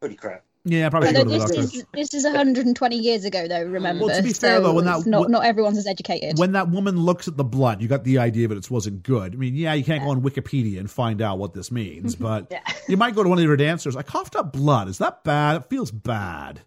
"Holy 0.03 0.17
crap!" 0.17 0.43
Yeah, 0.65 0.91
probably 0.91 1.09
should 1.09 1.17
go 1.17 1.25
to 1.25 1.31
this 1.31 1.45
doctor. 1.45 1.61
is 1.61 1.85
this 1.93 2.15
is 2.15 2.25
120 2.25 2.97
years 2.97 3.25
ago, 3.25 3.49
though. 3.49 3.63
Remember, 3.65 4.07
Well, 4.07 4.17
to 4.17 4.23
be 4.23 4.33
fair, 4.33 4.59
So 4.59 4.63
though, 4.63 4.75
when 4.75 4.85
that- 4.85 5.07
not 5.07 5.23
when- 5.23 5.31
not 5.33 5.45
everyone's 5.45 5.79
as 5.79 5.87
educated. 5.89 6.39
When 6.39 6.53
that 6.53 6.69
woman 6.71 6.97
looks 7.01 7.27
at 7.29 7.37
the 7.37 7.43
blood, 7.45 7.81
you 7.83 7.89
got 7.89 8.05
the 8.05 8.19
idea 8.19 8.47
that 8.49 8.57
it 8.59 8.71
wasn't 8.71 9.03
good. 9.05 9.35
I 9.35 9.37
mean, 9.37 9.55
yeah, 9.57 9.75
you 9.75 9.83
can't 9.85 10.03
go 10.05 10.11
on 10.11 10.23
Wikipedia 10.23 10.79
and 10.81 10.89
find 10.91 11.21
out 11.23 11.39
what 11.39 11.55
this 11.55 11.71
means, 11.73 12.15
but 12.29 12.47
Yeah. 12.51 12.61
you 12.89 12.97
might 12.97 13.15
go 13.15 13.23
to 13.23 13.29
one 13.29 13.39
of 13.39 13.45
your 13.45 13.57
dancers. 13.57 13.97
I 13.97 14.03
coughed 14.03 14.37
up 14.37 14.53
blood. 14.53 14.89
Is 14.89 14.99
that 14.99 15.25
bad? 15.25 15.57
It 15.57 15.65
feels 15.69 15.91
bad. 15.91 16.61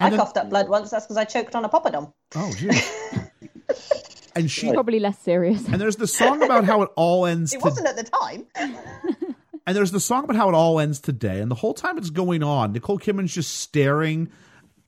I 0.00 0.06
And 0.06 0.12
then- 0.12 0.18
coughed 0.20 0.36
up 0.38 0.50
blood 0.50 0.68
once. 0.68 0.90
That's 0.90 1.04
because 1.06 1.16
I 1.18 1.24
choked 1.24 1.54
on 1.54 1.64
a 1.64 1.68
poppadom. 1.68 2.12
Oh, 2.34 2.52
geez. 2.56 2.90
and 4.34 4.50
she 4.50 4.72
Probably 4.72 4.98
less 5.00 5.18
serious. 5.18 5.66
and 5.66 5.80
there's 5.80 5.96
the 5.96 6.06
song 6.06 6.42
about 6.42 6.64
how 6.64 6.82
it 6.82 6.90
all 6.96 7.26
ends. 7.26 7.52
It 7.52 7.58
to- 7.58 7.64
wasn't 7.64 7.86
at 7.86 7.96
the 7.96 8.04
time. 8.04 8.46
And 9.66 9.76
there's 9.76 9.92
the 9.92 10.00
song 10.00 10.24
about 10.24 10.34
how 10.36 10.48
it 10.48 10.54
all 10.54 10.80
ends 10.80 10.98
today, 10.98 11.38
and 11.38 11.48
the 11.48 11.54
whole 11.54 11.74
time 11.74 11.96
it's 11.96 12.10
going 12.10 12.42
on, 12.42 12.72
Nicole 12.72 12.98
Kidman's 12.98 13.32
just 13.32 13.54
staring, 13.58 14.28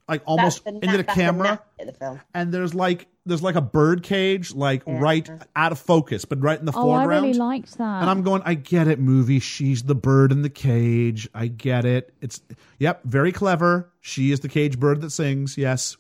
like 0.08 0.22
almost 0.26 0.64
That's 0.64 0.76
into 0.82 0.96
the 0.96 1.04
camera. 1.04 1.42
nap 1.48 1.66
in 1.78 1.86
the 1.86 1.92
film. 1.92 2.20
and 2.34 2.52
there's 2.52 2.74
like 2.74 3.06
there's 3.24 3.42
like 3.42 3.54
a 3.54 3.60
bird 3.62 4.02
cage, 4.02 4.52
like 4.52 4.82
Yeah. 4.86 4.98
right 5.00 5.30
out 5.54 5.70
of 5.72 5.78
focus, 5.78 6.24
but 6.24 6.40
right 6.42 6.58
in 6.58 6.64
the 6.66 6.72
oh, 6.74 6.90
I 6.90 6.98
foreground. 7.00 7.24
really 7.26 7.38
liked 7.38 7.78
that. 7.78 8.00
and 8.02 8.10
I'm 8.10 8.22
going, 8.22 8.42
I 8.44 8.54
get 8.54 8.88
it, 8.88 8.98
movie. 8.98 9.38
She's 9.38 9.84
the 9.84 9.94
bird 9.94 10.32
in 10.32 10.42
the 10.42 10.50
cage. 10.50 11.28
I 11.32 11.46
get 11.46 11.84
it. 11.84 12.12
It's 12.20 12.40
yep, 12.78 13.02
very 13.04 13.30
clever. 13.32 13.92
She 14.00 14.32
is 14.32 14.40
the 14.40 14.48
cage 14.48 14.78
bird 14.80 15.00
that 15.02 15.10
sings. 15.10 15.56
Yes, 15.56 15.96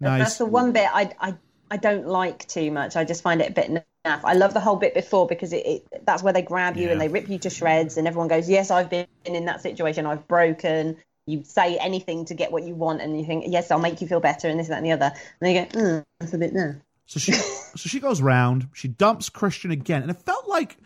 nice 0.00 0.20
That's 0.20 0.38
the 0.38 0.46
one 0.46 0.72
bit 0.72 0.88
I, 0.92 1.12
I 1.20 1.34
I 1.70 1.76
don't 1.76 2.06
like 2.06 2.48
too 2.48 2.70
much. 2.72 2.96
I 2.96 3.04
just 3.04 3.22
find 3.22 3.40
it 3.40 3.50
a 3.50 3.52
bit 3.52 3.70
naff. 4.04 4.20
I 4.24 4.32
love 4.32 4.54
the 4.54 4.60
whole 4.60 4.76
bit 4.76 4.94
before 4.94 5.26
because 5.26 5.52
it, 5.52 5.66
it 5.66 6.06
that's 6.06 6.22
where 6.22 6.32
they 6.32 6.42
grab 6.42 6.76
you 6.76 6.86
Yeah. 6.86 6.92
and 6.92 7.00
they 7.00 7.08
rip 7.08 7.28
you 7.28 7.38
to 7.40 7.50
shreds, 7.50 7.96
and 7.98 8.08
everyone 8.08 8.28
goes, 8.28 8.48
"Yes, 8.48 8.70
I've 8.70 8.88
been 8.90 9.06
in 9.26 9.44
that 9.44 9.60
situation. 9.60 10.06
I've 10.06 10.26
broken." 10.26 10.96
You 11.26 11.44
say 11.44 11.76
anything 11.78 12.24
to 12.26 12.34
get 12.34 12.50
what 12.50 12.64
you 12.64 12.74
want, 12.74 13.00
and 13.00 13.18
you 13.18 13.24
think, 13.24 13.44
"Yes, 13.46 13.70
I'll 13.70 13.78
make 13.78 14.00
you 14.00 14.06
feel 14.06 14.20
better," 14.20 14.48
and 14.48 14.58
this, 14.58 14.68
that, 14.68 14.78
and 14.78 14.86
the 14.86 14.92
other. 14.92 15.12
And 15.14 15.14
then 15.40 15.54
you 15.54 15.66
go, 15.66 15.78
mm, 15.78 16.04
"That's 16.18 16.32
a 16.34 16.38
bit 16.38 16.54
naff." 16.54 16.80
So 17.06 17.20
she 17.20 17.32
so 17.32 17.88
she 17.88 18.00
goes 18.00 18.20
round, 18.22 18.68
she 18.72 18.88
dumps 18.88 19.28
Christian 19.28 19.70
again, 19.70 20.02
and 20.02 20.10
it 20.10 20.20
felt 20.22 20.48
like 20.48 20.78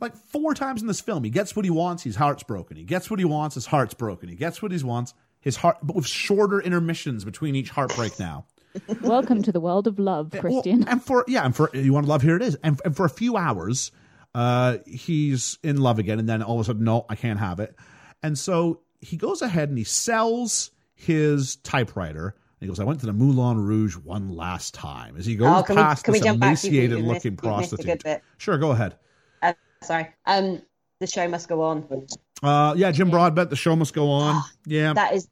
like 0.00 0.16
four 0.16 0.54
times 0.54 0.80
in 0.80 0.88
this 0.88 1.00
film. 1.00 1.22
He 1.24 1.30
gets 1.30 1.54
what 1.54 1.64
he 1.64 1.70
wants, 1.70 2.02
his 2.02 2.16
heart's 2.16 2.42
broken. 2.42 2.76
He 2.76 2.84
gets 2.84 3.10
what 3.10 3.18
he 3.20 3.24
wants, 3.24 3.54
his 3.54 3.66
heart's 3.66 3.94
broken. 3.94 4.28
He 4.28 4.34
gets 4.34 4.60
what 4.62 4.72
he 4.72 4.82
wants, 4.82 5.14
his 5.40 5.56
heart 5.56 5.78
but 5.82 5.94
with 5.94 6.06
shorter 6.06 6.60
intermissions 6.60 7.24
between 7.24 7.54
each 7.54 7.70
heartbreak 7.70 8.18
now. 8.18 8.46
Welcome 9.02 9.42
to 9.42 9.52
the 9.52 9.60
world 9.60 9.86
of 9.86 9.98
love, 9.98 10.32
Well, 10.32 10.40
Christian. 10.40 10.88
and 10.88 11.02
for 11.02 11.24
yeah, 11.28 11.44
and 11.44 11.54
for 11.54 11.70
you 11.74 11.92
want 11.92 12.06
to 12.06 12.10
love, 12.10 12.22
here 12.22 12.36
it 12.36 12.42
is. 12.42 12.56
And, 12.64 12.80
and 12.84 12.96
for 12.96 13.04
a 13.04 13.10
few 13.10 13.36
hours, 13.36 13.92
uh, 14.34 14.78
he's 14.86 15.58
in 15.62 15.80
love 15.80 15.98
again, 15.98 16.18
and 16.18 16.28
then 16.28 16.42
all 16.42 16.54
of 16.58 16.62
a 16.62 16.64
sudden, 16.64 16.84
no, 16.84 17.04
I 17.08 17.14
can't 17.14 17.38
have 17.38 17.60
it. 17.60 17.76
And 18.22 18.38
so 18.38 18.80
he 19.02 19.16
goes 19.16 19.42
ahead 19.42 19.68
and 19.68 19.76
he 19.76 19.84
sells 19.84 20.70
his 20.94 21.56
typewriter. 21.56 22.34
He 22.60 22.68
goes, 22.68 22.78
I 22.78 22.84
went 22.84 23.00
to 23.00 23.06
the 23.06 23.12
Moulin 23.12 23.58
Rouge 23.58 23.96
one 23.96 24.28
last 24.36 24.72
time. 24.72 25.16
As 25.16 25.26
he 25.26 25.34
goes 25.34 25.64
Oh, 25.68 25.74
past 25.74 26.06
we 26.06 26.14
this 26.14 26.22
jump 26.22 26.38
back? 26.40 26.50
missed 26.50 27.36
prostitute. 27.36 28.04
Sure, 28.38 28.56
go 28.56 28.70
ahead. 28.70 28.94
Uh, 29.42 29.52
sorry. 29.82 30.08
Um, 30.26 30.62
the 31.00 31.08
show 31.08 31.26
must 31.26 31.48
go 31.48 31.60
on. 31.60 32.06
Uh, 32.40 32.74
yeah, 32.76 32.92
Jim 32.92 33.10
Broadbent, 33.10 33.50
the 33.50 33.56
show 33.56 33.74
must 33.74 33.92
go 33.92 34.08
on. 34.08 34.42
Yeah. 34.64 34.92
That 34.92 35.12
is 35.12 35.28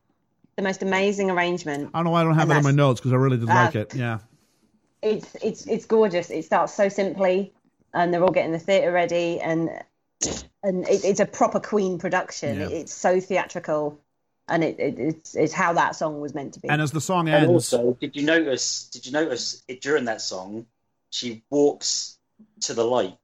the 0.57 0.63
most 0.63 0.83
amazing 0.83 1.31
arrangement. 1.31 1.91
I 1.95 1.99
don't 1.99 2.07
know 2.07 2.11
why 2.11 2.23
I 2.23 2.25
don't 2.25 2.35
have 2.35 2.51
and 2.51 2.57
it 2.57 2.59
in 2.59 2.65
my 2.65 2.73
notes 2.73 3.01
because 3.01 3.13
I 3.13 3.17
really 3.17 3.37
did 3.37 3.49
uh, 3.49 3.55
like 3.55 3.77
it. 3.77 3.95
Yeah. 3.95 4.19
It's 5.03 5.35
it's 5.43 5.67
it's 5.67 5.87
gorgeous. 5.87 6.31
It 6.31 6.45
starts 6.45 6.75
so 6.75 6.89
simply, 6.89 7.55
and 7.95 8.13
they're 8.13 8.23
all 8.23 8.33
getting 8.33 8.53
the 8.53 8.59
theatre 8.59 8.93
ready, 8.93 9.41
and 9.41 9.71
and 10.63 10.87
it, 10.89 11.05
it's 11.05 11.21
a 11.21 11.27
proper 11.27 11.61
Queen 11.61 11.99
production. 11.99 12.61
Yeah. 12.61 12.69
It's 12.69 12.93
so 12.93 13.21
theatrical, 13.21 14.01
and 14.49 14.63
it, 14.65 14.79
it 14.79 14.99
it's 14.99 15.35
it's 15.35 15.53
how 15.53 15.73
that 15.75 15.97
song 15.97 16.21
was 16.21 16.35
meant 16.35 16.55
to 16.55 16.61
be. 16.61 16.69
And 16.69 16.81
as 16.83 16.93
the 16.93 17.01
song 17.01 17.29
And 17.29 17.45
ends, 17.47 17.73
also, 17.73 17.97
did 18.01 18.17
you 18.17 18.23
notice? 18.23 18.85
Did 18.89 19.07
you 19.07 19.13
notice 19.13 19.63
it 19.69 19.81
during 19.81 20.05
that 20.07 20.21
song? 20.21 20.67
She 21.11 21.43
walks 21.51 22.19
to 22.61 22.75
the 22.75 22.85
light. 22.85 23.17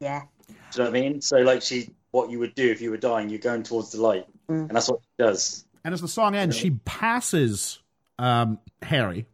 yeah. 0.00 0.22
Do 0.48 0.54
you 0.82 0.84
know 0.84 0.90
what 0.90 0.96
I 0.98 1.00
mean? 1.00 1.20
So, 1.20 1.38
like, 1.38 1.62
she 1.62 1.90
what 2.10 2.30
you 2.30 2.38
would 2.38 2.54
do 2.54 2.70
if 2.70 2.80
you 2.80 2.90
were 2.90 2.96
dying, 2.96 3.28
you're 3.28 3.38
going 3.38 3.62
towards 3.62 3.92
the 3.92 4.00
light, 4.00 4.26
Mm. 4.48 4.68
and 4.68 4.70
that's 4.70 4.88
what 4.88 5.00
she 5.02 5.22
does. 5.22 5.64
And 5.84 5.92
as 5.92 6.00
the 6.00 6.08
song 6.08 6.34
ends, 6.34 6.56
she 6.56 6.70
passes 6.70 7.80
um, 8.18 8.58
Harry. 8.82 9.26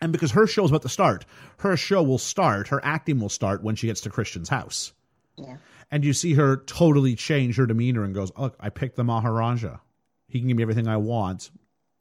And 0.00 0.12
because 0.12 0.32
her 0.32 0.46
show 0.46 0.64
is 0.64 0.70
about 0.70 0.82
to 0.82 0.88
start, 0.88 1.24
her 1.58 1.76
show 1.76 2.02
will 2.02 2.18
start, 2.18 2.68
her 2.68 2.84
acting 2.84 3.18
will 3.20 3.28
start 3.30 3.62
when 3.62 3.76
she 3.76 3.86
gets 3.86 4.02
to 4.02 4.10
Christian's 4.10 4.48
house. 4.48 4.92
Yeah. 5.36 5.56
And 5.90 6.04
you 6.04 6.12
see 6.12 6.34
her 6.34 6.56
totally 6.56 7.14
change 7.14 7.56
her 7.56 7.66
demeanor 7.66 8.04
and 8.04 8.14
goes, 8.14 8.32
Look, 8.36 8.56
I 8.58 8.70
picked 8.70 8.96
the 8.96 9.04
Maharaja. 9.04 9.78
He 10.28 10.38
can 10.40 10.48
give 10.48 10.56
me 10.56 10.62
everything 10.62 10.88
I 10.88 10.96
want. 10.96 11.50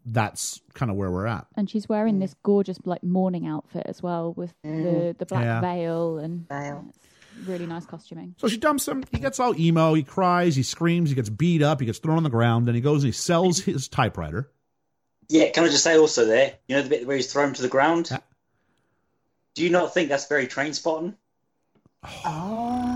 That's 0.05 0.61
kind 0.73 0.91
of 0.91 0.97
where 0.97 1.09
we're 1.11 1.25
at. 1.25 1.47
and 1.55 1.67
she's 1.69 1.89
wearing 1.89 2.19
this 2.19 2.35
gorgeous 2.43 2.77
like 2.85 3.03
mourning 3.03 3.47
outfit 3.47 3.83
as 3.87 4.03
well 4.03 4.33
with 4.33 4.53
mm. 4.63 4.83
the 4.83 5.15
the 5.17 5.25
black 5.25 5.43
Yeah. 5.43 5.61
veil 5.61 6.19
and 6.19 6.47
Veil. 6.47 6.85
it's 6.89 7.47
really 7.47 7.65
nice 7.65 7.85
costuming. 7.87 8.35
So 8.37 8.47
she 8.47 8.57
dumps 8.57 8.87
him. 8.87 9.03
He 9.11 9.17
gets 9.17 9.39
all 9.39 9.59
emo. 9.59 9.95
He 9.95 10.03
cries. 10.03 10.55
He 10.55 10.61
screams. 10.63 11.09
He 11.09 11.15
gets 11.15 11.29
beat 11.29 11.63
up. 11.63 11.79
He 11.79 11.87
gets 11.87 11.97
thrown 11.99 12.17
on 12.17 12.23
the 12.23 12.29
ground. 12.29 12.67
Then 12.67 12.75
he 12.75 12.81
goes 12.81 13.03
and 13.03 13.07
he 13.13 13.17
sells 13.17 13.59
his 13.59 13.87
typewriter. 13.87 14.51
Yeah, 15.27 15.49
can 15.49 15.63
I 15.63 15.69
just 15.69 15.83
say 15.83 15.97
also 15.97 16.25
there? 16.25 16.53
You 16.67 16.75
know 16.75 16.83
the 16.83 16.89
bit 16.89 17.07
where 17.07 17.15
he's 17.15 17.33
thrown 17.33 17.53
to 17.55 17.61
the 17.63 17.67
ground. 17.67 18.09
Yeah. 18.11 18.19
Do 19.55 19.63
you 19.63 19.71
not 19.71 19.91
think 19.91 20.09
that's 20.09 20.27
very 20.27 20.45
Trainspotting? 20.45 21.15
Oh. 22.03 22.94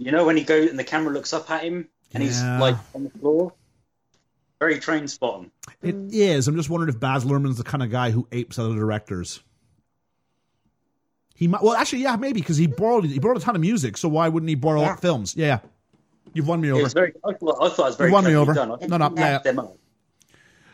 You 0.00 0.10
know 0.12 0.24
when 0.24 0.36
he 0.38 0.44
goes 0.44 0.70
and 0.70 0.78
the 0.78 0.84
camera 0.84 1.12
looks 1.12 1.34
up 1.34 1.50
at 1.50 1.62
him 1.62 1.86
and 2.14 2.22
he's 2.22 2.42
like 2.42 2.74
on 2.94 3.04
the 3.04 3.10
floor. 3.10 3.52
Very 4.58 4.78
Trainspotting. 4.78 5.50
It 5.82 5.94
is. 6.10 6.48
I'm 6.48 6.56
just 6.56 6.70
wondering 6.70 6.88
if 6.94 6.98
Baz 6.98 7.24
Luhrmann's 7.26 7.58
the 7.58 7.64
kind 7.64 7.82
of 7.82 7.90
guy 7.90 8.10
who 8.10 8.26
apes 8.32 8.58
other 8.58 8.74
directors. 8.74 9.40
He 11.34 11.48
might. 11.48 11.62
Well, 11.62 11.74
actually, 11.74 12.00
yeah, 12.02 12.16
maybe 12.16 12.40
because 12.40 12.56
he 12.56 12.66
borrowed 12.66 13.04
he 13.04 13.18
borrowed 13.18 13.36
a 13.36 13.40
ton 13.40 13.54
of 13.56 13.60
music. 13.60 13.96
So 13.98 14.08
why 14.08 14.28
wouldn't 14.28 14.48
he 14.48 14.54
borrow 14.54 14.80
Yeah. 14.80 14.96
films? 14.96 15.34
Yeah, 15.36 15.60
you've 16.32 16.48
won 16.48 16.60
me 16.62 16.68
It 16.68 16.72
over. 16.72 16.82
was 16.84 16.92
very. 16.94 17.12
I 17.24 17.32
thought, 17.34 17.56
I 17.62 17.68
thought 17.68 17.78
it 17.78 17.82
was 17.88 17.96
very. 17.96 18.10
You 18.10 18.14
won 18.14 18.24
me 18.24 18.34
over. 18.34 18.52
Done. 18.54 18.72
I 18.72 18.86
No, 18.86 18.96
no, 18.98 19.06
if 19.06 19.12
yeah. 19.18 19.38
them 19.38 19.58
up, 19.58 19.76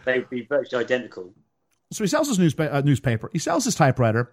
They 0.05 0.18
would 0.20 0.31
be 0.31 0.43
virtually 0.43 0.85
identical. 0.85 1.33
So 1.93 2.03
he 2.03 2.09
sells 2.09 2.29
his 2.29 2.39
newspa- 2.39 2.72
uh, 2.72 2.81
newspaper. 2.81 3.29
He 3.33 3.39
sells 3.39 3.64
his 3.64 3.74
typewriter, 3.77 4.33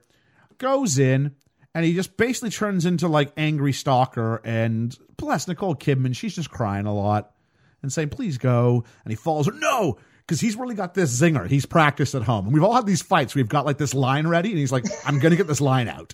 goes 0.57 0.97
in, 0.97 1.35
and 1.73 1.85
he 1.85 1.93
just 1.93 2.17
basically 2.17 2.49
turns 2.49 2.85
into 2.85 3.07
like 3.07 3.31
angry 3.37 3.73
stalker. 3.73 4.41
And 4.43 4.97
bless 5.17 5.47
Nicole 5.47 5.75
Kidman, 5.75 6.15
she's 6.15 6.35
just 6.35 6.49
crying 6.49 6.85
a 6.85 6.93
lot 6.93 7.31
and 7.81 7.91
saying, 7.91 8.09
"Please 8.09 8.37
go." 8.37 8.83
And 9.03 9.11
he 9.11 9.15
falls. 9.15 9.47
No, 9.47 9.97
because 10.25 10.39
he's 10.39 10.55
really 10.55 10.75
got 10.75 10.93
this 10.93 11.19
zinger. 11.19 11.47
He's 11.47 11.65
practiced 11.65 12.15
at 12.15 12.23
home, 12.23 12.45
and 12.45 12.53
we've 12.53 12.63
all 12.63 12.73
had 12.73 12.85
these 12.85 13.01
fights. 13.01 13.35
We've 13.35 13.49
got 13.49 13.65
like 13.65 13.77
this 13.77 13.93
line 13.93 14.27
ready, 14.27 14.49
and 14.49 14.57
he's 14.57 14.71
like, 14.71 14.85
"I'm 15.05 15.19
going 15.19 15.31
to 15.31 15.37
get 15.37 15.47
this 15.47 15.61
line 15.61 15.87
out." 15.87 16.13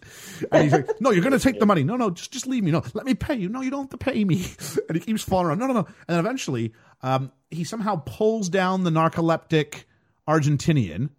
And 0.52 0.64
he's 0.64 0.74
like, 0.74 0.90
"No, 1.00 1.12
you're 1.12 1.24
going 1.24 1.38
to 1.38 1.40
take 1.40 1.60
the 1.60 1.66
money. 1.66 1.84
No, 1.84 1.96
no, 1.96 2.10
just 2.10 2.32
just 2.32 2.48
leave 2.48 2.64
me. 2.64 2.72
No, 2.72 2.84
let 2.94 3.06
me 3.06 3.14
pay 3.14 3.36
you. 3.36 3.50
No, 3.50 3.62
you 3.62 3.70
don't 3.70 3.84
have 3.84 3.90
to 3.92 3.98
pay 3.98 4.24
me." 4.24 4.46
And 4.90 4.98
he 4.98 5.04
keeps 5.04 5.22
falling 5.22 5.48
around. 5.48 5.60
No, 5.60 5.68
no, 5.68 5.74
no. 5.74 5.80
And 5.80 5.96
then 6.08 6.20
eventually, 6.20 6.74
um, 7.04 7.32
he 7.52 7.64
somehow 7.64 8.02
pulls 8.06 8.50
down 8.50 8.84
the 8.84 8.90
narcoleptic 8.90 9.84
Argentinian. 10.28 11.10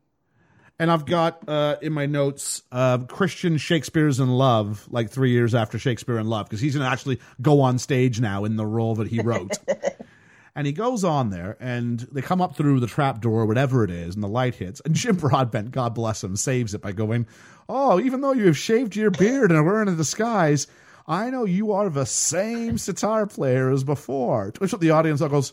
And 0.81 0.91
I've 0.91 1.05
got 1.05 1.47
uh, 1.47 1.77
in 1.83 1.93
my 1.93 2.07
notes 2.07 2.63
uh, 2.73 2.97
Christian 3.01 3.59
Shakespeare's 3.59 4.19
in 4.19 4.31
Love, 4.31 4.89
like 4.91 5.11
three 5.11 5.31
years 5.31 5.55
after 5.55 5.79
Shakespeare 5.79 6.19
in 6.19 6.27
Love, 6.27 6.47
because 6.47 6.63
he's 6.63 6.75
going 6.75 6.87
to 6.87 6.91
actually 6.91 7.21
go 7.43 7.61
on 7.61 7.79
stage 7.79 8.19
now 8.19 8.47
in 8.47 8.57
the 8.57 8.65
role 8.65 8.95
that 8.95 9.07
he 9.07 9.21
wrote. 9.21 9.59
and 10.55 10.67
he 10.67 10.73
goes 10.73 11.05
on 11.05 11.29
there, 11.29 11.59
and 11.61 12.01
they 12.11 12.23
come 12.23 12.41
up 12.41 12.57
through 12.57 12.81
the 12.81 12.87
trap 12.87 13.21
door, 13.21 13.45
whatever 13.45 13.85
it 13.85 13.91
is, 13.91 14.15
and 14.15 14.25
the 14.25 14.29
light 14.29 14.55
hits. 14.55 14.81
And 14.87 14.95
Jim 14.95 15.17
Broadbent, 15.17 15.71
God 15.71 15.95
bless 15.95 16.25
him, 16.25 16.35
saves 16.35 16.73
it 16.73 16.81
by 16.81 16.93
going, 16.93 17.27
Oh, 17.69 18.01
even 18.01 18.23
though 18.23 18.33
you 18.33 18.47
have 18.47 18.57
shaved 18.57 18.97
your 18.97 19.11
beard 19.11 19.51
and 19.51 19.61
are 19.61 19.63
wearing 19.63 19.89
a 19.89 19.95
disguise, 19.95 20.67
I 21.07 21.29
know 21.29 21.45
you 21.45 21.73
are 21.73 21.91
the 21.91 22.07
same 22.07 22.79
sitar 22.79 23.27
player 23.27 23.71
as 23.71 23.85
before. 23.85 24.53
To 24.53 24.61
which 24.61 24.73
the 24.73 24.93
audience 24.93 25.21
all 25.21 25.29
goes, 25.29 25.53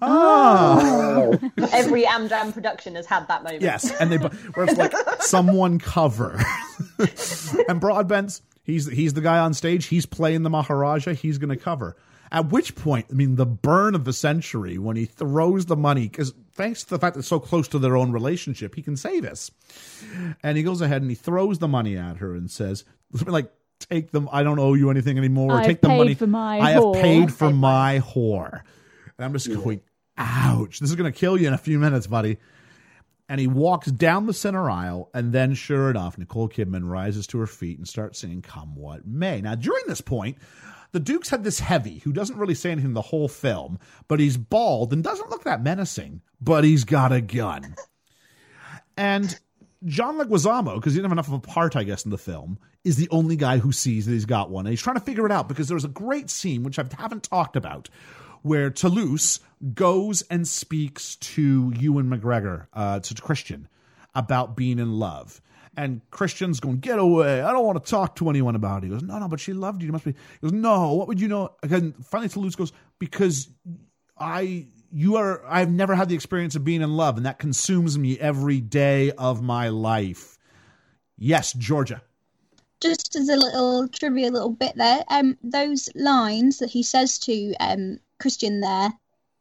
Ah. 0.00 1.30
Every 1.72 2.04
Amdram 2.04 2.52
production 2.52 2.94
has 2.94 3.06
had 3.06 3.28
that 3.28 3.42
moment. 3.42 3.62
Yes, 3.62 3.90
and 4.00 4.10
they 4.10 4.16
where 4.18 4.66
it's 4.66 4.78
like 4.78 4.92
someone 5.20 5.78
cover. 5.78 6.40
and 7.68 7.80
Broadbent's 7.80 8.42
he's 8.62 8.86
he's 8.86 9.14
the 9.14 9.20
guy 9.20 9.38
on 9.38 9.54
stage. 9.54 9.86
He's 9.86 10.06
playing 10.06 10.42
the 10.42 10.50
Maharaja. 10.50 11.12
He's 11.12 11.38
going 11.38 11.50
to 11.50 11.56
cover. 11.56 11.96
At 12.32 12.50
which 12.50 12.74
point, 12.74 13.06
I 13.10 13.14
mean, 13.14 13.36
the 13.36 13.46
burn 13.46 13.94
of 13.94 14.04
the 14.04 14.12
century 14.12 14.76
when 14.76 14.96
he 14.96 15.04
throws 15.04 15.66
the 15.66 15.76
money 15.76 16.08
because 16.08 16.34
thanks 16.54 16.82
to 16.84 16.90
the 16.90 16.98
fact 16.98 17.14
that 17.14 17.20
it's 17.20 17.28
so 17.28 17.38
close 17.38 17.68
to 17.68 17.78
their 17.78 17.96
own 17.96 18.10
relationship, 18.10 18.74
he 18.74 18.82
can 18.82 18.96
say 18.96 19.20
this. 19.20 19.52
And 20.42 20.56
he 20.56 20.64
goes 20.64 20.80
ahead 20.80 21.02
and 21.02 21.10
he 21.10 21.14
throws 21.14 21.60
the 21.60 21.68
money 21.68 21.96
at 21.96 22.16
her 22.16 22.34
and 22.34 22.50
says, 22.50 22.84
like, 23.26 23.52
"Take 23.78 24.10
them. 24.10 24.28
I 24.32 24.42
don't 24.42 24.58
owe 24.58 24.74
you 24.74 24.90
anything 24.90 25.16
anymore. 25.16 25.52
I've 25.52 25.66
Take 25.66 25.80
the 25.80 25.88
paid 25.88 25.98
money 25.98 26.14
for 26.14 26.26
my 26.26 26.58
I 26.58 26.70
have 26.72 26.94
paid 26.94 27.32
for 27.32 27.50
my 27.50 28.00
whore." 28.00 28.62
And 29.18 29.24
I'm 29.24 29.32
just 29.32 29.52
going, 29.52 29.80
"Ouch! 30.16 30.80
This 30.80 30.90
is 30.90 30.96
going 30.96 31.12
to 31.12 31.18
kill 31.18 31.40
you 31.40 31.48
in 31.48 31.54
a 31.54 31.58
few 31.58 31.78
minutes, 31.78 32.06
buddy." 32.06 32.38
and 33.28 33.40
he 33.40 33.46
walks 33.46 33.90
down 33.90 34.26
the 34.26 34.34
center 34.34 34.68
aisle, 34.68 35.10
and 35.14 35.32
then, 35.32 35.54
sure 35.54 35.90
enough, 35.90 36.18
Nicole 36.18 36.48
Kidman 36.48 36.88
rises 36.88 37.26
to 37.28 37.38
her 37.38 37.46
feet 37.46 37.78
and 37.78 37.88
starts 37.88 38.18
singing 38.18 38.42
"Come 38.42 38.76
What 38.76 39.06
May." 39.06 39.40
Now, 39.40 39.54
during 39.54 39.84
this 39.86 40.00
point, 40.00 40.36
the 40.92 41.00
Duke's 41.00 41.30
had 41.30 41.42
this 41.42 41.58
heavy 41.58 41.98
who 42.00 42.12
doesn't 42.12 42.36
really 42.36 42.54
say 42.54 42.70
anything 42.70 42.92
the 42.92 43.02
whole 43.02 43.28
film, 43.28 43.78
but 44.08 44.20
he's 44.20 44.36
bald 44.36 44.92
and 44.92 45.02
doesn't 45.02 45.30
look 45.30 45.44
that 45.44 45.62
menacing, 45.62 46.20
but 46.40 46.64
he's 46.64 46.84
got 46.84 47.12
a 47.12 47.20
gun. 47.20 47.74
And 48.96 49.38
John 49.86 50.18
Leguizamo, 50.18 50.76
because 50.76 50.92
he 50.92 50.98
didn't 50.98 51.10
have 51.10 51.12
enough 51.12 51.28
of 51.28 51.34
a 51.34 51.40
part, 51.40 51.74
I 51.74 51.82
guess, 51.82 52.04
in 52.04 52.10
the 52.10 52.18
film, 52.18 52.58
is 52.84 52.96
the 52.96 53.08
only 53.10 53.34
guy 53.36 53.58
who 53.58 53.72
sees 53.72 54.06
that 54.06 54.12
he's 54.12 54.24
got 54.24 54.50
one. 54.50 54.66
And 54.66 54.72
he's 54.72 54.82
trying 54.82 54.96
to 54.96 55.02
figure 55.02 55.26
it 55.26 55.32
out 55.32 55.48
because 55.48 55.66
there's 55.66 55.84
a 55.84 55.88
great 55.88 56.30
scene, 56.30 56.62
which 56.62 56.78
I 56.78 56.84
haven't 56.96 57.24
talked 57.24 57.56
about, 57.56 57.88
where 58.44 58.70
Toulouse 58.70 59.40
goes 59.72 60.22
and 60.30 60.46
speaks 60.46 61.16
to 61.16 61.72
Ewan 61.78 62.08
McGregor, 62.08 62.66
uh, 62.74 63.00
to 63.00 63.14
Christian, 63.14 63.68
about 64.14 64.54
being 64.54 64.78
in 64.78 64.92
love. 64.98 65.40
And 65.76 66.02
Christian's 66.10 66.60
going, 66.60 66.76
get 66.76 66.98
away. 66.98 67.42
I 67.42 67.50
don't 67.50 67.64
want 67.64 67.84
to 67.84 67.90
talk 67.90 68.16
to 68.16 68.28
anyone 68.30 68.54
about 68.54 68.84
it. 68.84 68.86
He 68.86 68.92
goes, 68.92 69.02
no, 69.02 69.18
no, 69.18 69.28
but 69.28 69.40
she 69.40 69.52
loved 69.54 69.82
you. 69.82 69.86
You 69.86 69.92
must 69.92 70.04
be. 70.04 70.12
He 70.12 70.18
goes, 70.42 70.52
no, 70.52 70.92
what 70.92 71.08
would 71.08 71.20
you 71.20 71.26
know? 71.28 71.56
Again, 71.62 71.94
finally, 72.04 72.28
Toulouse 72.28 72.54
goes, 72.54 72.72
because 72.98 73.48
I 74.16 74.68
you 74.92 75.16
are 75.16 75.42
I've 75.48 75.70
never 75.70 75.96
had 75.96 76.08
the 76.08 76.14
experience 76.14 76.54
of 76.54 76.62
being 76.64 76.82
in 76.82 76.96
love, 76.96 77.16
and 77.16 77.26
that 77.26 77.40
consumes 77.40 77.98
me 77.98 78.16
every 78.20 78.60
day 78.60 79.10
of 79.12 79.42
my 79.42 79.70
life. 79.70 80.38
Yes, 81.16 81.52
Georgia. 81.54 82.02
just 82.80 83.16
as 83.16 83.28
a 83.28 83.36
little 83.36 83.88
trivia 83.88 84.30
little 84.30 84.50
bit 84.50 84.74
there 84.76 85.02
um 85.08 85.36
those 85.42 85.88
lines 85.94 86.58
that 86.58 86.70
he 86.70 86.82
says 86.82 87.18
to 87.18 87.54
um 87.60 87.98
christian 88.20 88.60
there 88.60 88.92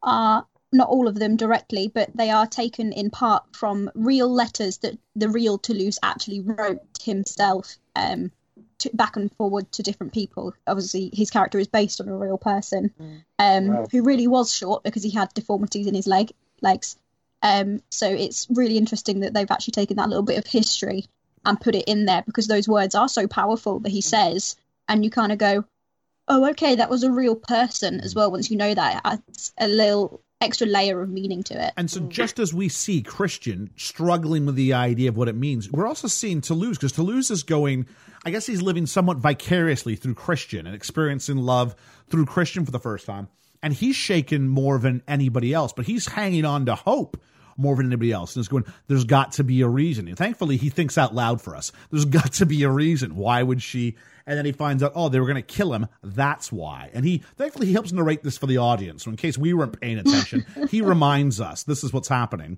are 0.02 0.46
not 0.72 0.90
all 0.90 1.08
of 1.08 1.16
them 1.16 1.36
directly 1.38 1.88
but 1.88 2.10
they 2.16 2.30
are 2.30 2.48
taken 2.48 2.92
in 2.92 3.10
part 3.10 3.44
from 3.56 3.92
real 3.94 4.32
letters 4.32 4.78
that 4.80 4.98
the 5.16 5.30
real 5.30 5.58
toulouse 5.58 6.00
actually 6.02 6.40
wrote 6.42 6.82
himself 7.02 7.78
um 7.96 8.32
to, 8.80 8.90
back 8.94 9.16
and 9.16 9.32
forward 9.36 9.72
to 9.72 9.84
different 9.84 10.14
people. 10.14 10.54
Obviously 10.68 11.10
his 11.14 11.30
character 11.30 11.58
is 11.60 11.68
based 11.68 12.02
on 12.02 12.10
a 12.10 12.18
real 12.18 12.38
person 12.38 12.92
um 13.40 13.68
Wow. 13.68 13.88
who 13.92 14.04
really 14.04 14.28
was 14.28 14.54
short 14.54 14.84
because 14.84 15.04
he 15.04 15.12
had 15.12 15.34
deformities 15.34 15.88
in 15.88 15.94
his 15.94 16.08
leg 16.08 16.32
legs. 16.62 16.98
Um 17.42 17.82
so 17.92 18.08
it's 18.10 18.48
really 18.50 18.78
interesting 18.78 19.22
that 19.22 19.34
they've 19.34 19.50
actually 19.52 19.74
taken 19.74 19.98
that 19.98 20.10
little 20.10 20.24
bit 20.24 20.38
of 20.40 20.48
history 20.48 21.06
and 21.46 21.62
put 21.62 21.76
it 21.76 21.86
in 21.86 22.06
there 22.06 22.24
because 22.26 22.48
those 22.48 22.68
words 22.68 22.96
are 22.96 23.10
so 23.10 23.28
powerful 23.28 23.80
that 23.82 23.92
he 23.92 24.02
says, 24.02 24.56
and 24.88 25.04
you 25.04 25.12
kind 25.12 25.32
of 25.32 25.38
go, 25.38 25.66
"Oh, 26.28 26.50
okay, 26.50 26.76
that 26.76 26.90
was 26.90 27.04
a 27.04 27.12
real 27.12 27.36
person 27.36 28.02
as 28.02 28.14
mm. 28.14 28.18
well." 28.18 28.32
Once 28.32 28.50
you 28.52 28.58
know 28.58 28.74
that, 28.74 28.96
it 28.96 29.02
adds 29.04 29.54
a 29.58 29.68
little 29.68 30.22
extra 30.42 30.68
layer 30.68 31.02
of 31.02 31.10
meaning 31.10 31.42
to 31.44 31.68
it. 31.68 31.74
And 31.78 31.90
so, 31.90 32.02
mm. 32.02 32.10
just 32.10 32.40
as 32.40 32.54
we 32.54 32.70
see 32.70 33.02
Christian 33.02 33.70
struggling 33.76 34.46
with 34.46 34.56
the 34.56 34.74
idea 34.74 35.10
of 35.10 35.18
what 35.18 35.30
it 35.30 35.36
means, 35.36 35.72
we're 35.72 35.88
also 35.88 36.08
seeing 36.08 36.42
Toulouse 36.42 36.78
because 36.78 36.92
Toulouse 36.92 37.32
is 37.32 37.44
going. 37.44 37.88
I 38.26 38.32
guess 38.32 38.46
he's 38.46 38.62
living 38.62 38.86
somewhat 38.86 39.18
vicariously 39.18 39.96
through 39.98 40.16
Christian 40.16 40.66
and 40.66 40.76
experiencing 40.76 41.38
love 41.38 41.76
through 42.08 42.26
Christian 42.26 42.64
for 42.64 42.72
the 42.72 42.80
first 42.80 43.06
time. 43.06 43.28
And 43.62 43.74
he's 43.74 43.96
shaken 43.96 44.48
more 44.48 44.78
than 44.78 45.04
anybody 45.08 45.54
else, 45.54 45.74
but 45.74 45.86
he's 45.86 46.08
hanging 46.08 46.46
on 46.46 46.66
to 46.68 46.76
hope 46.76 47.18
more 47.58 47.76
than 47.76 47.88
anybody 47.88 48.12
else. 48.12 48.36
And 48.36 48.42
is 48.42 48.48
going, 48.48 48.66
there's 48.88 49.04
got 49.04 49.34
to 49.34 49.44
be 49.44 49.62
a 49.62 49.68
reason. 49.68 50.08
And 50.08 50.18
thankfully, 50.18 50.58
he 50.58 50.70
thinks 50.70 50.98
out 50.98 51.14
loud 51.14 51.42
for 51.42 51.56
us. 51.56 51.72
There's 51.92 52.06
got 52.06 52.34
to 52.34 52.46
be 52.46 52.64
a 52.64 52.70
reason. 52.70 53.16
Why 53.16 53.44
would 53.44 53.62
she? 53.62 53.96
And 54.26 54.38
then 54.38 54.46
he 54.46 54.52
finds 54.52 54.84
out, 54.84 54.94
oh, 54.96 55.10
they 55.10 55.20
were 55.20 55.26
going 55.26 55.36
to 55.36 55.42
kill 55.42 55.74
him. 55.74 55.88
That's 56.02 56.52
why. 56.52 56.90
And 56.94 57.06
he, 57.06 57.24
thankfully, 57.36 57.68
he 57.68 57.74
helps 57.74 57.92
narrate 57.92 58.24
this 58.24 58.38
for 58.38 58.48
the 58.48 58.58
audience. 58.58 59.04
So 59.04 59.12
in 59.12 59.18
case 59.18 59.38
we 59.38 59.54
weren't 59.54 59.80
paying 59.80 59.98
attention, 60.00 60.46
he 60.70 60.82
reminds 60.82 61.42
us 61.42 61.64
this 61.64 61.84
is 61.84 61.92
what's 61.92 62.08
happening. 62.08 62.58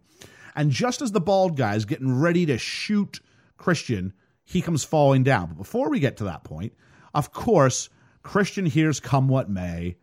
And 0.56 0.72
just 0.72 1.02
as 1.02 1.12
the 1.12 1.22
bald 1.22 1.58
guy 1.58 1.76
is 1.76 1.86
getting 1.86 2.20
ready 2.20 2.46
to 2.46 2.58
shoot 2.58 3.20
Christian, 3.58 4.14
he 4.44 4.62
comes 4.62 4.84
falling 4.84 5.24
down. 5.24 5.48
But 5.48 5.58
before 5.58 5.90
we 5.90 6.00
get 6.00 6.18
to 6.18 6.26
that 6.26 6.44
point, 6.44 6.74
of 7.14 7.34
course, 7.34 7.90
Christian 8.22 8.66
hears 8.66 9.00
come 9.00 9.28
what 9.28 9.50
may. 9.50 9.98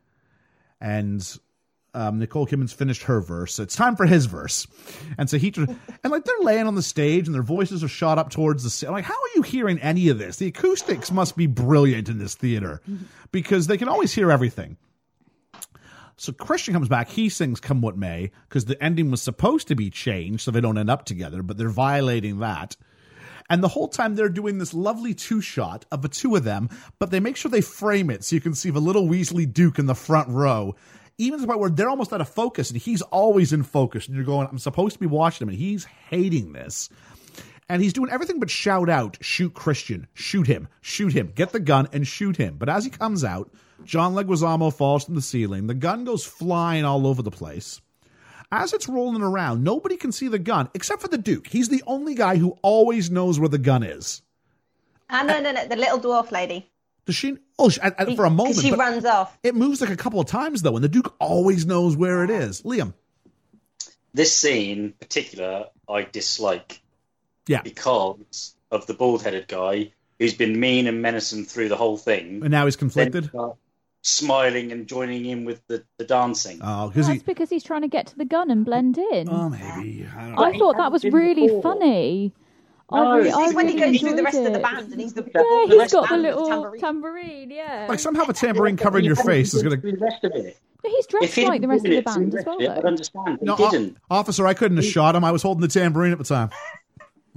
And 0.81 1.39
um, 1.95 2.19
Nicole 2.19 2.47
Kidman's 2.47 2.73
finished 2.73 3.03
her 3.05 3.21
verse. 3.21 3.55
So 3.55 3.63
it's 3.63 3.77
time 3.77 3.97
for 3.97 4.07
his 4.07 4.27
verse. 4.27 4.67
And 5.19 5.29
so 5.29 5.39
he, 5.39 5.53
and 5.57 6.11
like 6.11 6.25
they're 6.25 6.35
laying 6.41 6.67
on 6.67 6.75
the 6.75 6.83
stage 6.83 7.27
and 7.27 7.35
their 7.35 7.43
voices 7.43 7.85
are 7.85 7.89
shot 7.89 8.19
up 8.19 8.31
towards 8.31 8.65
the 8.65 8.71
ceiling. 8.71 8.95
Like, 8.95 9.05
how 9.05 9.15
are 9.15 9.33
you 9.37 9.43
hearing 9.43 9.79
any 9.81 10.09
of 10.09 10.19
this? 10.19 10.37
The 10.37 10.49
acoustics 10.49 11.11
must 11.11 11.37
be 11.37 11.47
brilliant 11.47 12.09
in 12.09 12.19
this 12.19 12.35
theater 12.35 12.81
because 13.31 13.67
they 13.67 13.77
can 13.77 13.89
always 13.89 14.13
hear 14.13 14.31
everything. 14.31 14.77
So 16.17 16.33
Christian 16.33 16.73
comes 16.75 16.89
back. 16.89 17.09
He 17.09 17.29
sings 17.29 17.59
"Come 17.59 17.81
What 17.81 17.97
May" 17.97 18.31
because 18.49 18.67
the 18.67 18.81
ending 18.83 19.11
was 19.11 19.21
supposed 19.21 19.69
to 19.69 19.75
be 19.75 19.91
changed 19.91 20.43
so 20.43 20.51
they 20.51 20.61
don't 20.61 20.79
end 20.79 20.91
up 20.91 21.05
together, 21.05 21.43
but 21.43 21.59
they're 21.59 21.69
violating 21.69 22.39
that. 22.39 22.77
And 23.51 23.63
the 23.63 23.69
whole 23.69 23.89
time 23.89 24.15
they're 24.15 24.29
doing 24.29 24.59
this 24.59 24.73
lovely 24.73 25.15
two 25.15 25.41
shot 25.41 25.85
of 25.91 26.01
the 26.03 26.09
two 26.09 26.37
of 26.37 26.45
them, 26.45 26.69
but 26.99 27.11
they 27.11 27.21
make 27.21 27.37
sure 27.37 27.51
they 27.51 27.61
frame 27.61 28.09
it 28.09 28.25
so 28.25 28.37
you 28.37 28.41
can 28.41 28.55
see 28.55 28.71
the 28.71 28.81
little 28.81 29.07
Weasley 29.07 29.53
Duke 29.53 29.79
in 29.79 29.87
the 29.87 29.95
front 29.95 30.29
row. 30.29 30.77
Even 31.19 31.39
to 31.39 31.43
the 31.43 31.47
point 31.47 31.61
where 31.61 31.71
they're 31.71 31.89
almost 31.89 32.13
out 32.13 32.21
of 32.21 32.29
focus 32.29 32.71
and 32.71 32.81
he's 32.81 33.03
always 33.03 33.53
in 33.53 33.63
focus. 33.63 34.07
And 34.07 34.17
you're 34.17 34.25
going, 34.25 34.49
I'm 34.51 34.59
supposed 34.59 34.95
to 34.95 35.01
be 35.01 35.07
watching 35.07 35.47
him, 35.47 35.51
and 35.51 35.59
he's 35.59 35.85
hating 35.85 36.53
this. 36.53 36.89
And 37.69 37.83
he's 37.83 37.93
doing 37.93 38.11
everything 38.11 38.41
but 38.41 38.51
shout 38.51 38.89
out, 38.89 39.17
shoot 39.21 39.55
Christian, 39.55 40.07
shoot 40.15 40.47
him, 40.47 40.69
shoot 40.81 41.13
him, 41.13 41.33
get 41.35 41.53
the 41.53 41.61
gun 41.61 41.89
and 41.93 42.07
shoot 42.07 42.37
him. 42.37 42.57
But 42.59 42.69
as 42.69 42.85
he 42.85 42.91
comes 42.91 43.25
out, 43.25 43.51
John 43.85 44.15
Leguizamo 44.15 44.75
falls 44.75 45.05
from 45.05 45.15
the 45.15 45.23
ceiling. 45.23 45.67
The 45.67 45.75
gun 45.75 46.05
goes 46.05 46.25
flying 46.25 46.85
all 46.85 47.07
over 47.07 47.23
the 47.23 47.31
place. 47.31 47.81
As 48.51 48.75
it's 48.75 48.89
rolling 48.89 49.23
around, 49.23 49.65
nobody 49.65 49.97
can 49.97 50.13
see 50.13 50.29
the 50.29 50.39
gun 50.39 50.69
except 50.75 51.01
for 51.01 51.09
the 51.09 51.17
Duke. 51.17 51.47
He's 51.47 51.69
the 51.69 51.83
only 51.87 52.15
guy 52.15 52.37
who 52.37 52.59
always 52.63 53.11
knows 53.11 53.41
where 53.41 53.49
the 53.49 53.59
gun 53.59 53.83
is. 53.83 54.21
Ah, 55.09 55.23
no, 55.23 55.41
no, 55.41 55.53
no, 55.53 55.67
the 55.67 55.77
little 55.77 55.99
dwarf 55.99 56.31
lady. 56.31 56.71
Does 57.07 57.15
she? 57.17 57.37
Oh, 57.59 57.69
she, 57.69 57.81
I- 57.81 57.93
I- 57.99 58.15
for 58.17 58.25
a 58.25 58.31
moment. 58.31 58.61
She 58.61 58.73
runs 58.73 59.05
off. 59.05 59.37
It 59.43 59.55
moves 59.55 59.81
like 59.81 59.91
a 59.91 59.97
couple 59.97 60.21
of 60.21 60.27
times 60.27 60.63
though, 60.63 60.75
and 60.77 60.85
the 60.85 60.89
Duke 60.89 61.15
always 61.19 61.67
knows 61.67 61.97
where 61.97 62.23
it 62.25 62.31
is. 62.31 62.63
Liam. 62.63 62.95
This 64.15 64.37
scene, 64.37 64.79
in 64.79 64.93
particular, 64.93 65.67
I 65.89 66.03
dislike 66.03 66.81
Yeah. 67.49 67.63
because 67.63 68.55
of 68.71 68.87
the 68.87 68.95
bald-headed 68.95 69.49
guy 69.49 69.93
who's 70.19 70.35
been 70.35 70.61
mean 70.61 70.87
and 70.87 71.01
menacing 71.03 71.47
through 71.47 71.69
the 71.71 71.77
whole 71.77 71.97
thing. 71.97 72.43
And 72.43 72.51
now 72.51 72.67
he's 72.67 72.77
Then 72.77 72.81
conflicted. 72.91 73.31
smiling 74.03 74.71
and 74.73 74.87
joining 74.87 75.25
in 75.27 75.45
with 75.45 75.67
the, 75.67 75.85
the 75.97 76.05
dancing. 76.05 76.61
Oh, 76.63 76.89
because 76.89 77.07
That's 77.07 77.21
he. 77.21 77.25
because 77.25 77.49
he's 77.51 77.65
trying 77.65 77.83
to 77.83 77.89
get 77.89 78.09
to 78.09 78.17
the 78.19 78.25
gun 78.25 78.51
and 78.51 78.65
blend 78.65 78.99
in. 78.99 79.29
Oh, 79.31 79.49
maybe. 79.49 80.07
I 80.15 80.21
don't 80.27 80.35
know. 80.37 80.43
I 80.45 80.59
thought 80.59 80.77
that 80.77 80.93
was 80.93 81.05
really 81.05 81.47
before. 81.47 81.63
funny. 81.63 82.33
No, 82.93 83.07
I 83.13 83.17
really, 83.17 83.29
it's 83.31 83.37
I 83.39 83.45
It's 83.47 83.55
when 83.55 83.69
he 83.69 83.75
really 83.75 83.93
goes 83.93 84.01
through 84.01 84.11
the 84.11 84.19
enjoyed 84.19 84.25
rest 84.25 84.39
of 84.39 84.53
the 84.53 84.59
band 84.61 84.93
and 84.93 85.01
he's 85.01 85.13
the 85.15 85.23
Yeah, 85.23 85.31
the 85.43 85.67
he's 85.69 85.79
rest 85.79 85.93
got 85.95 86.09
the 86.09 86.17
little 86.17 86.49
tambourine. 86.49 86.81
tambourine. 86.81 87.51
Yeah, 87.51 87.87
Like 87.89 87.99
somehow 87.99 88.25
the 88.25 88.33
tambourine 88.33 88.77
covering 88.77 89.05
your 89.05 89.17
face 89.17 89.55
is 89.55 89.63
going 89.63 89.81
to. 89.81 89.93
The 89.93 89.97
rest 89.99 90.25
of 90.25 90.33
it. 90.33 90.59
But 90.83 90.91
he's 90.91 91.07
dressed 91.07 91.37
like 91.39 91.61
the 91.61 91.69
rest 91.69 91.85
of 91.87 91.91
the 91.93 92.01
band 92.03 92.35
as 92.35 92.45
well, 92.45 92.59
it, 92.59 92.69
I'd 92.69 92.85
understand. 92.85 93.39
He 93.41 93.47
No, 93.47 93.57
didn't. 93.57 93.97
officer, 94.11 94.47
I 94.47 94.55
couldn't 94.55 94.79
have 94.79 94.87
shot 94.87 95.15
him. 95.15 95.25
I 95.25 95.31
was 95.31 95.43
holding 95.43 95.61
the 95.61 95.69
tambourine 95.69 96.13
at 96.13 96.19
the 96.19 96.25
time. 96.25 96.51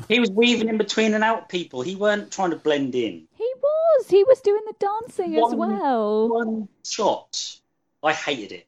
He 0.09 0.19
was 0.19 0.29
weaving 0.31 0.67
in 0.67 0.77
between 0.77 1.13
and 1.13 1.23
out 1.23 1.47
people. 1.47 1.81
He 1.81 1.95
weren't 1.95 2.31
trying 2.31 2.49
to 2.49 2.57
blend 2.57 2.95
in. 2.95 3.27
He 3.35 3.51
was. 3.61 4.07
He 4.09 4.23
was 4.25 4.41
doing 4.41 4.61
the 4.65 4.73
dancing 4.79 5.35
as 5.37 5.53
well. 5.55 6.27
One 6.29 6.67
shot. 6.83 7.59
I 8.03 8.11
hated 8.13 8.51
it. 8.51 8.67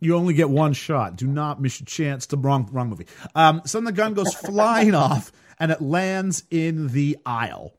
You 0.00 0.16
only 0.16 0.34
get 0.34 0.48
one 0.50 0.72
shot. 0.72 1.16
Do 1.16 1.26
not 1.26 1.60
miss 1.60 1.80
your 1.80 1.84
chance 1.86 2.26
to 2.28 2.36
wrong 2.36 2.68
wrong 2.72 2.88
movie. 2.88 3.06
Um, 3.34 3.62
so 3.66 3.78
then 3.78 3.84
the 3.84 3.92
gun 3.92 4.14
goes 4.14 4.32
flying 4.34 4.94
off 4.96 5.30
and 5.58 5.70
it 5.70 5.80
lands 5.80 6.44
in 6.50 6.88
the 6.88 7.18
aisle. 7.24 7.74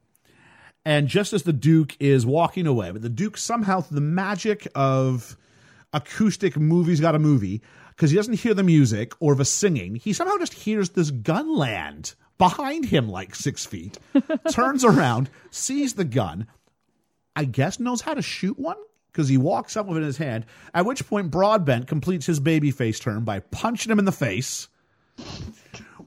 And 0.86 1.08
just 1.08 1.34
as 1.34 1.44
the 1.44 1.54
Duke 1.54 1.96
is 2.00 2.26
walking 2.26 2.66
away, 2.66 2.92
but 2.92 3.02
the 3.02 3.10
Duke 3.10 3.38
somehow 3.38 3.82
through 3.82 3.96
the 3.96 4.02
magic 4.02 4.68
of 4.76 5.38
acoustic 5.94 6.58
movies 6.58 7.00
got 7.00 7.16
a 7.16 7.20
movie, 7.20 7.62
because 7.90 8.12
he 8.12 8.18
doesn't 8.18 8.36
hear 8.36 8.54
the 8.54 8.64
music 8.64 9.14
or 9.20 9.36
the 9.36 9.46
singing, 9.46 9.96
he 9.96 10.14
somehow 10.14 10.38
just 10.38 10.54
hears 10.54 10.92
this 10.92 11.12
gun 11.12 11.54
land 11.54 12.16
behind 12.38 12.86
him 12.86 13.10
like 13.10 13.36
six 13.36 13.66
feet, 13.66 14.00
turns 14.52 14.86
around, 14.86 15.30
sees 15.52 15.96
the 15.96 16.06
gun, 16.06 16.48
I 17.36 17.44
guess 17.44 17.80
knows 17.80 18.02
how 18.02 18.14
to 18.14 18.22
shoot 18.22 18.58
one 18.58 18.78
because 19.12 19.28
he 19.28 19.38
walks 19.38 19.76
up 19.76 19.86
with 19.86 19.98
it 19.98 20.02
in 20.02 20.06
his 20.06 20.18
hand. 20.18 20.46
At 20.74 20.86
which 20.86 21.08
point, 21.08 21.32
Broadbent 21.32 21.88
completes 21.88 22.26
his 22.26 22.40
baby 22.40 22.72
face 22.72 23.00
turn 23.00 23.26
by 23.26 23.40
punching 23.40 23.92
him 23.92 24.00
in 24.00 24.06
the 24.06 24.12
face, 24.12 24.68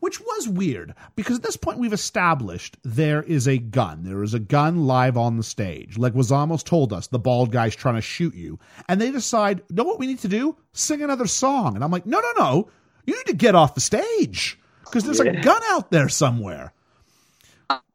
which 0.02 0.20
was 0.20 0.48
weird 0.48 0.92
because 1.14 1.36
at 1.36 1.44
this 1.44 1.56
point 1.56 1.78
we've 1.78 1.92
established 1.92 2.76
there 2.82 3.22
is 3.22 3.46
a 3.46 3.56
gun. 3.56 4.02
There 4.02 4.24
is 4.24 4.34
a 4.34 4.40
gun 4.40 4.84
live 4.84 5.16
on 5.16 5.36
the 5.36 5.44
stage. 5.44 5.96
Like 5.96 6.14
Leguizamo's 6.14 6.64
told 6.64 6.92
us, 6.92 7.06
the 7.06 7.20
bald 7.20 7.52
guy's 7.52 7.76
trying 7.76 7.94
to 7.94 8.00
shoot 8.00 8.34
you, 8.34 8.58
and 8.88 9.00
they 9.00 9.12
decide, 9.12 9.62
know 9.70 9.84
what 9.84 10.00
we 10.00 10.08
need 10.08 10.18
to 10.18 10.28
do? 10.28 10.56
Sing 10.72 11.02
another 11.02 11.28
song. 11.28 11.76
And 11.76 11.84
I'm 11.84 11.92
like, 11.92 12.04
no, 12.04 12.18
no, 12.18 12.32
no, 12.36 12.68
you 13.06 13.14
need 13.14 13.26
to 13.26 13.36
get 13.36 13.54
off 13.54 13.76
the 13.76 13.80
stage 13.80 14.58
because 14.84 15.04
there's 15.04 15.20
a 15.20 15.30
gun 15.40 15.62
out 15.66 15.92
there 15.92 16.08
somewhere. 16.08 16.72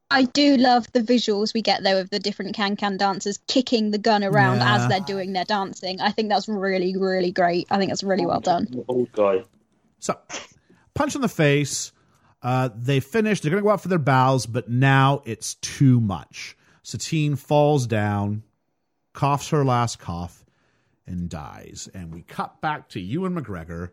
I 0.09 0.23
do 0.23 0.55
love 0.55 0.89
the 0.93 1.01
visuals 1.01 1.53
we 1.53 1.61
get 1.61 1.83
though 1.83 1.99
of 1.99 2.09
the 2.09 2.19
different 2.19 2.55
can 2.55 2.77
can 2.77 2.95
dancers 2.95 3.37
kicking 3.47 3.91
the 3.91 3.97
gun 3.97 4.23
around 4.23 4.59
Yeah. 4.59 4.75
as 4.77 4.87
they're 4.87 5.01
doing 5.01 5.33
their 5.33 5.43
dancing. 5.43 5.99
I 5.99 6.11
think 6.11 6.29
that's 6.29 6.47
really, 6.47 6.95
really 6.95 7.33
great. 7.33 7.67
I 7.69 7.77
think 7.77 7.91
that's 7.91 8.03
really 8.03 8.25
well 8.25 8.39
done. 8.39 8.69
Oh, 8.71 8.77
the 8.77 8.85
old 8.87 9.11
guy. 9.11 9.43
So, 9.99 10.17
punch 10.93 11.15
in 11.15 11.21
the 11.21 11.27
face. 11.27 11.91
Uh, 12.41 12.69
they 12.75 12.99
finish. 12.99 13.41
They're 13.41 13.51
going 13.51 13.61
to 13.61 13.65
go 13.65 13.71
out 13.71 13.81
for 13.81 13.87
their 13.87 13.97
bows, 13.99 14.45
but 14.45 14.69
now 14.69 15.21
it's 15.25 15.55
too 15.55 15.99
much. 15.99 16.55
Satine 16.83 17.35
falls 17.35 17.87
down, 17.87 18.43
coughs 19.13 19.49
her 19.49 19.65
last 19.65 19.99
cough, 19.99 20.45
and 21.05 21.29
dies. 21.29 21.89
And 21.93 22.13
we 22.13 22.21
cut 22.21 22.61
back 22.61 22.89
to 22.89 22.99
Ewan 22.99 23.35
McGregor, 23.35 23.89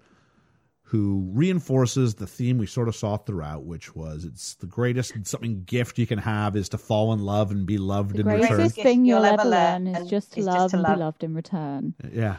who 0.83 1.29
reinforces 1.33 2.15
the 2.15 2.27
theme 2.27 2.59
we 2.59 2.67
sort 2.67 2.89
of 2.89 2.95
saw 2.95 3.17
throughout, 3.17 3.65
which 3.65 3.97
was 3.97 4.25
it's 4.25 4.55
the 4.57 4.67
greatest 4.67 5.15
something 5.27 5.65
gift 5.65 5.99
you 5.99 6.07
can 6.07 6.19
have 6.19 6.55
is 6.57 6.69
to 6.69 6.79
fall 6.79 7.13
in 7.13 7.21
love 7.21 7.51
and 7.51 7.67
be 7.67 7.79
loved 7.79 8.17
The 8.17 8.21
in 8.21 8.27
return. 8.27 8.43
The 8.43 8.55
greatest 8.57 8.77
thing 8.77 9.05
you'll 9.05 9.19
you'll 9.19 9.25
ever 9.25 9.41
ever 9.41 9.51
learn 9.51 9.85
learn 9.87 9.95
is 9.95 10.01
and 10.03 10.09
just 10.11 10.33
to 10.35 10.41
is 10.41 10.47
just 10.47 10.57
love 10.57 10.71
to 10.71 10.77
and 10.77 10.83
love. 10.85 10.95
be 10.95 11.01
loved 11.01 11.25
in 11.25 11.35
return. 11.35 11.95
Yeah. 12.13 12.37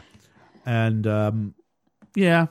And 0.64 1.06
um 1.06 1.54
yeah. 2.14 2.46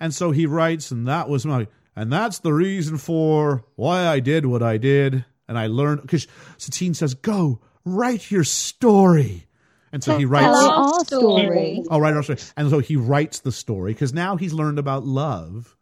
And 0.00 0.12
so 0.12 0.30
he 0.32 0.46
writes 0.46 0.90
and 0.90 1.06
that 1.08 1.28
was 1.28 1.46
my 1.46 1.68
and 1.96 2.12
that's 2.12 2.38
the 2.40 2.52
reason 2.52 2.98
for 2.98 3.64
why 3.74 4.06
I 4.06 4.20
did 4.20 4.46
what 4.46 4.62
I 4.62 4.76
did 4.76 5.24
and 5.48 5.58
I 5.58 5.66
learned 5.66 6.06
cuz 6.08 6.26
Satine 6.58 6.94
says 6.94 7.14
go 7.14 7.60
write 7.84 8.30
your 8.30 8.44
story. 8.44 9.46
And 9.92 10.02
so 10.04 10.18
he 10.18 10.24
writes 10.26 10.46
Hello. 10.46 10.70
our 10.94 11.04
story. 11.04 11.42
story. 11.42 11.84
Oh 11.90 11.98
right, 11.98 12.14
our 12.14 12.22
story. 12.22 12.38
And 12.56 12.68
so 12.70 12.80
he 12.80 12.96
writes 12.96 13.40
the 13.40 13.52
story 13.52 13.94
cuz 13.94 14.12
now 14.12 14.36
he's 14.36 14.52
learned 14.52 14.78
about 14.78 15.04
love 15.06 15.76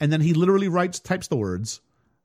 and 0.00 0.12
then 0.12 0.20
he 0.20 0.32
literally 0.34 0.68
writes 0.68 0.98
types 1.00 1.28
the 1.28 1.36
words 1.36 1.80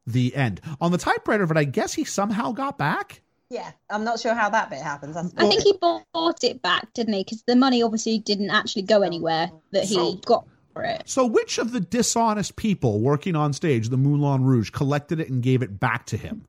the 0.06 0.36
end 0.36 0.62
on 0.80 0.92
the 0.92 0.98
typewriter 0.98 1.46
but 1.48 1.58
I 1.58 1.64
guess 1.66 1.94
he 1.94 2.04
somehow 2.04 2.52
got 2.52 2.78
back. 2.78 3.22
Yeah, 3.50 3.72
I'm 3.90 4.04
not 4.04 4.20
sure 4.20 4.34
how 4.34 4.50
that 4.50 4.70
bit 4.72 4.82
happens. 4.82 5.14
That's 5.16 5.32
I 5.38 5.48
think 5.48 5.62
he 5.62 5.74
bought 5.80 6.44
it 6.44 6.62
back, 6.64 6.92
didn't 6.94 7.14
he? 7.14 7.24
Because 7.24 7.44
the 7.46 7.56
money 7.56 7.84
obviously 7.84 8.18
didn't 8.18 8.50
actually 8.50 8.82
go 8.84 9.02
anywhere 9.04 9.52
that 9.72 9.84
he 9.84 9.94
So- 9.96 10.16
got 10.26 10.46
for 10.74 10.84
it. 10.84 11.04
So 11.06 11.26
which 11.26 11.58
of 11.58 11.72
the 11.72 11.80
dishonest 11.80 12.56
people 12.56 13.00
working 13.00 13.36
on 13.36 13.54
stage, 13.54 13.90
the 13.90 13.98
Moulin 13.98 14.44
Rouge, 14.44 14.70
collected 14.72 15.20
it 15.20 15.30
and 15.30 15.42
gave 15.42 15.62
it 15.62 15.80
back 15.80 16.06
to 16.08 16.18
him? 16.18 16.48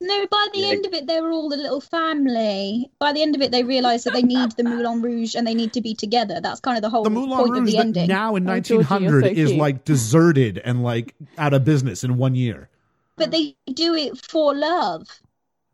No, 0.00 0.26
by 0.28 0.46
the 0.54 0.60
Yeah. 0.60 0.66
end 0.68 0.86
of 0.86 0.92
it, 0.92 1.08
they 1.08 1.20
were 1.20 1.32
all 1.32 1.52
a 1.52 1.56
little 1.56 1.80
family. 1.80 2.88
By 3.00 3.12
the 3.12 3.20
end 3.20 3.34
of 3.34 3.42
it, 3.42 3.50
they 3.50 3.64
realised 3.64 4.06
that 4.06 4.12
they 4.12 4.22
need 4.22 4.52
the 4.52 4.62
Moulin 4.62 5.02
Rouge 5.02 5.34
and 5.34 5.44
they 5.44 5.54
need 5.54 5.72
to 5.72 5.80
be 5.80 5.92
together. 5.94 6.40
That's 6.40 6.60
kind 6.60 6.76
of 6.76 6.82
the 6.82 6.90
whole 6.90 7.02
the 7.02 7.10
Moulin 7.10 7.36
point 7.38 7.56
of 7.58 7.66
the 7.66 7.78
ending. 7.78 8.06
now 8.06 8.36
in 8.36 8.48
Oh, 8.48 8.60
Georgie, 8.60 8.84
1900 8.84 9.24
so 9.24 9.30
is 9.30 9.48
cute. 9.48 9.58
like 9.58 9.84
deserted 9.84 10.58
and 10.64 10.84
like 10.84 11.16
out 11.36 11.52
of 11.52 11.64
business 11.64 12.04
in 12.04 12.16
one 12.16 12.36
year. 12.36 12.68
But 13.16 13.32
they 13.32 13.56
do 13.74 13.94
it 13.94 14.16
for 14.24 14.54
love. 14.54 15.08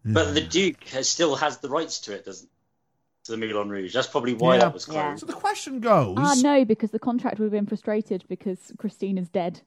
But 0.07 0.33
the 0.33 0.41
Duke 0.41 0.83
has, 0.85 1.07
still 1.09 1.37
has 1.37 1.59
the 1.59 1.69
rights 1.69 1.99
to 2.01 2.15
it, 2.15 2.25
doesn't 2.25 2.49
to 3.25 3.33
the 3.33 3.39
Moulin 3.39 3.69
Rouge. 3.71 3.93
That's 3.95 4.07
probably 4.07 4.35
why 4.35 4.55
Yeah. 4.55 4.61
that 4.63 4.75
was 4.75 4.85
closed. 4.85 4.97
Yeah. 4.97 5.15
So 5.17 5.27
the 5.27 5.33
question 5.33 5.81
goes: 5.81 6.15
Ah, 6.19 6.35
no, 6.43 6.65
because 6.65 6.91
the 6.91 6.99
contract 6.99 7.39
would 7.39 7.47
have 7.47 7.53
been 7.53 7.67
frustrated 7.67 8.25
because 8.29 8.59
Christine 8.79 9.19
is 9.19 9.29
dead. 9.29 9.63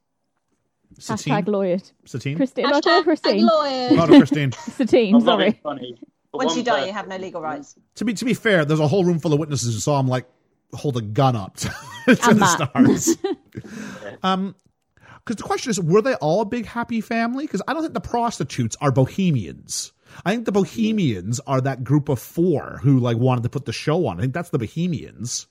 Satine? 1.00 1.34
Hashtag 1.34 1.46
lawyered. 1.48 1.92
Satine? 2.06 2.38
Christine, 2.38 2.66
am 2.66 2.74
I 2.76 2.82
calling 2.82 3.02
Hashtag 3.02 3.04
Christine? 3.04 3.46
lawyer. 3.46 3.92
Not 3.92 4.10
a 4.14 4.18
Christine. 4.20 4.52
Satine, 4.72 5.16
I'm 5.16 5.24
not 5.26 5.38
being 5.38 5.52
sorry. 5.52 5.60
funny. 5.64 5.98
but 6.32 6.38
Once 6.38 6.50
one 6.52 6.58
you 6.60 6.64
die, 6.64 6.72
person- 6.76 6.88
you 6.88 6.94
have 6.94 7.08
no 7.10 7.18
legal 7.18 7.42
rights. 7.42 7.76
to 7.96 8.06
be 8.06 8.14
to 8.14 8.24
be 8.26 8.34
fair, 8.34 8.64
there's 8.64 8.80
a 8.80 8.88
whole 8.88 9.04
room 9.04 9.20
full 9.20 9.34
of 9.34 9.40
witnesses 9.40 9.74
who 9.74 9.80
saw 9.82 10.00
him 10.00 10.08
like 10.08 10.26
hold 10.74 10.96
a 10.98 11.02
gun 11.02 11.36
up 11.36 11.58
to, 11.58 11.68
to 12.06 12.12
And 12.12 12.18
the 12.20 12.36
Matt. 12.36 12.70
stars. 12.70 13.18
um, 14.24 14.56
because 15.26 15.36
the 15.36 15.44
question 15.44 15.70
is, 15.72 15.80
were 15.80 16.02
they 16.02 16.14
all 16.16 16.40
a 16.42 16.46
big 16.46 16.66
happy 16.66 17.02
family? 17.02 17.46
Because 17.46 17.62
I 17.68 17.74
don't 17.74 17.82
think 17.82 17.94
the 17.94 18.00
prostitutes 18.00 18.78
are 18.80 18.92
bohemians. 18.94 19.92
I 20.26 20.32
think 20.34 20.46
the 20.46 20.52
bohemians 20.52 21.40
are 21.42 21.62
that 21.62 21.84
group 21.84 22.10
of 22.10 22.20
four 22.20 22.80
who 22.84 23.00
like 23.00 23.18
wanted 23.18 23.44
to 23.44 23.50
put 23.50 23.66
the 23.66 23.74
show 23.74 24.08
on. 24.08 24.18
I 24.18 24.22
think 24.22 24.34
that's 24.34 24.50
the 24.50 24.60
bohemians. 24.60 25.48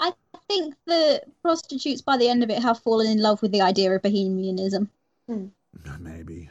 I 0.00 0.12
think 0.48 0.74
the 0.86 1.22
prostitutes 1.42 2.00
by 2.02 2.16
the 2.16 2.28
end 2.28 2.42
of 2.42 2.50
it 2.50 2.62
have 2.62 2.78
fallen 2.80 3.06
in 3.08 3.20
love 3.20 3.42
with 3.42 3.52
the 3.52 3.60
idea 3.62 3.92
of 3.92 4.02
bohemianism. 4.02 4.90
Hmm. 5.28 5.46
Uh, 5.86 5.96
maybe 6.00 6.48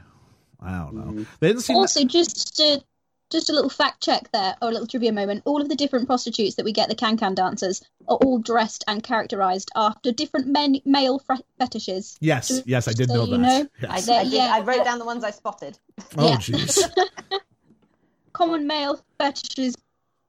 I 0.62 0.72
don't 0.80 0.94
know. 0.96 1.02
Hmm. 1.04 1.24
They 1.40 1.48
didn't 1.48 1.62
seem. 1.64 1.78
Also, 1.78 2.04
just 2.06 2.58
to, 2.58 2.84
just 3.30 3.50
a 3.50 3.54
little 3.54 3.70
fact 3.70 4.02
check 4.02 4.30
there, 4.32 4.56
or 4.62 4.70
a 4.70 4.72
little 4.72 4.88
trivia 4.88 5.12
moment. 5.12 5.44
All 5.46 5.62
of 5.62 5.70
the 5.70 5.76
different 5.76 6.08
prostitutes 6.08 6.56
that 6.56 6.66
we 6.66 6.72
get, 6.72 6.88
the 6.90 6.96
can-can 6.96 7.36
dancers, 7.36 7.82
are 8.08 8.18
all 8.18 8.40
dressed 8.40 8.84
and 8.88 9.04
characterized 9.04 9.70
after 9.76 10.12
different 10.12 10.48
men, 10.48 10.78
male 10.86 11.20
fre- 11.20 11.34
fetishes. 11.60 12.18
yes, 12.22 12.62
yes, 12.66 12.88
I 12.88 12.94
did 12.94 13.10
so 13.10 13.16
know 13.16 13.26
you 13.26 13.32
that. 13.32 13.38
know. 13.38 13.68
I, 13.90 13.96
Yes. 13.98 14.10
I, 14.10 14.24
did, 14.24 14.34
Yeah. 14.34 14.52
I 14.54 14.62
wrote 14.62 14.84
down 14.86 15.00
the 15.00 15.06
ones 15.06 15.24
I 15.24 15.32
spotted. 15.32 15.78
Oh, 16.18 16.38
Yeah. 16.48 16.58
jeez. 18.38 18.48
Common 18.48 18.68
male 18.68 19.00
fetishes 19.20 19.76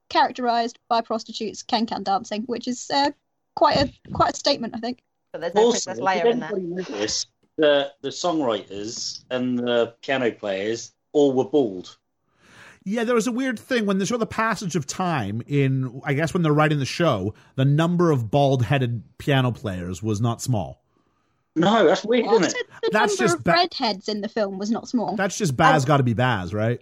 characterized 0.09 0.79
by 0.89 1.01
prostitutes 1.01 1.63
can-can 1.63 2.03
dancing, 2.03 2.43
which 2.45 2.67
is 2.67 2.91
uh, 2.93 3.11
quite 3.55 3.77
a 3.77 3.93
quite 4.13 4.33
a 4.33 4.37
statement, 4.37 4.75
I 4.75 4.81
think. 4.81 5.01
But 5.33 5.43
there's 5.43 5.55
no 5.55 5.65
Also, 5.67 5.91
Princess 5.95 6.05
Leia 6.05 6.31
in 6.31 6.41
there. 6.41 7.07
the 7.57 7.93
the 8.01 8.09
songwriters 8.09 9.25
and 9.31 9.59
the 9.59 9.95
piano 10.03 10.31
players 10.33 10.93
all 11.13 11.33
were 11.33 11.45
bald? 11.45 11.97
Yeah, 12.85 13.05
there 13.05 13.15
was 13.15 13.27
a 13.27 13.33
weird 13.33 13.59
thing 13.59 13.85
when 13.85 13.99
they 13.99 14.07
show 14.07 14.17
the 14.17 14.25
passage 14.25 14.75
of 14.75 14.87
time 14.87 15.43
in, 15.47 16.01
I 16.07 16.15
guess, 16.15 16.33
when 16.33 16.43
they're 16.43 16.55
writing 16.55 16.79
the 16.79 16.87
show, 16.87 17.35
the 17.57 17.65
number 17.67 18.11
of 18.11 18.31
bald 18.31 18.63
headed 18.63 19.03
piano 19.19 19.53
players 19.53 20.03
was 20.03 20.23
not 20.23 20.41
small. 20.41 20.81
No, 21.55 21.87
that's 21.87 22.05
weird, 22.05 22.27
Also, 22.27 22.45
isn't 22.47 22.57
it? 22.59 22.67
the 22.85 22.91
That's 22.93 23.19
number 23.19 23.29
just 23.29 23.39
of 23.39 23.45
ba- 23.45 23.51
redheads 23.53 24.09
in 24.09 24.21
the 24.23 24.29
film 24.29 24.57
was 24.59 24.71
not 24.71 24.89
small. 24.89 25.17
That's 25.17 25.37
just 25.37 25.55
Baz 25.57 25.85
got 25.85 25.99
to 25.99 26.03
be 26.03 26.15
Baz, 26.15 26.55
right? 26.55 26.81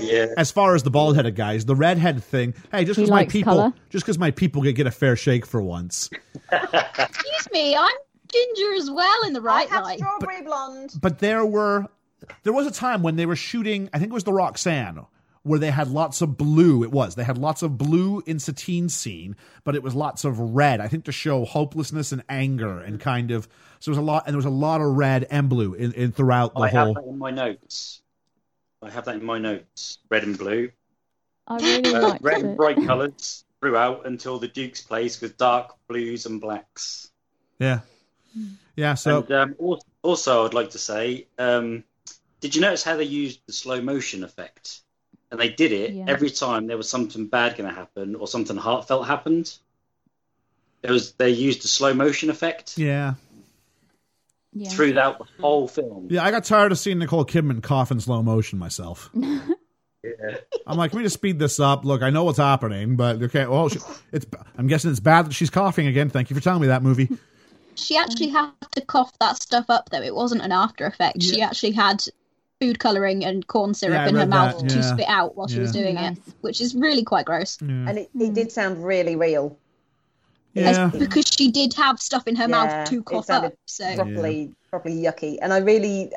Yeah. 0.00 0.26
As 0.36 0.50
far 0.50 0.74
as 0.74 0.82
the 0.82 0.90
bald 0.90 1.16
headed 1.16 1.36
guys, 1.36 1.64
the 1.64 1.76
redhead 1.76 2.22
thing, 2.24 2.54
hey, 2.72 2.84
just 2.84 2.96
He 2.98 3.04
because 3.04 3.10
my 3.10 3.24
people, 3.26 3.54
colour. 3.54 3.72
just 3.90 4.04
because 4.04 4.18
my 4.18 4.30
people 4.32 4.62
get, 4.62 4.72
get 4.74 4.86
a 4.86 4.90
fair 4.90 5.14
shake 5.16 5.46
for 5.46 5.62
once. 5.62 6.10
Excuse 6.52 7.48
me, 7.52 7.76
I'm 7.76 7.90
ginger 8.30 8.74
as 8.74 8.90
well 8.90 9.24
in 9.26 9.32
the 9.32 9.40
I 9.40 9.44
right 9.44 9.68
have 9.70 9.84
light. 9.84 9.98
strawberry 9.98 10.42
blonde. 10.42 10.94
But 11.00 11.18
there 11.20 11.44
were, 11.44 11.86
there 12.42 12.52
was 12.52 12.66
a 12.66 12.70
time 12.72 13.02
when 13.02 13.16
they 13.16 13.26
were 13.26 13.36
shooting, 13.36 13.88
I 13.92 13.98
think 13.98 14.10
it 14.10 14.14
was 14.14 14.24
the 14.24 14.32
Roxanne, 14.32 15.06
where 15.44 15.58
they 15.60 15.70
had 15.70 15.88
lots 15.88 16.20
of 16.20 16.36
blue. 16.36 16.82
It 16.82 16.90
was. 16.90 17.14
They 17.14 17.24
had 17.24 17.38
lots 17.38 17.62
of 17.62 17.78
blue 17.78 18.22
in 18.26 18.38
Satine's 18.38 18.94
scene, 18.94 19.36
but 19.64 19.74
it 19.76 19.82
was 19.82 19.94
lots 19.94 20.24
of 20.24 20.38
red. 20.40 20.80
I 20.80 20.88
think 20.88 21.04
to 21.04 21.12
show 21.12 21.44
hopelessness 21.44 22.10
and 22.12 22.22
anger 22.28 22.80
and 22.80 22.98
kind 23.00 23.30
of. 23.30 23.48
So 23.80 23.92
there 23.92 24.00
was 24.00 24.08
a 24.08 24.10
lot, 24.10 24.24
and 24.26 24.34
there 24.34 24.38
was 24.38 24.44
a 24.44 24.50
lot 24.50 24.80
of 24.80 24.88
red 24.96 25.26
and 25.30 25.48
blue 25.48 25.72
in, 25.74 25.92
in 25.92 26.10
throughout 26.12 26.54
the 26.54 26.60
I 26.62 26.68
have 26.70 26.86
whole. 26.86 26.94
that 26.94 27.04
in 27.04 27.16
my 27.18 27.30
notes. 27.30 28.02
I 28.82 28.90
have 28.90 29.04
that 29.06 29.16
in 29.16 29.24
my 29.24 29.38
notes. 29.38 29.98
Red 30.10 30.24
and 30.24 30.38
blue. 30.38 30.70
I 31.46 31.58
really 31.58 31.94
Uh, 31.94 32.08
liked 32.08 32.22
red 32.22 32.42
and 32.42 32.56
bright 32.56 32.84
colours 32.86 33.44
throughout 33.60 34.06
until 34.06 34.38
the 34.38 34.48
Duke's 34.48 34.82
place 34.82 35.20
with 35.20 35.36
dark 35.36 35.74
blues 35.88 36.26
and 36.26 36.40
blacks. 36.40 37.10
Yeah, 37.58 37.80
yeah. 38.76 38.94
So 38.94 39.22
and 39.22 39.32
um, 39.60 39.84
also, 40.02 40.46
I'd 40.46 40.54
like 40.54 40.70
to 40.70 40.78
say, 40.78 41.26
um, 41.38 41.84
did 42.40 42.54
you 42.54 42.60
notice 42.60 42.84
how 42.84 42.96
they 42.96 43.04
used 43.04 43.40
the 43.46 43.52
slow 43.52 43.80
motion 43.80 44.22
effect? 44.22 44.82
And 45.30 45.38
they 45.38 45.50
did 45.50 45.72
it 45.72 45.92
Yeah. 45.92 46.04
every 46.08 46.30
time 46.30 46.66
there 46.66 46.76
was 46.76 46.88
something 46.88 47.26
bad 47.26 47.56
going 47.56 47.68
to 47.68 47.74
happen 47.74 48.14
or 48.14 48.26
something 48.26 48.56
heartfelt 48.56 49.06
happened. 49.06 49.52
It 50.82 50.90
was 50.90 51.12
they 51.12 51.30
used 51.30 51.62
the 51.62 51.68
slow 51.68 51.92
motion 51.92 52.30
effect 52.30 52.78
yeah, 52.78 53.14
Yeah. 54.58 54.70
throughout 54.70 55.18
the 55.18 55.24
whole 55.40 55.68
film. 55.68 56.08
yeah. 56.10 56.24
I 56.24 56.30
got 56.30 56.44
tired 56.44 56.72
of 56.72 56.78
seeing 56.78 56.98
Nicole 56.98 57.24
Kidman 57.24 57.62
cough 57.62 57.90
in 57.90 58.00
slow 58.00 58.22
motion 58.22 58.58
myself. 58.58 59.10
Yeah. 60.04 60.36
I'm 60.64 60.78
like, 60.78 60.92
can 60.92 60.98
we 60.98 61.02
just 61.04 61.14
speed 61.14 61.40
this 61.40 61.58
up? 61.58 61.84
Look, 61.84 62.02
I 62.02 62.10
know 62.10 62.22
what's 62.22 62.38
happening, 62.38 62.94
but 62.94 63.20
okay. 63.24 63.46
Well, 63.46 63.68
she, 63.68 63.80
it's. 64.12 64.24
I'm 64.56 64.68
guessing 64.68 64.92
it's 64.92 65.00
bad 65.00 65.26
that 65.26 65.32
she's 65.34 65.50
coughing 65.50 65.88
again. 65.88 66.08
Thank 66.08 66.30
you 66.30 66.36
for 66.36 66.40
telling 66.40 66.62
me 66.62 66.68
that 66.68 66.84
movie. 66.84 67.08
She 67.74 67.96
actually 67.96 68.28
had 68.28 68.52
to 68.76 68.80
cough 68.80 69.12
that 69.18 69.42
stuff 69.42 69.66
up, 69.68 69.90
though. 69.90 70.00
It 70.00 70.14
wasn't 70.14 70.42
an 70.42 70.52
after 70.52 70.86
effect. 70.86 71.20
She 71.22 71.42
actually 71.42 71.72
had 71.72 72.04
food 72.60 72.78
colouring 72.78 73.24
and 73.24 73.44
corn 73.48 73.74
syrup 73.74 73.94
Yeah, 73.94 74.08
in 74.08 74.14
her 74.14 74.20
read 74.20 74.28
mouth 74.30 74.60
that, 74.60 74.68
to 74.70 74.82
spit 74.84 75.08
out 75.08 75.36
while 75.36 75.48
she 75.48 75.58
was 75.58 75.72
doing 75.72 75.96
Nice. 75.96 76.16
it, 76.16 76.22
which 76.42 76.60
is 76.60 76.76
really 76.76 77.02
quite 77.02 77.26
gross. 77.26 77.58
And 77.60 77.98
it, 77.98 78.08
it 78.18 78.34
did 78.34 78.52
sound 78.52 78.84
really 78.84 79.16
real. 79.16 79.58
Yeah. 80.54 80.90
Because 80.96 81.26
she 81.28 81.50
did 81.50 81.74
have 81.74 82.00
stuff 82.00 82.26
in 82.26 82.34
her 82.36 82.44
Yeah, 82.44 82.46
mouth 82.48 82.90
to 82.90 83.02
cough 83.02 83.30
up. 83.30 83.54
So 83.66 83.94
properly 83.94 84.54
properly 84.70 84.96
yucky. 85.02 85.38
And 85.40 85.52
I 85.52 85.58
really, 85.58 86.10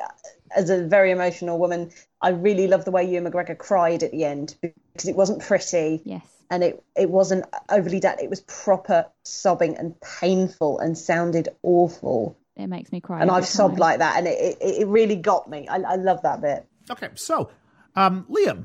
as 0.56 0.68
a 0.70 0.82
very 0.82 1.10
emotional 1.10 1.58
woman, 1.58 1.90
I 2.20 2.30
really 2.30 2.66
love 2.66 2.84
the 2.84 2.90
way 2.90 3.04
Ewan 3.04 3.30
McGregor 3.30 3.56
cried 3.56 4.02
at 4.02 4.10
the 4.10 4.24
end 4.24 4.56
because 4.60 5.08
it 5.08 5.16
wasn't 5.16 5.40
pretty 5.42 6.02
Yes. 6.04 6.24
and 6.50 6.64
it 6.64 6.82
it 6.96 7.10
wasn't 7.10 7.44
overly 7.68 8.00
done. 8.00 8.18
It 8.20 8.30
was 8.30 8.40
proper 8.40 9.06
sobbing 9.24 9.76
and 9.76 9.94
painful 10.00 10.80
and 10.80 10.96
sounded 10.98 11.48
awful. 11.62 12.36
It 12.56 12.66
makes 12.66 12.92
me 12.92 13.00
cry. 13.00 13.20
And 13.20 13.30
I've 13.30 13.46
sobbed 13.46 13.78
like 13.78 14.00
that, 14.00 14.18
and 14.18 14.26
it, 14.26 14.58
it, 14.60 14.82
it 14.82 14.86
really 14.86 15.16
got 15.16 15.48
me. 15.48 15.66
I, 15.68 15.76
I 15.76 15.94
love 15.96 16.20
that 16.22 16.40
bit. 16.42 16.66
Okay, 16.90 17.08
so 17.14 17.50
um, 17.96 18.26
Liam, 18.28 18.64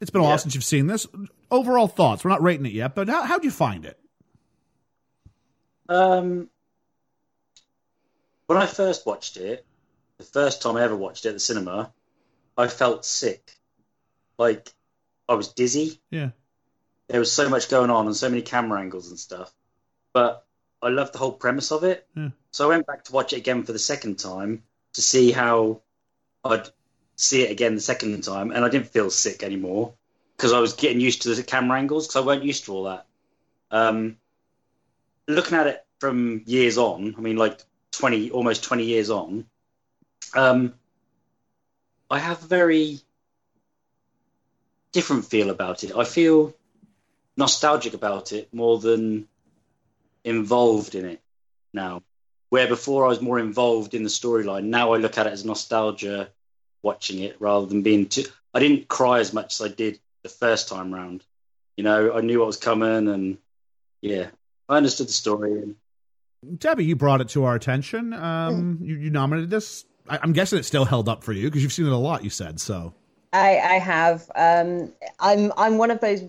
it's 0.00 0.10
been 0.10 0.20
a 0.20 0.24
while 0.24 0.32
Yeah. 0.32 0.36
since 0.36 0.54
you've 0.54 0.64
seen 0.64 0.86
this. 0.88 1.06
Overall 1.50 1.88
thoughts? 1.88 2.24
We're 2.24 2.30
not 2.30 2.42
rating 2.42 2.66
it 2.66 2.72
yet, 2.72 2.94
but 2.94 3.08
how 3.08 3.22
how'd 3.22 3.44
you 3.44 3.50
find 3.52 3.84
it? 3.86 3.98
Um, 5.90 6.48
when 8.46 8.58
I 8.58 8.66
first 8.66 9.04
watched 9.06 9.36
it, 9.36 9.66
the 10.18 10.24
first 10.24 10.62
time 10.62 10.76
I 10.76 10.82
ever 10.82 10.96
watched 10.96 11.26
it 11.26 11.30
at 11.30 11.34
the 11.34 11.40
cinema, 11.40 11.92
I 12.56 12.68
felt 12.68 13.04
sick. 13.04 13.56
Like 14.38 14.72
I 15.28 15.34
was 15.34 15.48
dizzy. 15.48 16.00
Yeah, 16.10 16.30
There 17.08 17.20
was 17.20 17.32
so 17.32 17.48
much 17.48 17.68
going 17.68 17.90
on 17.90 18.06
and 18.06 18.16
so 18.16 18.28
many 18.28 18.42
camera 18.42 18.80
angles 18.80 19.08
and 19.10 19.18
stuff. 19.18 19.52
But 20.12 20.46
I 20.80 20.88
loved 20.88 21.12
the 21.12 21.18
whole 21.18 21.32
premise 21.32 21.72
of 21.72 21.84
it. 21.84 22.06
Yeah. 22.16 22.30
So 22.52 22.64
I 22.66 22.68
went 22.68 22.86
back 22.86 23.04
to 23.04 23.12
watch 23.12 23.32
it 23.32 23.38
again 23.38 23.64
for 23.64 23.72
the 23.72 23.78
second 23.78 24.18
time 24.18 24.62
to 24.94 25.02
see 25.02 25.32
how 25.32 25.82
I'd 26.44 26.68
see 27.16 27.42
it 27.42 27.50
again 27.50 27.74
the 27.74 27.80
second 27.80 28.22
time, 28.22 28.50
and 28.50 28.64
I 28.64 28.68
didn't 28.68 28.88
feel 28.88 29.10
sick 29.10 29.42
anymore 29.42 29.94
because 30.36 30.52
I 30.52 30.60
was 30.60 30.72
getting 30.72 31.00
used 31.00 31.22
to 31.22 31.34
the 31.34 31.42
camera 31.42 31.78
angles 31.78 32.06
because 32.06 32.22
I 32.22 32.26
weren't 32.26 32.44
used 32.44 32.64
to 32.64 32.72
all 32.72 32.84
that. 32.84 33.06
Um, 33.70 34.16
looking 35.34 35.58
at 35.58 35.66
it 35.66 35.84
from 35.98 36.42
years 36.46 36.78
on, 36.78 37.14
I 37.16 37.20
mean, 37.20 37.36
like 37.36 37.60
twenty, 37.92 38.30
almost 38.30 38.64
twenty 38.64 38.84
years 38.84 39.10
on, 39.10 39.46
um, 40.34 40.74
I 42.10 42.18
have 42.18 42.42
a 42.42 42.46
very 42.46 43.00
different 44.92 45.24
feel 45.24 45.50
about 45.50 45.84
it. 45.84 45.94
I 45.94 46.04
feel 46.04 46.54
nostalgic 47.36 47.94
about 47.94 48.32
it 48.32 48.52
more 48.52 48.78
than 48.78 49.28
involved 50.24 50.94
in 50.94 51.04
it 51.04 51.20
now. 51.72 52.02
Where 52.48 52.66
before 52.66 53.04
I 53.04 53.08
was 53.08 53.20
more 53.20 53.38
involved 53.38 53.94
in 53.94 54.02
the 54.02 54.08
storyline, 54.08 54.64
now 54.64 54.92
I 54.92 54.98
look 54.98 55.18
at 55.18 55.26
it 55.28 55.32
as 55.32 55.44
nostalgia 55.44 56.30
watching 56.82 57.20
it 57.20 57.36
rather 57.40 57.66
than 57.66 57.82
being 57.82 58.08
too. 58.08 58.24
I 58.52 58.58
didn't 58.58 58.88
cry 58.88 59.20
as 59.20 59.32
much 59.32 59.60
as 59.60 59.70
I 59.70 59.72
did 59.72 60.00
the 60.22 60.28
first 60.28 60.68
time 60.68 60.92
round. 60.92 61.24
You 61.76 61.84
know, 61.84 62.12
I 62.12 62.20
knew 62.20 62.40
what 62.40 62.46
was 62.46 62.56
coming, 62.56 63.06
and 63.08 63.38
yeah, 64.00 64.26
I 64.70 64.76
understood 64.76 65.08
the 65.08 65.12
story. 65.12 65.74
Debbie, 66.58 66.84
you 66.84 66.96
brought 66.96 67.20
it 67.20 67.28
to 67.30 67.44
our 67.44 67.54
attention. 67.54 68.14
Um, 68.14 68.78
you, 68.80 68.96
you 68.96 69.10
nominated 69.10 69.50
this. 69.50 69.84
I, 70.08 70.20
I'm 70.22 70.32
guessing 70.32 70.58
it 70.58 70.64
still 70.64 70.84
held 70.84 71.08
up 71.08 71.24
for 71.24 71.32
you 71.32 71.48
because 71.48 71.62
you've 71.62 71.72
seen 71.72 71.86
it 71.86 71.92
a 71.92 71.96
lot. 71.96 72.24
You 72.24 72.30
said 72.30 72.60
so. 72.60 72.94
I, 73.32 73.58
I 73.58 73.78
have. 73.78 74.30
Um, 74.34 74.92
I'm 75.18 75.52
I'm 75.56 75.76
one 75.76 75.90
of 75.90 76.00
those 76.00 76.24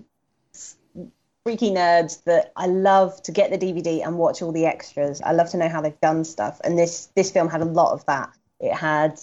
freaky 1.43 1.71
nerds 1.71 2.23
that 2.25 2.51
I 2.55 2.65
love 2.65 3.21
to 3.23 3.31
get 3.31 3.51
the 3.51 3.57
DVD 3.57 4.05
and 4.05 4.17
watch 4.17 4.41
all 4.41 4.51
the 4.51 4.65
extras. 4.65 5.21
I 5.21 5.31
love 5.31 5.49
to 5.51 5.57
know 5.57 5.69
how 5.69 5.81
they've 5.81 6.01
done 6.01 6.23
stuff, 6.23 6.59
and 6.63 6.77
this 6.77 7.09
this 7.15 7.31
film 7.31 7.47
had 7.47 7.61
a 7.61 7.65
lot 7.65 7.93
of 7.93 8.05
that. 8.07 8.31
It 8.59 8.73
had 8.73 9.19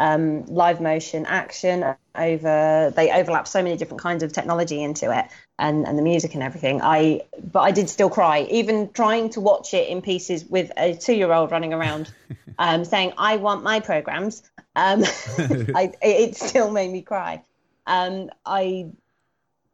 um, 0.00 0.46
live 0.46 0.80
motion 0.80 1.26
action 1.26 1.84
over. 2.14 2.92
They 2.96 3.12
overlap 3.12 3.46
so 3.46 3.62
many 3.62 3.76
different 3.76 4.00
kinds 4.00 4.22
of 4.22 4.32
technology 4.32 4.82
into 4.82 5.16
it, 5.16 5.26
and 5.58 5.86
and 5.86 5.96
the 5.98 6.02
music 6.02 6.32
and 6.32 6.42
everything. 6.42 6.80
I 6.82 7.20
but 7.52 7.60
I 7.60 7.70
did 7.70 7.90
still 7.90 8.08
cry, 8.08 8.48
even 8.50 8.90
trying 8.92 9.28
to 9.30 9.40
watch 9.40 9.74
it 9.74 9.88
in 9.88 10.00
pieces 10.00 10.44
with 10.46 10.72
a 10.78 10.94
two 10.94 11.12
year 11.12 11.30
old 11.30 11.52
running 11.52 11.74
around, 11.74 12.10
um, 12.58 12.86
saying, 12.86 13.12
"I 13.18 13.36
want 13.36 13.62
my 13.62 13.80
programs." 13.80 14.42
Um, 14.74 15.04
I, 15.38 15.92
it 16.00 16.34
still 16.34 16.70
made 16.70 16.90
me 16.90 17.02
cry. 17.02 17.44
Um, 17.86 18.30
I 18.46 18.86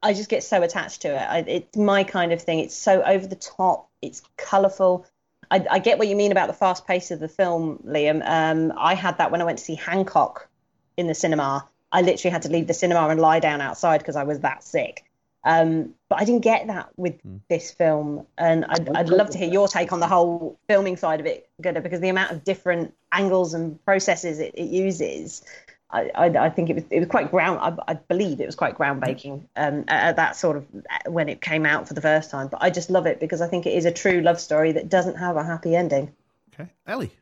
I 0.03 0.13
just 0.13 0.29
get 0.29 0.43
so 0.43 0.61
attached 0.61 1.03
to 1.03 1.09
it. 1.09 1.23
I, 1.23 1.39
it's 1.47 1.77
my 1.77 2.03
kind 2.03 2.33
of 2.33 2.43
thing. 2.43 2.59
It's 2.59 2.77
so 2.77 3.01
over 3.01 3.29
the 3.29 3.37
top. 3.37 3.89
It's 4.03 4.23
colourful. 4.37 5.07
I, 5.51 5.67
I 5.71 5.79
get 5.79 5.99
what 5.99 6.09
you 6.09 6.17
mean 6.17 6.33
about 6.33 6.49
the 6.49 6.55
fast 6.55 6.87
pace 6.87 7.11
of 7.11 7.21
the 7.21 7.29
film, 7.29 7.83
Liam. 7.87 8.23
Um, 8.25 8.73
I 8.77 8.95
had 8.95 9.19
that 9.19 9.31
when 9.31 9.41
I 9.41 9.45
went 9.45 9.59
to 9.59 9.65
see 9.65 9.75
Hancock 9.75 10.49
in 10.97 11.07
the 11.07 11.15
cinema. 11.15 11.69
I 11.93 12.03
literally 12.03 12.33
had 12.33 12.43
to 12.43 12.49
leave 12.49 12.67
the 12.67 12.75
cinema 12.75 13.09
and 13.09 13.21
lie 13.21 13.41
down 13.41 13.61
outside 13.61 13.99
because 13.99 14.17
I 14.17 14.25
was 14.25 14.41
that 14.41 14.65
sick. 14.65 15.05
Um, 15.45 15.95
but 16.09 16.21
I 16.21 16.25
didn't 16.25 16.43
get 16.43 16.67
that 16.67 16.89
with 16.97 17.21
Hmm. 17.23 17.37
this 17.49 17.71
film, 17.71 18.27
and 18.37 18.65
I'd, 18.65 18.89
I'd 18.97 19.09
love 19.09 19.31
to 19.31 19.39
hear 19.39 19.49
your 19.49 19.69
take 19.69 19.93
on 19.93 20.01
the 20.01 20.09
whole 20.09 20.59
filming 20.67 20.97
side 20.97 21.21
of 21.21 21.27
it, 21.27 21.49
Gunnar, 21.61 21.81
because 21.81 22.01
the 22.01 22.09
amount 22.09 22.33
of 22.33 22.43
different 22.43 22.95
angles 23.13 23.55
and 23.55 23.83
processes 23.85 24.41
it, 24.41 24.55
it 24.57 24.67
uses, 24.67 25.45
I, 25.91 26.11
I, 26.15 26.27
I 26.27 26.51
think 26.51 26.69
it 26.69 26.75
was 26.75 26.85
it 26.91 26.99
was 26.99 27.09
quite 27.09 27.31
ground. 27.31 27.61
I, 27.61 27.93
I 27.93 27.95
believe 27.95 28.41
it 28.41 28.47
was 28.47 28.57
quite 28.57 28.77
groundbreaking 28.77 29.47
um, 29.57 29.85
at, 29.89 30.09
at 30.09 30.17
that 30.17 30.37
sort 30.37 30.57
of 30.57 30.67
when 31.07 31.29
it 31.29 31.41
came 31.41 31.65
out 31.65 31.87
for 31.87 31.95
the 31.95 32.01
first 32.01 32.31
time. 32.31 32.49
But 32.49 32.63
I 32.63 32.71
just 32.71 32.91
love 32.91 33.07
it 33.07 33.21
because 33.21 33.41
I 33.41 33.47
think 33.47 33.67
it 33.67 33.75
is 33.75 33.85
a 33.85 33.93
true 33.93 34.21
love 34.21 34.41
story 34.41 34.73
that 34.73 34.89
doesn't 34.89 35.17
have 35.17 35.37
a 35.37 35.45
happy 35.45 35.77
ending. 35.77 36.13
Okay, 36.55 36.71
Ellie. 36.87 37.13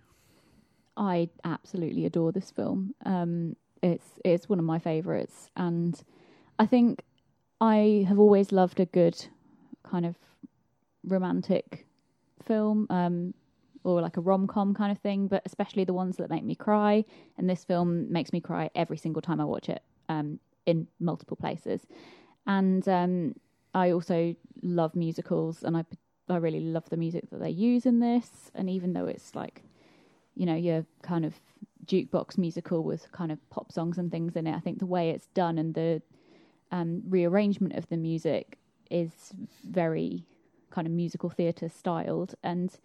I 0.96 1.28
absolutely 1.44 2.06
adore 2.06 2.32
this 2.32 2.50
film. 2.50 2.94
Um, 3.04 3.56
it's 3.82 4.06
it's 4.24 4.48
one 4.48 4.58
of 4.58 4.64
my 4.64 4.78
favourites, 4.78 5.50
and 5.56 6.00
I 6.58 6.64
think 6.64 7.02
I 7.60 8.06
have 8.08 8.18
always 8.18 8.50
loved 8.50 8.80
a 8.80 8.86
good 8.86 9.26
kind 9.82 10.06
of 10.06 10.16
romantic 11.04 11.86
film, 12.42 12.86
um, 12.90 13.34
or 13.84 14.00
like 14.00 14.16
a 14.16 14.20
rom 14.20 14.46
com 14.46 14.74
kind 14.74 14.90
of 14.90 14.98
thing, 14.98 15.28
but 15.28 15.42
especially 15.44 15.84
the 15.84 15.94
ones 15.94 16.16
that 16.16 16.30
make 16.30 16.44
me 16.44 16.54
cry. 16.54 17.04
And 17.38 17.48
this 17.48 17.64
film 17.64 18.10
makes 18.12 18.32
me 18.32 18.40
cry 18.40 18.70
every 18.74 18.96
single 18.96 19.22
time 19.22 19.40
I 19.40 19.44
watch 19.44 19.68
it, 19.68 19.82
um, 20.08 20.40
in 20.66 20.88
multiple 20.98 21.36
places. 21.36 21.86
And 22.46 22.86
um, 22.88 23.34
I 23.74 23.92
also 23.92 24.34
love 24.62 24.94
musicals, 24.96 25.62
and 25.62 25.76
I 25.76 25.84
I 26.28 26.36
really 26.38 26.60
love 26.60 26.88
the 26.88 26.96
music 26.96 27.28
that 27.30 27.40
they 27.40 27.50
use 27.50 27.84
in 27.86 28.00
this. 28.00 28.50
And 28.54 28.68
even 28.70 28.94
though 28.94 29.06
it's 29.06 29.34
like 29.34 29.62
you 30.34 30.46
know, 30.46 30.54
your 30.56 30.84
kind 31.02 31.24
of 31.24 31.34
jukebox 31.86 32.38
musical 32.38 32.82
with 32.82 33.10
kind 33.12 33.30
of 33.30 33.38
pop 33.50 33.70
songs 33.70 33.98
and 33.98 34.10
things 34.10 34.36
in 34.36 34.46
it. 34.46 34.54
I 34.54 34.60
think 34.60 34.78
the 34.78 34.86
way 34.86 35.10
it's 35.10 35.26
done 35.28 35.58
and 35.58 35.74
the 35.74 36.02
um, 36.72 37.02
rearrangement 37.08 37.74
of 37.74 37.88
the 37.88 37.96
music 37.96 38.58
is 38.90 39.10
very 39.64 40.24
kind 40.70 40.86
of 40.86 40.92
musical 40.92 41.30
theatre 41.30 41.68
styled, 41.68 42.34
and 42.42 42.76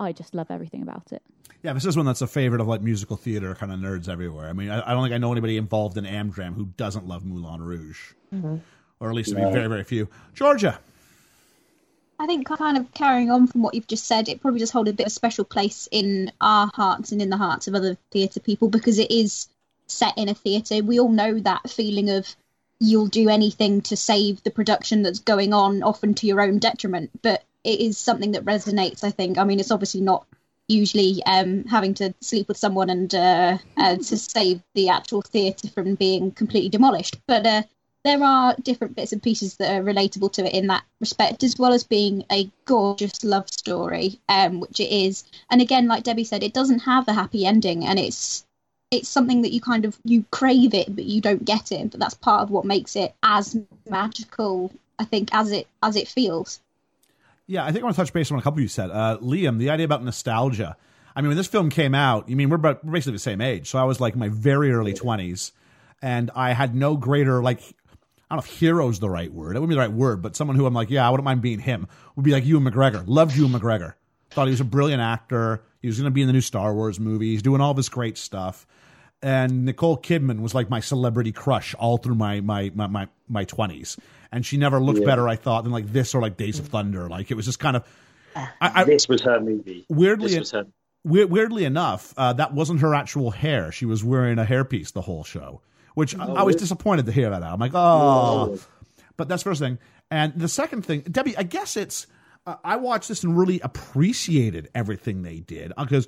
I 0.00 0.12
just 0.12 0.34
love 0.34 0.50
everything 0.50 0.82
about 0.82 1.12
it. 1.12 1.22
Yeah, 1.62 1.74
this 1.74 1.84
is 1.84 1.96
one 1.96 2.06
that's 2.06 2.22
a 2.22 2.26
favorite 2.26 2.62
of 2.62 2.66
like 2.66 2.80
musical 2.80 3.16
theater 3.16 3.54
kind 3.54 3.70
of 3.70 3.78
nerds 3.78 4.08
everywhere. 4.08 4.48
I 4.48 4.54
mean, 4.54 4.70
I, 4.70 4.90
I 4.90 4.94
don't 4.94 5.02
think 5.02 5.14
I 5.14 5.18
know 5.18 5.30
anybody 5.30 5.58
involved 5.58 5.98
in 5.98 6.04
Amdram 6.04 6.54
who 6.54 6.64
doesn't 6.76 7.06
love 7.06 7.24
Moulin 7.24 7.60
Rouge, 7.60 8.14
mm-hmm. 8.34 8.56
or 8.98 9.08
at 9.10 9.14
least 9.14 9.30
it'd 9.30 9.44
be 9.44 9.52
very, 9.52 9.68
very 9.68 9.84
few. 9.84 10.08
Georgia. 10.34 10.80
I 12.18 12.26
think 12.26 12.46
kind 12.46 12.76
of 12.76 12.92
carrying 12.92 13.30
on 13.30 13.46
from 13.46 13.62
what 13.62 13.74
you've 13.74 13.86
just 13.86 14.06
said, 14.06 14.28
it 14.28 14.40
probably 14.40 14.60
does 14.60 14.70
hold 14.70 14.88
a 14.88 14.92
bit 14.92 15.06
of 15.06 15.12
special 15.12 15.44
place 15.44 15.88
in 15.90 16.32
our 16.40 16.70
hearts 16.74 17.12
and 17.12 17.22
in 17.22 17.30
the 17.30 17.36
hearts 17.36 17.66
of 17.66 17.74
other 17.74 17.96
theatre 18.10 18.40
people 18.40 18.68
because 18.68 18.98
it 18.98 19.10
is 19.10 19.48
set 19.86 20.16
in 20.18 20.28
a 20.28 20.34
theatre. 20.34 20.82
We 20.82 21.00
all 21.00 21.08
know 21.08 21.38
that 21.40 21.70
feeling 21.70 22.10
of 22.10 22.36
you'll 22.78 23.06
do 23.06 23.28
anything 23.28 23.82
to 23.82 23.96
save 23.96 24.42
the 24.42 24.50
production 24.50 25.02
that's 25.02 25.18
going 25.18 25.52
on, 25.52 25.82
often 25.82 26.14
to 26.14 26.26
your 26.26 26.40
own 26.40 26.58
detriment. 26.58 27.10
But 27.22 27.42
it 27.64 27.80
is 27.80 27.98
something 27.98 28.32
that 28.32 28.44
resonates, 28.44 29.04
I 29.04 29.10
think. 29.10 29.38
I 29.38 29.44
mean, 29.44 29.60
it's 29.60 29.70
obviously 29.70 30.00
not 30.00 30.26
usually 30.68 31.22
um, 31.24 31.64
having 31.64 31.94
to 31.94 32.14
sleep 32.20 32.48
with 32.48 32.56
someone 32.56 32.90
and 32.90 33.14
uh, 33.14 33.58
uh, 33.76 33.96
to 33.96 34.16
save 34.16 34.62
the 34.74 34.88
actual 34.88 35.22
theatre 35.22 35.68
from 35.68 35.96
being 35.96 36.30
completely 36.30 36.68
demolished. 36.68 37.18
But 37.26 37.44
uh, 37.44 37.62
there 38.04 38.22
are 38.22 38.56
different 38.62 38.96
bits 38.96 39.12
and 39.12 39.22
pieces 39.22 39.56
that 39.56 39.74
are 39.74 39.84
relatable 39.84 40.32
to 40.34 40.46
it 40.46 40.54
in 40.54 40.68
that 40.68 40.84
respect, 41.00 41.42
as 41.42 41.58
well 41.58 41.72
as 41.72 41.84
being 41.84 42.24
a 42.32 42.50
gorgeous 42.64 43.24
love 43.24 43.50
story, 43.50 44.20
um, 44.28 44.60
which 44.60 44.80
it 44.80 44.90
is. 44.90 45.24
And 45.50 45.60
again, 45.60 45.86
like 45.86 46.04
Debbie 46.04 46.24
said, 46.24 46.42
it 46.42 46.54
doesn't 46.54 46.80
have 46.80 47.08
a 47.08 47.12
happy 47.12 47.44
ending, 47.44 47.84
and 47.84 47.98
it's 47.98 48.46
it's 48.90 49.08
something 49.08 49.42
that 49.42 49.52
you 49.52 49.60
kind 49.60 49.84
of 49.84 49.98
you 50.04 50.24
crave 50.30 50.74
it, 50.74 50.94
but 50.94 51.04
you 51.04 51.20
don't 51.20 51.44
get 51.44 51.72
it. 51.72 51.90
But 51.90 52.00
that's 52.00 52.14
part 52.14 52.42
of 52.42 52.50
what 52.50 52.64
makes 52.64 52.96
it 52.96 53.14
as 53.22 53.56
magical, 53.88 54.72
I 54.98 55.04
think, 55.04 55.28
as 55.34 55.52
it 55.52 55.66
as 55.82 55.96
it 55.96 56.08
feels. 56.08 56.60
Yeah, 57.50 57.64
I 57.64 57.72
think 57.72 57.82
I 57.82 57.86
want 57.86 57.96
to 57.96 58.02
touch 58.02 58.12
base 58.12 58.30
on 58.30 58.38
a 58.38 58.42
couple 58.42 58.58
of 58.58 58.62
you 58.62 58.68
said. 58.68 58.92
Uh, 58.92 59.18
Liam, 59.20 59.58
the 59.58 59.70
idea 59.70 59.84
about 59.84 60.04
nostalgia. 60.04 60.76
I 61.16 61.20
mean, 61.20 61.30
when 61.30 61.36
this 61.36 61.48
film 61.48 61.68
came 61.68 61.96
out, 61.96 62.28
you 62.28 62.36
mean 62.36 62.48
we're, 62.48 62.58
basically 62.58 63.14
the 63.14 63.18
same 63.18 63.40
age. 63.40 63.68
So 63.68 63.76
I 63.76 63.82
was 63.82 64.00
like 64.00 64.14
my 64.14 64.28
very 64.28 64.70
early 64.70 64.92
twenties, 64.92 65.50
and 66.00 66.30
I 66.36 66.52
had 66.52 66.76
no 66.76 66.96
greater 66.96 67.42
like 67.42 67.58
I 67.58 68.36
don't 68.36 68.46
know 68.46 68.48
if 68.48 68.60
hero's 68.60 69.00
the 69.00 69.10
right 69.10 69.32
word. 69.32 69.56
It 69.56 69.58
wouldn't 69.58 69.70
be 69.70 69.74
the 69.74 69.80
right 69.80 69.90
word, 69.90 70.22
but 70.22 70.36
someone 70.36 70.56
who 70.56 70.64
I'm 70.64 70.74
like, 70.74 70.90
yeah, 70.90 71.04
I 71.04 71.10
wouldn't 71.10 71.24
mind 71.24 71.42
being 71.42 71.58
him. 71.58 71.88
Would 72.14 72.22
be 72.22 72.30
like 72.30 72.44
Ewan 72.44 72.62
McGregor. 72.62 73.02
Loved 73.08 73.36
Ewan 73.36 73.50
McGregor. 73.50 73.94
Thought 74.30 74.46
he 74.46 74.52
was 74.52 74.60
a 74.60 74.64
brilliant 74.64 75.02
actor. 75.02 75.64
He 75.82 75.88
was 75.88 75.98
going 75.98 76.04
to 76.04 76.12
be 76.12 76.20
in 76.20 76.28
the 76.28 76.32
new 76.32 76.40
Star 76.40 76.72
Wars 76.72 77.00
movie. 77.00 77.32
He's 77.32 77.42
doing 77.42 77.60
all 77.60 77.74
this 77.74 77.88
great 77.88 78.16
stuff. 78.16 78.64
And 79.22 79.64
Nicole 79.64 79.98
Kidman 79.98 80.38
was 80.38 80.54
like 80.54 80.70
my 80.70 80.78
celebrity 80.78 81.32
crush 81.32 81.74
all 81.74 81.98
through 81.98 82.14
my 82.14 82.40
my 82.42 82.70
my 82.76 82.86
my, 82.86 83.08
my 83.28 83.44
20s. 83.44 83.98
And 84.32 84.46
she 84.46 84.56
never 84.56 84.80
looked 84.80 85.04
better, 85.04 85.28
I 85.28 85.36
thought, 85.36 85.64
than 85.64 85.72
like 85.72 85.92
this 85.92 86.14
or 86.14 86.22
like 86.22 86.36
Days 86.36 86.58
of 86.58 86.68
Thunder. 86.68 87.08
Like 87.08 87.30
it 87.30 87.34
was 87.34 87.46
just 87.46 87.58
kind 87.58 87.76
of. 87.76 87.84
I, 88.36 88.48
I, 88.60 88.84
this 88.84 89.08
was 89.08 89.22
her 89.22 89.40
movie. 89.40 89.84
Weirdly, 89.88 90.28
this 90.28 90.38
was 90.38 90.50
her. 90.52 90.66
Weirdly 91.02 91.64
enough, 91.64 92.14
uh, 92.16 92.34
that 92.34 92.52
wasn't 92.52 92.80
her 92.80 92.94
actual 92.94 93.30
hair. 93.30 93.72
She 93.72 93.86
was 93.86 94.04
wearing 94.04 94.38
a 94.38 94.44
hairpiece 94.44 94.92
the 94.92 95.00
whole 95.00 95.24
show, 95.24 95.62
which 95.94 96.16
I, 96.16 96.26
I 96.26 96.42
was 96.42 96.56
disappointed 96.56 97.06
to 97.06 97.12
hear 97.12 97.30
that 97.30 97.42
out. 97.42 97.54
I'm 97.54 97.58
like, 97.58 97.72
oh. 97.74 98.58
But 99.16 99.28
that's 99.28 99.42
the 99.42 99.50
first 99.50 99.60
thing. 99.60 99.78
And 100.10 100.34
the 100.34 100.48
second 100.48 100.84
thing, 100.84 101.00
Debbie, 101.02 101.36
I 101.36 101.42
guess 101.42 101.76
it's, 101.76 102.06
uh, 102.46 102.56
I 102.64 102.76
watched 102.76 103.08
this 103.08 103.24
and 103.24 103.36
really 103.36 103.60
appreciated 103.60 104.68
everything 104.74 105.22
they 105.22 105.40
did 105.40 105.72
because 105.78 106.06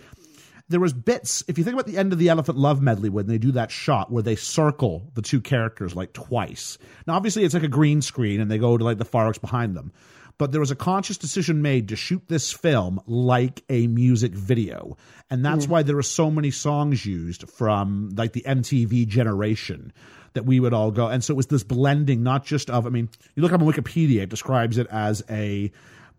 there 0.69 0.81
was 0.81 0.93
bits. 0.93 1.45
If 1.49 1.59
you 1.59 1.65
think 1.65 1.75
about 1.75 1.87
the 1.87 1.99
end 1.99 2.13
of 2.13 2.19
the 2.19 2.29
Elephant 2.29 2.59
Love 2.59 2.81
medley 2.81 3.09
when 3.09 3.27
they 3.27 3.39
do 3.39 3.53
that 3.53 3.71
shot 3.71 4.11
where 4.11 4.23
they 4.23 4.37
circle 4.37 5.11
the 5.15 5.23
two 5.23 5.41
characters 5.41 5.95
like 5.95 6.13
twice. 6.13 6.79
Now, 7.07 7.15
obviously, 7.15 7.45
it's 7.45 7.55
like 7.55 7.63
a 7.63 7.69
green 7.69 8.03
screen 8.03 8.41
and 8.41 8.51
they 8.51 8.59
go 8.59 8.77
to 8.77 8.85
like 8.85 8.99
the 8.99 9.05
fireworks 9.05 9.39
behind 9.39 9.77
them. 9.77 9.93
But 10.39 10.51
there 10.51 10.61
was 10.61 10.71
a 10.71 10.77
conscious 10.77 11.19
decision 11.19 11.63
made 11.63 11.89
to 11.89 11.97
shoot 11.97 12.23
this 12.27 12.51
film 12.53 13.01
like 13.07 13.63
a 13.69 13.87
music 13.87 14.33
video. 14.33 14.97
And 15.31 15.45
that's 15.45 15.67
mm. 15.67 15.69
why 15.69 15.83
there 15.83 15.99
are 15.99 16.03
so 16.03 16.31
many 16.31 16.51
songs 16.51 17.05
used 17.07 17.49
from 17.49 18.11
like 18.17 18.33
the 18.33 18.45
MTV 18.47 19.07
generation 19.07 19.93
that 20.33 20.45
we 20.45 20.59
would 20.59 20.73
all 20.73 20.91
go. 20.91 21.09
And 21.09 21.23
so 21.23 21.35
it 21.35 21.37
was 21.37 21.47
this 21.47 21.63
blending, 21.63 22.23
not 22.23 22.45
just 22.45 22.71
of, 22.71 22.87
I 22.87 22.91
mean, 22.91 23.09
you 23.35 23.43
look 23.43 23.53
up 23.53 23.61
on 23.61 23.67
Wikipedia, 23.67 24.23
it 24.23 24.31
describes 24.31 24.79
it 24.79 24.87
as 24.91 25.23
a 25.31 25.71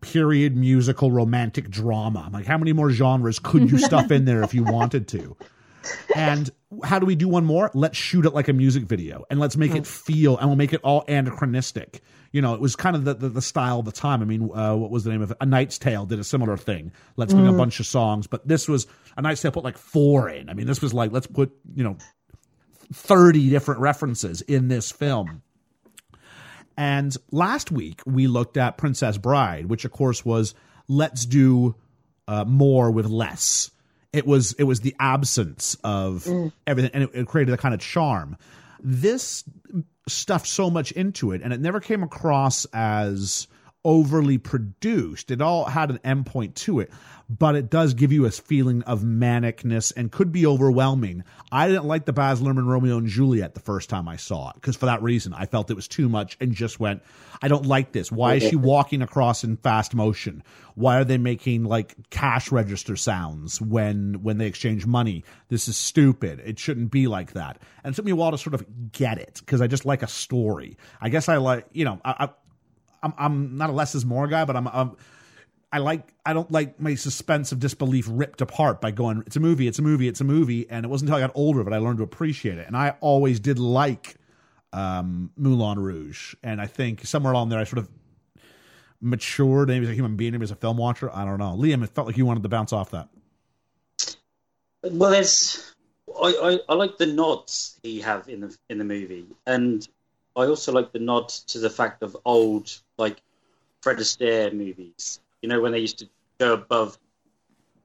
period 0.03 0.55
musical 0.55 1.11
romantic 1.11 1.69
drama. 1.69 2.23
I'm 2.25 2.31
like, 2.31 2.45
how 2.45 2.57
many 2.57 2.73
more 2.73 2.91
genres 2.91 3.39
could 3.39 3.71
you 3.71 3.77
stuff 3.79 4.11
in 4.11 4.25
there 4.25 4.43
if 4.43 4.53
you 4.53 4.63
wanted 4.63 5.07
to? 5.09 5.35
And 6.15 6.49
how 6.83 6.99
do 6.99 7.05
we 7.05 7.15
do 7.15 7.27
one 7.27 7.45
more? 7.45 7.71
Let's 7.73 7.97
shoot 7.97 8.25
it 8.25 8.33
like 8.33 8.47
a 8.47 8.53
music 8.53 8.83
video 8.83 9.25
and 9.29 9.39
let's 9.39 9.57
make 9.57 9.75
it 9.75 9.85
feel, 9.85 10.37
and 10.37 10.47
we'll 10.47 10.55
make 10.55 10.73
it 10.73 10.81
all 10.83 11.03
anachronistic. 11.07 12.01
You 12.31 12.41
know, 12.41 12.53
it 12.53 12.61
was 12.61 12.75
kind 12.75 12.95
of 12.95 13.05
the, 13.05 13.13
the, 13.13 13.29
the 13.29 13.41
style 13.41 13.79
of 13.79 13.85
the 13.85 13.91
time. 13.91 14.21
I 14.21 14.25
mean, 14.25 14.49
uh, 14.53 14.75
what 14.75 14.89
was 14.89 15.03
the 15.03 15.11
name 15.11 15.21
of 15.21 15.31
it? 15.31 15.37
A 15.39 15.45
Knight's 15.45 15.77
Tale 15.77 16.05
did 16.05 16.19
a 16.19 16.23
similar 16.23 16.57
thing. 16.57 16.91
Let's 17.15 17.33
bring 17.33 17.47
a 17.47 17.53
bunch 17.53 17.79
of 17.79 17.85
songs, 17.85 18.27
but 18.27 18.47
this 18.47 18.67
was 18.67 18.87
A 19.17 19.21
Knight's 19.21 19.41
Tale 19.41 19.51
put 19.51 19.63
like 19.63 19.77
four 19.77 20.29
in. 20.29 20.49
I 20.49 20.53
mean, 20.53 20.65
this 20.65 20.81
was 20.81 20.93
like, 20.93 21.11
let's 21.11 21.27
put, 21.27 21.51
you 21.75 21.83
know, 21.83 21.97
30 22.91 23.49
different 23.49 23.81
references 23.81 24.41
in 24.41 24.67
this 24.67 24.91
film. 24.91 25.43
And 26.77 27.15
last 27.31 27.71
week 27.71 28.01
we 28.05 28.27
looked 28.27 28.57
at 28.57 28.77
Princess 28.77 29.17
Bride, 29.17 29.67
which 29.67 29.85
of 29.85 29.91
course 29.91 30.25
was 30.25 30.55
let's 30.87 31.25
do 31.25 31.75
uh, 32.27 32.45
more 32.45 32.91
with 32.91 33.05
less. 33.05 33.71
It 34.11 34.27
was 34.27 34.53
it 34.53 34.63
was 34.63 34.81
the 34.81 34.95
absence 34.99 35.75
of 35.83 36.27
everything, 36.67 36.91
and 36.93 37.03
it, 37.03 37.09
it 37.13 37.27
created 37.27 37.53
a 37.53 37.57
kind 37.57 37.73
of 37.73 37.79
charm. 37.79 38.37
This 38.79 39.43
stuffed 40.07 40.47
so 40.47 40.69
much 40.69 40.91
into 40.91 41.31
it, 41.31 41.41
and 41.41 41.51
it 41.53 41.59
never 41.59 41.79
came 41.79 42.03
across 42.03 42.65
as 42.73 43.47
overly 43.85 44.37
produced. 44.37 45.31
It 45.31 45.41
all 45.41 45.65
had 45.65 45.91
an 45.91 45.99
endpoint 45.99 46.55
to 46.55 46.79
it, 46.79 46.91
but 47.29 47.55
it 47.55 47.69
does 47.69 47.93
give 47.93 48.11
you 48.11 48.25
a 48.25 48.31
feeling 48.31 48.81
of 48.83 49.01
manicness 49.01 49.93
and 49.95 50.11
could 50.11 50.31
be 50.31 50.45
overwhelming. 50.45 51.23
I 51.51 51.67
didn't 51.67 51.85
like 51.85 52.05
the 52.05 52.13
Baz 52.13 52.41
Luhrmann 52.41 52.67
Romeo 52.67 52.97
and 52.97 53.07
Juliet 53.07 53.53
the 53.53 53.59
first 53.59 53.89
time 53.89 54.07
I 54.07 54.17
saw 54.17 54.49
it 54.49 54.55
because 54.55 54.75
for 54.75 54.85
that 54.85 55.01
reason 55.01 55.33
I 55.33 55.45
felt 55.45 55.71
it 55.71 55.75
was 55.75 55.87
too 55.87 56.09
much 56.09 56.37
and 56.39 56.53
just 56.53 56.79
went, 56.79 57.01
I 57.41 57.47
don't 57.47 57.65
like 57.65 57.91
this. 57.91 58.11
Why 58.11 58.35
is 58.35 58.43
she 58.43 58.55
walking 58.55 59.01
across 59.01 59.43
in 59.43 59.57
fast 59.57 59.93
motion? 59.93 60.43
Why 60.75 60.99
are 60.99 61.03
they 61.03 61.17
making 61.17 61.65
like 61.65 61.95
cash 62.09 62.51
register 62.51 62.95
sounds 62.95 63.61
when 63.61 64.23
when 64.23 64.37
they 64.37 64.47
exchange 64.47 64.85
money? 64.85 65.23
This 65.49 65.67
is 65.67 65.77
stupid. 65.77 66.41
It 66.43 66.57
shouldn't 66.57 66.91
be 66.91 67.07
like 67.07 67.33
that. 67.33 67.59
And 67.83 67.93
it 67.93 67.95
took 67.95 68.05
me 68.05 68.11
a 68.11 68.15
while 68.15 68.31
to 68.31 68.37
sort 68.37 68.53
of 68.53 68.91
get 68.91 69.17
it 69.17 69.39
because 69.39 69.61
I 69.61 69.67
just 69.67 69.85
like 69.85 70.03
a 70.03 70.07
story. 70.07 70.77
I 71.01 71.09
guess 71.09 71.29
I 71.29 71.37
like 71.37 71.67
you 71.73 71.85
know 71.85 71.99
I, 72.03 72.15
I 72.25 72.29
I'm 73.03 73.13
I'm 73.17 73.57
not 73.57 73.69
a 73.69 73.73
less 73.73 73.93
is 73.93 74.05
more 74.05 74.27
guy, 74.27 74.45
but 74.45 74.55
I'm, 74.55 74.67
I'm 74.67 74.95
I 75.71 75.79
like 75.79 76.13
I 76.25 76.33
don't 76.33 76.51
like 76.51 76.79
my 76.79 76.95
suspense 76.95 77.51
of 77.51 77.59
disbelief 77.59 78.07
ripped 78.09 78.41
apart 78.41 78.79
by 78.79 78.91
going 78.91 79.23
it's 79.25 79.35
a 79.35 79.39
movie, 79.39 79.67
it's 79.67 79.79
a 79.79 79.81
movie, 79.81 80.07
it's 80.07 80.21
a 80.21 80.23
movie, 80.23 80.69
and 80.69 80.85
it 80.85 80.89
wasn't 80.89 81.09
until 81.09 81.23
I 81.23 81.27
got 81.27 81.35
older 81.35 81.63
that 81.63 81.73
I 81.73 81.77
learned 81.77 81.97
to 81.97 82.03
appreciate 82.03 82.57
it. 82.57 82.67
And 82.67 82.77
I 82.77 82.95
always 83.01 83.39
did 83.39 83.59
like 83.59 84.15
um, 84.71 85.31
Moulin 85.35 85.79
Rouge, 85.79 86.35
and 86.43 86.61
I 86.61 86.67
think 86.67 87.05
somewhere 87.05 87.33
along 87.33 87.49
there, 87.49 87.59
I 87.59 87.65
sort 87.65 87.79
of 87.79 87.89
matured, 89.01 89.67
maybe 89.67 89.85
as 89.85 89.91
a 89.91 89.95
human 89.95 90.15
being, 90.15 90.31
maybe 90.31 90.43
as 90.43 90.51
a 90.51 90.55
film 90.55 90.77
watcher. 90.77 91.13
I 91.13 91.25
don't 91.25 91.39
know. 91.39 91.55
Liam, 91.57 91.83
it 91.83 91.89
felt 91.89 92.07
like 92.07 92.17
you 92.17 92.25
wanted 92.25 92.43
to 92.43 92.49
bounce 92.49 92.71
off 92.71 92.91
that. 92.91 93.09
Well, 94.83 95.11
there's 95.11 95.73
I, 96.21 96.59
I, 96.69 96.73
I 96.73 96.75
like 96.75 96.97
the 96.97 97.05
nods 97.05 97.79
he 97.83 98.01
have 98.01 98.27
in 98.27 98.41
the 98.41 98.57
in 98.69 98.77
the 98.77 98.83
movie, 98.83 99.25
and 99.45 99.87
I 100.35 100.45
also 100.45 100.71
like 100.71 100.91
the 100.91 100.99
nod 100.99 101.29
to 101.29 101.59
the 101.59 101.69
fact 101.69 102.03
of 102.03 102.17
old 102.25 102.71
like 103.03 103.21
Fred 103.81 103.97
Astaire 103.97 104.53
movies. 104.53 105.19
You 105.41 105.49
know 105.49 105.61
when 105.61 105.71
they 105.71 105.79
used 105.79 105.99
to 105.99 106.09
go 106.39 106.53
above 106.53 106.97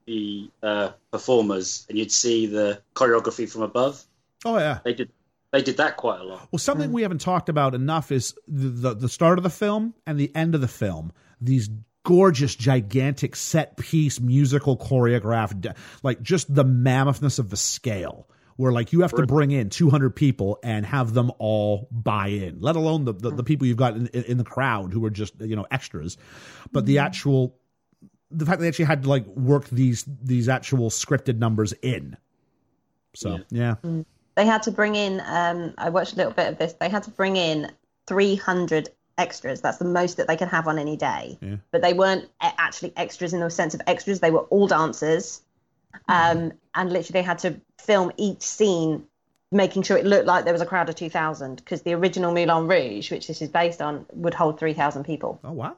the 0.05 0.49
uh, 0.63 0.91
performers, 1.11 1.85
and 1.89 1.97
you'd 1.97 2.11
see 2.11 2.47
the 2.47 2.81
choreography 2.95 3.49
from 3.49 3.61
above. 3.61 4.03
Oh 4.45 4.57
yeah, 4.57 4.79
They 4.83 4.93
did 4.93 5.09
they 5.51 5.61
did 5.61 5.77
that 5.77 5.97
quite 5.97 6.19
a 6.19 6.23
lot. 6.23 6.47
Well, 6.51 6.59
something 6.59 6.91
we 6.91 7.01
haven't 7.01 7.21
talked 7.21 7.49
about 7.49 7.75
enough 7.75 8.11
is 8.11 8.33
the, 8.47 8.69
the 8.69 8.93
the 8.95 9.09
start 9.09 9.37
of 9.37 9.43
the 9.43 9.49
film 9.49 9.93
and 10.07 10.19
the 10.19 10.33
end 10.35 10.55
of 10.55 10.61
the 10.61 10.67
film. 10.67 11.11
These 11.41 11.69
gorgeous, 12.03 12.55
gigantic 12.55 13.35
set 13.35 13.77
piece 13.77 14.19
musical 14.19 14.77
choreographed, 14.77 15.75
like 16.01 16.21
just 16.21 16.53
the 16.53 16.63
mammothnesss 16.63 17.39
of 17.39 17.49
the 17.49 17.57
scale. 17.57 18.27
Where 18.59 18.73
like 18.73 18.91
you 18.91 18.99
have 19.01 19.13
to 19.13 19.25
bring 19.25 19.51
in 19.51 19.69
200 19.69 20.13
people 20.13 20.59
and 20.63 20.85
have 20.85 21.13
them 21.13 21.31
all 21.39 21.87
buy 21.91 22.27
in, 22.27 22.59
let 22.59 22.75
alone 22.75 23.05
the 23.05 23.13
the, 23.13 23.31
the 23.31 23.43
people 23.43 23.65
you've 23.65 23.77
got 23.77 23.95
in, 23.95 24.07
in, 24.07 24.23
in 24.23 24.37
the 24.37 24.43
crowd 24.43 24.91
who 24.91 25.05
are 25.05 25.09
just 25.09 25.33
you 25.39 25.55
know 25.55 25.65
extras, 25.71 26.17
but 26.73 26.85
the 26.85 26.97
actual 26.97 27.55
the 28.31 28.45
fact 28.45 28.59
that 28.59 28.63
they 28.63 28.67
actually 28.67 28.83
had 28.83 29.03
to 29.03 29.09
like 29.09 29.25
work 29.27 29.69
these 29.69 30.03
these 30.21 30.49
actual 30.49 30.89
scripted 30.89 31.37
numbers 31.37 31.71
in. 31.81 32.17
So 33.15 33.39
yeah, 33.49 33.75
They 34.35 34.45
had 34.45 34.61
to 34.63 34.71
bring 34.71 34.95
in. 34.95 35.21
Um, 35.25 35.73
I 35.77 35.89
watched 35.89 36.13
a 36.13 36.15
little 36.17 36.33
bit 36.33 36.49
of 36.49 36.57
this. 36.57 36.73
They 36.73 36.89
had 36.89 37.03
to 37.03 37.11
bring 37.11 37.37
in 37.37 37.71
300 38.07 38.89
extras. 39.17 39.61
That's 39.61 39.77
the 39.77 39.85
most 39.85 40.17
that 40.17 40.27
they 40.27 40.35
could 40.35 40.49
have 40.49 40.67
on 40.67 40.77
any 40.77 40.97
day. 40.97 41.37
Yeah. 41.41 41.55
But 41.71 41.81
they 41.81 41.93
weren't 41.93 42.29
actually 42.41 42.91
extras 42.97 43.33
in 43.33 43.39
the 43.39 43.49
sense 43.49 43.73
of 43.73 43.81
extras. 43.87 44.19
They 44.19 44.31
were 44.31 44.43
all 44.49 44.67
dancers, 44.67 45.43
um, 46.07 46.53
and 46.75 46.91
literally 46.91 47.21
they 47.21 47.23
had 47.23 47.39
to 47.39 47.59
film 47.79 48.11
each 48.17 48.41
scene, 48.41 49.05
making 49.51 49.83
sure 49.83 49.97
it 49.97 50.05
looked 50.05 50.25
like 50.25 50.43
there 50.43 50.53
was 50.53 50.61
a 50.61 50.65
crowd 50.65 50.89
of 50.89 50.95
2,000. 50.95 51.55
Because 51.57 51.81
the 51.81 51.93
original 51.93 52.33
Moulin 52.33 52.67
Rouge, 52.67 53.11
which 53.11 53.27
this 53.27 53.41
is 53.41 53.49
based 53.49 53.81
on, 53.81 54.05
would 54.13 54.33
hold 54.33 54.59
3,000 54.59 55.03
people. 55.03 55.39
oh 55.43 55.51
wow. 55.51 55.75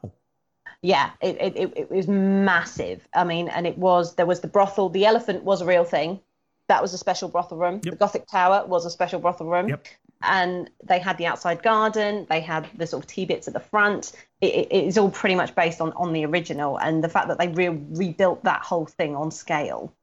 Yeah, 0.81 1.11
it, 1.21 1.37
it, 1.39 1.57
it, 1.57 1.73
it 1.75 1.91
was 1.91 2.07
massive. 2.07 3.07
I 3.13 3.23
mean, 3.23 3.49
and 3.49 3.67
it 3.67 3.77
was 3.77 4.15
there 4.15 4.25
was 4.25 4.39
the 4.39 4.47
brothel. 4.47 4.89
The 4.89 5.05
elephant 5.05 5.43
was 5.43 5.61
a 5.61 5.65
real 5.65 5.83
thing. 5.83 6.19
That 6.67 6.81
was 6.81 6.93
a 6.93 6.97
special 6.97 7.29
brothel 7.29 7.57
room. 7.57 7.81
Yep. 7.83 7.91
The 7.91 7.97
Gothic 7.97 8.27
Tower 8.27 8.65
was 8.65 8.85
a 8.85 8.89
special 8.89 9.19
brothel 9.19 9.47
room. 9.47 9.69
Yep. 9.69 9.87
And 10.23 10.69
they 10.83 10.99
had 10.99 11.17
the 11.17 11.25
outside 11.25 11.61
garden. 11.61 12.25
They 12.29 12.39
had 12.39 12.67
the 12.75 12.87
sort 12.87 13.03
of 13.03 13.07
tea 13.07 13.25
bits 13.25 13.47
at 13.47 13.53
the 13.53 13.59
front. 13.59 14.13
It, 14.39 14.53
it, 14.53 14.67
it 14.71 14.85
is 14.85 14.97
all 14.97 15.11
pretty 15.11 15.35
much 15.35 15.53
based 15.53 15.81
on, 15.81 15.91
on 15.93 16.13
the 16.13 16.25
original. 16.25 16.77
And 16.77 17.03
the 17.03 17.09
fact 17.09 17.27
that 17.27 17.37
they 17.37 17.47
re- 17.49 17.69
rebuilt 17.69 18.43
that 18.43 18.61
whole 18.61 18.85
thing 18.85 19.15
on 19.15 19.31
scale 19.31 19.93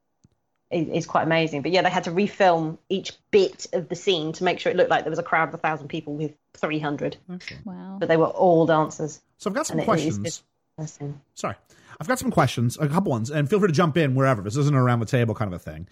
is, 0.71 0.89
is 0.89 1.07
quite 1.07 1.23
amazing. 1.23 1.63
But 1.63 1.73
yeah, 1.73 1.83
they 1.83 1.91
had 1.91 2.05
to 2.05 2.11
refilm 2.11 2.79
each 2.89 3.13
bit 3.31 3.67
of 3.73 3.89
the 3.89 3.95
scene 3.95 4.33
to 4.33 4.45
make 4.45 4.59
sure 4.59 4.71
it 4.71 4.77
looked 4.77 4.91
like 4.91 5.05
there 5.05 5.11
was 5.11 5.19
a 5.19 5.25
crowd 5.25 5.49
of 5.49 5.55
a 5.55 5.59
thousand 5.59 5.89
people 5.89 6.15
with 6.15 6.33
300. 6.55 7.17
Wow. 7.65 7.97
But 7.99 8.09
they 8.09 8.17
were 8.17 8.27
all 8.27 8.67
dancers. 8.67 9.21
So 9.39 9.51
I've 9.51 9.55
got 9.55 9.67
some 9.67 9.79
And 9.79 9.85
questions. 9.87 10.43
Sorry. 11.35 11.57
I've 12.01 12.07
got 12.07 12.19
some 12.19 12.31
questions, 12.31 12.79
a 12.81 12.89
couple 12.89 13.11
ones, 13.11 13.31
and 13.31 13.51
feel 13.51 13.59
free 13.59 13.69
to 13.69 13.75
jump 13.75 13.97
in 13.97 14.15
wherever. 14.15 14.43
This 14.43 14.57
isn't 14.57 14.75
around 14.75 15.01
the 15.01 15.07
table 15.07 15.35
kind 15.35 15.53
of 15.53 15.61
a 15.61 15.63
thing. 15.63 15.89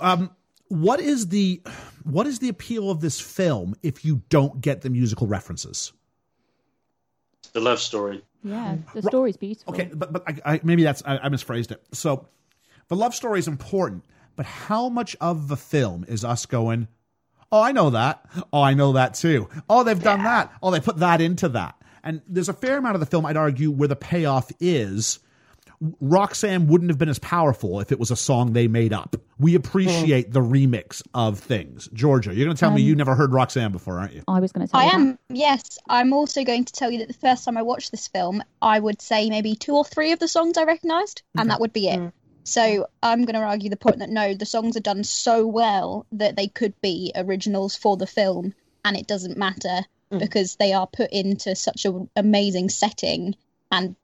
Um, 0.00 0.30
what 0.68 0.98
is 0.98 1.28
the 1.28 1.62
what 2.02 2.26
is 2.26 2.40
the 2.40 2.48
appeal 2.48 2.90
of 2.90 3.00
this 3.00 3.20
film 3.20 3.74
if 3.82 4.04
you 4.04 4.22
don't 4.30 4.60
get 4.60 4.80
the 4.80 4.90
musical 4.90 5.26
references? 5.26 5.92
The 7.52 7.60
love 7.60 7.78
story. 7.78 8.24
Yeah, 8.42 8.76
the 8.94 9.02
story's 9.02 9.36
beautiful. 9.36 9.72
Okay, 9.74 9.90
but 9.94 10.12
but 10.12 10.24
I, 10.26 10.54
I, 10.54 10.60
maybe 10.64 10.82
that's 10.82 11.02
I, 11.06 11.18
I 11.18 11.28
misphrased 11.28 11.70
it. 11.70 11.82
So 11.92 12.26
the 12.88 12.96
love 12.96 13.14
story 13.14 13.38
is 13.38 13.46
important, 13.46 14.04
but 14.36 14.46
how 14.46 14.88
much 14.88 15.16
of 15.20 15.48
the 15.48 15.56
film 15.56 16.04
is 16.08 16.24
us 16.24 16.46
going? 16.46 16.88
Oh, 17.52 17.62
I 17.62 17.72
know 17.72 17.90
that. 17.90 18.24
Oh, 18.52 18.62
I 18.62 18.74
know 18.74 18.92
that 18.92 19.14
too. 19.14 19.48
Oh, 19.68 19.84
they've 19.84 20.02
done 20.02 20.24
that. 20.24 20.52
Oh, 20.62 20.70
they 20.70 20.80
put 20.80 20.98
that 20.98 21.20
into 21.20 21.48
that. 21.50 21.76
And 22.02 22.20
there's 22.28 22.48
a 22.48 22.54
fair 22.54 22.78
amount 22.78 22.96
of 22.96 23.00
the 23.00 23.06
film, 23.06 23.24
I'd 23.24 23.36
argue, 23.36 23.70
where 23.70 23.88
the 23.88 23.96
payoff 23.96 24.50
is 24.60 25.20
Roxanne 26.00 26.66
wouldn't 26.66 26.90
have 26.90 26.98
been 26.98 27.08
as 27.08 27.18
powerful 27.18 27.80
if 27.80 27.92
it 27.92 27.98
was 27.98 28.10
a 28.10 28.16
song 28.16 28.52
they 28.52 28.68
made 28.68 28.92
up. 28.92 29.16
We 29.38 29.52
hmm. 29.52 29.56
appreciate 29.56 30.32
the 30.32 30.40
remix 30.40 31.02
of 31.14 31.38
things. 31.38 31.88
Georgia, 31.92 32.34
you're 32.34 32.46
going 32.46 32.56
to 32.56 32.60
tell 32.60 32.70
me 32.70 32.82
you 32.82 32.92
um, 32.92 32.98
never 32.98 33.14
heard 33.14 33.32
Roxanne 33.32 33.72
before, 33.72 33.98
aren't 33.98 34.14
you? 34.14 34.22
I 34.28 34.40
was 34.40 34.52
going 34.52 34.66
to 34.66 34.70
tell 34.70 34.80
I 34.80 34.84
you 34.84 34.90
that. 34.90 34.96
am, 34.96 35.18
yes. 35.30 35.78
I'm 35.88 36.12
also 36.12 36.44
going 36.44 36.64
to 36.64 36.72
tell 36.72 36.90
you 36.90 36.98
that 37.00 37.08
the 37.08 37.14
first 37.14 37.44
time 37.44 37.56
I 37.56 37.62
watched 37.62 37.90
this 37.90 38.08
film, 38.08 38.42
I 38.62 38.78
would 38.78 39.02
say 39.02 39.28
maybe 39.28 39.56
two 39.56 39.74
or 39.74 39.84
three 39.84 40.12
of 40.12 40.18
the 40.18 40.28
songs 40.28 40.56
I 40.56 40.64
recognised, 40.64 41.22
and 41.36 41.50
that 41.50 41.60
would 41.60 41.72
be 41.72 41.88
it. 41.88 41.98
Hmm. 41.98 42.08
So 42.44 42.86
I'm 43.02 43.24
going 43.24 43.34
to 43.34 43.40
argue 43.40 43.70
the 43.70 43.76
point 43.76 43.98
that 43.98 44.10
no, 44.10 44.34
the 44.34 44.46
songs 44.46 44.76
are 44.76 44.80
done 44.80 45.02
so 45.02 45.46
well 45.46 46.06
that 46.12 46.36
they 46.36 46.46
could 46.46 46.78
be 46.82 47.10
originals 47.16 47.74
for 47.74 47.96
the 47.96 48.06
film, 48.06 48.54
and 48.84 48.96
it 48.96 49.06
doesn't 49.06 49.38
matter 49.38 49.80
mm. 50.12 50.18
because 50.18 50.56
they 50.56 50.74
are 50.74 50.86
put 50.86 51.10
into 51.10 51.56
such 51.56 51.86
an 51.86 52.10
amazing 52.14 52.68
setting 52.68 53.34
and 53.72 53.96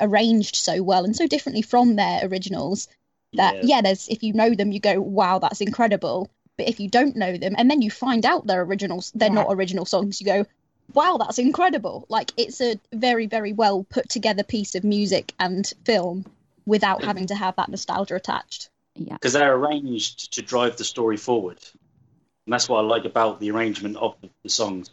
arranged 0.00 0.56
so 0.56 0.82
well 0.82 1.04
and 1.04 1.14
so 1.14 1.26
differently 1.26 1.62
from 1.62 1.94
their 1.94 2.26
originals 2.26 2.88
that 3.34 3.56
Yeah. 3.56 3.60
yeah, 3.64 3.80
there's 3.82 4.08
if 4.08 4.22
you 4.22 4.32
know 4.32 4.54
them, 4.54 4.72
you 4.72 4.80
go, 4.80 5.00
wow, 5.00 5.38
that's 5.38 5.60
incredible. 5.60 6.30
But 6.56 6.68
if 6.68 6.80
you 6.80 6.88
don't 6.88 7.16
know 7.16 7.36
them, 7.36 7.54
and 7.58 7.70
then 7.70 7.82
you 7.82 7.90
find 7.90 8.24
out 8.24 8.46
they're 8.46 8.62
originals, 8.62 9.12
they're 9.14 9.30
not 9.30 9.46
original 9.50 9.84
songs, 9.84 10.20
you 10.20 10.26
go, 10.26 10.46
wow, 10.94 11.16
that's 11.18 11.38
incredible. 11.38 12.06
Like 12.08 12.32
it's 12.36 12.60
a 12.60 12.78
very, 12.92 13.26
very 13.26 13.52
well 13.52 13.84
put 13.84 14.08
together 14.08 14.42
piece 14.42 14.74
of 14.74 14.84
music 14.84 15.34
and 15.38 15.70
film 15.84 16.26
without 16.66 17.04
having 17.04 17.26
to 17.26 17.34
have 17.34 17.56
that 17.56 17.68
nostalgia 17.68 18.14
attached. 18.14 18.70
Yeah. 18.94 19.14
because 19.14 19.32
they're 19.32 19.54
arranged 19.54 20.34
to 20.34 20.42
drive 20.42 20.76
the 20.76 20.84
story 20.84 21.16
forward. 21.16 21.58
And 22.46 22.52
that's 22.52 22.68
what 22.68 22.78
I 22.78 22.82
like 22.82 23.04
about 23.04 23.40
the 23.40 23.50
arrangement 23.50 23.96
of 23.96 24.16
the, 24.20 24.28
the 24.42 24.50
songs. 24.50 24.90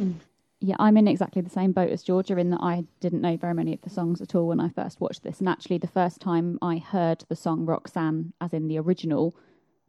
Mm. 0.00 0.14
Yeah, 0.60 0.76
I'm 0.78 0.98
in 0.98 1.08
exactly 1.08 1.40
the 1.40 1.50
same 1.50 1.72
boat 1.72 1.90
as 1.90 2.02
Georgia 2.02 2.36
in 2.36 2.50
that 2.50 2.60
I 2.60 2.84
didn't 3.00 3.22
know 3.22 3.36
very 3.38 3.54
many 3.54 3.72
of 3.72 3.80
the 3.80 3.88
songs 3.88 4.20
at 4.20 4.34
all 4.34 4.46
when 4.48 4.60
I 4.60 4.68
first 4.68 5.00
watched 5.00 5.22
this. 5.22 5.40
And 5.40 5.48
actually, 5.48 5.78
the 5.78 5.88
first 5.88 6.20
time 6.20 6.58
I 6.60 6.76
heard 6.76 7.24
the 7.28 7.36
song 7.36 7.64
Roxanne, 7.64 8.34
as 8.42 8.52
in 8.52 8.68
the 8.68 8.78
original 8.78 9.34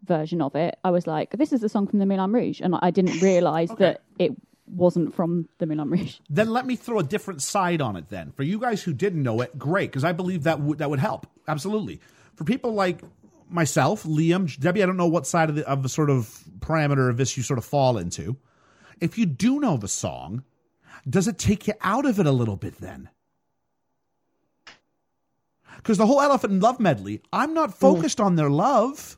version 0.06 0.42
of 0.42 0.56
it, 0.56 0.80
I 0.84 0.92
was 0.92 1.06
like, 1.08 1.32
this 1.32 1.52
is 1.52 1.60
the 1.60 1.68
song 1.68 1.88
from 1.88 2.00
the 2.00 2.06
Moulin 2.06 2.32
Rouge. 2.32 2.62
And 2.62 2.74
I 2.82 2.90
didn't 2.90 3.22
realise 3.22 3.70
that 3.80 4.02
it 4.18 4.32
wasn't 4.72 5.14
from 5.14 5.48
the 5.58 5.66
Moulin 5.66 5.90
Rouge. 5.90 6.18
then 6.30 6.50
let 6.50 6.66
me 6.66 6.76
throw 6.76 7.00
a 7.00 7.04
different 7.04 7.42
side 7.42 7.82
on 7.82 7.96
it 7.96 8.10
then. 8.10 8.32
For 8.32 8.44
you 8.44 8.60
guys 8.60 8.82
who 8.84 8.94
didn't 8.94 9.24
know 9.24 9.42
it 9.42 9.58
great 9.58 9.92
because 9.92 10.04
i 10.04 10.12
believe 10.12 10.44
that 10.44 10.60
would 10.60 10.80
that 10.80 10.90
would 10.90 11.00
help. 11.00 11.28
Absolutely. 11.48 12.00
For 12.36 12.44
people 12.44 12.74
like 12.74 13.02
myself 13.50 14.04
liam 14.04 14.58
debbie 14.60 14.82
i 14.82 14.86
don't 14.86 14.96
know 14.96 15.08
what 15.08 15.28
side 15.28 15.50
of 15.50 15.56
the 15.56 15.68
of 15.68 15.84
the 15.84 15.90
sort 15.90 16.10
of 16.10 16.44
parameter 16.60 17.10
of 17.10 17.18
this 17.18 17.36
you 17.36 17.44
sort 17.44 17.58
of 17.58 17.66
fall 17.66 17.98
into. 17.98 18.38
If 19.00 19.18
you 19.18 19.26
do 19.26 19.60
know 19.60 19.78
the 19.78 19.88
song 19.88 20.44
does 21.10 21.28
it 21.28 21.38
take 21.38 21.68
you 21.68 21.74
out 21.82 22.06
of 22.06 22.20
it 22.20 22.28
a 22.28 22.32
little 22.32 22.58
bit 22.58 22.78
then? 22.78 23.10
Because 25.78 25.98
the 25.98 26.06
whole 26.06 26.22
elephant 26.22 26.54
and 26.54 26.62
love 26.62 26.80
medley 26.80 27.22
i'm 27.34 27.54
not 27.54 27.78
focused 27.78 28.22
on 28.22 28.36
their 28.36 28.50
love 28.50 29.18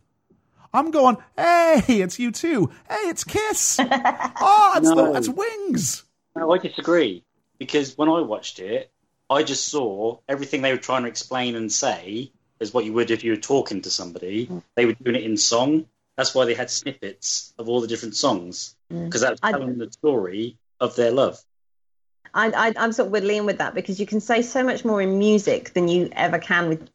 i'm 0.73 0.91
going 0.91 1.17
hey 1.37 1.81
it's 1.87 2.17
U2 2.17 2.71
hey 2.89 3.09
it's 3.09 3.23
kiss 3.23 3.77
oh 3.79 4.73
it's, 4.77 4.89
the, 4.89 5.13
it's 5.15 5.29
wings 5.29 6.03
No, 6.35 6.51
I 6.51 6.57
disagree 6.57 7.23
because 7.59 7.97
when 7.97 8.09
I 8.09 8.21
watched 8.21 8.59
it, 8.59 8.91
I 9.29 9.43
just 9.43 9.67
saw 9.67 10.19
everything 10.27 10.61
they 10.61 10.71
were 10.71 10.77
trying 10.77 11.03
to 11.03 11.07
explain 11.07 11.55
and 11.55 11.71
say 11.71 12.31
is 12.59 12.73
what 12.73 12.85
you 12.85 12.93
would 12.93 13.11
if 13.11 13.23
you 13.23 13.31
were 13.31 13.37
talking 13.37 13.81
to 13.81 13.89
somebody. 13.89 14.47
Mm. 14.47 14.63
They 14.75 14.85
were 14.85 14.93
doing 14.93 15.15
it 15.15 15.23
in 15.23 15.37
song. 15.37 15.85
That's 16.17 16.35
why 16.35 16.45
they 16.45 16.53
had 16.53 16.69
snippets 16.69 17.53
of 17.57 17.69
all 17.69 17.81
the 17.81 17.87
different 17.87 18.15
songs 18.15 18.75
mm. 18.91 19.05
because 19.05 19.21
that's 19.21 19.39
I- 19.43 19.51
telling 19.51 19.77
the 19.77 19.91
story 19.91 20.57
of 20.79 20.95
their 20.95 21.11
love. 21.11 21.39
I, 22.35 22.49
I, 22.49 22.73
I'm 22.77 22.91
sort 22.93 23.07
of 23.07 23.11
with 23.11 23.23
Liam 23.23 23.45
with 23.45 23.59
that 23.59 23.75
because 23.75 23.99
you 23.99 24.07
can 24.07 24.19
say 24.19 24.41
so 24.41 24.63
much 24.63 24.83
more 24.83 24.99
in 24.99 25.19
music 25.19 25.73
than 25.73 25.87
you 25.87 26.09
ever 26.13 26.39
can 26.39 26.67
with 26.67 26.89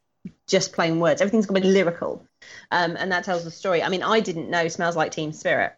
just 0.47 0.73
plain 0.73 0.99
words. 0.99 1.21
Everything's 1.21 1.45
got 1.45 1.55
to 1.55 1.61
be 1.61 1.67
lyrical, 1.67 2.25
um, 2.71 2.95
and 2.97 3.11
that 3.11 3.23
tells 3.23 3.43
the 3.43 3.51
story. 3.51 3.83
I 3.83 3.89
mean, 3.89 4.03
I 4.03 4.19
didn't 4.19 4.49
know 4.49 4.67
"Smells 4.67 4.95
Like 4.95 5.11
Teen 5.11 5.33
Spirit" 5.33 5.73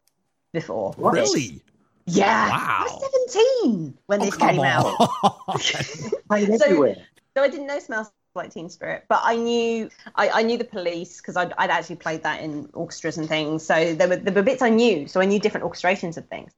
before. 0.53 0.93
really 0.97 1.61
Yeah, 2.07 2.49
Wow. 2.49 2.77
I 2.79 2.83
was 2.83 3.31
17 3.61 3.97
when 4.07 4.19
this 4.19 4.33
Oh, 4.35 4.37
come 4.37 4.49
came 4.49 4.59
out. 4.61 4.85
on. 4.85 5.59
Played 6.29 6.59
So- 6.59 6.95
So 7.35 7.43
I 7.43 7.47
didn't 7.47 7.67
know 7.67 7.79
"Smells 7.79 8.11
Like 8.35 8.51
Teen 8.51 8.69
Spirit," 8.69 9.05
but 9.07 9.21
I 9.23 9.35
knew 9.35 9.89
I, 10.15 10.29
I 10.29 10.41
knew 10.43 10.57
the 10.57 10.63
Police 10.65 11.17
because 11.17 11.37
I'd, 11.37 11.53
I'd 11.57 11.69
actually 11.69 11.97
played 11.97 12.23
that 12.23 12.41
in 12.41 12.69
orchestras 12.73 13.17
and 13.17 13.27
things. 13.29 13.63
So 13.65 13.93
there 13.95 14.07
were 14.07 14.15
there 14.17 14.33
were 14.33 14.41
bits 14.41 14.61
I 14.61 14.69
knew, 14.69 15.07
so 15.07 15.21
I 15.21 15.25
knew 15.25 15.39
different 15.39 15.65
orchestrations 15.65 16.17
of 16.17 16.27
things. 16.27 16.51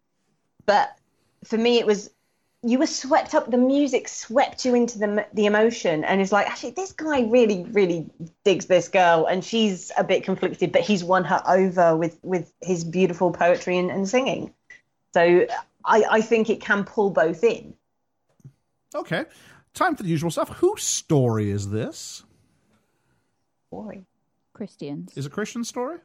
But 0.66 0.98
for 1.44 1.58
me, 1.58 1.78
it 1.80 1.86
was 1.86 2.10
you 2.64 2.80
were 2.80 2.88
swept 2.88 3.36
up. 3.36 3.52
The 3.52 3.58
music 3.58 4.08
swept 4.08 4.64
you 4.66 4.74
into 4.74 4.98
the 4.98 5.28
the 5.34 5.46
emotion, 5.46 6.04
and 6.04 6.22
it's 6.22 6.32
like 6.32 6.48
actually 6.48 6.72
this 6.72 6.94
guy 6.94 7.22
really 7.22 7.66
really 7.66 8.10
digs 8.46 8.66
this 8.68 8.88
girl, 8.88 9.26
and 9.26 9.44
she's 9.44 9.92
a 9.98 10.04
bit 10.04 10.24
conflicted, 10.24 10.72
but 10.72 10.82
he's 10.82 11.04
won 11.04 11.26
her 11.26 11.42
over 11.48 11.96
with 11.96 12.18
with 12.24 12.54
his 12.62 12.84
beautiful 12.84 13.32
poetry 13.32 13.78
and, 13.78 13.92
and 13.92 14.08
singing. 14.08 14.54
So 15.14 15.46
I, 15.86 16.04
I 16.10 16.22
think 16.22 16.50
it 16.50 16.62
can 16.62 16.86
pull 16.86 17.10
both 17.10 17.44
in. 17.44 17.76
Okay. 18.96 19.26
Time 19.74 19.96
for 19.96 20.04
the 20.04 20.10
usual 20.10 20.32
stuff. 20.32 20.50
Whose 20.50 20.84
story 20.84 21.50
is 21.50 21.70
this? 21.70 22.24
Boring. 23.72 24.06
Christians. 24.54 25.12
Is 25.18 25.26
it 25.26 25.32
a 25.32 25.34
Christian 25.34 25.64
story? 25.64 25.98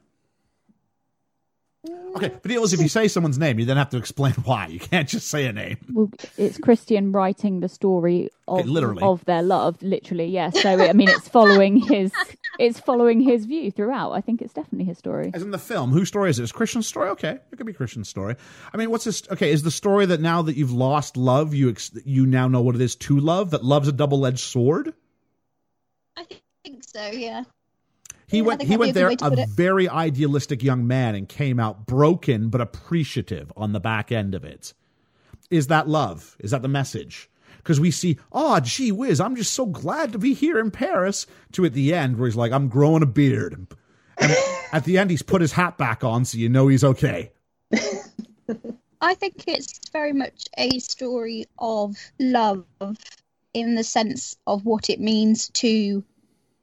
Okay, 2.17 2.29
but 2.29 2.43
the 2.43 2.49
deal 2.49 2.65
is 2.65 2.73
if 2.73 2.81
you 2.81 2.89
say 2.89 3.07
someone's 3.07 3.39
name, 3.39 3.59
you 3.61 3.65
then 3.65 3.77
have 3.77 3.91
to 3.91 3.97
explain 3.99 4.33
why. 4.45 4.67
You 4.67 4.81
can't 4.81 5.09
just 5.09 5.29
say 5.29 5.47
a 5.47 5.53
name. 5.53 5.77
Well, 5.93 6.11
it's 6.37 6.59
Christian 6.59 7.13
writing 7.13 7.61
the 7.61 7.69
story 7.69 8.31
of 8.49 8.61
Okay, 8.61 8.69
literally. 8.69 9.03
of 9.03 9.25
their 9.27 9.43
love, 9.43 9.81
literally. 9.81 10.27
Yes. 10.27 10.61
So 10.61 10.71
I 10.71 10.93
mean, 10.93 11.09
it's 11.09 11.29
following 11.29 11.77
his 11.77 12.11
it's 12.59 12.81
following 12.81 13.21
his 13.21 13.45
view 13.45 13.71
throughout. 13.71 14.11
I 14.13 14.21
think 14.21 14.43
it's 14.43 14.53
definitely 14.53 14.87
his 14.87 14.99
story. 14.99 15.31
As 15.33 15.43
in 15.43 15.53
the 15.53 15.59
film, 15.59 15.93
whose 15.93 16.09
story 16.09 16.31
is 16.31 16.41
it? 16.41 16.43
Is 16.43 16.51
it 16.51 16.55
Christian's 16.55 16.89
story? 16.89 17.11
Okay, 17.11 17.39
it 17.53 17.57
could 17.57 17.67
be 17.67 17.73
Christian's 17.73 18.09
story. 18.09 18.35
I 18.73 18.77
mean, 18.77 18.91
what's 18.91 19.05
this? 19.05 19.23
Okay, 19.31 19.53
is 19.53 19.63
the 19.63 19.71
story 19.71 20.07
that 20.07 20.21
now 20.21 20.43
that 20.43 20.57
you've 20.57 20.73
lost 20.73 21.17
love, 21.17 21.55
you 21.55 21.71
ex- 21.71 21.93
you 22.05 22.27
now 22.27 22.49
know 22.49 22.61
what 22.61 22.75
it 22.75 22.81
is 22.81 22.97
to 22.97 23.21
love? 23.21 23.51
That 23.51 23.65
love's 23.65 23.87
a 23.89 23.93
double 23.93 24.27
edged 24.27 24.41
sword. 24.41 24.95
I 26.17 26.27
think 26.65 26.83
so. 26.85 27.07
Yeah. 27.07 27.45
He 28.29 28.39
Yeah, 28.39 28.43
went. 28.43 28.63
He 28.63 28.77
went 28.77 28.95
there 28.95 29.11
a 29.21 29.47
very 29.47 29.89
idealistic 29.89 30.63
young 30.63 30.87
man 30.87 31.15
and 31.15 31.29
came 31.29 31.59
out 31.59 31.87
broken 31.87 32.51
but 32.51 32.61
appreciative 32.61 33.53
on 33.57 33.73
the 33.73 33.81
back 33.81 34.13
end 34.13 34.35
of 34.35 34.45
it. 34.45 34.75
Is 35.51 35.69
that 35.69 35.89
love? 35.89 36.37
Is 36.39 36.51
that 36.51 36.63
the 36.63 36.69
message? 36.69 37.31
Because 37.57 37.81
we 37.81 37.91
see, 37.91 38.19
oh, 38.31 38.61
gee 38.61 38.93
whiz, 38.93 39.21
I'm 39.21 39.35
just 39.35 39.53
so 39.53 39.67
glad 39.67 40.13
to 40.13 40.19
be 40.19 40.35
here 40.35 40.59
in 40.59 40.71
Paris. 40.71 41.27
To 41.53 41.65
at 41.65 41.73
the 41.73 41.95
end 41.95 42.19
where 42.19 42.29
he's 42.29 42.37
like, 42.37 42.53
I'm 42.53 42.69
growing 42.69 43.03
a 43.03 43.07
beard, 43.07 43.55
and 43.55 43.67
at 44.73 44.85
the 44.85 44.99
end 44.99 45.11
he's 45.11 45.23
put 45.23 45.41
his 45.41 45.53
hat 45.53 45.79
back 45.79 46.05
on, 46.05 46.25
so 46.25 46.39
you 46.39 46.49
know 46.49 46.69
he's 46.69 46.85
okay. 46.85 47.33
I 49.01 49.15
think 49.15 49.45
it's 49.47 49.81
very 49.91 50.13
much 50.13 50.45
a 50.57 50.79
story 50.81 51.47
of 51.59 51.97
love 52.19 52.67
in 53.55 53.75
the 53.75 53.85
sense 53.85 54.37
of 54.47 54.65
what 54.65 54.91
it 54.91 55.01
means 55.01 55.49
to 55.51 56.05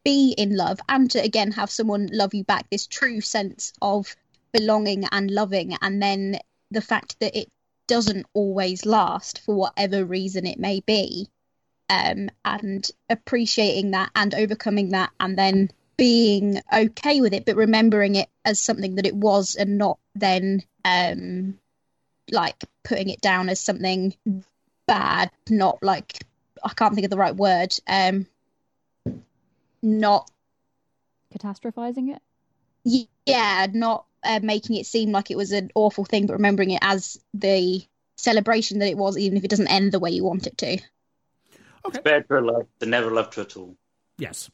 be 0.06 0.34
in 0.38 0.56
love 0.56 0.80
and 0.88 1.12
to 1.12 1.22
again 1.22 1.52
have 1.52 1.70
someone 1.70 2.08
love 2.14 2.34
you 2.34 2.44
back 2.46 2.66
this 2.70 2.88
true 2.88 3.20
sense 3.20 3.74
of 3.82 4.16
belonging 4.54 5.04
and 5.12 5.30
loving 5.30 5.76
and 5.82 6.02
then 6.02 6.40
the 6.72 6.82
fact 6.82 7.20
that 7.20 7.38
it 7.38 7.50
doesn't 7.88 8.26
always 8.34 8.86
last 8.86 9.42
for 9.42 9.56
whatever 9.56 10.06
reason 10.06 10.46
it 10.46 10.60
may 10.60 10.80
be 10.80 11.28
um 11.90 12.30
and 12.46 12.90
appreciating 13.10 13.92
that 13.92 14.10
and 14.16 14.34
overcoming 14.34 14.90
that 14.90 15.12
and 15.20 15.38
then 15.38 15.70
being 15.98 16.62
okay 16.74 17.20
with 17.20 17.34
it 17.34 17.46
but 17.46 17.58
remembering 17.58 18.16
it 18.16 18.30
as 18.46 18.60
something 18.60 18.96
that 18.96 19.06
it 19.06 19.16
was 19.16 19.56
and 19.56 19.78
not 19.78 20.00
then 20.16 20.64
um 20.86 21.58
like 22.32 22.64
putting 22.84 23.10
it 23.10 23.22
down 23.22 23.50
as 23.50 23.60
something 23.60 24.16
bad, 24.88 25.32
not 25.50 25.82
like 25.82 26.24
I 26.64 26.70
can't 26.70 26.94
think 26.94 27.06
of 27.06 27.12
the 27.12 27.18
right 27.18 27.36
word. 27.36 27.74
Um, 27.88 28.28
not 29.86 30.30
Catastrophizing 31.38 32.16
it. 32.16 33.08
yeah, 33.26 33.68
not 33.74 34.06
uh, 34.24 34.40
making 34.42 34.78
it 34.78 34.86
seem 34.86 35.12
like 35.12 35.32
it 35.32 35.38
was 35.38 35.52
an 35.52 35.70
awful 35.76 36.06
thing, 36.06 36.28
but 36.28 36.34
remembering 36.34 36.72
it 36.72 36.80
as 36.82 37.20
the 37.34 37.86
celebration 38.16 38.80
that 38.80 38.90
it 38.90 38.98
was, 38.98 39.18
even 39.18 39.38
if 39.38 39.44
it 39.44 39.50
doesn't 39.50 39.68
end 39.68 39.92
the 39.92 40.00
way 40.00 40.10
you 40.12 40.24
want 40.24 40.48
it 40.48 40.58
to. 40.58 40.78
It's 41.88 42.00
better 42.00 42.40
to 42.40 42.42
love 42.42 42.68
than 42.80 42.90
never 42.90 43.12
loved 43.12 43.36
her 43.36 43.44
at 43.44 43.56
all. 43.58 43.76
Yes. 44.18 44.50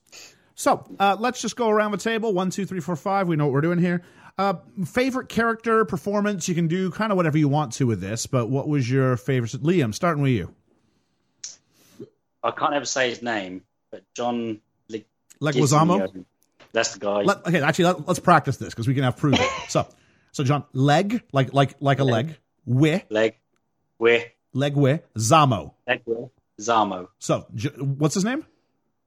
So 0.56 0.86
uh, 1.00 1.16
let's 1.20 1.42
just 1.42 1.56
go 1.56 1.70
around 1.70 1.92
the 1.92 1.98
table. 1.98 2.34
One, 2.34 2.50
two, 2.50 2.66
three, 2.66 2.80
four, 2.82 2.96
five. 2.96 3.28
We 3.28 3.36
know 3.36 3.46
what 3.46 3.54
we're 3.54 3.62
doing 3.62 3.80
here. 3.80 4.02
Uh, 4.38 4.56
favorite 4.86 5.30
character 5.30 5.86
performance? 5.86 6.48
You 6.48 6.56
can 6.56 6.68
do 6.68 6.92
kind 6.92 7.12
of 7.12 7.16
whatever 7.16 7.38
you 7.38 7.48
want 7.48 7.74
to 7.74 7.86
with 7.86 8.02
this, 8.02 8.26
but 8.26 8.48
what 8.48 8.68
was 8.68 8.90
your 8.90 9.18
favorite? 9.18 9.52
Liam, 9.64 9.94
starting 9.94 10.24
with 10.24 10.34
you. 10.34 10.54
I 12.44 12.52
can't 12.52 12.74
ever 12.74 12.86
say 12.86 13.10
his 13.10 13.22
name, 13.22 13.64
but 13.92 14.04
John 14.16 14.38
Leg- 14.50 14.62
Leguizamo? 15.42 16.26
That's 16.74 16.94
the 16.94 17.00
guy. 17.00 17.22
Let, 17.24 17.46
okay, 17.46 17.62
actually, 17.62 17.86
let, 17.86 18.10
us 18.10 18.20
practice 18.20 18.58
this 18.58 18.70
because 18.70 18.88
we 18.88 18.94
can 18.94 19.04
have 19.04 19.18
proof. 19.18 19.38
so, 19.70 19.88
so 20.32 20.44
John, 20.44 20.64
leg, 20.74 21.22
like 21.34 21.54
like 21.54 21.76
like 21.80 22.00
a 22.00 22.04
leg, 22.04 22.38
wi, 22.66 23.04
Leg, 23.10 23.36
where, 23.98 24.26
leg 24.54 24.74
wi, 24.74 25.02
zamo. 25.18 25.74
leg, 25.88 26.02
where, 26.06 26.30
Zamo. 26.62 27.08
So, 27.20 27.46
what's 27.80 28.16
his 28.16 28.24
name? 28.24 28.46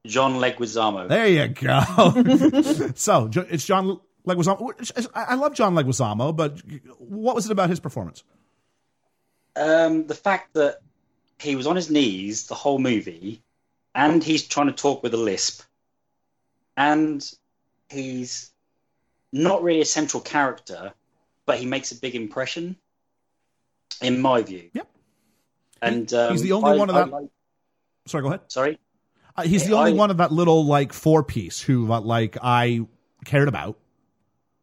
John 0.06 0.34
Leguizamo. 0.34 1.08
There 1.08 1.26
you 1.26 1.48
go. 1.48 2.92
so, 2.94 3.30
it's 3.48 3.64
John 3.64 4.00
Leguizamo. 4.26 5.10
I 5.14 5.34
love 5.36 5.54
John 5.54 5.74
Leguizamo, 5.74 6.36
but 6.36 6.60
what 6.98 7.34
was 7.34 7.46
it 7.46 7.52
about 7.52 7.70
his 7.70 7.80
performance? 7.80 8.22
Um, 9.56 10.06
the 10.06 10.14
fact 10.14 10.54
that 10.54 10.80
he 11.38 11.56
was 11.56 11.66
on 11.66 11.76
his 11.76 11.90
knees 11.90 12.46
the 12.46 12.54
whole 12.54 12.78
movie, 12.78 13.42
and 13.94 14.22
he's 14.22 14.46
trying 14.46 14.66
to 14.66 14.72
talk 14.72 15.02
with 15.02 15.14
a 15.14 15.18
lisp, 15.18 15.62
and 16.76 17.28
he's 17.88 18.50
not 19.32 19.62
really 19.62 19.80
a 19.80 19.84
central 19.86 20.20
character, 20.20 20.92
but 21.46 21.58
he 21.58 21.66
makes 21.66 21.92
a 21.92 21.96
big 21.96 22.14
impression, 22.14 22.76
in 24.00 24.20
my 24.20 24.42
view. 24.42 24.70
Yep. 24.72 24.88
And 25.82 26.12
um, 26.14 26.32
He's 26.32 26.42
the 26.42 26.52
only 26.52 26.70
I- 26.72 26.76
one 26.76 26.88
of 26.88 26.94
that- 26.94 27.10
like- 27.10 27.28
Sorry, 28.06 28.22
go 28.22 28.28
ahead. 28.28 28.40
sorry. 28.48 28.78
Uh, 29.36 29.42
he's 29.42 29.66
the 29.66 29.74
I- 29.74 29.78
only 29.80 29.92
one 29.94 30.10
of 30.10 30.18
that 30.18 30.30
little 30.30 30.64
like 30.66 30.92
four 30.92 31.22
piece 31.24 31.60
who 31.60 31.90
uh, 31.92 32.00
like 32.00 32.36
I 32.42 32.86
cared 33.24 33.48
about. 33.48 33.78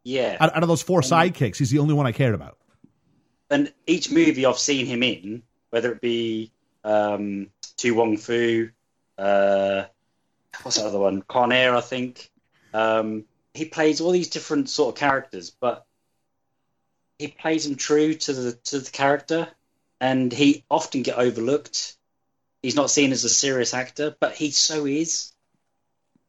Yeah. 0.03 0.37
Out, 0.39 0.55
out 0.55 0.63
of 0.63 0.69
those 0.69 0.81
four 0.81 1.01
sidekicks, 1.01 1.57
he's 1.57 1.69
the 1.71 1.79
only 1.79 1.93
one 1.93 2.05
I 2.07 2.11
cared 2.11 2.33
about. 2.35 2.57
and 3.49 3.71
each 3.85 4.11
movie 4.11 4.45
I've 4.45 4.57
seen 4.57 4.85
him 4.85 5.03
in, 5.03 5.43
whether 5.71 5.91
it 5.91 6.01
be 6.01 6.51
um, 6.83 7.47
To 7.77 7.91
Wong 7.91 8.17
Foo, 8.17 8.69
uh, 9.17 9.83
what's 10.63 10.77
that 10.77 10.85
other 10.85 10.99
one? 10.99 11.21
Con 11.21 11.51
Air, 11.51 11.75
I 11.75 11.81
think. 11.81 12.29
Um, 12.73 13.25
he 13.53 13.65
plays 13.65 14.01
all 14.01 14.11
these 14.11 14.29
different 14.29 14.69
sort 14.69 14.95
of 14.95 14.99
characters, 14.99 15.49
but 15.49 15.85
he 17.19 17.27
plays 17.27 17.65
them 17.65 17.75
true 17.75 18.13
to 18.13 18.33
the 18.33 18.51
to 18.53 18.79
the 18.79 18.91
character, 18.91 19.47
and 19.99 20.31
he 20.31 20.63
often 20.69 21.03
get 21.03 21.17
overlooked. 21.17 21.97
He's 22.61 22.75
not 22.75 22.91
seen 22.91 23.11
as 23.11 23.23
a 23.23 23.29
serious 23.29 23.73
actor, 23.73 24.15
but 24.19 24.33
he 24.33 24.51
so 24.51 24.85
is. 24.85 25.33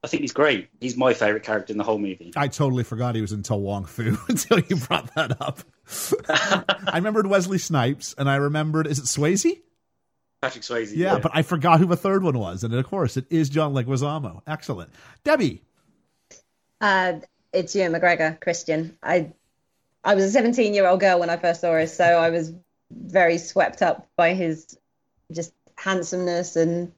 I 0.04 0.08
think 0.08 0.22
he's 0.22 0.32
great. 0.32 0.68
He's 0.80 0.96
my 0.96 1.14
favorite 1.14 1.44
character 1.44 1.72
in 1.72 1.78
the 1.78 1.84
whole 1.84 1.98
movie. 1.98 2.32
I 2.34 2.48
totally 2.48 2.82
forgot 2.82 3.14
he 3.14 3.20
was 3.20 3.32
in 3.32 3.44
Wong 3.48 3.84
Foo 3.84 4.18
until 4.28 4.58
you 4.58 4.76
brought 4.76 5.14
that 5.14 5.40
up. 5.40 5.60
I 6.88 6.96
remembered 6.96 7.28
Wesley 7.28 7.58
Snipes, 7.58 8.14
and 8.18 8.28
I 8.28 8.36
remembered 8.36 8.86
is 8.88 8.98
it 8.98 9.04
Swayze? 9.04 9.60
Patrick 10.42 10.64
Swayze. 10.64 10.92
Yeah, 10.94 11.18
but 11.18 11.30
I 11.34 11.42
forgot 11.42 11.78
who 11.78 11.86
the 11.86 11.96
third 11.96 12.22
one 12.24 12.38
was, 12.38 12.64
and 12.64 12.74
of 12.74 12.84
course 12.86 13.16
it 13.16 13.26
is 13.30 13.48
John 13.48 13.72
Leguizamo. 13.72 14.42
Excellent, 14.46 14.90
Debbie. 15.24 15.62
Uh, 16.80 17.20
it's 17.52 17.74
Ewan 17.76 17.92
McGregor, 17.92 18.38
Christian. 18.40 18.98
I 19.02 19.32
I 20.04 20.16
was 20.16 20.24
a 20.24 20.30
17 20.30 20.74
year 20.74 20.86
old 20.86 21.00
girl 21.00 21.20
when 21.20 21.30
I 21.30 21.36
first 21.36 21.60
saw 21.60 21.72
her, 21.72 21.86
so 21.86 22.04
I 22.04 22.30
was 22.30 22.52
very 22.90 23.38
swept 23.38 23.82
up 23.82 24.08
by 24.16 24.34
his 24.34 24.76
just 25.30 25.54
handsomeness 25.76 26.56
and 26.56 26.92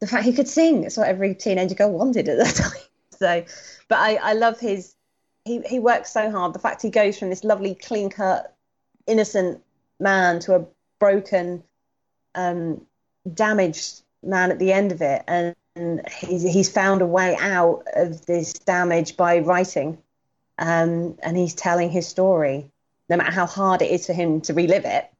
the 0.00 0.06
fact 0.06 0.24
he 0.24 0.32
could 0.32 0.48
sing. 0.48 0.84
It's 0.84 0.96
what 0.96 1.08
every 1.08 1.34
teenager 1.34 1.74
girl 1.74 1.90
wanted 1.90 2.28
at 2.28 2.38
that 2.38 2.54
time. 2.54 2.82
So, 3.18 3.44
but 3.88 3.98
I, 3.98 4.16
I 4.16 4.32
love 4.34 4.60
his. 4.60 4.94
He 5.46 5.60
he 5.62 5.78
works 5.78 6.12
so 6.12 6.30
hard. 6.30 6.54
The 6.54 6.58
fact 6.58 6.82
he 6.82 6.90
goes 6.90 7.18
from 7.18 7.30
this 7.30 7.44
lovely, 7.44 7.74
clean 7.74 8.10
cut, 8.10 8.54
innocent 9.06 9.62
man 9.98 10.40
to 10.40 10.56
a 10.56 10.66
broken, 10.98 11.62
um, 12.34 12.86
damaged 13.32 14.02
man 14.22 14.50
at 14.50 14.58
the 14.58 14.72
end 14.72 14.92
of 14.92 15.02
it, 15.02 15.22
and, 15.26 15.54
and 15.76 16.08
he's 16.08 16.42
he's 16.42 16.70
found 16.70 17.02
a 17.02 17.06
way 17.06 17.36
out 17.40 17.84
of 17.94 18.24
this 18.26 18.52
damage 18.52 19.16
by 19.16 19.38
writing, 19.38 19.98
um, 20.58 21.16
and 21.22 21.36
he's 21.36 21.54
telling 21.54 21.90
his 21.90 22.06
story. 22.06 22.70
No 23.08 23.16
matter 23.18 23.32
how 23.32 23.46
hard 23.46 23.82
it 23.82 23.90
is 23.90 24.06
for 24.06 24.14
him 24.14 24.40
to 24.42 24.54
relive 24.54 24.86
it, 24.86 25.10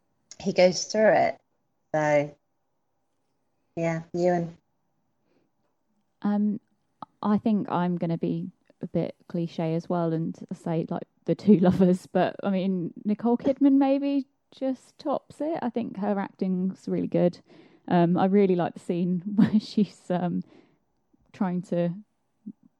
he 0.40 0.54
goes 0.54 0.84
through 0.84 1.12
it. 1.12 1.38
So, 1.94 2.34
yeah, 3.76 4.02
Ewan. 4.14 4.56
Um, 6.22 6.60
I 7.22 7.36
think 7.38 7.70
I'm 7.70 7.98
going 7.98 8.10
to 8.10 8.18
be 8.18 8.50
a 8.80 8.86
bit 8.86 9.14
cliche 9.28 9.74
as 9.74 9.88
well 9.88 10.12
and 10.12 10.36
say 10.54 10.86
like 10.88 11.06
the 11.24 11.34
two 11.34 11.56
lovers, 11.60 12.06
but 12.06 12.36
I 12.42 12.50
mean 12.50 12.92
Nicole 13.04 13.36
Kidman 13.36 13.78
maybe 13.78 14.26
just 14.58 14.98
tops 14.98 15.40
it. 15.40 15.58
I 15.62 15.70
think 15.70 15.98
her 15.98 16.18
acting's 16.18 16.84
really 16.86 17.06
good. 17.06 17.38
Um, 17.88 18.16
I 18.16 18.26
really 18.26 18.56
like 18.56 18.74
the 18.74 18.80
scene 18.80 19.22
where 19.34 19.60
she's 19.60 20.00
um 20.10 20.42
trying 21.32 21.62
to 21.62 21.90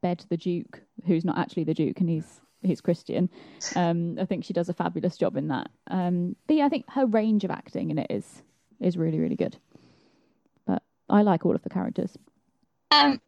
bed 0.01 0.25
the 0.29 0.37
Duke, 0.37 0.81
who's 1.05 1.25
not 1.25 1.37
actually 1.37 1.65
the 1.65 1.73
Duke, 1.73 1.99
and 1.99 2.09
he's 2.09 2.41
he's 2.61 2.81
Christian. 2.81 3.29
Um, 3.75 4.17
I 4.19 4.25
think 4.25 4.43
she 4.43 4.53
does 4.53 4.69
a 4.69 4.73
fabulous 4.73 5.17
job 5.17 5.37
in 5.37 5.49
that. 5.49 5.69
Um, 5.87 6.35
but 6.47 6.55
yeah, 6.55 6.65
I 6.65 6.69
think 6.69 6.89
her 6.89 7.05
range 7.05 7.43
of 7.43 7.51
acting 7.51 7.91
in 7.91 7.99
it 7.99 8.07
is 8.09 8.41
is 8.79 8.97
really 8.97 9.19
really 9.19 9.35
good. 9.35 9.57
But 10.65 10.81
I 11.09 11.21
like 11.21 11.45
all 11.45 11.55
of 11.55 11.63
the 11.63 11.69
characters. 11.69 12.17
Um, 12.91 13.21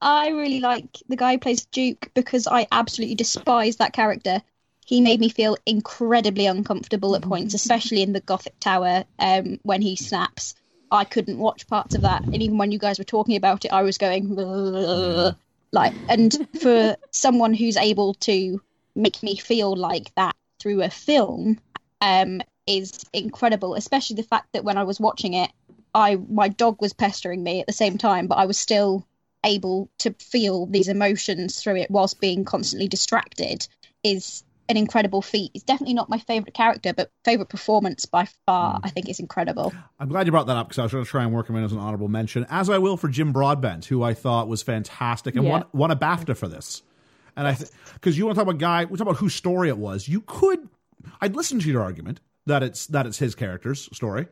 I 0.00 0.28
really 0.28 0.60
like 0.60 0.98
the 1.08 1.16
guy 1.16 1.32
who 1.32 1.38
plays 1.38 1.66
Duke 1.66 2.10
because 2.14 2.46
I 2.46 2.66
absolutely 2.72 3.16
despise 3.16 3.76
that 3.76 3.92
character. 3.92 4.40
He 4.86 5.00
made 5.00 5.20
me 5.20 5.28
feel 5.28 5.56
incredibly 5.66 6.46
uncomfortable 6.46 7.14
at 7.14 7.22
points, 7.22 7.54
especially 7.54 8.02
in 8.02 8.12
the 8.12 8.20
Gothic 8.20 8.58
Tower 8.60 9.04
um, 9.18 9.58
when 9.62 9.82
he 9.82 9.96
snaps. 9.96 10.54
I 10.90 11.04
couldn't 11.04 11.38
watch 11.38 11.68
parts 11.68 11.94
of 11.94 12.02
that, 12.02 12.24
and 12.32 12.42
even 12.42 12.58
when 12.58 12.72
you 12.72 12.78
guys 12.78 12.98
were 12.98 13.04
talking 13.04 13.36
about 13.36 13.64
it, 13.64 13.72
I 13.72 13.82
was 13.82 13.98
going 13.98 14.36
"Ugh." 14.38 15.34
like. 15.72 15.94
And 16.08 16.48
for 16.60 16.96
someone 17.12 17.54
who's 17.54 17.76
able 17.76 18.14
to 18.14 18.60
make 18.96 19.22
me 19.22 19.36
feel 19.36 19.76
like 19.76 20.12
that 20.16 20.34
through 20.58 20.82
a 20.82 20.90
film, 20.90 21.60
um, 22.00 22.42
is 22.66 23.04
incredible. 23.12 23.74
Especially 23.74 24.16
the 24.16 24.22
fact 24.22 24.48
that 24.52 24.64
when 24.64 24.78
I 24.78 24.84
was 24.84 25.00
watching 25.00 25.34
it, 25.34 25.50
I 25.94 26.16
my 26.16 26.48
dog 26.48 26.80
was 26.80 26.92
pestering 26.92 27.42
me 27.42 27.60
at 27.60 27.66
the 27.66 27.72
same 27.72 27.98
time, 27.98 28.26
but 28.26 28.38
I 28.38 28.46
was 28.46 28.58
still 28.58 29.06
able 29.44 29.88
to 29.98 30.14
feel 30.20 30.66
these 30.66 30.88
emotions 30.88 31.60
through 31.60 31.76
it 31.76 31.90
whilst 31.90 32.20
being 32.20 32.44
constantly 32.44 32.88
distracted. 32.88 33.66
Is 34.02 34.42
an 34.70 34.76
incredible 34.76 35.20
feat. 35.20 35.50
He's 35.52 35.62
definitely 35.62 35.94
not 35.94 36.08
my 36.08 36.18
favorite 36.18 36.54
character, 36.54 36.92
but 36.94 37.10
favorite 37.24 37.48
performance 37.48 38.06
by 38.06 38.26
far. 38.46 38.76
Hmm. 38.78 38.84
I 38.86 38.90
think 38.90 39.08
is 39.08 39.20
incredible. 39.20 39.72
I'm 39.98 40.08
glad 40.08 40.26
you 40.26 40.32
brought 40.32 40.46
that 40.46 40.56
up 40.56 40.68
because 40.68 40.78
I 40.78 40.82
was 40.84 40.92
going 40.92 41.04
to 41.04 41.10
try 41.10 41.22
and 41.24 41.32
work 41.32 41.48
him 41.50 41.56
in 41.56 41.64
as 41.64 41.72
an 41.72 41.78
honorable 41.78 42.08
mention, 42.08 42.46
as 42.48 42.70
I 42.70 42.78
will 42.78 42.96
for 42.96 43.08
Jim 43.08 43.32
Broadbent, 43.32 43.84
who 43.86 44.02
I 44.02 44.14
thought 44.14 44.48
was 44.48 44.62
fantastic 44.62 45.34
and 45.34 45.44
Yeah. 45.44 45.50
won, 45.50 45.64
won 45.72 45.90
a 45.90 45.96
BAFTA 45.96 46.36
for 46.36 46.48
this. 46.48 46.82
And 47.36 47.46
I, 47.48 47.56
because 47.94 48.16
you 48.18 48.26
want 48.26 48.36
to 48.36 48.40
talk 48.44 48.48
about 48.48 48.58
guy, 48.60 48.84
we 48.84 48.96
talk 48.96 49.06
about 49.06 49.16
whose 49.18 49.34
story 49.34 49.68
it 49.68 49.78
was. 49.78 50.08
You 50.08 50.20
could, 50.22 50.68
I'd 51.20 51.34
listen 51.36 51.58
to 51.60 51.68
your 51.68 51.82
argument 51.82 52.20
that 52.46 52.62
it's 52.62 52.86
that 52.88 53.06
it's 53.06 53.18
his 53.18 53.34
character's 53.34 53.88
story. 53.92 54.26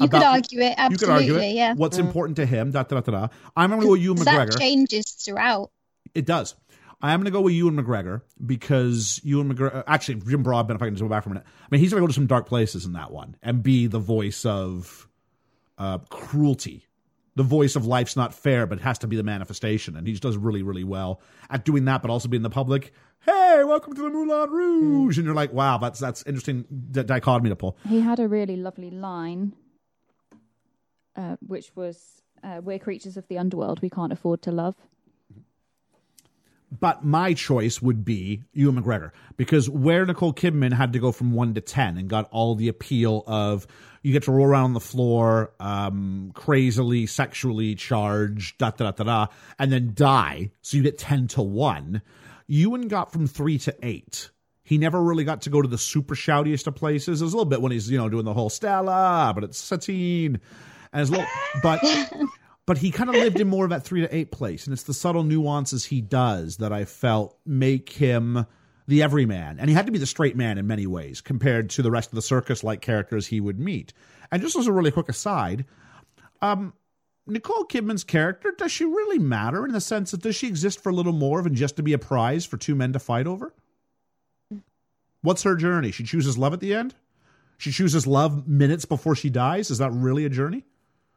You 0.00 0.08
could 0.08 0.22
argue 0.22 0.60
it, 0.60 0.70
You 0.70 0.74
absolutely, 0.76 0.98
could 0.98 1.10
argue 1.10 1.36
it. 1.36 1.54
yeah. 1.54 1.74
What's 1.74 1.96
mm. 1.98 2.00
important 2.00 2.36
to 2.36 2.46
him? 2.46 2.72
Da 2.72 2.82
da 2.82 3.00
da 3.00 3.02
da. 3.02 3.12
da. 3.12 3.28
I'm 3.56 3.70
going 3.70 3.80
to 3.80 3.86
go 3.86 3.92
with 3.92 4.00
Ewan 4.00 4.24
That 4.24 4.48
McGregor. 4.48 4.58
changes 4.58 5.04
throughout. 5.12 5.70
It 6.14 6.26
does. 6.26 6.54
I 7.04 7.12
am 7.12 7.20
going 7.20 7.26
to 7.26 7.30
go 7.30 7.42
with 7.42 7.52
Ewan 7.52 7.76
McGregor 7.76 8.22
because 8.46 9.20
Ewan 9.22 9.54
McGregor. 9.54 9.84
Actually, 9.86 10.22
Jim 10.26 10.42
Broadbent. 10.42 10.78
If 10.78 10.82
I 10.82 10.86
can 10.86 10.94
just 10.94 11.02
go 11.02 11.08
back 11.10 11.22
for 11.22 11.28
a 11.28 11.34
minute. 11.34 11.46
I 11.46 11.66
mean, 11.70 11.82
he's 11.82 11.90
going 11.90 12.00
to 12.00 12.04
go 12.04 12.06
to 12.06 12.14
some 12.14 12.26
dark 12.26 12.46
places 12.46 12.86
in 12.86 12.94
that 12.94 13.10
one 13.10 13.36
and 13.42 13.62
be 13.62 13.86
the 13.86 13.98
voice 13.98 14.46
of 14.46 15.06
uh, 15.76 15.98
cruelty, 16.08 16.86
the 17.36 17.42
voice 17.42 17.76
of 17.76 17.84
life's 17.84 18.16
not 18.16 18.32
fair, 18.32 18.66
but 18.66 18.78
it 18.78 18.84
has 18.84 18.96
to 19.00 19.06
be 19.06 19.16
the 19.16 19.22
manifestation. 19.22 19.98
And 19.98 20.06
he 20.06 20.14
does 20.14 20.38
really, 20.38 20.62
really 20.62 20.82
well 20.82 21.20
at 21.50 21.66
doing 21.66 21.84
that, 21.84 22.00
but 22.00 22.10
also 22.10 22.26
being 22.26 22.42
the 22.42 22.48
public. 22.48 22.94
Hey, 23.20 23.64
welcome 23.64 23.92
to 23.92 24.00
the 24.00 24.08
Moulin 24.08 24.50
Rouge, 24.50 25.18
and 25.18 25.26
you're 25.26 25.34
like, 25.34 25.52
wow, 25.52 25.76
that's 25.76 26.00
that's 26.00 26.22
interesting 26.22 26.64
di- 26.90 27.02
dichotomy 27.02 27.50
to 27.50 27.56
pull. 27.56 27.76
He 27.86 28.00
had 28.00 28.18
a 28.18 28.28
really 28.28 28.56
lovely 28.56 28.90
line, 28.90 29.54
uh, 31.16 31.36
which 31.46 31.70
was, 31.76 32.22
uh, 32.42 32.62
"We're 32.64 32.78
creatures 32.78 33.18
of 33.18 33.28
the 33.28 33.36
underworld. 33.36 33.82
We 33.82 33.90
can't 33.90 34.12
afford 34.12 34.40
to 34.42 34.50
love." 34.52 34.76
But 36.80 37.04
my 37.04 37.34
choice 37.34 37.80
would 37.80 38.04
be 38.04 38.42
Ewan 38.52 38.82
McGregor 38.82 39.10
because 39.36 39.68
where 39.68 40.04
Nicole 40.06 40.32
Kidman 40.32 40.72
had 40.72 40.92
to 40.94 40.98
go 40.98 41.12
from 41.12 41.32
one 41.32 41.54
to 41.54 41.60
ten 41.60 41.98
and 41.98 42.08
got 42.08 42.28
all 42.30 42.54
the 42.54 42.68
appeal 42.68 43.22
of 43.26 43.66
you 44.02 44.12
get 44.12 44.24
to 44.24 44.32
roll 44.32 44.46
around 44.46 44.64
on 44.64 44.72
the 44.74 44.80
floor, 44.80 45.52
um, 45.60 46.32
crazily 46.34 47.06
sexually 47.06 47.74
charged, 47.74 48.58
da 48.58 48.70
da 48.70 48.90
da 48.90 49.04
da 49.04 49.26
and 49.58 49.72
then 49.72 49.92
die, 49.94 50.50
so 50.62 50.76
you 50.76 50.82
get 50.82 50.98
ten 50.98 51.28
to 51.28 51.42
one. 51.42 52.02
Ewan 52.46 52.88
got 52.88 53.12
from 53.12 53.26
three 53.26 53.58
to 53.58 53.74
eight. 53.82 54.30
He 54.62 54.78
never 54.78 55.02
really 55.02 55.24
got 55.24 55.42
to 55.42 55.50
go 55.50 55.60
to 55.60 55.68
the 55.68 55.78
super 55.78 56.14
shoutiest 56.14 56.66
of 56.66 56.74
places. 56.74 57.20
There's 57.20 57.32
a 57.32 57.36
little 57.36 57.48
bit 57.48 57.60
when 57.60 57.72
he's 57.72 57.90
you 57.90 57.98
know 57.98 58.08
doing 58.08 58.24
the 58.24 58.34
whole 58.34 58.50
Stella, 58.50 59.32
but 59.34 59.44
it's 59.44 59.58
Satine, 59.58 60.40
and 60.92 61.02
it's 61.02 61.10
a 61.10 61.12
little, 61.12 61.26
but 61.62 61.80
but 62.66 62.78
he 62.78 62.90
kind 62.90 63.10
of 63.10 63.16
lived 63.16 63.40
in 63.40 63.48
more 63.48 63.64
of 63.64 63.70
that 63.70 63.84
three 63.84 64.00
to 64.00 64.14
eight 64.14 64.30
place, 64.30 64.66
and 64.66 64.72
it's 64.72 64.84
the 64.84 64.94
subtle 64.94 65.22
nuances 65.22 65.86
he 65.86 66.00
does 66.00 66.56
that 66.58 66.72
I 66.72 66.84
felt 66.84 67.38
make 67.44 67.90
him 67.90 68.46
the 68.86 69.02
everyman, 69.02 69.58
and 69.58 69.68
he 69.68 69.74
had 69.74 69.86
to 69.86 69.92
be 69.92 69.98
the 69.98 70.06
straight 70.06 70.36
man 70.36 70.58
in 70.58 70.66
many 70.66 70.86
ways 70.86 71.20
compared 71.20 71.70
to 71.70 71.82
the 71.82 71.90
rest 71.90 72.10
of 72.10 72.16
the 72.16 72.22
circus-like 72.22 72.80
characters 72.80 73.26
he 73.26 73.40
would 73.40 73.58
meet. 73.58 73.92
And 74.30 74.42
just 74.42 74.56
as 74.56 74.66
a 74.66 74.72
really 74.72 74.90
quick 74.90 75.08
aside, 75.08 75.64
um, 76.42 76.74
Nicole 77.26 77.64
Kidman's 77.64 78.04
character 78.04 78.52
does 78.56 78.70
she 78.70 78.84
really 78.84 79.18
matter 79.18 79.64
in 79.64 79.72
the 79.72 79.80
sense 79.80 80.10
that 80.10 80.20
does 80.20 80.36
she 80.36 80.46
exist 80.46 80.82
for 80.82 80.90
a 80.90 80.94
little 80.94 81.12
more 81.12 81.40
than 81.40 81.54
just 81.54 81.76
to 81.76 81.82
be 81.82 81.94
a 81.94 81.98
prize 81.98 82.44
for 82.44 82.58
two 82.58 82.74
men 82.74 82.92
to 82.92 82.98
fight 82.98 83.26
over? 83.26 83.54
What's 85.22 85.44
her 85.44 85.56
journey? 85.56 85.90
She 85.90 86.04
chooses 86.04 86.36
love 86.36 86.52
at 86.52 86.60
the 86.60 86.74
end. 86.74 86.94
She 87.56 87.72
chooses 87.72 88.06
love 88.06 88.46
minutes 88.46 88.84
before 88.84 89.14
she 89.14 89.30
dies. 89.30 89.70
Is 89.70 89.78
that 89.78 89.92
really 89.92 90.26
a 90.26 90.28
journey? 90.28 90.64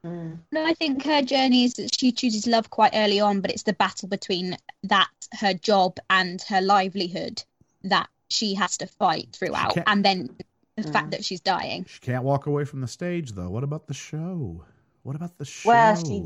Mm. 0.08 0.40
No, 0.52 0.66
I 0.66 0.74
think 0.74 1.04
her 1.04 1.22
journey 1.22 1.66
is 1.66 1.76
that 1.76 1.98
she 2.00 2.12
chooses 2.12 2.48
love 2.48 2.70
quite 2.70 2.92
early 2.94 3.20
on, 3.20 3.42
but 3.42 3.52
it's 3.52 3.64
the 3.64 3.74
battle 3.74 4.08
between 4.08 4.58
that, 4.84 5.10
her 5.40 5.54
job, 5.54 5.98
and 6.10 6.42
her 6.44 6.62
livelihood 6.62 7.44
that 7.84 8.10
she 8.30 8.56
has 8.56 8.78
to 8.78 8.88
fight 8.88 9.30
throughout. 9.34 9.78
And 9.88 10.04
then 10.04 10.30
the 10.76 10.84
fact 10.92 11.08
mm. 11.08 11.12
that 11.12 11.26
she's 11.26 11.42
dying. 11.42 11.86
She 11.90 12.00
can't 12.00 12.24
walk 12.24 12.46
away 12.46 12.66
from 12.66 12.82
the 12.82 12.88
stage, 12.88 13.34
though. 13.34 13.50
What 13.50 13.64
about 13.64 13.88
the 13.88 13.94
show? 13.94 14.64
What 15.04 15.16
about 15.16 15.38
the 15.38 15.46
show? 15.46 15.70
Well, 15.70 15.96
she 15.96 16.24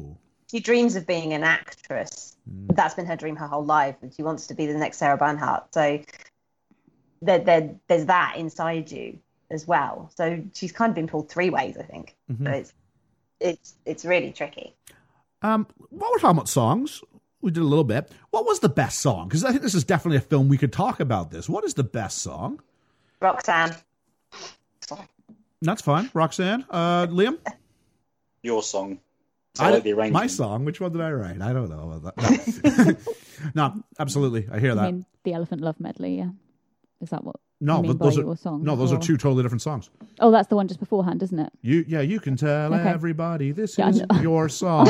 she 0.49 0.59
dreams 0.59 0.95
of 0.95 1.07
being 1.07 1.33
an 1.33 1.43
actress. 1.43 2.35
Mm. 2.49 2.75
That's 2.75 2.93
been 2.93 3.05
her 3.05 3.15
dream 3.15 3.37
her 3.37 3.47
whole 3.47 3.63
life, 3.63 3.95
and 4.01 4.13
she 4.13 4.23
wants 4.23 4.47
to 4.47 4.53
be 4.53 4.65
the 4.65 4.73
next 4.73 4.97
Sarah 4.97 5.17
Bernhardt. 5.17 5.73
So 5.73 6.01
there, 7.21 7.39
there, 7.39 7.75
there's 7.87 8.05
that 8.07 8.35
inside 8.37 8.91
you 8.91 9.19
as 9.49 9.67
well. 9.67 10.11
So 10.15 10.43
she's 10.53 10.71
kind 10.71 10.89
of 10.89 10.95
been 10.95 11.07
pulled 11.07 11.29
three 11.29 11.49
ways, 11.49 11.77
I 11.77 11.83
think. 11.83 12.15
Mhm. 12.29 12.37
So 12.37 12.43
mm-hmm. 12.43 12.53
it's 12.53 12.73
it's 13.41 13.73
it's 13.85 14.05
really 14.05 14.31
tricky. 14.31 14.73
Um, 15.41 15.67
while 15.89 16.11
we're 16.11 16.19
talking 16.19 16.37
about 16.37 16.49
songs, 16.49 17.01
we 17.41 17.51
did 17.51 17.61
a 17.61 17.65
little 17.65 17.83
bit. 17.83 18.11
What 18.29 18.45
was 18.45 18.59
the 18.59 18.69
best 18.69 18.99
song? 18.99 19.27
Because 19.27 19.43
I 19.43 19.49
think 19.49 19.63
this 19.63 19.73
is 19.73 19.83
definitely 19.83 20.17
a 20.17 20.21
film 20.21 20.47
we 20.47 20.57
could 20.57 20.71
talk 20.71 20.99
about. 20.99 21.31
This. 21.31 21.49
What 21.49 21.65
is 21.65 21.73
the 21.73 21.83
best 21.83 22.19
song? 22.19 22.61
Roxanne. 23.19 23.75
That's 25.61 25.81
fine. 25.81 26.09
Roxanne, 26.13 26.65
uh, 26.69 27.05
Liam. 27.07 27.37
Your 28.41 28.63
song. 28.63 28.99
So 29.53 29.65
I, 29.65 29.69
like 29.71 29.83
the 29.83 29.91
arrangement. 29.93 30.13
my 30.13 30.27
song. 30.27 30.65
Which 30.65 30.79
one 30.79 30.91
did 30.91 31.01
I 31.01 31.11
write? 31.11 31.41
I 31.41 31.53
don't 31.53 31.69
know. 31.69 31.91
about 31.91 32.15
that. 32.15 32.97
No, 33.53 33.61
no 33.75 33.83
absolutely. 33.99 34.47
I 34.51 34.59
hear 34.59 34.71
I 34.71 34.75
that. 34.75 34.85
mean, 34.85 35.05
the 35.23 35.33
Elephant 35.33 35.61
Love 35.61 35.79
medley. 35.79 36.17
Yeah, 36.17 36.29
is 37.01 37.09
that 37.09 37.23
what? 37.23 37.35
No, 37.61 37.81
mean 37.81 37.91
but 37.91 37.99
by 37.99 38.05
those 38.07 38.17
are 38.17 38.21
your 38.23 38.35
song? 38.35 38.63
no, 38.63 38.75
those 38.75 38.91
Or- 38.91 38.97
are 38.97 38.99
two 38.99 39.15
totally 39.17 39.43
different 39.43 39.61
songs. 39.61 39.89
Oh, 40.19 40.29
that's 40.31 40.49
the 40.49 40.55
one 40.55 40.67
just 40.67 40.79
beforehand, 40.79 41.23
isn't 41.23 41.39
it? 41.39 41.51
You, 41.61 41.85
yeah, 41.87 42.01
you 42.01 42.19
can 42.19 42.35
tell 42.35 42.73
Okay. 42.73 42.89
everybody 42.89 43.51
this 43.51 43.77
Yeah, 43.77 43.89
is 43.89 44.01
your 44.21 44.49
song. 44.49 44.87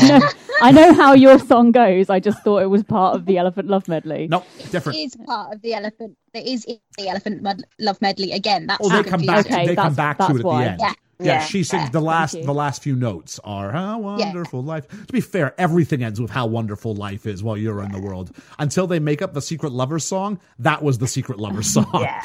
I 0.62 0.72
know 0.72 0.94
how 0.94 1.14
your 1.14 1.38
song 1.40 1.72
goes. 1.72 2.10
I 2.10 2.20
just 2.20 2.42
thought 2.44 2.64
it 2.64 2.68
was 2.70 2.84
part 2.84 3.16
of 3.16 3.26
the 3.26 3.38
Elephant 3.38 3.68
Love 3.68 3.88
medley. 3.88 4.28
no, 4.28 4.44
It 4.60 4.72
different. 4.72 4.98
is 5.00 5.16
part 5.26 5.54
of 5.54 5.62
the 5.62 5.74
elephant. 5.74 6.18
It 6.34 6.48
is 6.48 6.66
in 6.66 6.80
the 6.98 7.10
elephant 7.10 7.46
love 7.80 8.02
medley 8.02 8.32
again. 8.32 8.68
That's 8.68 8.80
Oh, 8.86 8.90
they 8.90 9.08
come 9.08 9.22
back. 9.26 9.46
Okay, 9.46 9.68
they 9.68 9.76
come 9.76 9.94
back 9.96 10.18
to 10.18 10.24
it 10.36 10.40
at 10.40 10.44
why. 10.46 10.64
the 10.64 10.70
end. 10.72 10.80
Yeah. 10.82 10.94
Yeah, 11.22 11.44
she 11.44 11.64
sings 11.64 11.90
the 11.92 12.02
last 12.02 12.34
the 12.34 12.54
last 12.54 12.82
few 12.84 12.96
notes 12.96 13.40
are 13.44 13.72
how 13.72 14.00
wonderful 14.00 14.64
life. 14.64 14.88
To 14.88 15.14
be 15.14 15.22
fair, 15.22 15.54
everything 15.58 16.04
ends 16.04 16.20
with 16.20 16.32
how 16.32 16.46
wonderful 16.48 16.96
life 16.96 17.26
is 17.26 17.44
while 17.44 17.58
you're 17.58 17.82
in 17.84 17.92
the 17.92 18.00
world. 18.02 18.32
Until 18.60 18.88
they 18.88 19.00
make 19.00 19.22
up 19.22 19.34
the 19.34 19.42
secret 19.42 19.72
lover 19.72 20.00
song, 20.00 20.40
that 20.60 20.82
was 20.84 20.98
the 20.98 21.08
secret 21.08 21.40
lover 21.40 21.64
song. 21.76 21.88
Yeah. 21.94 22.24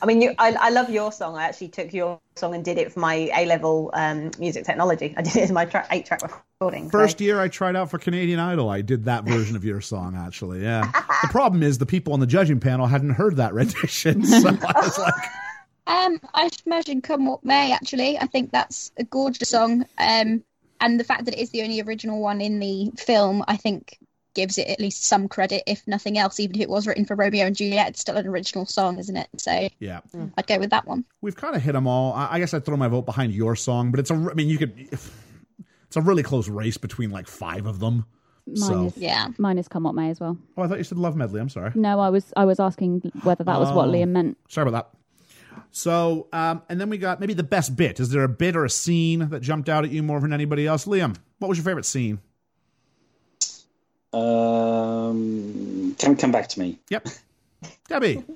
I 0.00 0.06
mean, 0.06 0.20
you, 0.22 0.34
I, 0.38 0.52
I 0.58 0.70
love 0.70 0.90
your 0.90 1.12
song. 1.12 1.36
I 1.36 1.44
actually 1.44 1.68
took 1.68 1.92
your 1.92 2.20
song 2.36 2.54
and 2.54 2.64
did 2.64 2.78
it 2.78 2.92
for 2.92 3.00
my 3.00 3.30
A 3.36 3.46
level 3.46 3.90
um, 3.94 4.30
music 4.38 4.64
technology. 4.64 5.14
I 5.16 5.22
did 5.22 5.36
it 5.36 5.42
as 5.42 5.52
my 5.52 5.64
tra- 5.64 5.86
eight 5.90 6.06
track 6.06 6.22
recording. 6.22 6.86
so- 6.90 6.98
First 6.98 7.20
year 7.20 7.40
I 7.40 7.48
tried 7.48 7.76
out 7.76 7.90
for 7.90 7.98
Canadian 7.98 8.38
Idol, 8.40 8.70
I 8.70 8.80
did 8.82 9.04
that 9.04 9.24
version 9.24 9.56
of 9.56 9.64
your 9.64 9.80
song 9.80 10.16
actually. 10.16 10.62
Yeah. 10.62 10.90
the 11.22 11.28
problem 11.28 11.62
is 11.62 11.78
the 11.78 11.86
people 11.86 12.12
on 12.12 12.20
the 12.20 12.26
judging 12.26 12.60
panel 12.60 12.86
hadn't 12.86 13.10
heard 13.10 13.36
that 13.36 13.52
rendition, 13.54 14.24
so 14.24 14.48
I 14.48 14.80
was 14.80 14.98
like, 14.98 15.14
Um, 15.86 16.20
I 16.34 16.44
should 16.48 16.66
imagine 16.66 17.00
"Come 17.02 17.26
What 17.26 17.44
May." 17.44 17.72
Actually, 17.72 18.18
I 18.18 18.26
think 18.26 18.52
that's 18.52 18.92
a 18.98 19.04
gorgeous 19.04 19.48
song. 19.48 19.84
Um, 19.98 20.42
and 20.80 20.98
the 20.98 21.04
fact 21.04 21.24
that 21.26 21.34
it 21.34 21.40
is 21.40 21.50
the 21.50 21.62
only 21.62 21.80
original 21.82 22.20
one 22.20 22.40
in 22.40 22.58
the 22.60 22.90
film, 22.96 23.44
I 23.48 23.56
think, 23.56 23.98
gives 24.34 24.58
it 24.58 24.66
at 24.68 24.80
least 24.80 25.04
some 25.04 25.28
credit, 25.28 25.62
if 25.66 25.86
nothing 25.86 26.18
else. 26.18 26.40
Even 26.40 26.56
if 26.56 26.62
it 26.62 26.68
was 26.70 26.86
written 26.86 27.04
for 27.04 27.14
Romeo 27.16 27.46
and 27.46 27.54
Juliet, 27.56 27.88
it's 27.88 28.00
still 28.00 28.16
an 28.16 28.26
original 28.26 28.64
song, 28.66 28.98
isn't 28.98 29.16
it? 29.16 29.28
So 29.38 29.68
yeah. 29.80 30.00
I'd 30.38 30.46
go 30.46 30.58
with 30.58 30.70
that 30.70 30.86
one. 30.86 31.04
We've 31.20 31.36
kind 31.36 31.54
of 31.56 31.62
hit 31.62 31.72
them 31.72 31.86
all. 31.86 32.12
I 32.14 32.28
I 32.32 32.38
guess 32.38 32.54
I'd 32.54 32.64
throw 32.64 32.76
my 32.76 32.88
vote 32.88 33.06
behind 33.06 33.32
your 33.32 33.56
song, 33.56 33.90
but 33.90 34.00
it's 34.00 34.10
a. 34.10 34.14
I 34.14 34.34
mean, 34.34 34.48
you 34.48 34.58
could. 34.58 34.88
It's 35.88 35.96
a 35.96 36.00
really 36.00 36.22
close 36.22 36.48
race 36.48 36.78
between 36.78 37.10
like 37.10 37.26
five 37.28 37.66
of 37.66 37.78
them. 37.80 38.06
Mine 38.46 38.56
So, 38.56 38.84
is 38.86 38.96
Yeah. 38.96 39.28
mine 39.38 39.58
is 39.58 39.68
Come 39.68 39.82
What 39.84 39.94
May 39.94 40.10
as 40.10 40.18
well. 40.20 40.36
oh, 40.56 40.62
I 40.62 40.66
thought 40.66 40.78
you 40.78 40.84
said 40.84 40.98
Love 40.98 41.16
Medley. 41.16 41.40
I'm 41.40 41.48
sorry. 41.50 41.70
No, 41.74 42.00
I 42.00 42.08
was 42.08 42.32
I 42.36 42.44
was 42.44 42.58
asking 42.58 43.12
whether 43.24 43.44
that 43.44 43.60
was 43.60 43.70
what 43.72 43.88
Oh. 43.88 43.92
Liam 43.92 44.08
meant. 44.08 44.38
Sorry 44.48 44.66
about 44.68 44.90
that. 44.92 44.98
So, 45.70 46.28
um, 46.32 46.62
and 46.68 46.80
then 46.80 46.90
we 46.90 46.98
got 46.98 47.20
maybe 47.20 47.34
the 47.34 47.42
best 47.42 47.76
bit. 47.76 47.98
Is 48.00 48.10
there 48.10 48.24
a 48.24 48.28
bit 48.28 48.56
or 48.56 48.64
a 48.64 48.70
scene 48.70 49.30
that 49.30 49.40
jumped 49.40 49.68
out 49.68 49.84
at 49.84 49.90
you 49.90 50.02
more 50.02 50.20
than 50.20 50.32
anybody 50.32 50.66
else? 50.66 50.84
Liam, 50.84 51.16
what 51.38 51.48
was 51.48 51.58
your 51.58 51.64
favorite 51.64 51.86
scene? 51.86 52.20
Um, 54.12 55.96
come 55.98 56.16
come 56.16 56.32
back 56.32 56.48
to 56.48 56.60
me. 56.60 56.78
Yep. 56.90 57.08
Debbie. 57.88 58.24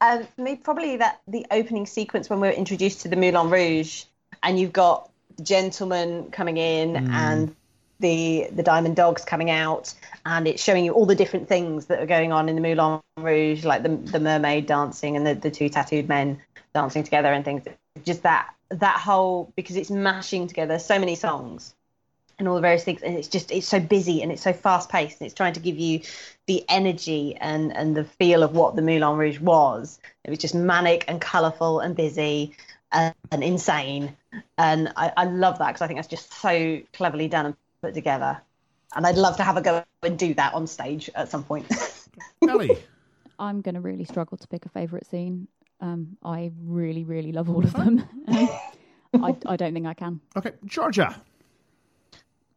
Um, 0.00 0.26
for 0.36 0.42
me, 0.42 0.54
probably 0.54 0.96
that 0.98 1.20
the 1.26 1.46
opening 1.50 1.86
sequence 1.86 2.28
when 2.28 2.40
we 2.40 2.46
were 2.46 2.54
introduced 2.54 3.00
to 3.00 3.08
the 3.08 3.16
Moulin 3.16 3.50
Rouge, 3.50 4.04
and 4.42 4.58
you've 4.60 4.72
got 4.72 5.10
gentlemen 5.42 6.30
coming 6.30 6.56
in, 6.56 6.96
and 7.10 7.56
the 8.00 8.48
the 8.52 8.62
Diamond 8.62 8.96
Dogs 8.96 9.24
coming 9.24 9.50
out, 9.50 9.94
and 10.24 10.46
it's 10.46 10.62
showing 10.62 10.84
you 10.84 10.92
all 10.92 11.06
the 11.06 11.14
different 11.14 11.48
things 11.48 11.86
that 11.86 12.00
are 12.00 12.06
going 12.06 12.32
on 12.32 12.48
in 12.48 12.54
the 12.54 12.60
Moulin 12.60 13.00
Rouge, 13.16 13.64
like 13.64 13.82
the 13.82 13.88
the 13.88 14.20
mermaid 14.20 14.66
dancing 14.66 15.16
and 15.16 15.26
the, 15.26 15.34
the 15.34 15.50
two 15.50 15.68
tattooed 15.68 16.08
men 16.08 16.40
dancing 16.74 17.02
together 17.02 17.32
and 17.32 17.44
things. 17.44 17.64
Just 18.04 18.22
that 18.22 18.48
that 18.70 18.98
whole 18.98 19.52
because 19.56 19.76
it's 19.76 19.90
mashing 19.90 20.46
together 20.46 20.78
so 20.78 20.98
many 20.98 21.14
songs 21.14 21.74
and 22.38 22.46
all 22.46 22.54
the 22.54 22.60
various 22.60 22.84
things 22.84 23.02
and 23.02 23.16
it's 23.16 23.28
just 23.28 23.50
it's 23.50 23.66
so 23.66 23.80
busy 23.80 24.22
and 24.22 24.30
it's 24.30 24.42
so 24.42 24.52
fast 24.52 24.88
paced 24.90 25.20
and 25.20 25.26
it's 25.26 25.34
trying 25.34 25.54
to 25.54 25.60
give 25.60 25.78
you 25.78 26.00
the 26.46 26.64
energy 26.68 27.34
and 27.36 27.74
and 27.76 27.96
the 27.96 28.04
feel 28.04 28.42
of 28.42 28.52
what 28.52 28.76
the 28.76 28.82
Moulin 28.82 29.16
Rouge 29.16 29.40
was 29.40 29.98
it 30.24 30.30
was 30.30 30.38
just 30.38 30.54
manic 30.54 31.04
and 31.08 31.20
colourful 31.20 31.80
and 31.80 31.96
busy 31.96 32.54
and, 32.92 33.14
and 33.32 33.42
insane 33.42 34.16
and 34.56 34.92
I, 34.96 35.12
I 35.16 35.24
love 35.24 35.58
that 35.58 35.68
because 35.68 35.82
I 35.82 35.86
think 35.86 35.98
that's 35.98 36.08
just 36.08 36.32
so 36.32 36.80
cleverly 36.92 37.28
done 37.28 37.46
and 37.46 37.56
put 37.80 37.94
together 37.94 38.40
and 38.94 39.06
I'd 39.06 39.16
love 39.16 39.36
to 39.36 39.42
have 39.42 39.56
a 39.56 39.60
go 39.60 39.84
and 40.02 40.18
do 40.18 40.34
that 40.34 40.54
on 40.54 40.66
stage 40.66 41.10
at 41.14 41.28
some 41.28 41.44
point 41.44 41.66
Ellie. 42.48 42.78
I'm 43.38 43.60
going 43.60 43.74
to 43.76 43.80
really 43.80 44.04
struggle 44.04 44.36
to 44.38 44.48
pick 44.48 44.66
a 44.66 44.68
favourite 44.68 45.06
scene. 45.06 45.46
Um, 45.80 46.16
I 46.24 46.50
really, 46.64 47.04
really 47.04 47.30
love 47.32 47.48
all 47.48 47.62
of 47.62 47.72
them. 47.72 48.04
I, 48.28 49.36
I 49.46 49.56
don't 49.56 49.72
think 49.72 49.86
I 49.86 49.94
can. 49.94 50.20
Okay, 50.36 50.52
Georgia. 50.64 51.14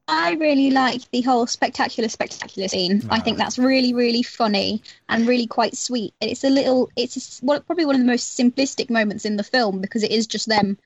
I 0.07 0.34
really 0.34 0.72
like 0.72 1.10
the 1.11 1.22
whole 1.22 1.48
spectacular, 1.48 2.10
spectacular 2.10 2.68
scene. 2.68 3.07
I 3.10 3.19
think 3.19 3.38
that's 3.38 3.57
really, 3.60 3.93
really 3.93 4.23
funny 4.23 4.81
and 5.07 5.27
really 5.27 5.48
quite 5.48 5.77
sweet. 5.77 6.14
It's 6.19 6.43
a 6.43 6.49
little, 6.49 6.89
it's 6.98 7.15
a 7.15 7.19
s 7.19 7.39
well, 7.43 7.61
probably 7.61 7.85
one 7.85 7.95
of 7.95 8.02
the 8.02 8.07
most 8.07 8.38
simplistic 8.38 8.89
moments 8.89 9.23
in 9.23 9.38
the 9.38 9.43
film 9.43 9.80
because 9.80 10.03
it 10.03 10.11
is 10.11 10.27
just 10.27 10.49
them 10.49 10.77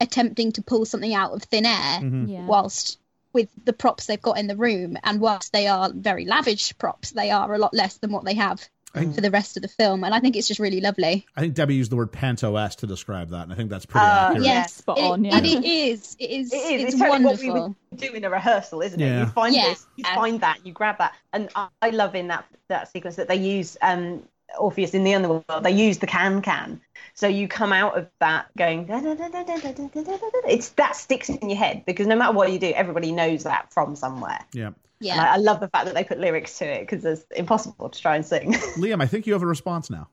attempting 0.00 0.52
to 0.52 0.62
pull 0.62 0.84
something 0.84 1.14
out 1.14 1.32
of 1.32 1.42
thin 1.42 1.66
air 1.66 2.00
Yeah. 2.26 2.46
whilst 2.46 2.98
with 3.38 3.48
the 3.64 3.72
props 3.72 4.06
they've 4.06 4.20
got 4.20 4.38
in 4.38 4.48
the 4.48 4.56
room. 4.56 4.96
And 5.04 5.20
whilst 5.20 5.52
they 5.52 5.66
are 5.68 5.90
very 5.94 6.24
lavish 6.24 6.76
props, 6.78 7.12
they 7.12 7.30
are 7.30 7.54
a 7.54 7.58
lot 7.58 7.72
less 7.72 7.98
than 7.98 8.10
what 8.10 8.24
they 8.24 8.34
have 8.34 8.68
for 8.94 9.20
the 9.20 9.30
rest 9.30 9.56
of 9.56 9.62
the 9.62 9.68
film. 9.68 10.02
And 10.02 10.12
I 10.12 10.18
think 10.18 10.34
it's 10.34 10.48
just 10.48 10.58
really 10.58 10.80
lovely. 10.80 11.24
I 11.36 11.40
think 11.42 11.54
Debbie 11.54 11.76
used 11.76 11.92
the 11.92 11.96
word 11.96 12.10
panto-esque 12.10 12.80
to 12.80 12.86
describe 12.88 13.30
that, 13.30 13.42
and 13.44 13.52
I 13.52 13.54
think 13.54 13.70
that's 13.70 13.86
pretty 13.86 14.04
Uh, 14.04 14.30
accurate. 14.30 14.44
Yes, 14.44 14.74
spot 14.74 14.98
it- 14.98 15.04
on, 15.04 15.24
yeah. 15.24 15.38
it- 15.38 15.44
it 15.44 15.64
is. 15.64 16.16
It 16.18 16.30
is. 16.30 16.52
It 16.52 16.56
is. 16.56 16.70
It's, 16.84 16.94
It's, 16.94 17.02
totally 17.02 17.24
what 17.24 17.38
we 17.38 17.50
wonderful. 17.50 17.76
would 17.92 18.00
do 18.00 18.12
in 18.14 18.24
a 18.24 18.30
rehearsal, 18.30 18.80
isn't 18.82 19.00
it? 19.00 19.04
Yeah. 19.06 19.20
You 19.20 19.26
find 19.26 19.54
Yeah. 19.54 19.68
this, 19.68 19.86
you 19.96 20.04
find 20.04 20.40
that, 20.40 20.66
you 20.66 20.72
grab 20.72 20.98
that, 20.98 21.14
and 21.32 21.48
I, 21.54 21.68
I 21.80 21.90
love 21.90 22.16
in 22.16 22.28
that 22.28 22.44
that 22.68 22.90
sequence 22.90 23.16
that 23.16 23.28
they 23.28 23.36
use 23.36 23.76
um, 23.82 24.22
Orpheus 24.58 24.94
in 24.94 25.04
the 25.04 25.14
underworld, 25.14 25.44
they 25.62 25.70
use 25.70 25.98
the 25.98 26.06
can 26.06 26.40
can. 26.42 26.80
So 27.14 27.26
you 27.26 27.48
come 27.48 27.72
out 27.72 27.98
of 27.98 28.08
that 28.20 28.46
going, 28.56 28.86
it's 28.88 30.68
that 30.70 30.96
sticks 30.96 31.28
in 31.28 31.50
your 31.50 31.58
head 31.58 31.84
because 31.84 32.06
no 32.06 32.16
matter 32.16 32.32
what 32.32 32.52
you 32.52 32.58
do, 32.58 32.70
everybody 32.70 33.12
knows 33.12 33.42
that 33.44 33.72
from 33.72 33.96
somewhere. 33.96 34.38
Yeah. 34.52 34.70
Yeah. 35.00 35.22
I, 35.22 35.34
I, 35.34 35.36
love 35.36 35.60
the 35.60 35.68
fact 35.68 35.86
that 35.86 35.94
they 35.94 36.04
put 36.04 36.18
lyrics 36.18 36.58
to 36.58 36.64
it 36.64 36.80
because 36.80 37.04
it's 37.04 37.24
impossible 37.36 37.88
to 37.88 38.00
try 38.00 38.16
and 38.16 38.26
sing. 38.26 38.52
Liam, 38.76 39.00
I 39.02 39.06
think 39.06 39.26
you 39.26 39.32
have 39.32 39.42
a 39.42 39.46
response 39.46 39.90
now. 39.90 40.08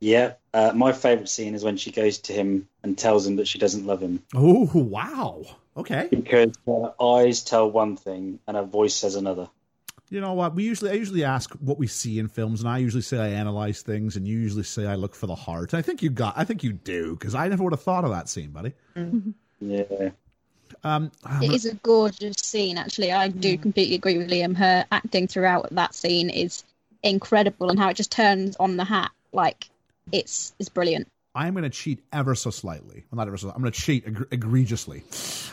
Yeah. 0.00 0.34
Uh, 0.52 0.72
my 0.74 0.92
favorite 0.92 1.28
scene 1.28 1.54
is 1.54 1.64
when 1.64 1.76
she 1.76 1.90
goes 1.90 2.18
to 2.18 2.32
him 2.32 2.68
and 2.82 2.96
tells 2.96 3.26
him 3.26 3.36
that 3.36 3.48
she 3.48 3.58
doesn't 3.58 3.86
love 3.86 4.00
him. 4.00 4.22
Oh, 4.34 4.70
wow. 4.74 5.44
Okay. 5.76 6.08
Because 6.10 6.52
eyes 7.00 7.42
tell 7.42 7.70
one 7.70 7.96
thing 7.96 8.38
and 8.46 8.56
a 8.56 8.62
voice 8.62 8.94
says 8.94 9.16
another. 9.16 9.48
You 10.14 10.20
know 10.20 10.34
what? 10.34 10.54
We 10.54 10.62
usually 10.62 10.92
I 10.92 10.94
usually 10.94 11.24
ask 11.24 11.52
what 11.54 11.76
we 11.76 11.88
see 11.88 12.20
in 12.20 12.28
films, 12.28 12.60
and 12.60 12.68
I 12.68 12.78
usually 12.78 13.02
say 13.02 13.18
I 13.18 13.30
analyze 13.30 13.82
things, 13.82 14.14
and 14.14 14.28
you 14.28 14.38
usually 14.38 14.62
say 14.62 14.86
I 14.86 14.94
look 14.94 15.12
for 15.12 15.26
the 15.26 15.34
heart. 15.34 15.72
And 15.72 15.78
I 15.80 15.82
think 15.82 16.04
you 16.04 16.10
got. 16.10 16.34
I 16.36 16.44
think 16.44 16.62
you 16.62 16.72
do 16.72 17.16
because 17.16 17.34
I 17.34 17.48
never 17.48 17.64
would 17.64 17.72
have 17.72 17.82
thought 17.82 18.04
of 18.04 18.12
that 18.12 18.28
scene, 18.28 18.50
buddy. 18.50 18.74
Mm-hmm. 18.94 19.30
Yeah. 19.60 20.10
Um, 20.84 21.10
ah, 21.24 21.40
It 21.42 21.50
is 21.50 21.66
a 21.66 21.74
gorgeous 21.74 22.36
scene, 22.36 22.78
actually. 22.78 23.10
I 23.10 23.26
do 23.26 23.58
mm. 23.58 23.62
completely 23.62 23.96
agree 23.96 24.18
with 24.18 24.30
Liam. 24.30 24.56
Her 24.56 24.86
acting 24.92 25.26
throughout 25.26 25.68
that 25.72 25.96
scene 25.96 26.30
is 26.30 26.62
incredible, 27.02 27.70
and 27.70 27.78
how 27.78 27.88
it 27.88 27.96
just 27.96 28.12
turns 28.12 28.54
on 28.60 28.76
the 28.76 28.84
hat 28.84 29.10
like 29.32 29.68
it's 30.12 30.54
it's 30.60 30.68
brilliant. 30.68 31.08
I'm 31.34 31.54
going 31.54 31.64
to 31.64 31.70
cheat 31.70 32.04
ever 32.12 32.34
so 32.34 32.50
slightly. 32.50 33.04
Well, 33.10 33.16
not 33.16 33.26
ever 33.26 33.36
so. 33.36 33.50
I'm 33.50 33.60
going 33.60 33.72
to 33.72 33.80
cheat 33.80 34.06
egr- 34.06 34.32
egregiously 34.32 35.02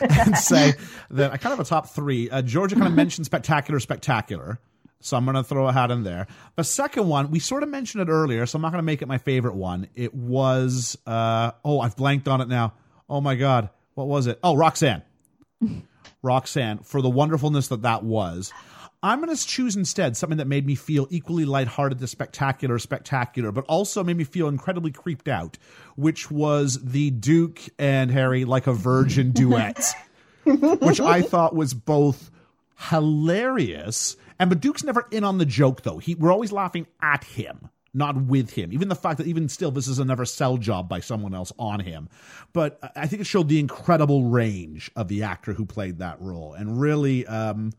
and 0.00 0.36
say 0.36 0.74
that 1.10 1.32
I 1.32 1.36
kind 1.36 1.52
of 1.52 1.58
have 1.58 1.66
a 1.66 1.68
top 1.68 1.90
three. 1.90 2.30
Uh, 2.30 2.42
Georgia 2.42 2.76
kind 2.76 2.86
of 2.86 2.94
mentioned 2.94 3.26
spectacular, 3.26 3.80
spectacular. 3.80 4.60
So 5.00 5.16
I'm 5.16 5.24
going 5.24 5.34
to 5.34 5.42
throw 5.42 5.66
a 5.66 5.72
hat 5.72 5.90
in 5.90 6.04
there. 6.04 6.28
The 6.54 6.62
second 6.62 7.08
one, 7.08 7.32
we 7.32 7.40
sort 7.40 7.64
of 7.64 7.68
mentioned 7.68 8.08
it 8.08 8.12
earlier, 8.12 8.46
so 8.46 8.56
I'm 8.56 8.62
not 8.62 8.70
going 8.70 8.78
to 8.78 8.84
make 8.84 9.02
it 9.02 9.08
my 9.08 9.18
favorite 9.18 9.56
one. 9.56 9.88
It 9.96 10.14
was, 10.14 10.96
uh, 11.06 11.50
oh, 11.64 11.80
I've 11.80 11.96
blanked 11.96 12.28
on 12.28 12.40
it 12.40 12.46
now. 12.48 12.74
Oh 13.08 13.20
my 13.20 13.34
God. 13.34 13.70
What 13.94 14.06
was 14.06 14.28
it? 14.28 14.38
Oh, 14.44 14.54
Roxanne. 14.54 15.02
Roxanne, 16.22 16.78
for 16.78 17.02
the 17.02 17.10
wonderfulness 17.10 17.68
that 17.68 17.82
that 17.82 18.04
was. 18.04 18.52
I'm 19.02 19.20
going 19.20 19.34
to 19.34 19.46
choose 19.46 19.74
instead 19.74 20.16
something 20.16 20.38
that 20.38 20.46
made 20.46 20.64
me 20.64 20.74
feel 20.74 21.08
equally 21.10 21.44
lighthearted 21.44 21.98
to 21.98 22.06
spectacular, 22.06 22.78
spectacular, 22.78 23.50
but 23.50 23.64
also 23.66 24.04
made 24.04 24.16
me 24.16 24.24
feel 24.24 24.48
incredibly 24.48 24.92
creeped 24.92 25.28
out, 25.28 25.58
which 25.96 26.30
was 26.30 26.82
the 26.84 27.10
Duke 27.10 27.60
and 27.78 28.10
Harry 28.10 28.44
like 28.44 28.66
a 28.66 28.72
virgin 28.72 29.30
duet, 29.32 29.92
which 30.44 31.00
I 31.00 31.22
thought 31.22 31.54
was 31.54 31.74
both 31.74 32.30
hilarious 32.76 34.16
and 34.42 34.50
but 34.50 34.60
Duke's 34.60 34.82
never 34.82 35.06
in 35.12 35.22
on 35.22 35.38
the 35.38 35.46
joke 35.46 35.82
though. 35.82 35.98
He 35.98 36.16
we're 36.16 36.32
always 36.32 36.50
laughing 36.50 36.88
at 37.00 37.22
him, 37.22 37.68
not 37.94 38.16
with 38.24 38.50
him. 38.50 38.72
Even 38.72 38.88
the 38.88 38.96
fact 38.96 39.18
that 39.18 39.28
even 39.28 39.48
still 39.48 39.70
this 39.70 39.86
is 39.86 40.00
another 40.00 40.24
sell 40.24 40.56
job 40.56 40.88
by 40.88 40.98
someone 40.98 41.32
else 41.32 41.52
on 41.60 41.78
him. 41.78 42.08
But 42.52 42.80
I 42.96 43.06
think 43.06 43.22
it 43.22 43.26
showed 43.26 43.48
the 43.48 43.60
incredible 43.60 44.24
range 44.24 44.90
of 44.96 45.06
the 45.06 45.22
actor 45.22 45.52
who 45.52 45.64
played 45.64 45.98
that 45.98 46.20
role 46.20 46.54
and 46.54 46.80
really 46.80 47.24
um 47.26 47.72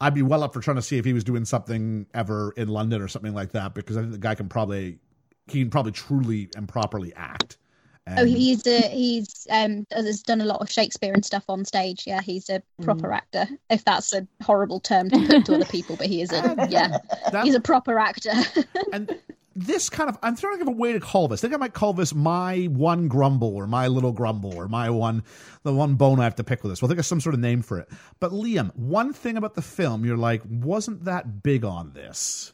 I'd 0.00 0.14
be 0.14 0.22
well 0.22 0.42
up 0.42 0.52
for 0.52 0.60
trying 0.60 0.76
to 0.76 0.82
see 0.82 0.98
if 0.98 1.04
he 1.04 1.12
was 1.12 1.24
doing 1.24 1.44
something 1.44 2.06
ever 2.14 2.52
in 2.56 2.68
London 2.68 3.00
or 3.00 3.08
something 3.08 3.32
like 3.34 3.52
that 3.52 3.74
because 3.74 3.96
I 3.96 4.00
think 4.00 4.12
the 4.12 4.18
guy 4.18 4.34
can 4.34 4.48
probably 4.48 4.98
he 5.46 5.60
can 5.60 5.70
probably 5.70 5.92
truly 5.92 6.48
and 6.56 6.68
properly 6.68 7.12
act. 7.14 7.58
And 8.06 8.18
Oh, 8.20 8.24
he's 8.24 8.66
a, 8.66 8.82
he's 8.88 9.46
um 9.50 9.86
has 9.90 10.22
done 10.22 10.40
a 10.40 10.44
lot 10.44 10.60
of 10.60 10.70
Shakespeare 10.70 11.12
and 11.14 11.24
stuff 11.24 11.44
on 11.48 11.64
stage. 11.64 12.04
Yeah, 12.06 12.20
he's 12.20 12.50
a 12.50 12.62
proper 12.82 13.12
actor. 13.12 13.46
If 13.70 13.84
that's 13.84 14.12
a 14.12 14.26
horrible 14.42 14.80
term 14.80 15.08
to 15.10 15.26
put 15.26 15.46
to 15.46 15.54
other 15.54 15.64
people, 15.64 15.96
but 15.96 16.06
he 16.06 16.20
is 16.20 16.32
a 16.32 16.54
yeah, 16.70 16.98
that- 17.30 17.44
he's 17.44 17.54
a 17.54 17.60
proper 17.60 17.98
actor. 17.98 18.32
and 18.92 19.16
this 19.56 19.88
kind 19.88 20.08
of 20.10 20.18
I'm 20.22 20.36
trying 20.36 20.54
to 20.54 20.58
think 20.58 20.68
of 20.68 20.74
a 20.74 20.78
way 20.78 20.92
to 20.92 21.00
call 21.00 21.28
this. 21.28 21.40
I 21.40 21.42
think 21.42 21.54
I 21.54 21.58
might 21.58 21.74
call 21.74 21.92
this 21.92 22.14
my 22.14 22.64
one 22.64 23.08
grumble 23.08 23.54
or 23.54 23.66
my 23.66 23.86
little 23.86 24.12
grumble 24.12 24.54
or 24.54 24.68
my 24.68 24.90
one 24.90 25.22
the 25.62 25.72
one 25.72 25.94
bone 25.94 26.20
I 26.20 26.24
have 26.24 26.34
to 26.36 26.44
pick 26.44 26.62
with 26.62 26.72
this. 26.72 26.82
We'll 26.82 26.88
think 26.88 26.98
of 26.98 27.06
some 27.06 27.20
sort 27.20 27.34
of 27.34 27.40
name 27.40 27.62
for 27.62 27.78
it. 27.78 27.88
But 28.20 28.32
Liam, 28.32 28.74
one 28.76 29.12
thing 29.12 29.36
about 29.36 29.54
the 29.54 29.62
film 29.62 30.04
you're 30.04 30.16
like, 30.16 30.42
wasn't 30.48 31.04
that 31.04 31.42
big 31.42 31.64
on 31.64 31.92
this? 31.92 32.52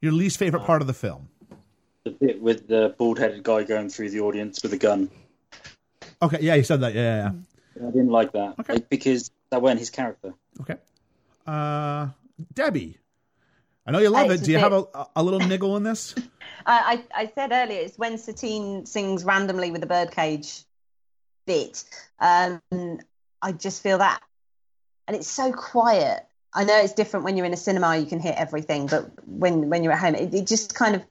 Your 0.00 0.12
least 0.12 0.38
favorite 0.38 0.64
part 0.64 0.80
of 0.80 0.86
the 0.86 0.94
film. 0.94 1.28
The 2.04 2.10
bit 2.10 2.40
with 2.40 2.68
the 2.68 2.94
bald 2.98 3.18
headed 3.18 3.42
guy 3.42 3.64
going 3.64 3.88
through 3.88 4.10
the 4.10 4.20
audience 4.20 4.62
with 4.62 4.72
a 4.72 4.78
gun. 4.78 5.10
Okay, 6.22 6.38
yeah, 6.40 6.54
you 6.54 6.62
said 6.62 6.80
that. 6.82 6.94
Yeah, 6.94 7.00
yeah, 7.00 7.30
yeah. 7.80 7.88
I 7.88 7.90
didn't 7.90 8.10
like 8.10 8.32
that 8.32 8.54
Okay. 8.58 8.74
like, 8.74 8.88
because 8.88 9.30
that 9.50 9.62
weren't 9.62 9.78
his 9.78 9.90
character. 9.90 10.34
Okay. 10.60 10.76
Uh 11.46 12.08
Debbie. 12.54 12.98
I 13.88 13.90
know 13.90 14.00
you 14.00 14.10
love 14.10 14.26
Hey, 14.28 14.34
it. 14.34 14.44
Do 14.44 14.50
you 14.50 14.58
it's 14.58 14.62
have 14.62 14.74
a 14.74 14.84
a, 14.94 15.06
a 15.16 15.22
little 15.22 15.40
niggle 15.40 15.78
in 15.78 15.82
this? 15.82 16.14
I, 16.66 17.02
I, 17.14 17.22
I 17.22 17.32
said 17.34 17.52
earlier, 17.52 17.80
it's 17.80 17.96
when 17.96 18.18
Satine 18.18 18.84
sings 18.84 19.24
randomly 19.24 19.70
with 19.70 19.80
the 19.80 19.86
birdcage 19.86 20.62
bit. 21.46 21.84
Um, 22.20 22.60
I 23.40 23.52
just 23.52 23.82
feel 23.82 23.96
that. 23.96 24.20
And 25.06 25.16
it's 25.16 25.26
so 25.26 25.52
quiet. 25.52 26.26
I 26.52 26.64
know 26.64 26.78
it's 26.78 26.92
different 26.92 27.24
when 27.24 27.38
you're 27.38 27.46
in 27.46 27.54
a 27.54 27.58
cinema, 27.58 27.96
you 27.96 28.04
can 28.04 28.20
hear 28.20 28.34
everything, 28.36 28.88
but 28.88 29.10
when, 29.26 29.70
when 29.70 29.82
you're 29.82 29.94
at 29.94 30.00
home, 30.00 30.14
it, 30.14 30.34
it 30.34 30.46
just 30.46 30.74
kind 30.74 30.94
of 30.94 31.02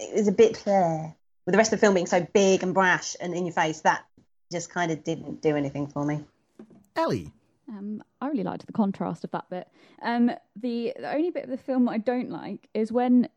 it 0.00 0.16
was 0.16 0.26
a 0.26 0.32
bit 0.32 0.60
there. 0.64 1.14
With 1.46 1.52
the 1.52 1.58
rest 1.58 1.72
of 1.72 1.78
the 1.78 1.86
film 1.86 1.94
being 1.94 2.06
so 2.06 2.26
big 2.32 2.64
and 2.64 2.74
brash 2.74 3.14
and 3.20 3.34
in 3.34 3.46
your 3.46 3.52
face, 3.52 3.82
that 3.82 4.04
just 4.50 4.68
kind 4.68 4.90
of 4.90 5.04
didn't 5.04 5.42
do 5.42 5.56
anything 5.56 5.86
for 5.86 6.04
me. 6.04 6.24
Ellie. 6.96 7.30
Um, 7.70 8.02
I 8.20 8.28
really 8.28 8.42
liked 8.42 8.66
the 8.66 8.72
contrast 8.72 9.24
of 9.24 9.30
that 9.30 9.48
bit. 9.48 9.68
Um, 10.02 10.32
the, 10.56 10.92
the 10.98 11.14
only 11.14 11.30
bit 11.30 11.44
of 11.44 11.50
the 11.50 11.56
film 11.56 11.88
I 11.88 11.98
don't 11.98 12.30
like 12.30 12.68
is 12.74 12.90
when 12.90 13.28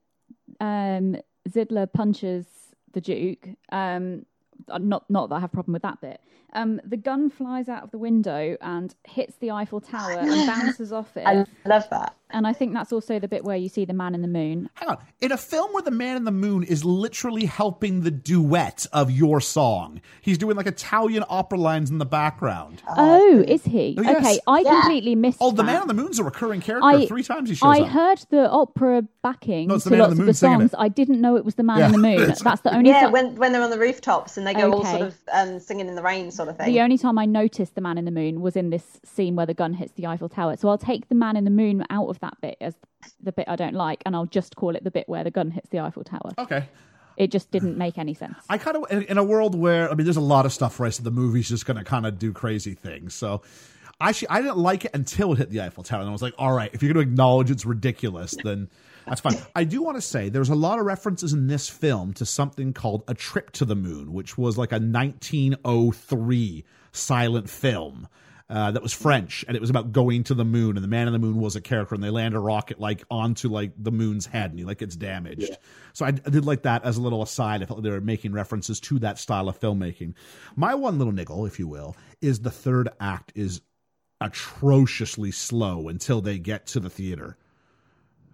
um, 0.60 1.18
Zidler 1.50 1.92
punches 1.92 2.46
the 2.94 3.02
Duke. 3.02 3.48
Um, 3.72 4.26
uh, 4.70 4.78
not 4.78 5.10
not 5.10 5.30
that 5.30 5.36
I 5.36 5.40
have 5.40 5.50
a 5.52 5.54
problem 5.54 5.74
with 5.74 5.82
that 5.82 6.00
bit. 6.02 6.22
Um, 6.54 6.80
the 6.86 6.98
gun 6.98 7.30
flies 7.30 7.68
out 7.68 7.84
of 7.84 7.92
the 7.92 7.98
window 7.98 8.56
and 8.62 8.94
hits 9.08 9.36
the 9.38 9.52
Eiffel 9.52 9.82
Tower 9.82 10.20
and 10.20 10.48
bounces 10.48 10.94
off 10.94 11.18
it. 11.18 11.26
I 11.26 11.46
love 11.66 11.90
that. 11.90 12.16
And 12.34 12.46
I 12.48 12.54
think 12.54 12.74
that's 12.74 12.92
also 12.92 13.20
the 13.20 13.28
bit 13.28 13.44
where 13.44 13.56
you 13.58 13.70
see 13.70 13.86
the 13.86 13.94
man 13.94 14.14
in 14.16 14.22
the 14.22 14.28
moon. 14.28 14.70
Hang 14.76 14.90
on. 14.90 14.98
In 15.22 15.32
a 15.32 15.38
film 15.38 15.72
where 15.74 15.84
the 15.84 15.92
man 15.92 16.18
in 16.18 16.24
the 16.26 16.32
moon 16.32 16.64
is 16.64 16.84
literally 16.84 17.46
helping 17.46 18.02
the 18.02 18.12
duet 18.12 18.86
of 18.92 19.12
your 19.12 19.40
song, 19.40 20.02
he's 20.22 20.38
doing 20.38 20.58
like 20.58 20.68
Italian 20.68 21.24
opera 21.30 21.58
lines 21.60 21.90
in 21.90 21.98
the 21.98 22.06
background. 22.06 22.82
Oh, 22.98 23.44
is 23.48 23.64
he? 23.64 23.96
Oh, 23.98 24.02
yes. 24.02 24.18
Okay, 24.26 24.40
I 24.48 24.60
Yeah. 24.60 24.72
completely 24.82 25.16
missed. 25.16 25.38
Oh, 25.42 25.52
the 25.52 25.58
that. 25.58 25.66
man 25.66 25.82
in 25.84 25.88
the 25.88 25.94
moon's 25.94 26.20
a 26.20 26.24
recurring 26.24 26.62
character. 26.62 26.86
I- 26.88 27.06
Three 27.06 27.24
times 27.24 27.50
he 27.50 27.56
shows 27.56 27.78
I 27.78 27.82
up. 27.82 27.88
heard 27.90 28.26
the 28.30 28.50
opera 28.50 29.04
backing 29.22 29.68
No, 29.70 29.76
it's 29.76 29.84
the 29.86 29.92
to 29.92 29.96
Man 29.98 30.00
in 30.00 30.04
lots 30.10 30.16
the 30.18 30.22
of 30.24 30.28
the 30.28 30.34
singing 30.34 30.60
songs. 30.60 30.74
it. 30.74 30.78
I 30.80 30.88
didn't 30.90 31.22
know 31.22 31.36
it 31.38 31.46
was 31.46 31.56
the 31.56 31.64
man 31.64 31.80
Yeah. 31.80 31.86
in 31.88 31.92
the 31.94 31.98
moon. 31.98 32.34
That's 32.44 32.62
the 32.62 32.76
only. 32.76 32.90
Yeah, 32.90 33.02
so- 33.06 33.12
when 33.12 33.36
when 33.36 33.52
they're 33.54 33.62
on 33.64 33.70
the 33.70 33.80
rooftops 33.80 34.38
and 34.38 34.46
they 34.46 34.54
go 34.54 34.72
all 34.74 34.86
sort 34.86 35.02
of 35.02 35.16
um, 35.32 35.60
singing 35.60 35.88
in 35.88 35.96
the 35.96 36.02
rain, 36.04 36.26
sort 36.32 36.34
sort 36.44 36.50
of 36.50 36.58
thing. 36.58 36.74
The 36.74 36.82
only 36.82 36.98
time 36.98 37.18
I 37.18 37.26
noticed 37.26 37.76
the 37.76 37.82
man 37.82 37.98
in 37.98 38.04
the 38.06 38.12
moon 38.12 38.42
was 38.42 38.56
in 38.58 38.70
this 38.70 39.00
scene 39.06 39.36
where 39.36 39.46
the 39.46 39.54
gun 39.54 39.74
hits 39.74 39.94
the 39.94 40.08
Eiffel 40.08 40.28
Tower. 40.28 40.58
So 40.58 40.68
I'll 40.68 40.78
take 40.78 41.08
the 41.10 41.16
man 41.16 41.38
in 41.38 41.46
the 41.46 41.50
moon 41.52 41.86
out 41.90 42.08
of 42.10 42.20
that 42.24 42.40
bit 42.42 42.58
as 42.60 42.74
the 43.22 43.32
bit 43.32 43.46
I 43.48 43.56
don't 43.56 43.76
like, 43.76 44.02
and 44.06 44.16
I'll 44.16 44.26
just 44.26 44.56
call 44.56 44.76
it 44.76 44.84
the 44.84 44.92
bit 44.92 45.08
where 45.08 45.24
the 45.24 45.32
gun 45.32 45.52
hits 45.52 45.70
the 45.70 45.80
Eiffel 45.80 46.04
Tower. 46.04 46.32
Okay. 46.38 46.66
It 47.16 47.32
just 47.32 47.52
didn't 47.52 47.78
make 47.78 48.00
any 48.00 48.16
sense. 48.16 48.36
I 48.50 48.58
kind 48.58 48.76
of 48.76 48.92
in, 48.92 49.04
in 49.04 49.18
a 49.18 49.24
world 49.24 49.54
where 49.54 49.92
I 49.92 49.94
mean, 49.94 50.06
there's 50.06 50.18
a 50.18 50.22
lot 50.22 50.46
of 50.46 50.54
stuff 50.54 50.80
where 50.80 50.88
I 50.88 50.90
said 50.90 51.06
the 51.06 51.12
movie's 51.12 51.48
just 51.48 51.66
going 51.66 51.78
to 51.78 51.84
kind 51.84 52.08
of 52.08 52.18
do 52.18 52.34
crazy 52.34 52.74
things. 52.74 53.14
So, 53.14 53.44
actually, 54.02 54.30
I 54.30 54.42
didn't 54.42 54.58
like 54.58 54.86
it 54.86 54.92
until 54.96 55.34
it 55.34 55.38
hit 55.38 55.52
the 55.52 55.62
Eiffel 55.62 55.84
Tower, 55.84 56.00
and 56.00 56.10
I 56.10 56.12
was 56.12 56.24
like, 56.24 56.34
all 56.40 56.54
right, 56.54 56.72
if 56.74 56.82
you're 56.82 56.92
going 56.92 57.06
to 57.06 57.12
acknowledge 57.12 57.52
it's 57.52 57.66
ridiculous, 57.66 58.34
then 58.44 58.70
that's 59.06 59.22
fine. 59.22 59.36
I 59.56 59.64
do 59.64 59.84
want 59.84 59.98
to 59.98 60.02
say 60.02 60.30
there's 60.30 60.50
a 60.50 60.56
lot 60.56 60.80
of 60.80 60.86
references 60.86 61.34
in 61.34 61.48
this 61.48 61.70
film 61.70 62.14
to 62.14 62.26
something 62.26 62.74
called 62.74 63.04
A 63.08 63.14
Trip 63.14 63.52
to 63.52 63.66
the 63.66 63.76
Moon, 63.76 64.14
which 64.14 64.38
was 64.38 64.58
like 64.58 64.72
a 64.72 64.80
1903 64.80 66.66
silent 66.92 67.50
film. 67.50 68.08
Uh, 68.54 68.70
that 68.70 68.84
was 68.84 68.94
French, 68.94 69.44
and 69.48 69.58
it 69.58 69.60
was 69.60 69.72
about 69.72 69.92
going 69.92 70.24
to 70.24 70.36
the 70.36 70.46
moon. 70.46 70.78
And 70.78 70.84
the 70.84 70.88
man 70.88 71.08
in 71.08 71.14
the 71.14 71.18
moon 71.18 71.38
was 71.38 71.56
a 71.56 71.62
character, 71.62 71.96
and 71.96 72.04
they 72.04 72.12
land 72.12 72.36
a 72.36 72.40
rocket 72.40 72.80
like 72.80 73.04
onto 73.10 73.50
like 73.50 73.72
the 73.76 73.92
moon's 73.92 74.28
head, 74.28 74.52
and 74.52 74.60
he 74.60 74.64
like 74.64 74.78
gets 74.78 74.96
damaged. 74.96 75.58
So 75.94 76.06
I, 76.06 76.10
I 76.10 76.12
did 76.12 76.46
like 76.46 76.62
that 76.62 76.84
as 76.86 76.98
a 76.98 77.02
little 77.02 77.24
aside. 77.24 77.64
I 77.64 77.66
felt 77.66 77.80
like 77.80 77.84
they 77.84 77.90
were 77.90 78.00
making 78.00 78.32
references 78.32 78.80
to 78.82 79.00
that 79.00 79.18
style 79.18 79.50
of 79.50 79.60
filmmaking. 79.60 80.14
My 80.56 80.76
one 80.76 81.00
little 81.00 81.14
niggle, 81.14 81.48
if 81.48 81.58
you 81.58 81.68
will, 81.68 81.96
is 82.22 82.42
the 82.42 82.52
third 82.52 82.90
act 83.00 83.32
is 83.34 83.62
atrociously 84.22 85.32
slow 85.32 85.88
until 85.88 86.22
they 86.22 86.38
get 86.38 86.68
to 86.68 86.80
the 86.80 86.92
theater. 86.92 87.38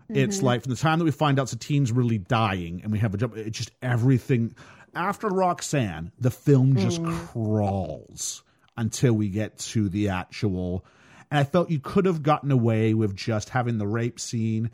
It's 0.09 0.41
like 0.41 0.63
from 0.63 0.71
the 0.71 0.77
time 0.77 0.99
that 0.99 1.05
we 1.05 1.11
find 1.11 1.39
out 1.39 1.47
Satine's 1.47 1.93
really 1.93 2.17
dying 2.17 2.81
and 2.83 2.91
we 2.91 2.99
have 2.99 3.13
a 3.13 3.17
jump, 3.17 3.37
it's 3.37 3.57
just 3.57 3.71
everything. 3.81 4.53
After 4.95 5.27
Roxanne, 5.27 6.11
the 6.19 6.31
film 6.31 6.75
just 6.75 7.01
crawls 7.05 8.43
until 8.79 9.13
we 9.13 9.29
get 9.29 9.57
to 9.59 9.89
the 9.89 10.09
actual. 10.09 10.85
And 11.29 11.39
I 11.39 11.43
felt 11.43 11.69
you 11.69 11.79
could 11.79 12.05
have 12.05 12.23
gotten 12.23 12.51
away 12.51 12.93
with 12.93 13.15
just 13.15 13.49
having 13.49 13.77
the 13.77 13.87
rape 13.87 14.19
scene, 14.19 14.71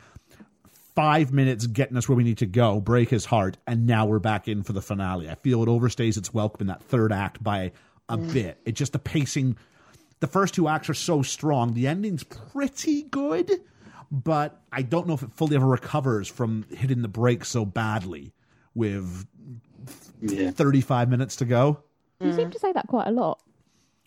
five 0.94 1.32
minutes 1.32 1.66
getting 1.66 1.96
us 1.96 2.08
where 2.08 2.16
we 2.16 2.24
need 2.24 2.38
to 2.38 2.46
go, 2.46 2.80
break 2.80 3.10
his 3.10 3.24
heart, 3.24 3.58
and 3.66 3.86
now 3.86 4.06
we're 4.06 4.18
back 4.18 4.48
in 4.48 4.62
for 4.62 4.72
the 4.72 4.82
finale. 4.82 5.28
I 5.28 5.34
feel 5.34 5.62
it 5.62 5.68
overstays 5.68 6.16
its 6.16 6.32
welcome 6.32 6.62
in 6.62 6.66
that 6.68 6.82
third 6.82 7.12
act 7.12 7.42
by 7.42 7.72
a 8.08 8.16
mm. 8.16 8.32
bit. 8.32 8.58
It 8.64 8.72
just 8.72 8.92
the 8.92 8.98
pacing. 8.98 9.56
The 10.20 10.26
first 10.26 10.54
two 10.54 10.68
acts 10.68 10.88
are 10.88 10.94
so 10.94 11.22
strong. 11.22 11.74
The 11.74 11.88
ending's 11.88 12.24
pretty 12.24 13.02
good 13.02 13.50
but 14.10 14.60
I 14.72 14.82
don't 14.82 15.06
know 15.06 15.14
if 15.14 15.22
it 15.22 15.32
fully 15.32 15.56
ever 15.56 15.66
recovers 15.66 16.28
from 16.28 16.64
hitting 16.70 17.02
the 17.02 17.08
brakes 17.08 17.48
so 17.48 17.64
badly 17.64 18.32
with 18.74 19.26
Yeah. 20.20 20.50
35 20.50 21.08
minutes 21.08 21.36
to 21.36 21.44
go. 21.44 21.82
You 22.20 22.32
seem 22.32 22.50
to 22.50 22.58
say 22.58 22.72
that 22.72 22.86
quite 22.86 23.08
a 23.08 23.10
lot. 23.10 23.40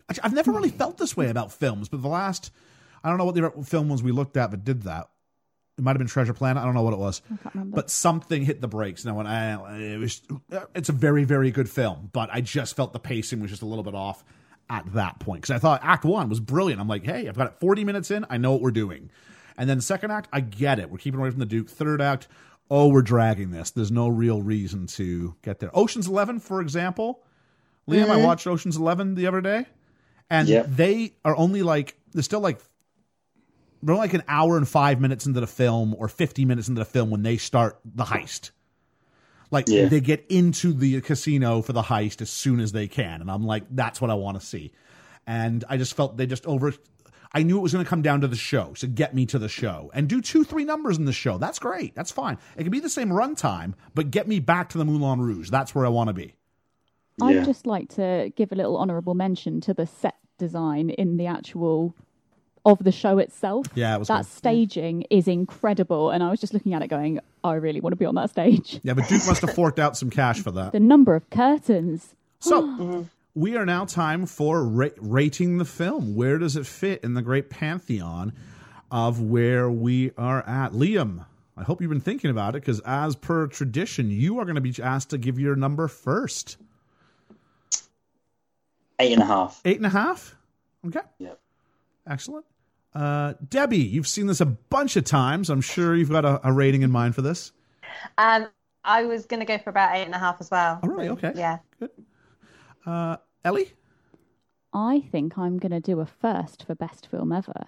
Actually, 0.09 0.23
I've 0.23 0.33
never 0.33 0.51
really 0.51 0.69
felt 0.69 0.97
this 0.97 1.15
way 1.15 1.29
about 1.29 1.51
films, 1.51 1.89
but 1.89 2.01
the 2.01 2.07
last, 2.07 2.51
I 3.03 3.09
don't 3.09 3.17
know 3.17 3.25
what 3.25 3.35
the 3.35 3.63
film 3.63 3.89
was 3.89 4.01
we 4.01 4.11
looked 4.11 4.37
at 4.37 4.51
that 4.51 4.63
did 4.63 4.83
that. 4.83 5.09
It 5.77 5.83
might 5.83 5.91
have 5.91 5.99
been 5.99 6.07
Treasure 6.07 6.33
Planet. 6.33 6.61
I 6.61 6.65
don't 6.65 6.73
know 6.73 6.81
what 6.81 6.93
it 6.93 6.99
was. 6.99 7.21
I 7.31 7.37
can't 7.37 7.55
remember. 7.55 7.75
But 7.75 7.89
something 7.89 8.43
hit 8.43 8.59
the 8.59 8.67
brakes. 8.67 9.05
And 9.05 9.13
I 9.13 9.15
went, 9.15 9.29
ah, 9.29 9.75
it 9.75 9.97
was, 9.97 10.21
it's 10.75 10.89
a 10.89 10.93
very, 10.93 11.23
very 11.23 11.51
good 11.51 11.69
film, 11.69 12.09
but 12.11 12.29
I 12.33 12.41
just 12.41 12.75
felt 12.75 12.91
the 12.91 12.99
pacing 12.99 13.39
was 13.39 13.49
just 13.49 13.61
a 13.61 13.65
little 13.65 13.83
bit 13.83 13.95
off 13.95 14.25
at 14.69 14.91
that 14.93 15.19
point. 15.19 15.41
Because 15.41 15.55
I 15.55 15.59
thought 15.59 15.79
Act 15.83 16.03
One 16.03 16.27
was 16.27 16.41
brilliant. 16.41 16.81
I'm 16.81 16.89
like, 16.89 17.05
hey, 17.05 17.29
I've 17.29 17.37
got 17.37 17.47
it 17.47 17.59
40 17.61 17.85
minutes 17.85 18.11
in. 18.11 18.25
I 18.29 18.37
know 18.37 18.51
what 18.51 18.61
we're 18.61 18.71
doing. 18.71 19.09
And 19.57 19.69
then 19.69 19.79
second 19.79 20.11
act, 20.11 20.27
I 20.33 20.41
get 20.41 20.79
it. 20.79 20.89
We're 20.89 20.97
keeping 20.97 21.19
away 21.19 21.29
from 21.29 21.39
the 21.39 21.45
Duke. 21.45 21.69
Third 21.69 22.01
act, 22.01 22.27
oh, 22.69 22.89
we're 22.89 23.01
dragging 23.01 23.51
this. 23.51 23.71
There's 23.71 23.91
no 23.91 24.07
real 24.07 24.41
reason 24.41 24.87
to 24.87 25.35
get 25.43 25.59
there. 25.59 25.69
Ocean's 25.73 26.07
Eleven, 26.07 26.39
for 26.39 26.61
example. 26.61 27.23
Liam, 27.87 28.09
I 28.09 28.23
watched 28.23 28.45
Ocean's 28.47 28.77
Eleven 28.77 29.15
the 29.15 29.27
other 29.27 29.41
day, 29.41 29.65
and 30.29 30.47
Yep. 30.47 30.67
they 30.69 31.13
are 31.25 31.35
only 31.35 31.63
like 31.63 31.95
they're 32.13 32.23
still 32.23 32.39
like 32.39 32.59
they're 33.81 33.95
like 33.95 34.13
an 34.13 34.23
hour 34.27 34.57
and 34.57 34.67
five 34.67 34.99
minutes 34.99 35.25
into 35.25 35.39
the 35.39 35.47
film 35.47 35.95
or 35.97 36.07
50 36.09 36.43
minutes 36.45 36.67
into 36.67 36.79
the 36.79 36.85
film 36.85 37.09
when 37.09 37.23
they 37.23 37.37
start 37.37 37.79
the 37.85 38.03
heist. 38.03 38.51
Like 39.51 39.65
Yeah. 39.67 39.85
they 39.87 40.01
get 40.01 40.25
into 40.29 40.73
the 40.73 40.99
casino 41.01 41.61
for 41.61 41.73
the 41.73 41.81
heist 41.83 42.21
as 42.21 42.29
soon 42.29 42.59
as 42.59 42.71
they 42.73 42.87
can. 42.87 43.21
And 43.21 43.31
I'm 43.31 43.45
like, 43.45 43.63
that's 43.71 44.01
what 44.01 44.09
I 44.11 44.15
want 44.15 44.39
to 44.39 44.45
see. 44.45 44.71
And 45.25 45.63
I 45.69 45.77
just 45.77 45.93
felt 45.95 46.17
they 46.17 46.25
just 46.27 46.45
over. 46.45 46.73
I 47.31 47.43
knew 47.43 47.57
it 47.57 47.61
was 47.61 47.71
going 47.73 47.85
to 47.85 47.89
come 47.89 48.01
down 48.01 48.21
to 48.21 48.27
the 48.27 48.35
show, 48.35 48.73
so 48.75 48.87
get 48.87 49.13
me 49.13 49.27
to 49.27 49.37
the 49.37 49.47
show 49.49 49.91
and 49.93 50.09
do 50.09 50.19
two, 50.19 50.43
three 50.43 50.63
numbers 50.65 50.97
in 50.97 51.05
the 51.05 51.13
show. 51.13 51.37
That's 51.37 51.59
great. 51.59 51.93
That's 51.93 52.09
fine. 52.11 52.39
It 52.57 52.63
can 52.63 52.71
be 52.71 52.79
the 52.79 52.89
same 52.89 53.09
runtime, 53.09 53.75
but 53.93 54.09
get 54.09 54.27
me 54.27 54.39
back 54.39 54.69
to 54.69 54.79
the 54.79 54.85
Moulin 54.85 55.21
Rouge. 55.21 55.51
That's 55.51 55.75
where 55.75 55.85
I 55.85 55.89
want 55.89 56.07
to 56.07 56.13
be. 56.13 56.33
Yeah. 57.21 57.27
I'd 57.27 57.45
just 57.45 57.65
like 57.65 57.89
to 57.95 58.31
give 58.35 58.51
a 58.51 58.55
little 58.55 58.77
honourable 58.77 59.13
mention 59.13 59.61
to 59.61 59.73
the 59.73 59.85
set 59.85 60.15
design 60.37 60.89
in 60.89 61.17
the 61.17 61.27
actual 61.27 61.95
of 62.65 62.83
the 62.83 62.91
show 62.91 63.17
itself. 63.17 63.67
Yeah, 63.75 63.95
it 63.95 63.99
was 63.99 64.07
that 64.07 64.23
good. 64.23 64.31
staging 64.31 65.05
is 65.09 65.27
incredible, 65.27 66.09
and 66.09 66.23
I 66.23 66.29
was 66.29 66.39
just 66.39 66.53
looking 66.53 66.73
at 66.73 66.81
it, 66.81 66.87
going, 66.87 67.19
"I 67.43 67.53
really 67.53 67.81
want 67.81 67.93
to 67.93 67.97
be 67.97 68.05
on 68.05 68.15
that 68.15 68.29
stage." 68.29 68.79
Yeah, 68.83 68.93
but 68.93 69.07
Duke 69.07 69.25
must 69.27 69.41
have 69.41 69.53
forked 69.53 69.79
out 69.79 69.97
some 69.97 70.09
cash 70.09 70.41
for 70.41 70.51
that. 70.51 70.71
The 70.79 70.79
number 70.79 71.15
of 71.15 71.29
curtains. 71.29 72.15
So 72.39 72.63
mm-hmm. 72.63 73.01
we 73.35 73.55
are 73.55 73.65
now 73.65 73.85
time 73.85 74.25
for 74.25 74.63
ra- 74.63 74.89
rating 74.97 75.57
the 75.57 75.65
film. 75.65 76.15
Where 76.15 76.37
does 76.37 76.55
it 76.55 76.65
fit 76.65 77.03
in 77.03 77.13
the 77.13 77.21
great 77.21 77.49
pantheon 77.49 78.33
of 78.91 79.21
where 79.21 79.69
we 79.69 80.11
are 80.17 80.47
at? 80.47 80.73
Liam, 80.73 81.25
I 81.57 81.63
hope 81.63 81.81
you've 81.81 81.89
been 81.89 82.01
thinking 82.01 82.29
about 82.29 82.55
it 82.55 82.61
because, 82.61 82.79
as 82.81 83.15
per 83.15 83.47
tradition, 83.47 84.09
you 84.09 84.39
are 84.39 84.45
going 84.45 84.55
to 84.55 84.61
be 84.61 84.75
asked 84.81 85.09
to 85.11 85.17
give 85.17 85.39
your 85.39 85.55
number 85.55 85.87
first. 85.87 86.57
Eight 88.99 89.13
and 89.13 89.21
a 89.21 89.25
half. 89.25 89.61
Eight 89.65 89.77
and 89.77 89.85
a 89.85 89.89
half. 89.89 90.35
Okay, 90.87 90.99
Yep. 91.19 91.39
excellent. 92.07 92.45
Uh, 92.93 93.33
Debbie, 93.49 93.77
you've 93.77 94.07
seen 94.07 94.27
this 94.27 94.41
a 94.41 94.45
bunch 94.45 94.95
of 94.95 95.03
times. 95.03 95.49
I'm 95.49 95.61
sure 95.61 95.95
you've 95.95 96.09
got 96.09 96.25
a, 96.25 96.45
a 96.47 96.51
rating 96.51 96.81
in 96.81 96.91
mind 96.91 97.15
for 97.15 97.21
this. 97.21 97.51
Um, 98.17 98.47
I 98.83 99.03
was 99.05 99.25
going 99.25 99.39
to 99.41 99.45
go 99.45 99.57
for 99.57 99.69
about 99.69 99.95
eight 99.95 100.03
and 100.05 100.15
a 100.15 100.17
half 100.19 100.37
as 100.39 100.49
well. 100.49 100.79
Oh, 100.83 100.87
really? 100.87 101.09
Okay. 101.09 101.31
Yeah. 101.35 101.59
Uh, 102.85 103.17
Ellie, 103.45 103.71
I 104.73 105.01
think 105.11 105.37
I'm 105.37 105.57
going 105.59 105.71
to 105.71 105.79
do 105.79 105.99
a 105.99 106.05
first 106.05 106.65
for 106.65 106.75
best 106.75 107.07
film 107.07 107.31
ever 107.31 107.67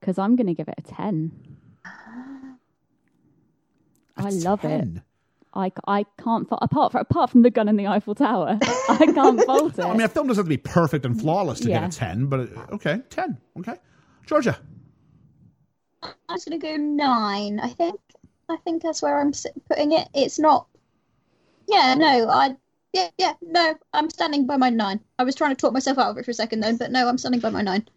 because 0.00 0.18
I'm 0.18 0.36
going 0.36 0.46
to 0.46 0.54
give 0.54 0.68
it 0.68 0.74
a 0.78 0.82
ten. 0.82 1.32
I 4.16 4.28
A 4.28 4.30
love 4.30 4.64
it. 4.64 4.88
10. 5.54 5.62
I, 5.62 5.72
I 5.86 6.04
can't 6.22 6.48
fa- 6.48 6.58
apart 6.62 6.92
from 6.92 7.00
apart 7.00 7.30
from 7.30 7.42
the 7.42 7.50
gun 7.50 7.68
in 7.68 7.76
the 7.76 7.86
Eiffel 7.86 8.14
Tower. 8.14 8.58
I 8.88 9.06
can't 9.14 9.42
fault 9.44 9.78
it. 9.78 9.84
I 9.84 9.92
mean, 9.92 10.00
a 10.02 10.08
film 10.08 10.26
doesn't 10.28 10.40
have 10.42 10.46
to 10.46 10.48
be 10.48 10.56
perfect 10.56 11.04
and 11.04 11.20
flawless 11.20 11.60
to 11.60 11.68
Yeah. 11.68 11.80
get 11.80 11.94
a 11.94 11.98
ten, 11.98 12.26
but 12.26 12.40
uh, 12.40 12.66
okay, 12.74 13.00
ten. 13.10 13.38
Okay, 13.58 13.74
Georgia. 14.26 14.58
I 16.02 16.10
was 16.32 16.44
going 16.44 16.58
to 16.60 16.66
go 16.66 16.76
nine. 16.76 17.60
I 17.60 17.68
think. 17.68 18.00
I 18.48 18.56
think 18.64 18.82
that's 18.82 19.02
where 19.02 19.20
I'm 19.20 19.32
putting 19.68 19.92
it. 19.92 20.08
It's 20.14 20.38
not. 20.38 20.66
Yeah, 21.68 21.94
no, 21.94 22.28
I. 22.28 22.56
Yeah, 22.92 23.08
yeah, 23.16 23.32
no, 23.40 23.74
I'm 23.94 24.10
standing 24.10 24.46
by 24.46 24.58
my 24.58 24.68
nine. 24.68 25.00
I 25.18 25.24
was 25.24 25.34
trying 25.34 25.52
to 25.52 25.56
talk 25.60 25.72
myself 25.72 25.96
out 25.96 26.10
of 26.10 26.18
it 26.18 26.26
for 26.26 26.30
a 26.30 26.34
second 26.34 26.60
then, 26.60 26.76
but 26.76 26.90
no, 26.90 27.08
I'm 27.08 27.16
standing 27.16 27.40
by 27.40 27.48
my 27.48 27.62
nine. 27.62 27.88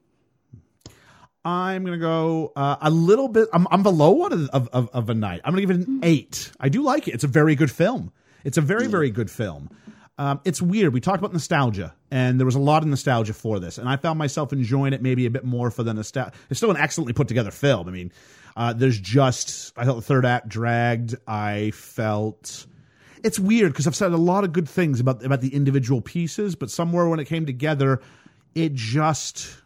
I'm 1.45 1.85
gonna 1.85 1.99
go 1.99 2.51
uh, 2.55 2.77
a 2.81 2.89
little 2.89 3.27
bit. 3.27 3.47
I'm, 3.53 3.67
I'm 3.69 3.83
below 3.83 4.11
one 4.11 4.33
of, 4.33 4.49
of, 4.49 4.89
of, 4.91 5.09
a 5.09 5.13
night. 5.13 5.41
I'm 5.45 5.53
gonna 5.53 5.61
give 5.61 5.79
it 5.79 5.87
an 5.87 5.99
eight. 6.01 6.51
I 6.59 6.69
do 6.69 6.81
like 6.81 7.07
it. 7.07 7.13
It's 7.13 7.23
a 7.23 7.27
very 7.27 7.53
good 7.55 7.69
film. 7.69 8.11
It's 8.43 8.57
a 8.57 8.61
very 8.61 8.87
very 8.87 9.11
good 9.11 9.29
film. 9.29 9.69
Um, 10.17 10.39
it's 10.43 10.61
weird. 10.61 10.93
We 10.93 11.01
talked 11.01 11.19
about 11.19 11.33
nostalgia, 11.33 11.93
and 12.09 12.39
there 12.39 12.45
was 12.45 12.55
a 12.55 12.59
lot 12.59 12.83
of 12.83 12.89
nostalgia 12.89 13.33
for 13.33 13.59
this, 13.59 13.77
and 13.77 13.87
I 13.87 13.97
found 13.97 14.17
myself 14.17 14.53
enjoying 14.53 14.93
it 14.93 15.01
maybe 15.01 15.25
a 15.25 15.29
bit 15.29 15.43
more 15.43 15.69
for 15.69 15.83
the 15.83 15.93
nostalgia. 15.93 16.31
It's 16.49 16.59
still 16.59 16.71
an 16.71 16.77
excellently 16.77 17.13
put 17.13 17.27
together 17.27 17.51
film. 17.51 17.87
I 17.87 17.91
mean, 17.91 18.11
uh, 18.55 18.73
there's 18.73 18.99
just 18.99 19.71
I 19.77 19.85
felt 19.85 19.97
the 19.97 20.03
third 20.03 20.25
act 20.25 20.47
dragged. 20.49 21.15
I 21.27 21.71
felt 21.71 22.65
it's 23.23 23.37
weird 23.37 23.71
because 23.73 23.85
I've 23.85 23.95
said 23.95 24.13
a 24.13 24.17
lot 24.17 24.45
of 24.45 24.51
good 24.51 24.67
things 24.67 24.99
about 24.99 25.23
about 25.23 25.41
the 25.41 25.53
individual 25.53 26.01
pieces, 26.01 26.55
but 26.55 26.71
somewhere 26.71 27.07
when 27.07 27.19
it 27.19 27.25
came 27.25 27.45
together, 27.45 28.01
it 28.55 28.73
just 28.73 29.61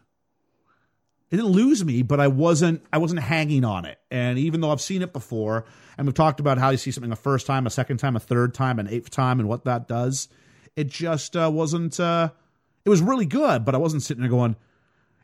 it 1.30 1.36
didn't 1.36 1.52
lose 1.52 1.84
me, 1.84 2.02
but 2.02 2.18
I 2.18 2.26
wasn't 2.26 2.82
I 2.92 2.98
wasn't 2.98 3.20
hanging 3.20 3.64
on 3.64 3.84
it. 3.84 3.98
And 4.10 4.38
even 4.38 4.60
though 4.60 4.72
I've 4.72 4.80
seen 4.80 5.02
it 5.02 5.12
before, 5.12 5.64
and 5.96 6.06
we've 6.06 6.14
talked 6.14 6.40
about 6.40 6.58
how 6.58 6.70
you 6.70 6.76
see 6.76 6.90
something 6.90 7.12
a 7.12 7.16
first 7.16 7.46
time, 7.46 7.66
a 7.66 7.70
second 7.70 7.98
time, 7.98 8.16
a 8.16 8.20
third 8.20 8.52
time, 8.52 8.78
an 8.78 8.88
eighth 8.88 9.10
time, 9.10 9.38
and 9.38 9.48
what 9.48 9.64
that 9.64 9.86
does, 9.86 10.28
it 10.74 10.88
just 10.88 11.36
uh, 11.36 11.50
wasn't. 11.52 12.00
Uh, 12.00 12.30
it 12.84 12.88
was 12.88 13.00
really 13.00 13.26
good, 13.26 13.64
but 13.64 13.74
I 13.74 13.78
wasn't 13.78 14.02
sitting 14.02 14.22
there 14.22 14.30
going. 14.30 14.56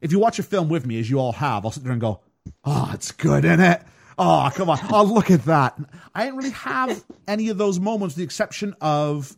If 0.01 0.13
you 0.13 0.19
watch 0.19 0.39
a 0.39 0.43
film 0.45 0.69
with 0.69 0.87
me, 0.87 1.01
as 1.01 1.11
you 1.11 1.19
all 1.19 1.33
have, 1.33 1.65
I'll 1.65 1.73
sit 1.73 1.83
there 1.83 1.93
and 1.93 2.01
go, 2.01 2.21
"Oh, 2.65 2.91
it's 2.95 3.11
good, 3.11 3.45
isn't 3.45 3.61
it? 3.61 3.83
Oh, 4.17 4.49
come 4.55 4.71
on! 4.71 4.79
Oh, 4.93 5.03
look 5.03 5.31
at 5.33 5.45
that!" 5.47 5.77
I 6.15 6.25
didn't 6.25 6.37
really 6.37 6.51
have 6.51 7.05
any 7.27 7.49
of 7.49 7.59
those 7.59 7.81
moments, 7.81 8.15
with 8.15 8.19
the 8.19 8.25
exception 8.25 8.77
of 8.81 9.37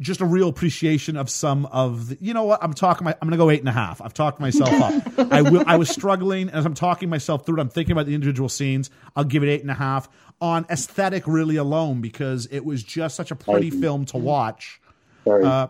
just 0.00 0.20
a 0.20 0.24
real 0.24 0.48
appreciation 0.48 1.16
of 1.16 1.30
some 1.30 1.66
of 1.66 2.08
the, 2.08 2.18
you 2.20 2.34
know 2.34 2.44
what 2.44 2.62
I'm 2.62 2.74
talking 2.74 3.04
my, 3.04 3.12
I'm 3.20 3.28
gonna 3.28 3.36
go 3.36 3.50
eight 3.50 3.60
and 3.60 3.68
a 3.68 3.72
half 3.72 4.00
I've 4.02 4.12
talked 4.14 4.40
myself 4.40 4.70
up 4.72 5.32
I 5.32 5.42
will 5.42 5.64
I 5.66 5.76
was 5.76 5.88
struggling 5.88 6.48
as 6.50 6.66
I'm 6.66 6.74
talking 6.74 7.08
myself 7.08 7.46
through 7.46 7.56
it 7.58 7.60
I'm 7.60 7.68
thinking 7.68 7.92
about 7.92 8.06
the 8.06 8.14
individual 8.14 8.48
scenes 8.48 8.90
I'll 9.14 9.24
give 9.24 9.42
it 9.42 9.48
eight 9.48 9.62
and 9.62 9.70
a 9.70 9.74
half 9.74 10.08
on 10.40 10.66
aesthetic 10.68 11.26
really 11.26 11.56
alone 11.56 12.00
because 12.02 12.46
it 12.50 12.64
was 12.64 12.82
just 12.82 13.16
such 13.16 13.30
a 13.30 13.36
pretty 13.36 13.70
film 13.70 14.04
to 14.06 14.18
watch 14.18 14.80
uh, 15.26 15.68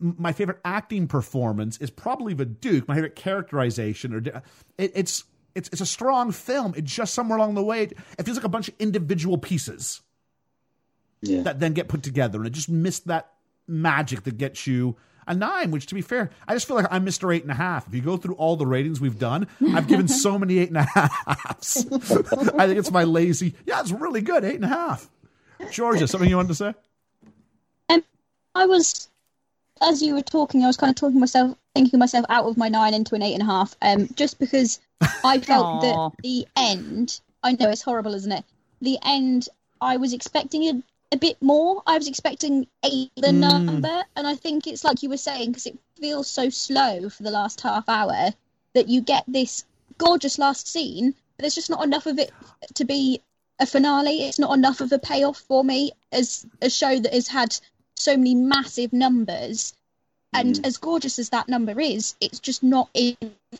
my 0.00 0.32
favorite 0.32 0.58
acting 0.64 1.06
performance 1.08 1.78
is 1.78 1.90
probably 1.90 2.34
the 2.34 2.44
Duke. 2.44 2.86
My 2.86 2.94
favorite 2.94 3.16
characterization, 3.16 4.14
or 4.14 4.18
it, 4.18 4.92
it's 4.94 5.24
it's 5.54 5.68
it's 5.70 5.80
a 5.80 5.86
strong 5.86 6.30
film. 6.30 6.74
It 6.76 6.84
just 6.84 7.14
somewhere 7.14 7.38
along 7.38 7.54
the 7.54 7.64
way, 7.64 7.82
it, 7.84 7.98
it 8.18 8.24
feels 8.24 8.36
like 8.36 8.44
a 8.44 8.48
bunch 8.48 8.68
of 8.68 8.74
individual 8.78 9.38
pieces 9.38 10.02
Yeah. 11.20 11.42
that 11.42 11.58
then 11.58 11.72
get 11.72 11.88
put 11.88 12.02
together, 12.02 12.38
and 12.38 12.46
it 12.46 12.50
just 12.52 12.68
missed 12.68 13.06
that 13.08 13.32
magic 13.68 14.24
that 14.24 14.38
gets 14.38 14.66
you 14.66 14.96
a 15.26 15.34
nine. 15.34 15.70
Which, 15.70 15.86
to 15.86 15.94
be 15.94 16.00
fair, 16.00 16.30
I 16.48 16.54
just 16.54 16.66
feel 16.66 16.76
like 16.76 16.86
I'm 16.90 17.04
Mister 17.04 17.30
Eight 17.30 17.42
and 17.42 17.52
a 17.52 17.54
Half. 17.54 17.86
If 17.88 17.94
you 17.94 18.00
go 18.00 18.16
through 18.16 18.34
all 18.34 18.56
the 18.56 18.66
ratings 18.66 19.00
we've 19.00 19.18
done, 19.18 19.46
I've 19.74 19.86
given 19.86 20.08
so 20.08 20.38
many 20.38 20.58
eight 20.58 20.68
and 20.68 20.78
a 20.78 20.82
halves. 20.82 21.86
I 22.56 22.66
think 22.66 22.78
it's 22.78 22.90
my 22.90 23.04
lazy. 23.04 23.54
Yeah, 23.66 23.80
it's 23.80 23.92
really 23.92 24.22
good. 24.22 24.44
Eight 24.44 24.56
and 24.56 24.64
a 24.64 24.68
half. 24.68 25.08
Georgia, 25.70 26.08
something 26.08 26.28
you 26.28 26.36
wanted 26.36 26.48
to 26.48 26.54
say? 26.54 26.74
Um, 27.88 28.04
I 28.54 28.66
was, 28.66 29.08
as 29.82 30.02
you 30.02 30.14
were 30.14 30.22
talking, 30.22 30.62
I 30.62 30.66
was 30.66 30.76
kind 30.76 30.90
of 30.90 30.96
talking 30.96 31.20
myself, 31.20 31.56
thinking 31.74 31.98
myself 31.98 32.24
out 32.28 32.46
of 32.46 32.56
my 32.56 32.68
nine 32.68 32.94
into 32.94 33.14
an 33.14 33.22
eight 33.22 33.34
and 33.34 33.42
a 33.42 33.46
half. 33.46 33.76
Um, 33.82 34.08
just 34.14 34.38
because 34.38 34.80
I 35.24 35.38
felt 35.40 35.82
that 35.82 36.12
the 36.22 36.46
end. 36.56 37.20
I 37.42 37.52
know 37.52 37.68
it's 37.68 37.82
horrible, 37.82 38.14
isn't 38.14 38.32
it? 38.32 38.44
The 38.80 38.98
end. 39.04 39.48
I 39.80 39.96
was 39.96 40.12
expecting 40.12 40.64
a, 40.64 40.82
a 41.12 41.16
bit 41.16 41.40
more. 41.40 41.82
I 41.86 41.96
was 41.96 42.08
expecting 42.08 42.66
eight, 42.84 43.10
the 43.16 43.28
mm. 43.28 43.38
number, 43.38 44.04
and 44.16 44.26
I 44.26 44.34
think 44.34 44.66
it's 44.66 44.84
like 44.84 45.02
you 45.02 45.08
were 45.08 45.16
saying 45.16 45.50
because 45.50 45.66
it 45.66 45.78
feels 46.00 46.28
so 46.28 46.50
slow 46.50 47.08
for 47.08 47.22
the 47.22 47.30
last 47.30 47.60
half 47.60 47.88
hour 47.88 48.30
that 48.74 48.88
you 48.88 49.00
get 49.00 49.24
this 49.26 49.64
gorgeous 49.96 50.38
last 50.38 50.68
scene, 50.68 51.12
but 51.36 51.42
there's 51.42 51.54
just 51.54 51.70
not 51.70 51.84
enough 51.84 52.06
of 52.06 52.18
it 52.18 52.30
to 52.74 52.84
be 52.84 53.20
a 53.58 53.66
finale. 53.66 54.26
It's 54.26 54.38
not 54.38 54.56
enough 54.56 54.80
of 54.80 54.92
a 54.92 54.98
payoff 54.98 55.38
for 55.38 55.64
me 55.64 55.92
as 56.12 56.46
a 56.62 56.70
show 56.70 56.98
that 56.98 57.12
has 57.12 57.28
had 57.28 57.58
so 57.96 58.16
many 58.16 58.34
massive 58.34 58.92
numbers. 58.92 59.74
And 60.32 60.56
mm. 60.56 60.66
as 60.66 60.76
gorgeous 60.76 61.18
as 61.18 61.30
that 61.30 61.48
number 61.48 61.80
is, 61.80 62.14
it's 62.20 62.38
just 62.38 62.62
not 62.62 62.90
in. 62.92 63.16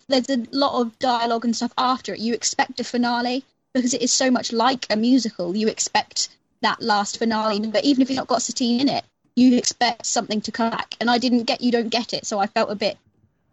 There's 0.06 0.28
a 0.28 0.44
lot 0.52 0.80
of 0.80 0.98
dialogue 0.98 1.44
and 1.46 1.56
stuff 1.56 1.72
after 1.78 2.12
it. 2.12 2.20
You 2.20 2.34
expect 2.34 2.78
a 2.78 2.84
finale 2.84 3.44
because 3.72 3.94
it 3.94 4.02
is 4.02 4.12
so 4.12 4.30
much 4.30 4.52
like 4.52 4.86
a 4.90 4.96
musical. 4.96 5.56
You 5.56 5.68
expect 5.68 6.28
that 6.60 6.80
last 6.82 7.18
finale 7.18 7.58
number, 7.58 7.80
even 7.82 8.02
if 8.02 8.10
it's 8.10 8.16
not 8.16 8.26
got 8.26 8.42
Satine 8.42 8.80
in 8.80 8.88
it. 8.88 9.04
You 9.36 9.56
expect 9.56 10.04
something 10.04 10.40
to 10.42 10.50
come 10.50 10.70
back, 10.70 10.96
and 11.00 11.08
I 11.08 11.18
didn't 11.18 11.44
get. 11.44 11.60
You 11.60 11.70
don't 11.70 11.90
get 11.90 12.12
it, 12.12 12.26
so 12.26 12.40
I 12.40 12.46
felt 12.48 12.70
a 12.70 12.74
bit, 12.74 12.98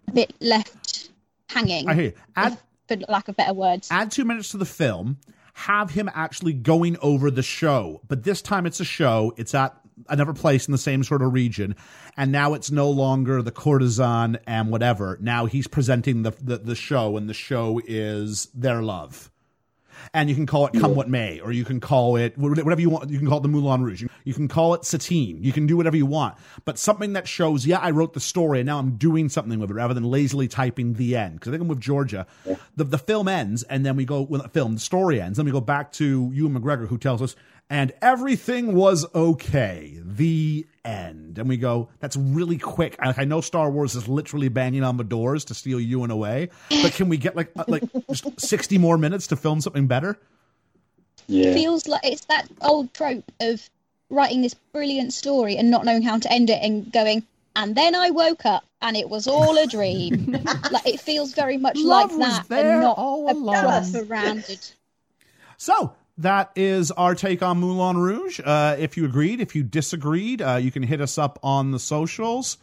a 0.08 0.12
bit 0.12 0.34
left 0.42 1.10
hanging. 1.50 1.88
I 1.88 1.94
hear 1.94 2.04
you. 2.06 2.14
Add, 2.36 2.58
for 2.88 2.98
lack 3.08 3.28
of 3.28 3.36
better 3.36 3.54
words. 3.54 3.88
add 3.92 4.12
two 4.12 4.26
minutes 4.26 4.50
to 4.50 4.58
the 4.58 4.66
film, 4.66 5.18
have 5.54 5.92
him 5.92 6.10
actually 6.14 6.54
going 6.54 6.98
over 7.02 7.30
the 7.30 7.44
show. 7.44 8.02
But 8.08 8.24
this 8.24 8.42
time 8.42 8.66
it's 8.66 8.80
a 8.80 8.86
show, 8.86 9.34
it's 9.38 9.54
at 9.54 9.76
another 10.10 10.34
place 10.34 10.68
in 10.68 10.72
the 10.72 10.78
same 10.78 11.04
sort 11.04 11.22
of 11.22 11.34
region. 11.34 11.76
And 12.18 12.32
now 12.32 12.54
it's 12.54 12.72
no 12.72 12.90
longer 12.90 13.42
the 13.42 13.52
courtesan 13.52 14.40
and 14.48 14.70
whatever. 14.72 15.18
Now 15.22 15.46
he's 15.46 15.68
presenting 15.68 16.24
the, 16.24 16.32
the, 16.42 16.58
the 16.58 16.76
show, 16.76 17.16
and 17.18 17.30
the 17.30 17.34
show 17.34 17.80
is 17.86 18.48
their 18.54 18.82
love. 18.82 19.32
And 20.14 20.30
you 20.30 20.36
can 20.36 20.46
call 20.46 20.68
it 20.68 20.74
Come 20.74 20.96
What 20.96 21.10
May, 21.10 21.40
or 21.40 21.52
you 21.52 21.66
can 21.66 21.80
call 21.80 22.16
it 22.16 22.38
whatever 22.38 22.80
you 22.80 22.90
want. 22.90 23.10
You 23.10 23.20
can 23.20 23.28
call 23.28 23.40
it 23.40 23.42
the 23.42 23.48
Moulin 23.48 23.84
Rouge. 23.84 24.04
You 24.24 24.34
can 24.34 24.48
call 24.48 24.74
it 24.74 24.86
Satine. 24.86 25.44
You 25.44 25.52
can 25.52 25.68
do 25.68 25.78
whatever 25.78 25.98
you 25.98 26.06
want. 26.06 26.36
But 26.64 26.78
something 26.78 27.14
that 27.14 27.28
shows, 27.28 27.66
yeah, 27.66 27.80
I 27.80 27.92
wrote 27.92 28.14
the 28.14 28.20
story 28.20 28.60
and 28.60 28.68
now 28.68 28.80
I'm 28.80 28.98
doing 28.98 29.30
something 29.30 29.60
with 29.60 29.70
it 29.70 29.74
rather 29.74 29.94
than 29.94 30.04
lazily 30.04 30.48
typing 30.48 30.94
the 30.94 31.16
end. 31.16 31.36
Because 31.36 31.50
I 31.50 31.52
think 31.52 31.62
I'm 31.62 31.68
with 31.68 31.82
Georgia. 31.82 32.28
The, 32.76 32.84
the 32.84 32.98
film 32.98 33.28
ends 33.28 33.64
and 33.64 33.86
then 33.86 33.96
we 33.96 34.06
go, 34.06 34.22
well, 34.22 34.42
the 34.42 34.50
film, 34.50 34.76
the 34.76 34.80
story 34.80 35.22
ends. 35.22 35.38
Then 35.38 35.46
we 35.46 35.52
go 35.52 35.62
back 35.62 35.92
to 35.94 36.32
Ewan 36.34 36.60
McGregor 36.60 36.88
who 36.88 36.98
tells 36.98 37.22
us, 37.22 37.36
and 37.70 37.92
everything 38.02 38.76
was 38.76 39.06
okay. 39.16 39.98
The 40.04 40.66
end. 40.84 41.38
And 41.40 41.50
we 41.50 41.58
go, 41.58 41.90
that's 42.00 42.16
really 42.16 42.58
quick. 42.58 42.96
I, 43.00 43.14
I 43.18 43.26
know 43.26 43.42
Star 43.42 43.70
Wars 43.70 43.96
is 43.96 44.08
literally 44.08 44.50
banging 44.50 44.84
on 44.84 44.98
the 44.98 45.04
doors 45.04 45.46
to 45.46 45.54
steal 45.54 45.80
Ewan 45.80 46.12
away, 46.12 46.50
but 46.70 46.94
can 46.94 47.10
we 47.10 47.18
get 47.18 47.36
like 47.36 47.52
uh, 47.58 47.66
like 47.68 47.84
just 48.10 48.40
60 48.40 48.78
more 48.78 48.98
minutes 48.98 49.28
to 49.28 49.36
film 49.36 49.62
something 49.62 49.88
better? 49.88 50.18
Yeah. 51.28 51.54
feels 51.54 51.88
like 51.88 52.02
it's 52.06 52.26
that 52.26 52.48
old 52.62 52.94
trope 52.94 53.32
of 53.42 53.68
writing 54.12 54.44
this 54.44 54.54
brilliant 54.54 55.12
story 55.12 55.58
and 55.58 55.72
not 55.72 55.84
knowing 55.84 56.04
how 56.04 56.20
to 56.20 56.32
end 56.32 56.52
it 56.52 56.62
and 56.62 56.92
going 56.94 57.24
and 57.56 57.76
then 57.76 57.96
i 57.96 58.12
woke 58.12 58.46
up 58.46 58.64
and 58.84 58.96
it 58.96 59.10
was 59.10 59.26
all 59.26 59.58
a 59.58 59.66
dream 59.66 60.32
like 60.72 60.86
it 60.86 61.00
feels 61.00 61.34
very 61.34 61.58
much 61.58 61.78
Love 61.80 62.12
like 62.12 62.20
was 62.20 62.38
that 62.38 62.48
there 62.50 62.74
and 62.74 62.82
not 62.82 63.00
all 63.00 63.28
a 63.28 63.34
along. 63.34 63.56
proper 63.56 64.04
rounded 64.04 64.60
So 65.58 65.94
that 66.18 66.52
is 66.56 66.92
our 66.92 67.16
take 67.16 67.42
on 67.42 67.60
Moulin 67.60 67.98
Rouge. 67.98 68.40
Uh, 68.44 68.76
if 68.80 68.98
you 68.98 69.06
agreed, 69.06 69.42
if 69.42 69.56
you 69.56 69.64
disagreed, 69.64 70.42
uh, 70.42 70.56
you 70.56 70.72
can 70.72 70.84
hit 70.84 71.02
us 71.02 71.18
up 71.18 71.40
on 71.44 71.72
the 71.72 71.80
socials. 71.80 72.58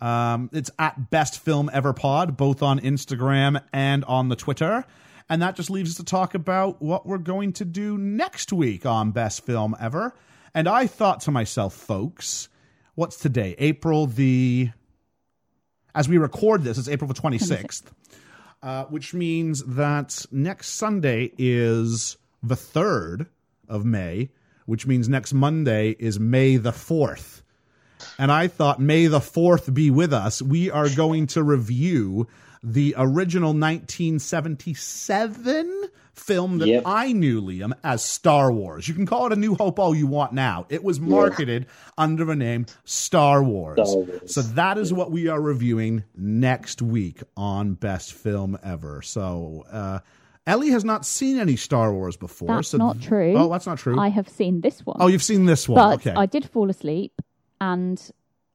Um, 0.00 0.50
it's 0.52 0.70
at 0.78 1.10
Best 1.10 1.40
Film 1.40 1.70
Ever 1.72 1.92
Pod, 1.92 2.36
both 2.36 2.62
on 2.62 2.80
Instagram 2.80 3.62
and 3.72 4.04
on 4.04 4.28
the 4.28 4.36
Twitter. 4.36 4.84
And 5.28 5.42
that 5.42 5.56
just 5.56 5.70
leaves 5.70 5.90
us 5.90 5.96
to 5.96 6.04
talk 6.04 6.34
about 6.34 6.82
what 6.82 7.06
we're 7.06 7.18
going 7.18 7.52
to 7.54 7.64
do 7.64 7.96
next 7.96 8.52
week 8.52 8.84
on 8.84 9.12
Best 9.12 9.44
Film 9.46 9.76
Ever. 9.80 10.14
And 10.54 10.68
I 10.68 10.86
thought 10.86 11.20
to 11.20 11.30
myself, 11.30 11.74
folks, 11.74 12.48
what's 12.94 13.16
today? 13.16 13.54
April 13.58 14.06
the. 14.06 14.70
As 15.94 16.08
we 16.08 16.18
record 16.18 16.62
this, 16.62 16.78
it's 16.78 16.88
April 16.88 17.08
the 17.08 17.14
26th, 17.14 17.82
uh, 18.62 18.84
which 18.84 19.12
means 19.12 19.64
that 19.64 20.24
next 20.30 20.74
Sunday 20.74 21.32
is 21.36 22.16
the 22.42 22.56
3rd 22.56 23.26
of 23.68 23.84
May, 23.84 24.30
which 24.66 24.86
means 24.86 25.08
next 25.08 25.32
Monday 25.32 25.96
is 25.98 26.20
May 26.20 26.56
the 26.56 26.72
4th. 26.72 27.42
And 28.18 28.32
I 28.32 28.48
thought, 28.48 28.80
May 28.80 29.06
the 29.08 29.18
4th 29.20 29.72
be 29.74 29.90
with 29.90 30.12
us. 30.12 30.40
We 30.40 30.70
are 30.70 30.88
going 30.88 31.26
to 31.28 31.42
review 31.42 32.28
the 32.62 32.94
original 32.98 33.52
1977 33.54 35.84
film 36.14 36.58
that 36.58 36.68
Yep. 36.68 36.82
I 36.84 37.12
knew, 37.12 37.40
Liam, 37.40 37.72
as 37.82 38.04
Star 38.04 38.52
Wars. 38.52 38.86
You 38.88 38.94
can 38.94 39.06
call 39.06 39.26
it 39.26 39.32
A 39.32 39.36
New 39.36 39.54
Hope 39.54 39.78
all 39.78 39.94
you 39.94 40.06
want 40.06 40.32
now. 40.34 40.66
It 40.68 40.84
was 40.84 41.00
marketed 41.00 41.66
under 41.96 42.24
the 42.24 42.36
name 42.36 42.66
Star 42.84 43.42
Wars. 43.42 43.78
Star 43.88 44.02
Wars. 44.02 44.34
So 44.34 44.42
that 44.42 44.76
is 44.76 44.92
what 44.92 45.10
we 45.10 45.28
are 45.28 45.40
reviewing 45.40 46.04
next 46.14 46.82
week 46.82 47.22
on 47.36 47.74
Best 47.74 48.12
Film 48.12 48.58
Ever. 48.62 49.00
So, 49.02 49.64
uh, 49.70 50.00
Ellie 50.46 50.70
has 50.70 50.84
not 50.84 51.04
seen 51.06 51.38
any 51.38 51.56
Star 51.56 51.92
Wars 51.92 52.16
before. 52.16 52.48
That's 52.48 52.68
so 52.68 52.78
not 52.78 53.00
true. 53.00 53.34
Oh, 53.36 53.50
that's 53.50 53.66
not 53.66 53.78
true. 53.78 53.98
I 53.98 54.08
have 54.08 54.28
seen 54.28 54.62
this 54.62 54.80
one. 54.84 54.96
oh, 55.00 55.06
you've 55.06 55.22
seen 55.22 55.44
this 55.46 55.68
one. 55.68 55.76
but 55.76 56.06
okay. 56.06 56.18
I 56.18 56.26
did 56.26 56.48
fall 56.48 56.70
asleep, 56.70 57.20
and 57.60 58.00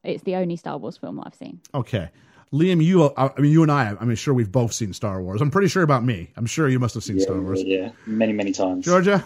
it's 0.04 0.22
the 0.24 0.36
only 0.36 0.56
Star 0.56 0.78
Wars 0.78 0.96
film 0.96 1.22
I've 1.24 1.34
seen. 1.34 1.60
Okay. 1.74 2.10
Liam, 2.52 2.82
you, 2.82 3.02
uh, 3.04 3.32
I 3.36 3.40
mean, 3.40 3.50
you 3.50 3.62
and 3.62 3.72
I, 3.72 3.96
I'm 4.00 4.14
sure 4.14 4.32
we've 4.32 4.52
both 4.52 4.72
seen 4.72 4.92
Star 4.92 5.20
Wars. 5.22 5.40
I'm 5.40 5.50
pretty 5.50 5.68
sure 5.68 5.82
about 5.82 6.04
me. 6.04 6.30
I'm 6.36 6.46
sure 6.46 6.68
you 6.68 6.78
must 6.78 6.94
have 6.94 7.02
seen 7.04 7.18
yeah, 7.18 7.24
Star 7.24 7.40
Wars. 7.40 7.62
yeah, 7.62 7.90
many, 8.06 8.32
many 8.32 8.52
times. 8.52 8.84
Georgia? 8.84 9.24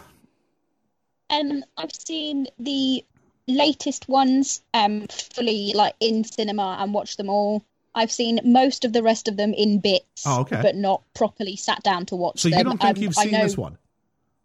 um 1.31 1.62
i've 1.77 1.93
seen 1.93 2.47
the 2.59 3.05
latest 3.47 4.09
ones 4.09 4.62
um 4.74 5.07
fully 5.09 5.73
like 5.74 5.95
in 6.01 6.24
cinema 6.24 6.77
and 6.81 6.93
watched 6.93 7.16
them 7.16 7.28
all 7.28 7.65
i've 8.01 8.11
seen 8.13 8.41
most 8.45 8.85
of 8.85 8.93
the 8.93 9.03
rest 9.03 9.29
of 9.29 9.37
them 9.37 9.53
in 9.55 9.79
bits 9.81 10.25
Oh, 10.27 10.41
okay. 10.41 10.61
but 10.63 10.75
not 10.77 11.03
properly 11.15 11.57
sat 11.57 11.83
down 11.83 12.07
to 12.07 12.17
watch 12.17 12.41
So 12.41 12.49
you 12.49 12.63
don't 12.65 12.81
think 12.81 12.97
Um, 12.97 13.03
you've 13.03 13.19
I 13.19 13.23
seen 13.25 13.33
know- 13.33 13.43
this 13.43 13.57
one 13.57 13.79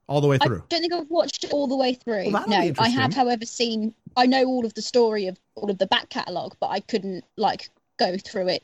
all 0.07 0.22
the 0.22 0.27
way 0.27 0.38
through? 0.38 0.57
I 0.57 0.65
don't 0.69 0.82
think 0.82 0.94
I've 0.94 1.10
watched 1.10 1.44
it 1.45 1.52
all 1.52 1.65
the 1.65 1.76
way 1.76 1.95
through. 1.95 2.30
Well, 2.32 2.45
no, 2.48 2.72
I 2.77 2.90
have, 2.90 3.11
however, 3.15 3.44
seen. 3.45 3.91
I 4.15 4.27
know 4.27 4.44
all 4.45 4.64
of 4.64 4.76
the 4.76 4.84
story 4.84 5.26
of 5.26 5.40
all 5.56 5.72
of 5.72 5.80
the 5.80 5.88
back 5.88 6.10
catalogue, 6.10 6.56
but 6.60 6.68
I 6.68 6.80
couldn't 6.82 7.23
like 7.38 7.72
go 7.98 8.15
through 8.18 8.49
it. 8.49 8.64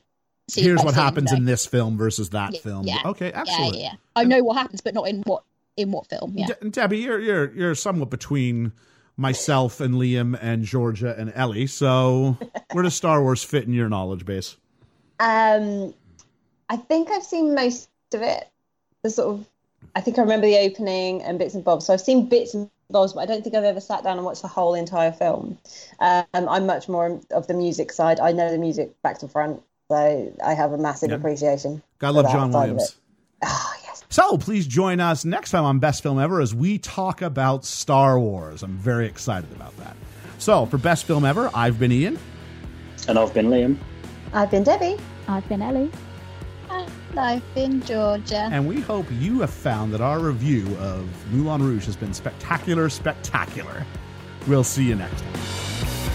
Here's 0.53 0.83
what 0.83 0.93
happens 0.93 1.31
in 1.31 1.45
this 1.45 1.65
film 1.65 1.97
versus 1.97 2.29
that 2.29 2.53
Yeah, 2.53 2.59
film. 2.59 2.85
yeah. 2.85 3.01
Okay, 3.05 3.31
excellent. 3.33 3.75
yeah, 3.75 3.81
yeah. 3.81 3.93
I 4.15 4.23
know 4.25 4.43
what 4.43 4.55
happens, 4.57 4.81
but 4.81 4.93
not 4.93 5.07
in 5.07 5.23
what 5.23 5.41
in 5.77 5.91
what 5.91 6.05
film. 6.09 6.33
Yeah. 6.37 6.45
De- 6.61 6.69
Debbie, 6.69 6.99
you're 6.99 7.19
you're 7.19 7.51
you're 7.53 7.75
somewhat 7.75 8.11
between 8.11 8.71
myself 9.17 9.81
and 9.81 9.95
Liam 9.95 10.37
and 10.41 10.63
Georgia 10.63 11.15
and 11.17 11.31
Ellie. 11.35 11.65
So 11.65 12.37
where 12.71 12.83
does 12.83 12.93
Star 12.93 13.19
Wars 13.23 13.43
fit 13.43 13.63
in 13.65 13.73
your 13.73 13.89
knowledge 13.89 14.25
base? 14.25 14.57
Um, 15.21 15.93
I 16.69 16.77
think 16.77 17.11
I've 17.11 17.23
seen 17.23 17.53
most 17.53 17.89
of 18.13 18.21
it. 18.23 18.49
The 19.03 19.09
sort 19.11 19.35
of, 19.35 19.45
I 19.95 20.01
think 20.01 20.17
I 20.17 20.21
remember 20.21 20.47
the 20.47 20.57
opening 20.57 21.21
and 21.21 21.37
bits 21.37 21.53
and 21.53 21.63
bobs. 21.63 21.85
So 21.85 21.93
I've 21.93 22.01
seen 22.01 22.27
bits 22.27 22.53
and 22.55 22.69
bobs, 22.89 23.13
but 23.13 23.21
I 23.21 23.25
don't 23.27 23.43
think 23.43 23.55
I've 23.55 23.63
ever 23.63 23.79
sat 23.79 24.03
down 24.03 24.17
and 24.17 24.25
watched 24.25 24.41
the 24.41 24.47
whole 24.47 24.73
entire 24.73 25.11
film. 25.11 25.57
Um, 25.99 26.25
I'm 26.33 26.65
much 26.65 26.89
more 26.89 27.19
of 27.31 27.47
the 27.47 27.53
music 27.53 27.91
side. 27.91 28.19
I 28.19 28.31
know 28.31 28.51
the 28.51 28.57
music 28.57 28.99
back 29.03 29.19
to 29.19 29.27
front, 29.27 29.61
so 29.89 30.33
I 30.43 30.53
have 30.53 30.71
a 30.73 30.77
massive 30.77 31.11
Yeah. 31.11 31.17
appreciation. 31.17 31.81
Gotta 31.99 32.13
love 32.21 32.31
John 32.31 32.51
Williams. 32.51 32.83
it. 32.83 32.95
Oh 33.43 33.73
yes. 33.83 34.03
So 34.09 34.37
please 34.37 34.65
join 34.67 34.99
us 34.99 35.23
next 35.23 35.51
time 35.51 35.63
on 35.65 35.79
Best 35.79 36.03
Film 36.03 36.19
Ever 36.19 36.41
as 36.41 36.53
we 36.55 36.77
talk 36.77 37.21
about 37.21 37.63
Star 37.65 38.19
Wars. 38.19 38.63
I'm 38.63 38.77
very 38.77 39.07
excited 39.07 39.51
about 39.53 39.75
that. 39.77 39.95
So 40.37 40.65
for 40.65 40.77
Best 40.77 41.05
Film 41.05 41.25
Ever, 41.25 41.49
I've 41.53 41.79
been 41.79 41.91
Ian. 41.91 42.17
And 43.07 43.17
I've 43.19 43.33
been 43.33 43.47
Liam. 43.47 43.77
I've 44.33 44.49
been 44.51 44.63
Debbie. 44.63 44.97
I've 45.31 45.47
been 45.47 45.61
Ellie. 45.61 45.91
And 46.69 47.19
I've 47.19 47.55
been 47.55 47.81
Georgia. 47.81 48.49
And 48.51 48.67
we 48.67 48.81
hope 48.81 49.05
you 49.11 49.39
have 49.41 49.49
found 49.49 49.93
that 49.93 50.01
our 50.01 50.19
review 50.19 50.65
of 50.77 51.07
Moulin 51.31 51.61
Rouge 51.63 51.85
has 51.85 51.95
been 51.95 52.13
spectacular, 52.13 52.89
spectacular. 52.89 53.85
We'll 54.47 54.63
see 54.63 54.85
you 54.85 54.95
next 54.95 55.21
time. 55.21 56.10